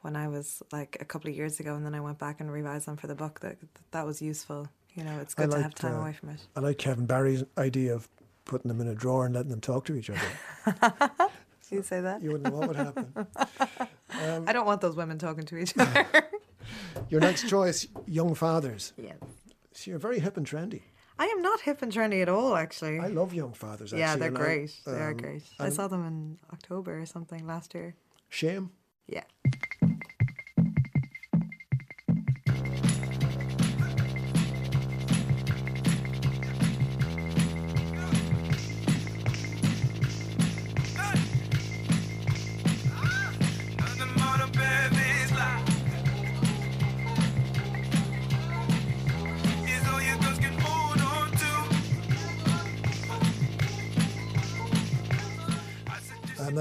when 0.03 0.17
I 0.17 0.29
was 0.29 0.63
like 0.73 0.97
a 1.01 1.05
couple 1.05 1.31
of 1.31 1.37
years 1.37 1.61
ago, 1.61 1.75
and 1.75 1.85
then 1.85 1.95
I 1.95 2.01
went 2.01 2.19
back 2.19 2.41
and 2.41 2.51
revised 2.51 2.87
them 2.87 2.97
for 2.97 3.07
the 3.07 3.15
book. 3.15 3.41
That 3.41 3.57
that 3.91 4.07
was 4.07 4.23
useful. 4.23 4.69
You 4.95 5.05
know, 5.05 5.19
it's 5.21 5.35
good 5.35 5.51
to 5.51 5.63
have 5.63 5.75
time 5.75 5.95
uh, 5.95 6.01
away 6.01 6.13
from 6.15 6.31
it. 6.31 6.41
I 6.57 6.61
like 6.61 6.79
Kevin 6.79 7.07
Barry's 7.07 7.45
idea 7.57 7.95
of 7.95 8.09
putting 8.45 8.69
them 8.69 8.81
in 8.81 8.89
a 8.89 8.95
drawer 8.95 9.27
and 9.27 9.35
letting 9.35 9.51
them 9.51 9.61
talk 9.61 9.85
to 9.87 9.95
each 9.95 10.11
other. 10.11 11.11
You 11.71 11.83
say 11.83 12.01
that? 12.01 12.23
You 12.23 12.33
wouldn't 12.33 12.53
know 12.53 12.59
what 12.59 12.69
would 12.69 12.77
happen. 12.77 13.27
I 14.49 14.53
don't 14.53 14.67
want 14.67 14.81
those 14.81 14.97
women 14.97 15.19
talking 15.19 15.45
to 15.45 15.57
each 15.57 15.73
other. 15.79 16.07
Your 17.09 17.21
next 17.21 17.49
choice, 17.49 17.87
Young 18.07 18.35
Fathers. 18.35 18.93
yeah. 18.97 19.13
So 19.73 19.91
you're 19.91 20.01
very 20.01 20.19
hip 20.19 20.37
and 20.37 20.45
trendy. 20.47 20.83
I 21.19 21.27
am 21.27 21.43
not 21.43 21.61
hip 21.61 21.81
and 21.83 21.93
trendy 21.93 22.23
at 22.23 22.29
all, 22.29 22.57
actually. 22.57 22.99
I 22.99 23.07
love 23.07 23.33
Young 23.33 23.53
Fathers. 23.53 23.93
Actually, 23.93 24.01
Yeah, 24.01 24.17
they're 24.17 24.29
and 24.29 24.39
I- 24.39 24.41
great. 24.41 24.75
they 24.85 24.93
are 24.93 25.11
um, 25.13 25.17
great. 25.17 25.43
I 25.59 25.69
saw 25.71 25.87
them 25.89 26.05
in 26.07 26.39
October 26.53 27.01
or 27.01 27.07
something 27.07 27.47
last 27.47 27.75
year. 27.75 27.95
Shame. 28.29 28.71
Yeah. 29.07 29.25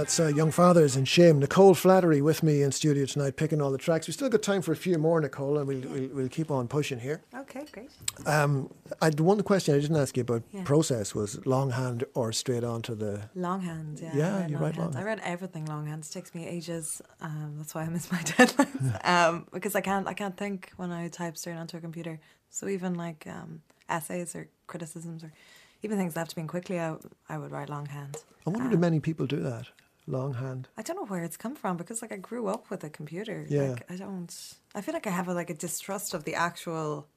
That's 0.09 0.19
uh, 0.19 0.25
Young 0.35 0.49
Fathers 0.49 0.95
and 0.95 1.07
Shame. 1.07 1.37
Nicole 1.37 1.75
Flattery 1.75 2.19
with 2.19 2.41
me 2.41 2.63
in 2.63 2.71
studio 2.71 3.05
tonight, 3.05 3.35
picking 3.35 3.61
all 3.61 3.69
the 3.71 3.77
tracks. 3.77 4.07
We've 4.07 4.15
still 4.15 4.27
got 4.27 4.41
time 4.41 4.63
for 4.63 4.71
a 4.71 4.75
few 4.75 4.97
more, 4.97 5.21
Nicole, 5.21 5.59
and 5.59 5.67
we'll, 5.67 5.81
we'll, 5.81 6.09
we'll 6.15 6.29
keep 6.29 6.49
on 6.49 6.67
pushing 6.67 6.97
here. 6.99 7.21
Okay, 7.37 7.63
great. 7.71 7.91
Um, 8.25 8.73
I, 9.03 9.11
the 9.11 9.21
one 9.21 9.39
question 9.43 9.75
I 9.75 9.79
didn't 9.79 9.97
ask 9.97 10.17
you 10.17 10.21
about 10.21 10.41
Yeah. 10.51 10.63
process 10.63 11.13
was 11.13 11.45
longhand 11.45 12.05
or 12.15 12.31
straight 12.31 12.63
on 12.63 12.81
to 12.83 12.95
the. 12.95 13.29
Longhand, 13.35 13.99
yeah. 14.01 14.15
Yeah, 14.15 14.47
you 14.47 14.57
write 14.57 14.77
longhand. 14.77 14.97
I 14.97 15.03
read 15.03 15.21
everything 15.23 15.65
longhand. 15.65 16.03
It 16.05 16.11
takes 16.11 16.33
me 16.33 16.47
ages. 16.47 17.03
Um, 17.21 17.53
that's 17.59 17.75
why 17.75 17.83
I 17.83 17.89
miss 17.89 18.11
my 18.11 18.17
deadlines. 18.23 19.07
um, 19.07 19.45
because 19.53 19.75
I 19.75 19.81
can't, 19.81 20.07
I 20.07 20.13
can't 20.15 20.35
think 20.35 20.71
when 20.77 20.91
I 20.91 21.07
type 21.09 21.37
straight 21.37 21.53
onto 21.57 21.77
a 21.77 21.81
computer. 21.81 22.19
So 22.49 22.67
even 22.67 22.95
like 22.95 23.27
um, 23.27 23.61
essays 23.87 24.35
or 24.35 24.49
criticisms 24.65 25.23
or 25.23 25.31
even 25.83 25.99
things 25.99 26.15
that 26.15 26.21
have 26.21 26.29
to 26.29 26.35
be 26.35 26.41
in 26.41 26.47
quickly, 26.47 26.79
I, 26.79 26.95
I 27.29 27.37
would 27.37 27.51
write 27.51 27.69
longhand. 27.69 28.17
I 28.47 28.49
wonder 28.49 28.71
do 28.71 28.77
many 28.77 28.99
people 28.99 29.27
do 29.27 29.37
that? 29.41 29.67
Longhand. 30.09 30.67
I 30.77 30.81
don't 30.81 30.95
know 30.95 31.05
where 31.05 31.23
it's 31.23 31.37
come 31.37 31.55
from 31.55 31.77
because 31.77 32.01
like 32.01 32.11
I 32.11 32.17
grew 32.17 32.47
up 32.47 32.69
with 32.69 32.83
a 32.83 32.89
computer. 32.89 33.45
Yeah. 33.47 33.69
Like 33.71 33.85
I 33.91 33.95
don't 33.95 34.33
I 34.75 34.81
feel 34.81 34.93
like 34.93 35.07
I 35.07 35.11
have 35.11 35.27
a, 35.27 35.33
like 35.33 35.49
a 35.49 35.53
distrust 35.53 36.13
of 36.13 36.23
the 36.23 36.35
actual 36.35 37.07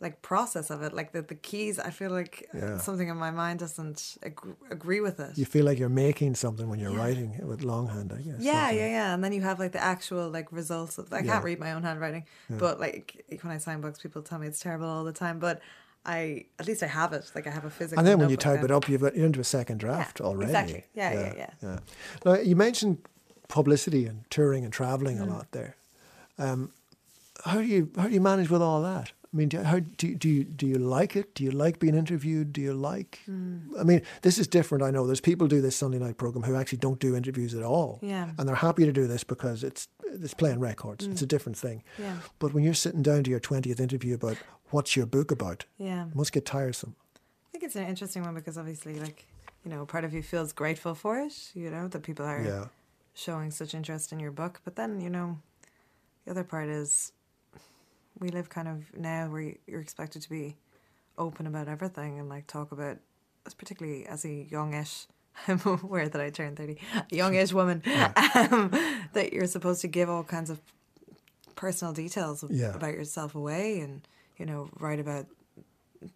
like 0.00 0.20
process 0.20 0.68
of 0.70 0.82
it. 0.82 0.92
Like 0.92 1.12
the, 1.12 1.22
the 1.22 1.36
keys, 1.36 1.78
I 1.78 1.90
feel 1.90 2.10
like 2.10 2.48
Yeah. 2.52 2.78
something 2.78 3.08
in 3.08 3.16
my 3.16 3.30
mind 3.30 3.60
doesn't 3.60 4.16
ag- 4.24 4.56
agree 4.68 5.00
with 5.00 5.20
it. 5.20 5.38
You 5.38 5.44
feel 5.44 5.64
like 5.64 5.78
you're 5.78 5.88
making 6.06 6.34
something 6.34 6.68
when 6.68 6.80
you're 6.80 6.90
Yeah. 6.90 6.98
writing 7.04 7.34
it 7.34 7.46
with 7.46 7.62
longhand, 7.62 8.12
I 8.12 8.20
guess. 8.20 8.40
yeah, 8.40 8.70
yeah, 8.72 8.88
yeah. 8.88 9.14
And 9.14 9.22
then 9.22 9.32
you 9.32 9.42
have 9.42 9.60
like 9.60 9.70
the 9.72 9.82
actual 9.82 10.28
like 10.28 10.50
results 10.50 10.98
of 10.98 11.12
I 11.12 11.20
Yeah. 11.20 11.32
can't 11.32 11.44
read 11.44 11.60
my 11.60 11.72
own 11.72 11.82
handwriting. 11.84 12.24
But 12.50 12.80
like 12.80 13.24
when 13.42 13.52
I 13.52 13.58
sign 13.58 13.80
books 13.80 14.00
people 14.00 14.22
tell 14.22 14.38
me 14.40 14.48
it's 14.48 14.60
terrible 14.60 14.88
all 14.88 15.04
the 15.04 15.12
time. 15.12 15.38
But 15.38 15.60
I 16.04 16.46
at 16.58 16.66
least 16.66 16.82
I 16.82 16.86
have 16.86 17.12
it. 17.12 17.30
Like 17.34 17.46
I 17.46 17.50
have 17.50 17.64
a 17.64 17.70
physical 17.70 17.98
And 18.00 18.06
then 18.06 18.18
when 18.18 18.28
you 18.30 18.36
type 18.36 18.64
it 18.64 18.70
up, 18.70 18.88
you've 18.88 19.02
got, 19.02 19.14
you're 19.16 19.26
into 19.26 19.40
a 19.40 19.44
second 19.44 19.78
draft 19.78 20.18
Yeah, 20.20 20.26
already. 20.26 20.50
exactly. 20.52 20.84
Yeah, 20.94 21.12
yeah, 21.36 21.46
yeah. 21.62 21.78
Now, 22.24 22.34
you 22.34 22.56
mentioned 22.56 22.98
publicity 23.48 24.06
and 24.06 24.24
touring 24.30 24.64
and 24.64 24.72
traveling 24.72 25.18
Mm. 25.18 25.22
a 25.22 25.26
lot 25.26 25.52
there. 25.52 25.76
Um, 26.38 26.72
how 27.44 27.54
do 27.58 27.62
you 27.64 27.90
how 27.96 28.08
do 28.08 28.14
you 28.14 28.20
manage 28.20 28.50
with 28.50 28.62
all 28.62 28.82
that? 28.82 29.12
I 29.32 29.36
mean, 29.36 29.48
do, 29.48 29.62
how 29.62 29.78
do 29.78 30.08
you, 30.08 30.14
do 30.14 30.28
you 30.28 30.44
do 30.44 30.66
you 30.66 30.76
like 30.76 31.16
it? 31.16 31.34
Do 31.34 31.42
you 31.42 31.50
like 31.50 31.78
being 31.78 31.94
interviewed? 31.94 32.52
Do 32.52 32.60
you 32.60 32.74
like? 32.74 33.20
Mm. 33.30 33.80
I 33.80 33.82
mean, 33.82 34.02
this 34.20 34.36
is 34.38 34.46
different. 34.46 34.84
I 34.84 34.90
know 34.90 35.06
there's 35.06 35.22
people 35.22 35.46
do 35.48 35.62
this 35.62 35.74
Sunday 35.74 35.98
night 35.98 36.18
program 36.18 36.42
who 36.44 36.54
actually 36.54 36.78
don't 36.78 37.00
do 37.00 37.16
interviews 37.16 37.54
at 37.54 37.62
all. 37.62 37.98
Yeah. 38.02 38.30
and 38.36 38.46
they're 38.46 38.54
happy 38.54 38.84
to 38.84 38.92
do 38.92 39.06
this 39.06 39.24
because 39.24 39.64
it's 39.64 39.88
it's 40.04 40.34
playing 40.34 40.60
records. 40.60 41.06
It's 41.06 41.20
mm. 41.20 41.24
a 41.24 41.26
different 41.26 41.56
thing. 41.56 41.82
Yeah. 41.98 42.16
But 42.38 42.52
when 42.52 42.62
you're 42.62 42.74
sitting 42.74 43.02
down 43.02 43.24
to 43.24 43.30
your 43.30 43.40
twentieth 43.40 43.80
interview 43.80 44.14
about 44.14 44.36
what's 44.70 44.96
your 44.96 45.06
book 45.06 45.30
about, 45.30 45.64
Yeah. 45.78 46.06
it 46.08 46.14
must 46.14 46.32
get 46.32 46.44
tiresome. 46.44 46.94
I 47.16 47.48
think 47.52 47.64
it's 47.64 47.76
an 47.76 47.86
interesting 47.86 48.22
one 48.22 48.34
because 48.34 48.58
obviously, 48.58 49.00
like, 49.00 49.26
you 49.64 49.70
know, 49.70 49.86
part 49.86 50.04
of 50.04 50.12
you 50.12 50.22
feels 50.22 50.52
grateful 50.52 50.94
for 50.94 51.18
it, 51.18 51.50
you 51.54 51.70
know, 51.70 51.88
that 51.88 52.02
people 52.02 52.26
are 52.26 52.42
Yeah. 52.42 52.66
showing 53.14 53.50
such 53.50 53.74
interest 53.74 54.12
in 54.12 54.20
your 54.20 54.30
book. 54.30 54.60
But 54.64 54.76
then, 54.76 55.00
you 55.00 55.10
know, 55.10 55.38
the 56.24 56.30
other 56.32 56.44
part 56.44 56.68
is 56.68 57.12
we 58.18 58.28
live 58.28 58.48
kind 58.48 58.68
of 58.68 58.96
now 58.96 59.28
where 59.28 59.54
you're 59.66 59.80
expected 59.80 60.22
to 60.22 60.30
be 60.30 60.56
open 61.18 61.46
about 61.46 61.68
everything 61.68 62.18
and 62.18 62.28
like 62.28 62.46
talk 62.46 62.72
about, 62.72 62.98
particularly 63.58 64.06
as 64.06 64.24
a 64.24 64.46
youngish, 64.50 65.06
I'm 65.48 65.60
aware 65.64 66.08
that 66.08 66.20
I 66.20 66.30
turned 66.30 66.56
30, 66.58 66.78
a 67.10 67.14
youngish 67.16 67.52
woman, 67.52 67.82
um, 68.34 68.70
that 69.14 69.30
you're 69.32 69.46
supposed 69.46 69.80
to 69.82 69.88
give 69.88 70.08
all 70.10 70.24
kinds 70.24 70.50
of 70.50 70.60
personal 71.56 71.92
details 71.94 72.44
Yeah. 72.50 72.74
about 72.74 72.94
yourself 72.94 73.34
away 73.34 73.80
and, 73.80 74.06
you 74.36 74.46
know, 74.46 74.68
write 74.78 75.00
about 75.00 75.26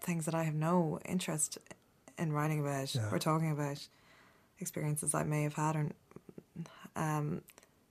things 0.01 0.25
that 0.27 0.35
I 0.35 0.43
have 0.43 0.55
no 0.55 0.99
interest 1.05 1.59
in 2.19 2.33
writing 2.33 2.61
about 2.61 2.95
Yeah. 2.95 3.09
or 3.13 3.19
talking 3.19 3.51
about 3.51 3.87
experiences 4.59 5.15
I 5.15 5.23
may 5.25 5.43
have 5.43 5.55
had 5.55 5.77
or 5.77 5.89
um, 6.97 7.43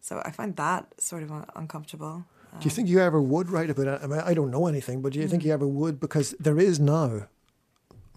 so 0.01 0.21
I 0.25 0.31
find 0.31 0.55
that 0.55 0.99
sort 1.01 1.21
of 1.23 1.31
un- 1.31 1.45
uncomfortable. 1.55 2.25
Do 2.59 2.63
you 2.65 2.69
think 2.71 2.87
you 2.89 2.99
ever 2.99 3.21
would 3.21 3.49
write 3.49 3.69
about 3.69 3.87
it? 3.87 3.99
I 4.03 4.07
mean, 4.07 4.19
I 4.19 4.33
don't 4.33 4.51
know 4.51 4.67
anything, 4.67 5.01
but 5.01 5.13
do 5.13 5.19
you 5.19 5.27
think 5.27 5.43
Mm. 5.43 5.45
you 5.47 5.53
ever 5.53 5.67
would? 5.67 5.99
Because 5.99 6.35
there 6.39 6.57
is 6.59 6.79
now. 6.79 7.27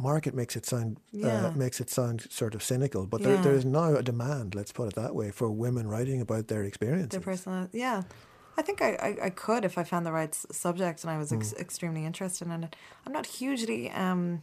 Market 0.01 0.33
makes 0.33 0.55
it 0.55 0.65
sound 0.65 1.01
Yeah. 1.11 1.47
uh, 1.49 1.51
makes 1.57 1.81
it 1.81 1.91
sound 1.91 2.27
sort 2.31 2.55
of 2.55 2.63
cynical, 2.63 3.05
but 3.07 3.21
there, 3.23 3.35
Yeah. 3.35 3.43
there 3.43 3.55
is 3.55 3.65
now 3.65 3.97
a 3.97 4.03
demand. 4.03 4.55
Let's 4.55 4.71
put 4.71 4.87
it 4.89 4.95
that 4.95 5.15
way 5.15 5.33
for 5.33 5.51
women 5.51 5.89
writing 5.89 6.21
about 6.21 6.47
their 6.47 6.63
experiences. 6.63 7.11
Their 7.11 7.21
personal, 7.21 7.69
yeah. 7.73 8.03
I 8.57 8.63
think 8.63 8.81
I, 8.81 8.91
I, 8.95 9.27
I 9.27 9.31
could 9.31 9.65
if 9.65 9.77
I 9.77 9.83
found 9.85 10.07
the 10.07 10.13
right 10.13 10.31
s- 10.31 10.47
subject 10.53 11.03
and 11.03 11.11
I 11.11 11.19
was 11.19 11.33
ex- 11.33 11.53
extremely 11.55 12.05
interested 12.05 12.47
in 12.49 12.63
it. 12.65 12.77
I'm 13.07 13.13
not 13.13 13.27
hugely 13.27 13.91
um, 13.91 14.43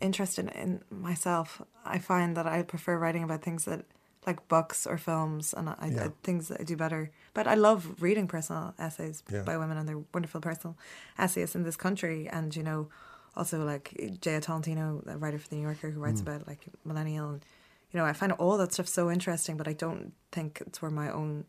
interested 0.00 0.48
in 0.54 0.82
myself. 0.90 1.62
I 1.84 1.98
find 1.98 2.36
that 2.36 2.46
I 2.46 2.62
prefer 2.62 2.96
writing 2.98 3.22
about 3.24 3.42
things 3.42 3.64
that 3.64 3.84
like 4.26 4.46
books 4.48 4.86
or 4.86 4.98
films 4.98 5.52
and 5.52 5.68
I, 5.68 5.90
Yeah. 5.92 6.04
I, 6.06 6.10
things 6.22 6.48
that 6.48 6.60
I 6.60 6.64
do 6.64 6.76
better. 6.76 7.10
But 7.34 7.46
I 7.46 7.54
love 7.54 8.02
reading 8.02 8.28
personal 8.28 8.74
essays 8.78 9.22
Yeah. 9.30 9.42
by 9.42 9.56
women 9.56 9.78
and 9.78 9.88
they're 9.88 10.02
wonderful 10.12 10.40
personal 10.40 10.76
essayists 11.18 11.56
in 11.56 11.62
this 11.62 11.76
country. 11.76 12.28
And 12.28 12.54
you 12.54 12.62
know, 12.62 12.88
also 13.36 13.64
like 13.64 13.94
Jia 14.20 14.42
Tolentino, 14.42 15.02
a 15.06 15.16
writer 15.16 15.38
for 15.38 15.48
the 15.48 15.56
New 15.56 15.62
Yorker, 15.62 15.90
who 15.90 16.00
writes 16.00 16.20
mm. 16.20 16.26
about 16.26 16.46
like 16.46 16.66
millennial. 16.84 17.30
And, 17.30 17.44
you 17.90 17.98
know, 17.98 18.04
I 18.04 18.12
find 18.12 18.32
all 18.32 18.56
that 18.58 18.72
stuff 18.72 18.88
so 18.88 19.10
interesting, 19.10 19.56
but 19.56 19.68
I 19.68 19.72
don't 19.72 20.12
think 20.30 20.62
it's 20.66 20.82
where 20.82 20.90
my 20.90 21.10
own 21.10 21.44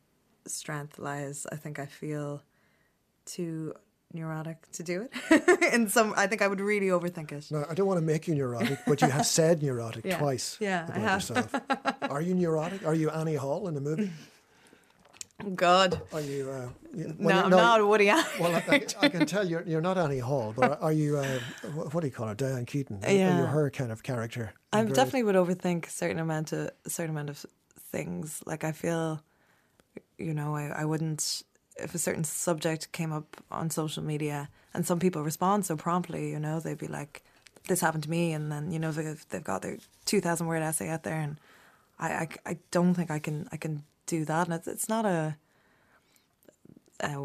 strength 0.45 0.99
lies. 0.99 1.45
I 1.51 1.55
think 1.55 1.79
I 1.79 1.85
feel 1.85 2.41
too 3.25 3.73
neurotic 4.13 4.71
to 4.73 4.83
do 4.83 5.07
it. 5.07 5.73
In 5.73 5.89
some, 5.89 6.13
I 6.15 6.27
think 6.27 6.41
I 6.41 6.47
would 6.47 6.61
really 6.61 6.87
overthink 6.87 7.31
it. 7.31 7.49
No, 7.51 7.65
I 7.69 7.73
don't 7.73 7.87
want 7.87 7.97
to 7.97 8.05
make 8.05 8.27
you 8.27 8.35
neurotic, 8.35 8.79
but 8.85 9.01
you 9.01 9.09
have 9.09 9.25
said 9.25 9.63
neurotic 9.63 10.05
Yeah. 10.05 10.17
twice 10.17 10.57
Yeah, 10.59 10.85
about 10.87 11.13
yourself. 11.13 11.55
Are 12.03 12.21
you 12.21 12.35
neurotic? 12.35 12.85
Are 12.85 12.93
you 12.93 13.09
Annie 13.09 13.35
Hall 13.35 13.67
in 13.67 13.73
the 13.73 13.81
movie? 13.81 14.11
God, 15.55 16.01
Are 16.13 16.21
you? 16.21 16.49
Uh, 16.49 16.69
you 16.95 17.07
no, 17.19 17.27
well, 17.27 17.45
I'm 17.45 17.49
not 17.49 17.87
Woody 17.87 18.09
Allen. 18.09 18.25
Well, 18.39 18.55
I, 18.55 18.63
I, 18.75 18.85
I 19.01 19.09
can 19.09 19.25
tell 19.25 19.47
you're, 19.47 19.63
you're 19.63 19.81
not 19.81 19.97
Annie 19.97 20.19
Hall, 20.19 20.53
but 20.55 20.81
are 20.81 20.91
you? 20.93 21.17
Uh, 21.17 21.39
what 21.91 22.01
do 22.01 22.07
you 22.07 22.13
call 22.13 22.27
her? 22.27 22.35
Diane 22.35 22.65
Keaton. 22.65 22.99
Are 23.03 23.11
you 23.11 23.17
Yeah. 23.17 23.45
her 23.47 23.69
kind 23.69 23.91
of 23.91 24.03
character? 24.03 24.53
I 24.71 24.83
definitely 24.83 25.23
would 25.23 25.35
overthink 25.35 25.87
a 25.87 25.89
certain 25.89 26.19
amount 26.19 26.51
of 26.53 26.71
certain 26.87 27.11
amount 27.11 27.29
of 27.29 27.45
things. 27.91 28.41
Like 28.45 28.63
I 28.63 28.71
feel, 28.71 29.21
you 30.17 30.33
know, 30.33 30.55
I, 30.55 30.67
I 30.67 30.85
wouldn't 30.85 31.43
if 31.77 31.95
a 31.95 31.97
certain 31.99 32.23
subject 32.23 32.91
came 32.91 33.11
up 33.11 33.37
on 33.51 33.69
social 33.69 34.03
media 34.03 34.49
and 34.73 34.85
some 34.85 34.99
people 34.99 35.23
respond 35.23 35.65
so 35.65 35.75
promptly. 35.75 36.29
You 36.29 36.39
know, 36.39 36.59
they'd 36.59 36.77
be 36.77 36.87
like, 36.87 37.23
"This 37.67 37.81
happened 37.81 38.03
to 38.03 38.09
me," 38.09 38.33
and 38.33 38.51
then 38.51 38.71
you 38.71 38.79
know 38.79 38.91
they've 38.91 39.25
they've 39.29 39.43
got 39.43 39.61
their 39.61 39.77
two 40.05 40.21
thousand 40.21 40.47
word 40.47 40.61
essay 40.63 40.89
out 40.89 41.03
there, 41.03 41.19
and 41.19 41.39
I, 41.99 42.07
I 42.09 42.27
I 42.51 42.57
don't 42.71 42.93
think 42.93 43.11
I 43.11 43.19
can 43.19 43.47
I 43.51 43.57
can 43.57 43.83
do 44.05 44.25
that, 44.25 44.47
and 44.47 44.53
it's 44.55 44.67
it's 44.67 44.89
not 44.89 45.05
a. 45.05 45.35
Uh, 46.99 47.17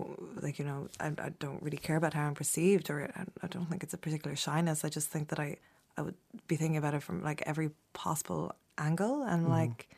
like 0.43 0.59
you 0.59 0.64
know, 0.64 0.89
I, 0.99 1.07
I 1.18 1.29
don't 1.39 1.62
really 1.62 1.76
care 1.76 1.97
about 1.97 2.14
how 2.14 2.26
I'm 2.26 2.35
perceived, 2.35 2.91
or 2.91 3.11
I, 3.14 3.24
I 3.43 3.47
don't 3.47 3.66
think 3.66 3.83
it's 3.83 3.95
a 3.95 3.99
particular 3.99 4.35
shyness. 4.35 4.85
I 4.85 4.89
just 4.89 5.09
think 5.09 5.29
that 5.29 5.39
I, 5.39 5.57
I 5.97 6.03
would 6.03 6.16
be 6.49 6.57
thinking 6.57 6.76
about 6.76 6.95
it 6.95 7.03
from 7.03 7.22
like 7.22 7.43
every 7.47 7.70
possible 7.93 8.55
angle, 8.76 9.22
and 9.22 9.49
like, 9.49 9.89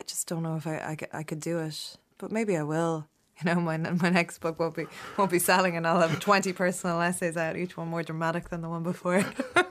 I 0.00 0.04
just 0.04 0.26
don't 0.26 0.42
know 0.42 0.56
if 0.56 0.66
I, 0.66 0.80
I, 0.84 0.94
could- 0.96 1.08
I 1.12 1.22
could 1.22 1.40
do 1.40 1.58
it. 1.60 1.96
But 2.18 2.32
maybe 2.32 2.56
I 2.56 2.62
will. 2.64 3.06
You 3.44 3.54
know, 3.54 3.60
my 3.60 3.76
my 3.76 4.08
next 4.08 4.38
book 4.38 4.58
won't 4.58 4.74
be 4.74 4.86
won't 5.16 5.30
be 5.30 5.38
selling, 5.38 5.76
and 5.76 5.86
I'll 5.86 6.00
have 6.00 6.18
twenty 6.18 6.52
personal 6.52 7.00
essays 7.00 7.36
out, 7.36 7.56
each 7.56 7.76
one 7.76 7.88
more 7.88 8.02
dramatic 8.02 8.48
than 8.48 8.62
the 8.62 8.68
one 8.68 8.82
before. 8.82 9.24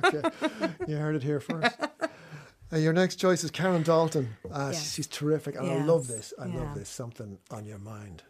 Okay. 0.03 0.29
You 0.87 0.95
heard 0.97 1.15
it 1.15 1.23
here 1.23 1.39
first. 1.41 1.75
Uh, 2.73 2.77
your 2.77 2.93
next 2.93 3.17
choice 3.17 3.43
is 3.43 3.51
Karen 3.51 3.83
Dalton. 3.83 4.35
Uh, 4.51 4.69
Yes. 4.73 4.93
She's 4.93 5.07
terrific, 5.07 5.55
and 5.55 5.69
I 5.69 5.83
love 5.83 6.07
this. 6.07 6.33
I 6.39 6.47
Yeah. 6.47 6.61
love 6.61 6.75
this. 6.75 6.89
Something 6.89 7.37
on 7.51 7.65
your 7.65 7.77
mind. 7.79 8.23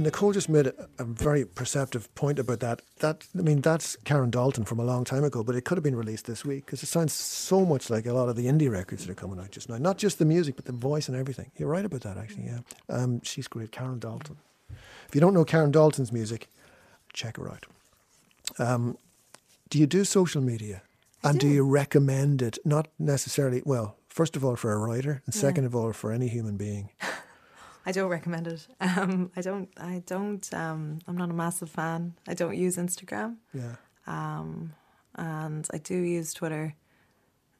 And 0.00 0.06
Nicole 0.06 0.32
just 0.32 0.48
made 0.48 0.66
a, 0.66 0.88
a 0.98 1.04
very 1.04 1.44
perceptive 1.44 2.14
point 2.14 2.38
about 2.38 2.60
that. 2.60 2.80
That 3.00 3.26
I 3.38 3.42
mean, 3.42 3.60
that's 3.60 3.96
Karen 4.04 4.30
Dalton 4.30 4.64
from 4.64 4.80
a 4.80 4.82
long 4.82 5.04
time 5.04 5.24
ago, 5.24 5.44
but 5.44 5.54
it 5.54 5.66
could 5.66 5.76
have 5.76 5.82
been 5.82 5.94
released 5.94 6.24
this 6.24 6.42
week 6.42 6.64
because 6.64 6.82
it 6.82 6.86
sounds 6.86 7.12
so 7.12 7.66
much 7.66 7.90
like 7.90 8.06
a 8.06 8.14
lot 8.14 8.30
of 8.30 8.34
the 8.34 8.46
indie 8.46 8.70
records 8.70 9.04
that 9.04 9.12
are 9.12 9.14
coming 9.14 9.38
out 9.38 9.50
just 9.50 9.68
now. 9.68 9.76
Not 9.76 9.98
just 9.98 10.18
the 10.18 10.24
music, 10.24 10.56
but 10.56 10.64
the 10.64 10.72
voice 10.72 11.06
and 11.06 11.18
everything. 11.18 11.50
You're 11.58 11.68
right 11.68 11.84
about 11.84 12.00
that, 12.00 12.16
actually. 12.16 12.44
Yeah, 12.44 12.60
um, 12.88 13.20
she's 13.22 13.46
great, 13.46 13.72
Karen 13.72 13.98
Dalton. 13.98 14.38
If 15.06 15.14
you 15.14 15.20
don't 15.20 15.34
know 15.34 15.44
Karen 15.44 15.70
Dalton's 15.70 16.12
music, 16.12 16.48
check 17.12 17.36
her 17.36 17.50
out. 17.50 17.66
Um, 18.58 18.96
do 19.68 19.78
you 19.78 19.86
do 19.86 20.04
social 20.04 20.40
media? 20.40 20.80
and 21.22 21.40
do. 21.40 21.46
you 21.46 21.62
recommend 21.62 22.40
it? 22.40 22.56
Not 22.64 22.88
necessarily, 22.98 23.60
well, 23.66 23.98
first 24.08 24.34
of 24.34 24.46
all, 24.46 24.56
for 24.56 24.72
a 24.72 24.78
writer, 24.78 25.20
and 25.26 25.34
second 25.34 25.66
of 25.66 25.76
all, 25.76 25.92
for 25.92 26.10
any 26.10 26.28
human 26.28 26.56
being. 26.56 26.88
I 27.86 27.92
don't 27.92 28.08
recommend 28.10 28.46
it. 28.46 28.66
Um, 28.80 29.30
I 29.36 29.40
don't. 29.40 29.68
I 29.76 30.02
don't. 30.06 30.52
Um, 30.54 30.98
I'm 31.06 31.16
not 31.16 31.30
a 31.30 31.34
massive 31.34 31.70
fan. 31.70 32.14
I 32.28 32.34
don't 32.34 32.56
use 32.56 32.76
Instagram, 32.76 33.36
Yeah. 33.54 33.76
um, 34.06 34.72
and 35.14 35.66
I 35.72 35.78
do 35.78 35.94
use 35.96 36.32
Twitter, 36.34 36.74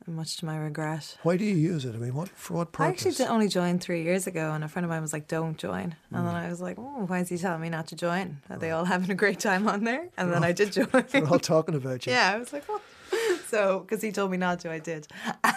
much 0.06 0.38
to 0.38 0.44
my 0.47 0.56
regret. 0.56 1.16
Why 1.22 1.36
do 1.36 1.44
you 1.44 1.55
use 1.56 1.84
it? 1.84 1.94
I 1.94 1.98
mean, 1.98 2.14
what 2.14 2.28
for 2.30 2.55
what 2.55 2.72
purpose? 2.72 2.86
I 2.88 2.90
actually 2.90 3.12
did 3.12 3.28
only 3.28 3.48
joined 3.48 3.80
three 3.82 4.02
years 4.02 4.26
ago, 4.26 4.52
and 4.52 4.64
a 4.64 4.68
friend 4.68 4.84
of 4.84 4.90
mine 4.90 5.02
was 5.02 5.12
like, 5.12 5.28
"Don't 5.28 5.56
join," 5.56 5.94
and 6.10 6.26
then 6.26 6.34
I 6.34 6.48
was 6.48 6.60
like, 6.60 6.78
"Oh, 6.78 7.05
why 7.06 7.20
is 7.20 7.28
he 7.28 7.38
telling 7.38 7.60
me 7.60 7.68
not 7.70 7.86
to 7.88 7.97
join? 7.97 8.38
Are 8.51 8.59
they 8.59 8.70
all 8.72 8.84
having 8.84 9.10
a 9.10 9.14
great 9.14 9.38
time 9.40 9.68
on 9.68 9.84
there?" 9.84 10.09
And 10.16 10.32
then 10.32 10.42
I 10.44 10.52
did 10.52 10.72
join. 10.72 10.88
They're 11.10 11.26
all 11.28 11.38
talking 11.38 11.74
about 11.74 12.06
you. 12.06 12.12
yeah, 12.12 12.32
I 12.34 12.38
was 12.38 12.52
like, 12.52 12.64
"What?" 12.68 12.82
So, 13.48 13.80
because 13.80 14.01
he 14.02 14.12
told 14.12 14.30
me 14.30 14.36
not 14.36 14.60
to, 14.60 14.70
I 14.70 14.78
did. 14.78 15.09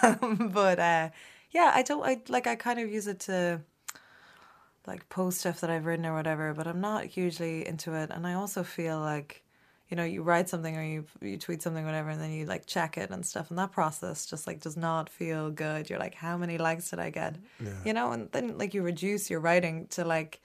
Um, 0.02 0.50
but 0.52 0.78
uh, 0.80 1.10
yeah, 1.52 1.70
I 1.74 1.82
don't. 1.82 2.02
I 2.04 2.20
like. 2.28 2.46
I 2.46 2.54
kind 2.56 2.78
of 2.80 2.88
use 2.90 3.06
it 3.06 3.20
to 3.20 3.60
like 4.86 5.08
post 5.08 5.40
stuff 5.40 5.60
that 5.60 5.70
I've 5.70 5.86
written 5.86 6.06
or 6.06 6.14
whatever, 6.14 6.52
but 6.54 6.66
I'm 6.66 6.80
not 6.80 7.04
hugely 7.06 7.66
into 7.66 7.94
it. 7.94 8.10
And 8.10 8.26
I 8.26 8.34
also 8.34 8.62
feel 8.62 8.98
like, 9.00 9.42
you 9.88 9.96
know, 9.96 10.04
you 10.04 10.22
write 10.22 10.48
something 10.48 10.76
or 10.76 10.82
you 10.82 11.04
you 11.20 11.38
tweet 11.38 11.62
something, 11.62 11.84
whatever, 11.84 12.10
and 12.10 12.20
then 12.20 12.32
you 12.32 12.46
like 12.46 12.66
check 12.66 12.98
it 12.98 13.10
and 13.10 13.24
stuff, 13.24 13.50
and 13.50 13.58
that 13.58 13.72
process 13.72 14.26
just 14.26 14.46
like 14.46 14.60
does 14.60 14.76
not 14.76 15.08
feel 15.08 15.50
good. 15.50 15.88
You're 15.88 15.98
like, 15.98 16.14
how 16.14 16.36
many 16.36 16.58
likes 16.58 16.90
did 16.90 16.98
I 16.98 17.10
get? 17.10 17.36
You 17.84 17.92
know, 17.92 18.12
and 18.12 18.30
then 18.32 18.58
like 18.58 18.74
you 18.74 18.82
reduce 18.82 19.30
your 19.30 19.40
writing 19.40 19.86
to 19.90 20.04
like. 20.04 20.40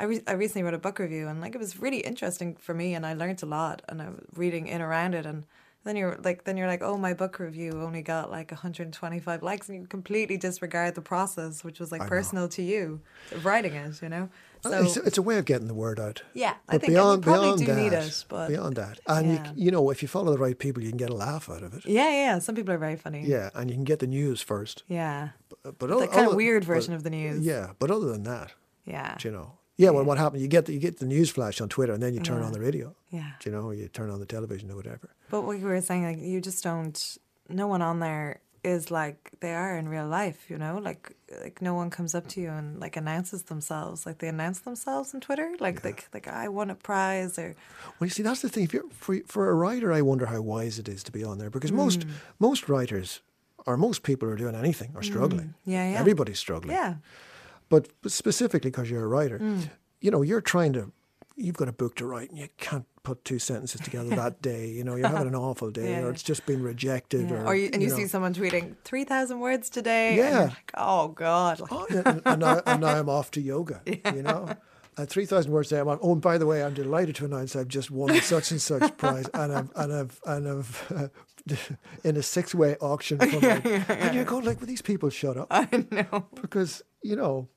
I, 0.00 0.04
re- 0.04 0.22
I 0.26 0.32
recently 0.32 0.64
wrote 0.64 0.74
a 0.74 0.78
book 0.78 0.98
review 0.98 1.28
and 1.28 1.40
like 1.40 1.54
it 1.54 1.58
was 1.58 1.78
really 1.78 2.00
interesting 2.00 2.56
for 2.56 2.74
me 2.74 2.94
and 2.94 3.06
I 3.06 3.14
learned 3.14 3.40
a 3.42 3.46
lot 3.46 3.82
and 3.88 4.02
I 4.02 4.08
was 4.08 4.24
reading 4.34 4.66
in 4.66 4.80
around 4.80 5.14
it 5.14 5.26
and 5.26 5.46
Then 5.84 5.96
you're 5.96 6.16
like, 6.22 6.44
then 6.44 6.56
you're 6.56 6.68
like, 6.68 6.82
oh, 6.82 6.96
my 6.96 7.12
book 7.12 7.40
review 7.40 7.72
only 7.82 8.02
got 8.02 8.30
like 8.30 8.52
125 8.52 9.42
likes, 9.42 9.68
and 9.68 9.80
you 9.80 9.86
completely 9.88 10.36
disregard 10.36 10.94
the 10.94 11.00
process, 11.00 11.64
which 11.64 11.80
was 11.80 11.90
like 11.90 12.02
know. 12.02 12.06
personal 12.08 12.48
to 12.50 12.62
you 12.62 13.00
of 13.32 13.44
writing 13.44 13.74
it. 13.74 14.00
You 14.00 14.08
know, 14.08 14.28
oh, 14.64 14.70
so 14.70 14.82
it's, 14.84 14.96
it's 14.98 15.18
a 15.18 15.22
way 15.22 15.38
of 15.38 15.44
getting 15.44 15.66
the 15.66 15.74
word 15.74 15.98
out. 15.98 16.22
yeah, 16.34 16.54
I 16.68 16.74
But 16.74 16.80
think 16.82 16.92
beyond, 16.92 17.24
you 17.26 17.32
beyond 17.32 17.58
do 17.58 17.66
that, 17.66 17.76
need 17.76 17.92
it, 17.92 18.24
but 18.28 18.48
beyond 18.48 18.76
that, 18.76 19.00
and 19.08 19.26
Yeah. 19.32 19.52
you, 19.56 19.64
you 19.64 19.70
know, 19.72 19.90
if 19.90 20.02
you 20.02 20.08
follow 20.08 20.30
the 20.30 20.38
right 20.38 20.56
people, 20.56 20.82
you 20.84 20.88
can 20.90 20.98
get 20.98 21.10
a 21.10 21.14
laugh 21.16 21.50
out 21.50 21.64
of 21.64 21.74
it. 21.74 21.84
yeah, 21.84 22.10
yeah. 22.10 22.38
Some 22.38 22.54
people 22.54 22.72
are 22.72 22.78
very 22.78 22.94
funny. 22.96 23.24
Yeah, 23.26 23.50
and 23.54 23.68
you 23.68 23.74
can 23.74 23.84
get 23.84 23.98
the 23.98 24.06
news 24.06 24.40
first. 24.40 24.84
yeah, 24.86 25.30
But, 25.64 25.78
but 25.80 25.88
the 25.88 25.96
other- 25.96 26.06
kind 26.06 26.28
of 26.28 26.36
weird 26.36 26.62
but- 26.62 26.74
version 26.74 26.94
of 26.94 27.02
the 27.02 27.10
news. 27.10 27.44
Yeah, 27.44 27.72
but 27.80 27.90
other 27.90 28.06
than 28.06 28.22
that, 28.22 28.52
yeah, 28.84 29.16
do 29.18 29.28
you 29.28 29.34
know, 29.34 29.54
yeah. 29.82 29.90
Well, 29.90 30.04
what 30.04 30.18
happened? 30.18 30.42
You 30.42 30.48
get 30.48 30.66
the, 30.66 30.72
you 30.72 30.78
get 30.78 30.98
the 30.98 31.06
news 31.06 31.30
flash 31.30 31.60
on 31.60 31.68
Twitter, 31.68 31.92
and 31.92 32.02
then 32.02 32.14
you 32.14 32.20
turn 32.20 32.40
Yeah. 32.40 32.46
on 32.46 32.52
the 32.52 32.60
radio. 32.60 32.94
yeah. 33.10 33.32
You 33.44 33.52
know, 33.52 33.70
you 33.70 33.88
turn 33.88 34.10
on 34.10 34.20
the 34.20 34.26
television 34.26 34.70
or 34.70 34.76
whatever. 34.76 35.08
But 35.30 35.42
what 35.42 35.58
you 35.58 35.66
were 35.66 35.80
saying, 35.80 36.04
like, 36.04 36.18
you 36.32 36.40
just 36.40 36.62
don't. 36.64 37.18
No 37.48 37.66
one 37.66 37.82
on 37.82 37.98
there 38.00 38.40
is 38.64 38.90
like 38.90 39.32
they 39.40 39.52
are 39.52 39.76
in 39.76 39.88
real 39.88 40.06
life. 40.06 40.38
You 40.48 40.58
know, 40.58 40.78
like 40.78 41.12
like 41.42 41.60
no 41.60 41.74
one 41.74 41.90
comes 41.90 42.14
up 42.14 42.28
to 42.28 42.40
you 42.40 42.50
and 42.50 42.78
like 42.80 42.96
announces 42.96 43.42
themselves. 43.44 44.06
Like 44.06 44.18
they 44.18 44.28
announce 44.28 44.60
themselves 44.60 45.14
on 45.14 45.20
Twitter. 45.20 45.48
Like 45.58 45.84
like 45.84 46.08
like 46.14 46.28
I 46.28 46.48
won 46.48 46.70
a 46.70 46.74
prize 46.74 47.38
or 47.38 47.54
Well, 47.98 48.06
you 48.06 48.10
see, 48.10 48.22
that's 48.22 48.42
the 48.42 48.48
thing. 48.48 48.64
If 48.64 48.72
you're 48.72 48.88
for, 48.90 49.16
for 49.26 49.50
a 49.50 49.54
writer, 49.54 49.92
I 49.92 50.02
wonder 50.02 50.26
how 50.26 50.40
wise 50.40 50.78
it 50.78 50.88
is 50.88 51.02
to 51.04 51.12
be 51.12 51.24
on 51.24 51.38
there 51.38 51.50
because 51.50 51.72
most 51.72 52.00
mm. 52.00 52.10
most 52.38 52.68
writers 52.68 53.20
or 53.66 53.76
most 53.76 54.02
people 54.02 54.28
who 54.28 54.34
are 54.34 54.38
doing 54.38 54.54
anything 54.54 54.92
are 54.94 55.02
struggling. 55.02 55.48
Mm. 55.48 55.54
Yeah, 55.74 55.92
yeah. 55.92 56.00
Everybody's 56.00 56.38
struggling. 56.38 56.76
yeah, 56.76 56.94
But 57.72 57.88
specifically 58.12 58.70
because 58.70 58.90
you're 58.90 59.04
a 59.04 59.08
writer, 59.08 59.40
you 60.00 60.10
know, 60.10 60.22
you're 60.22 60.40
trying 60.42 60.72
to, 60.74 60.92
you've 61.36 61.56
got 61.56 61.68
a 61.68 61.72
book 61.72 61.96
to 61.96 62.06
write 62.06 62.28
and 62.30 62.38
you 62.38 62.48
can't 62.58 62.84
put 63.02 63.24
two 63.24 63.38
sentences 63.38 63.80
together 63.80 64.10
that 64.14 64.42
day. 64.50 64.68
You 64.68 64.84
know, 64.84 64.94
you're 64.96 65.08
having 65.08 65.28
an 65.28 65.34
awful 65.34 65.70
day 65.70 65.92
Yeah, 65.92 66.02
or 66.04 66.10
it's 66.10 66.22
just 66.22 66.44
been 66.46 66.62
rejected 66.62 67.30
yeah. 67.30 67.36
or, 67.36 67.46
or 67.46 67.54
you, 67.54 67.70
and 67.72 67.82
you, 67.82 67.88
know. 67.88 67.96
see 67.96 68.06
someone 68.06 68.34
tweeting 68.34 68.76
three 68.84 69.04
thousand 69.04 69.40
words 69.40 69.70
today. 69.70 70.08
and 70.10 70.16
Yeah. 70.18 70.40
like, 70.44 70.70
oh 70.76 71.08
god. 71.08 71.60
Like, 71.60 71.72
Oh, 71.72 71.86
and, 71.90 72.22
and, 72.26 72.40
now, 72.40 72.60
and 72.66 72.80
now 72.82 72.88
I'm 72.88 73.08
off 73.08 73.30
to 73.32 73.40
yoga, 73.40 73.80
you 74.14 74.22
know. 74.22 74.54
At 74.98 75.08
3,000 75.08 75.50
words 75.50 75.72
a 75.72 75.76
day, 75.76 75.80
I'm 75.80 75.88
on, 75.88 75.98
oh, 76.02 76.12
and 76.12 76.20
by 76.20 76.36
the 76.36 76.44
way, 76.44 76.62
I'm 76.62 76.74
delighted 76.74 77.16
to 77.16 77.24
announce 77.24 77.56
I've 77.56 77.66
just 77.66 77.90
won 77.90 78.14
such 78.20 78.50
and 78.50 78.60
such 78.60 78.94
prize 78.98 79.26
and 79.32 79.50
I've, 79.50 79.70
and 79.74 79.90
I've, 79.90 80.20
and 80.26 80.48
I've 80.48 80.92
uh, 80.94 81.56
in 82.04 82.18
a 82.18 82.22
six 82.22 82.54
way 82.54 82.76
auction. 82.78 83.18
For 83.18 83.40
my, 83.40 83.84
and 83.88 84.14
you're 84.14 84.26
going 84.26 84.44
like, 84.44 84.60
well, 84.60 84.66
these 84.66 84.82
people 84.82 85.08
shut 85.08 85.38
up. 85.38 85.46
I 85.50 85.86
know. 85.90 86.26
Because, 86.42 86.82
you 87.02 87.16
know, 87.16 87.48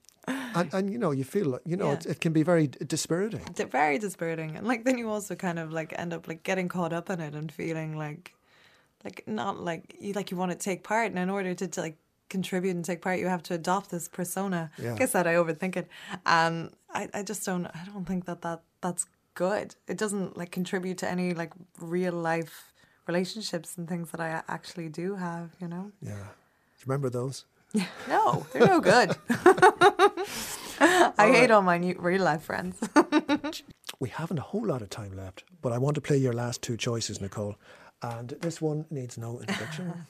and, 0.55 0.73
and 0.73 0.89
you 0.93 0.97
know, 0.97 1.11
you 1.11 1.23
feel, 1.23 1.47
like- 1.47 1.61
you 1.65 1.77
know, 1.77 1.87
Yeah. 1.87 1.93
it, 1.93 2.05
it 2.05 2.21
can 2.21 2.33
be 2.33 2.43
very 2.43 2.67
dispiriting. 2.67 3.43
Di- 3.53 3.65
very 3.65 3.97
dispiriting 3.99 4.55
and 4.57 4.65
like 4.67 4.83
then 4.85 4.97
you 4.97 5.09
also 5.09 5.35
kind 5.35 5.59
of 5.59 5.71
like 5.71 5.93
end 5.97 6.13
up 6.13 6.27
like 6.27 6.43
getting 6.43 6.67
caught 6.67 6.93
up 6.93 7.09
in 7.09 7.19
it 7.21 7.33
and 7.35 7.51
feeling 7.51 7.97
like 7.97 8.33
like 9.03 9.23
not 9.27 9.59
like 9.59 9.95
you 9.99 10.13
like 10.13 10.31
you 10.31 10.37
want 10.37 10.51
to 10.51 10.57
take 10.57 10.83
part 10.83 11.07
and 11.11 11.19
in 11.19 11.29
order 11.29 11.53
to, 11.53 11.67
to 11.67 11.81
like 11.81 11.97
contribute 12.29 12.75
and 12.75 12.83
take 12.85 13.01
part 13.01 13.19
you 13.19 13.27
have 13.27 13.43
to 13.43 13.53
adopt 13.53 13.89
this 13.91 14.07
persona 14.07 14.71
Yeah. 14.77 14.93
I 14.93 14.97
guess 14.97 15.11
that 15.11 15.27
I 15.27 15.35
overthink 15.35 15.75
it 15.77 15.87
and 16.25 16.71
I, 16.91 17.09
I 17.13 17.21
just 17.23 17.45
don't 17.45 17.65
I 17.67 17.81
don't 17.93 18.05
think 18.05 18.25
that, 18.25 18.41
that 18.41 18.61
that's 18.81 19.05
good 19.35 19.75
it 19.87 19.97
doesn't 19.97 20.37
like 20.37 20.51
contribute 20.51 20.97
to 20.99 21.09
any 21.09 21.33
like 21.35 21.51
real 21.79 22.13
life 22.13 22.73
relationships 23.07 23.77
and 23.77 23.87
things 23.87 24.09
that 24.11 24.19
I 24.19 24.41
actually 24.47 24.89
do 24.89 25.15
have 25.15 25.51
you 25.61 25.67
know 25.67 25.91
Yeah. 26.01 26.13
Do 26.13 26.79
you 26.81 26.85
remember 26.87 27.09
those? 27.11 27.45
No 28.07 28.45
they're 28.51 28.67
no 28.67 28.79
good 28.79 29.15
I 30.79 31.31
hate 31.31 31.51
all 31.51 31.61
my 31.61 31.77
new 31.77 31.95
real 31.97 32.23
life 32.23 32.43
friends 32.43 32.77
We 33.99 34.09
haven't 34.09 34.39
a 34.39 34.41
whole 34.41 34.65
lot 34.65 34.81
of 34.81 34.89
time 34.89 35.15
left, 35.15 35.45
but 35.61 35.71
I 35.71 35.77
want 35.77 35.95
to 35.95 36.01
play 36.01 36.17
your 36.17 36.33
last 36.33 36.61
two 36.61 36.75
choices, 36.75 37.21
Nicole. 37.21 37.55
And 38.01 38.29
this 38.41 38.61
one 38.61 38.85
needs 38.89 39.17
no 39.17 39.39
introduction. 39.39 40.05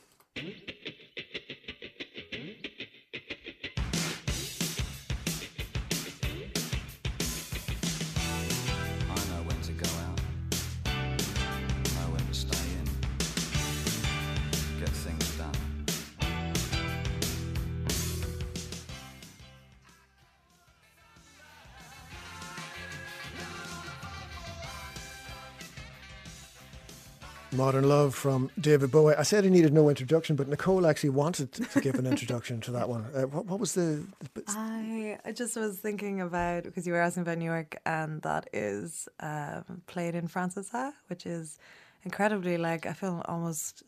Modern 27.56 27.88
Love 27.88 28.14
from 28.16 28.50
David 28.60 28.92
Bowie. 28.92 29.16
I 29.16 29.24
said 29.24 29.44
he 29.44 29.50
needed 29.50 29.74
no 29.74 29.90
introduction, 29.90 30.36
but 30.36 30.48
Nicole 30.48 30.86
actually 30.86 31.10
wanted 31.12 31.52
to 31.54 31.82
give 31.82 31.96
an 31.96 32.06
introduction 32.08 32.62
to 32.62 32.72
that 32.72 32.90
one. 32.90 33.06
Uh, 33.16 33.22
what, 33.24 33.46
what 33.46 33.60
was 33.60 33.74
the, 33.74 34.06
the 34.34 34.44
I 34.48 35.18
I 35.26 35.32
just 35.32 35.56
was 35.56 35.78
thinking 35.80 36.22
about 36.22 36.64
because 36.64 36.86
you 36.86 36.94
were 36.94 37.00
asking 37.02 37.22
about 37.22 37.38
New 37.38 37.46
York, 37.46 37.78
and 37.86 38.22
that 38.24 38.50
is 38.54 39.08
um, 39.20 39.82
played 39.88 40.16
in 40.16 40.28
Frances 40.28 40.70
Ha, 40.70 40.94
which 41.08 41.26
is 41.26 41.58
incredibly 42.04 42.58
like 42.58 42.86
I 42.86 42.94
feel 42.94 43.22
almost, 43.26 43.84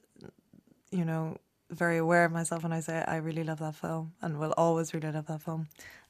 you 0.92 1.06
know, 1.06 1.38
very 1.70 1.98
aware 1.98 2.26
of 2.26 2.32
myself 2.32 2.64
when 2.64 2.74
I 2.74 2.80
say 2.80 3.04
I 3.08 3.18
really 3.18 3.44
love 3.44 3.60
that 3.60 3.76
film, 3.76 4.14
and 4.22 4.40
will 4.40 4.54
always 4.58 4.94
really 4.94 5.12
love 5.12 5.28
that 5.28 5.42
film, 5.42 5.68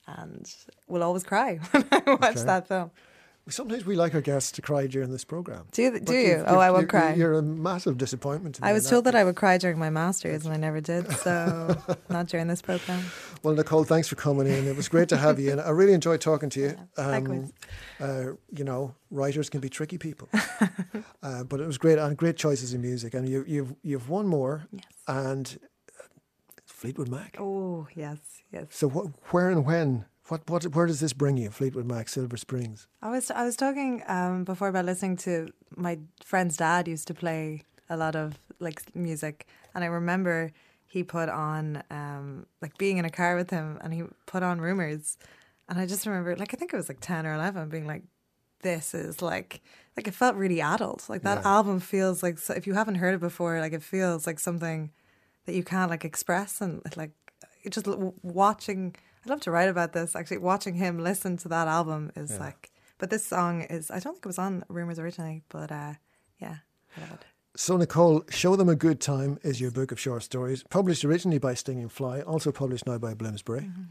and 0.08 0.50
will 0.88 1.04
always 1.04 1.24
cry 1.24 1.56
when 1.72 1.86
I 1.92 2.02
watch 2.06 2.22
Okay. 2.38 2.44
that 2.44 2.68
film. 2.68 2.92
Sometimes 3.50 3.86
we 3.86 3.96
like 3.96 4.14
our 4.14 4.22
guests 4.22 4.52
to 4.54 4.62
cry 4.62 4.88
during 4.88 5.12
this 5.12 5.24
program. 5.24 5.68
Do 5.72 5.82
you? 5.82 6.00
Do 6.00 6.14
you? 6.14 6.44
Oh, 6.46 6.60
I 6.60 6.70
won't 6.72 6.90
cry. 6.90 7.14
You're 7.14 7.34
a 7.34 7.42
massive 7.42 7.98
disappointment 7.98 8.56
to 8.56 8.62
me. 8.64 8.68
I 8.70 8.74
was 8.74 8.90
told 8.90 9.06
that 9.06 9.16
I 9.16 9.24
would 9.24 9.36
cry 9.36 9.58
during 9.58 9.80
my 9.80 9.90
masters, 9.90 10.46
and 10.46 10.54
I 10.54 10.58
never 10.58 10.82
did. 10.82 11.12
So 11.14 11.78
not 12.10 12.28
during 12.28 12.48
this 12.48 12.62
program. 12.62 13.04
Well, 13.44 13.54
Nicole, 13.54 13.84
thanks 13.86 14.08
for 14.08 14.16
coming 14.16 14.48
in. 14.48 14.68
It 14.68 14.76
was 14.76 14.90
great 14.90 15.08
to 15.10 15.18
have 15.18 15.40
you 15.40 15.52
in. 15.52 15.60
I 15.60 15.70
really 15.70 15.94
enjoyed 15.94 16.20
talking 16.22 16.50
to 16.52 16.60
you. 16.60 16.78
Um, 16.98 17.12
likewise. 17.12 17.54
uh, 18.00 18.32
you 18.52 18.64
know, 18.64 18.96
writers 19.12 19.50
can 19.50 19.62
be 19.62 19.70
tricky 19.70 19.98
people, 20.00 20.28
uh, 21.24 21.44
but 21.44 21.60
it 21.60 21.68
was 21.68 21.78
great 21.78 22.00
and 22.00 22.18
great 22.18 22.36
choices 22.38 22.74
in 22.74 22.82
music. 22.82 23.14
And 23.14 23.30
you, 23.30 23.44
you've 23.48 23.76
you've 23.84 24.10
one 24.10 24.26
more, 24.28 24.66
Yes. 24.72 24.84
and 25.08 25.60
Fleetwood 26.66 27.10
Mac. 27.10 27.38
Oh 27.40 27.88
yes, 27.96 28.18
yes. 28.52 28.66
So 28.72 28.90
wh- 28.90 29.34
where 29.34 29.50
and 29.50 29.66
when? 29.66 30.06
What 30.28 30.50
what 30.50 30.64
where 30.76 30.86
does 30.86 31.00
this 31.00 31.14
bring 31.14 31.38
you? 31.38 31.50
Fleetwood 31.50 31.86
Mac, 31.86 32.10
Silver 32.10 32.38
Springs. 32.38 32.88
I 33.02 33.10
was 33.10 33.32
I 33.32 33.44
was 33.46 33.56
talking 33.56 34.04
um, 34.08 34.44
before 34.44 34.68
about 34.68 34.86
listening 34.86 35.16
to 35.18 35.50
my 35.76 36.00
friend's 36.24 36.58
dad 36.58 36.88
used 36.88 37.08
to 37.08 37.14
play 37.14 37.64
a 37.90 37.96
lot 37.96 38.16
of 38.16 38.38
like 38.60 38.94
music, 38.96 39.46
and 39.74 39.84
I 39.84 39.88
remember 39.88 40.52
he 40.86 41.04
put 41.04 41.30
on 41.30 41.84
um, 41.92 42.46
like 42.62 42.78
being 42.78 42.98
in 42.98 43.06
a 43.06 43.10
car 43.10 43.36
with 43.36 43.50
him, 43.52 43.78
and 43.82 43.94
he 43.94 44.04
put 44.26 44.44
on 44.44 44.60
Rumors, 44.60 45.18
and 45.70 45.80
I 45.80 45.86
just 45.86 46.06
remember 46.06 46.36
like 46.36 46.54
I 46.54 46.58
think 46.58 46.74
it 46.74 46.78
was 46.78 46.90
like 46.90 47.00
ten 47.00 47.26
or 47.26 47.34
eleven, 47.34 47.70
being 47.70 47.88
like, 47.88 48.04
"This 48.64 48.94
is 48.94 49.22
like 49.22 49.62
like 49.96 50.08
it 50.08 50.14
felt 50.14 50.36
really 50.36 50.60
adult. 50.60 51.08
Like 51.08 51.22
that 51.24 51.40
Yeah. 51.44 51.56
album 51.58 51.80
feels 51.80 52.22
like 52.22 52.38
so, 52.40 52.54
if 52.54 52.68
you 52.68 52.74
haven't 52.74 52.96
heard 52.96 53.14
it 53.16 53.22
before, 53.22 53.62
like 53.62 53.74
it 53.74 53.84
feels 53.84 54.28
like 54.28 54.40
something 54.40 54.92
that 55.46 55.56
you 55.56 55.64
can't 55.64 55.90
like 55.90 56.04
express 56.04 56.60
and 56.60 56.82
like 56.98 57.12
it 57.64 57.72
just 57.72 57.88
l- 57.88 58.14
watching. 58.24 58.96
I'd 59.28 59.32
love 59.32 59.42
to 59.42 59.52
write 59.52 59.68
about 59.68 59.92
this. 59.92 60.16
Actually, 60.16 60.38
watching 60.38 60.76
him 60.76 61.00
listen 61.00 61.36
to 61.40 61.50
that 61.50 61.68
album 61.68 62.14
is 62.16 62.40
like. 62.40 62.72
But 62.98 63.10
this 63.10 63.26
song 63.26 63.64
is. 63.64 63.92
I 63.92 64.00
don't 64.00 64.14
think 64.14 64.26
it 64.26 64.30
was 64.30 64.40
on 64.40 64.64
Rumors 64.70 65.00
originally, 65.00 65.44
but 65.50 65.70
uh, 65.70 65.96
yeah, 66.40 66.60
I 66.96 67.02
love 67.02 67.12
it. 67.12 67.26
So 67.54 67.76
Nicole, 67.76 68.24
Show 68.30 68.56
Them 68.56 68.70
a 68.70 68.76
Good 68.76 69.02
Time 69.02 69.38
is 69.44 69.60
your 69.60 69.70
book 69.70 69.92
of 69.92 70.00
short 70.00 70.24
stories, 70.24 70.64
published 70.70 71.04
originally 71.04 71.40
by 71.40 71.56
Stinging 71.56 71.90
Fly, 71.90 72.22
also 72.22 72.54
published 72.54 72.88
now 72.88 73.00
by 73.00 73.14
Bloomsbury. 73.14 73.64
Mm-hmm. 73.64 73.82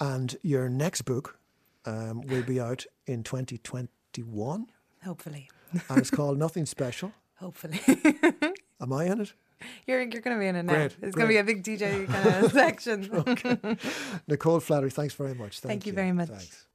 And 0.00 0.36
your 0.42 0.68
next 0.68 1.02
book 1.02 1.38
um, 1.86 2.22
will 2.22 2.42
be 2.42 2.58
out 2.58 2.84
in 3.06 3.22
2021, 3.22 4.66
Hopefully, 5.04 5.48
and 5.88 5.98
it's 5.98 6.10
called 6.18 6.38
Nothing 6.38 6.66
Special. 6.66 7.12
hopefully, 7.36 7.80
Am 8.80 8.92
I 8.92 9.04
in 9.04 9.20
it? 9.20 9.32
You're 9.86 10.00
you're 10.02 10.20
going 10.22 10.36
to 10.36 10.40
be 10.40 10.46
in 10.46 10.56
it 10.56 10.64
now. 10.64 10.72
Great, 10.74 10.96
It's 11.02 11.14
going 11.14 11.28
to 11.28 11.32
be 11.32 11.38
a 11.38 11.44
big 11.44 11.62
DJ 11.62 12.06
kind 12.12 12.44
of 12.44 12.52
section. 12.52 13.78
Nicole 14.28 14.60
Flattery, 14.60 14.90
thanks 14.90 15.14
very 15.14 15.34
much. 15.34 15.60
Thank, 15.60 15.70
Thank 15.70 15.86
you 15.86 15.92
very 15.92 16.12
much. 16.12 16.28
Thanks. 16.28 16.66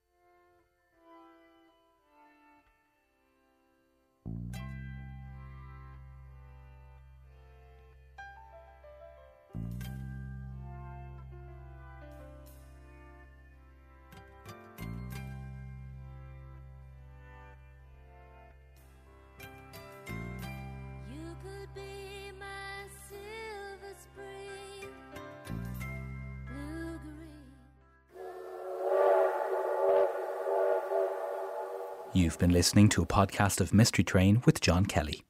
You've 32.27 32.37
been 32.37 32.51
listening 32.51 32.89
to 32.89 33.01
a 33.01 33.05
podcast 33.05 33.61
of 33.61 33.73
Mystery 33.73 34.03
Train 34.03 34.41
with 34.45 34.59
John 34.59 34.85
Kelly. 34.85 35.23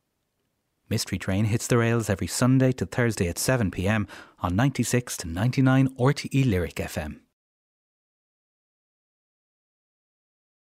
Mystery 0.90 1.19
Train 1.19 1.45
hits 1.45 1.68
the 1.68 1.78
rails 1.78 2.10
every 2.10 2.26
Sunday 2.26 2.72
to 2.72 2.88
Thursday 2.88 3.28
at 3.28 3.38
7 3.38 3.69
pm 3.69 4.07
on 4.40 4.56
96 4.56 5.15
to 5.18 5.28
99 5.28 5.90
RTE 5.90 6.49
Lyric 6.49 6.74
FM. 6.74 7.19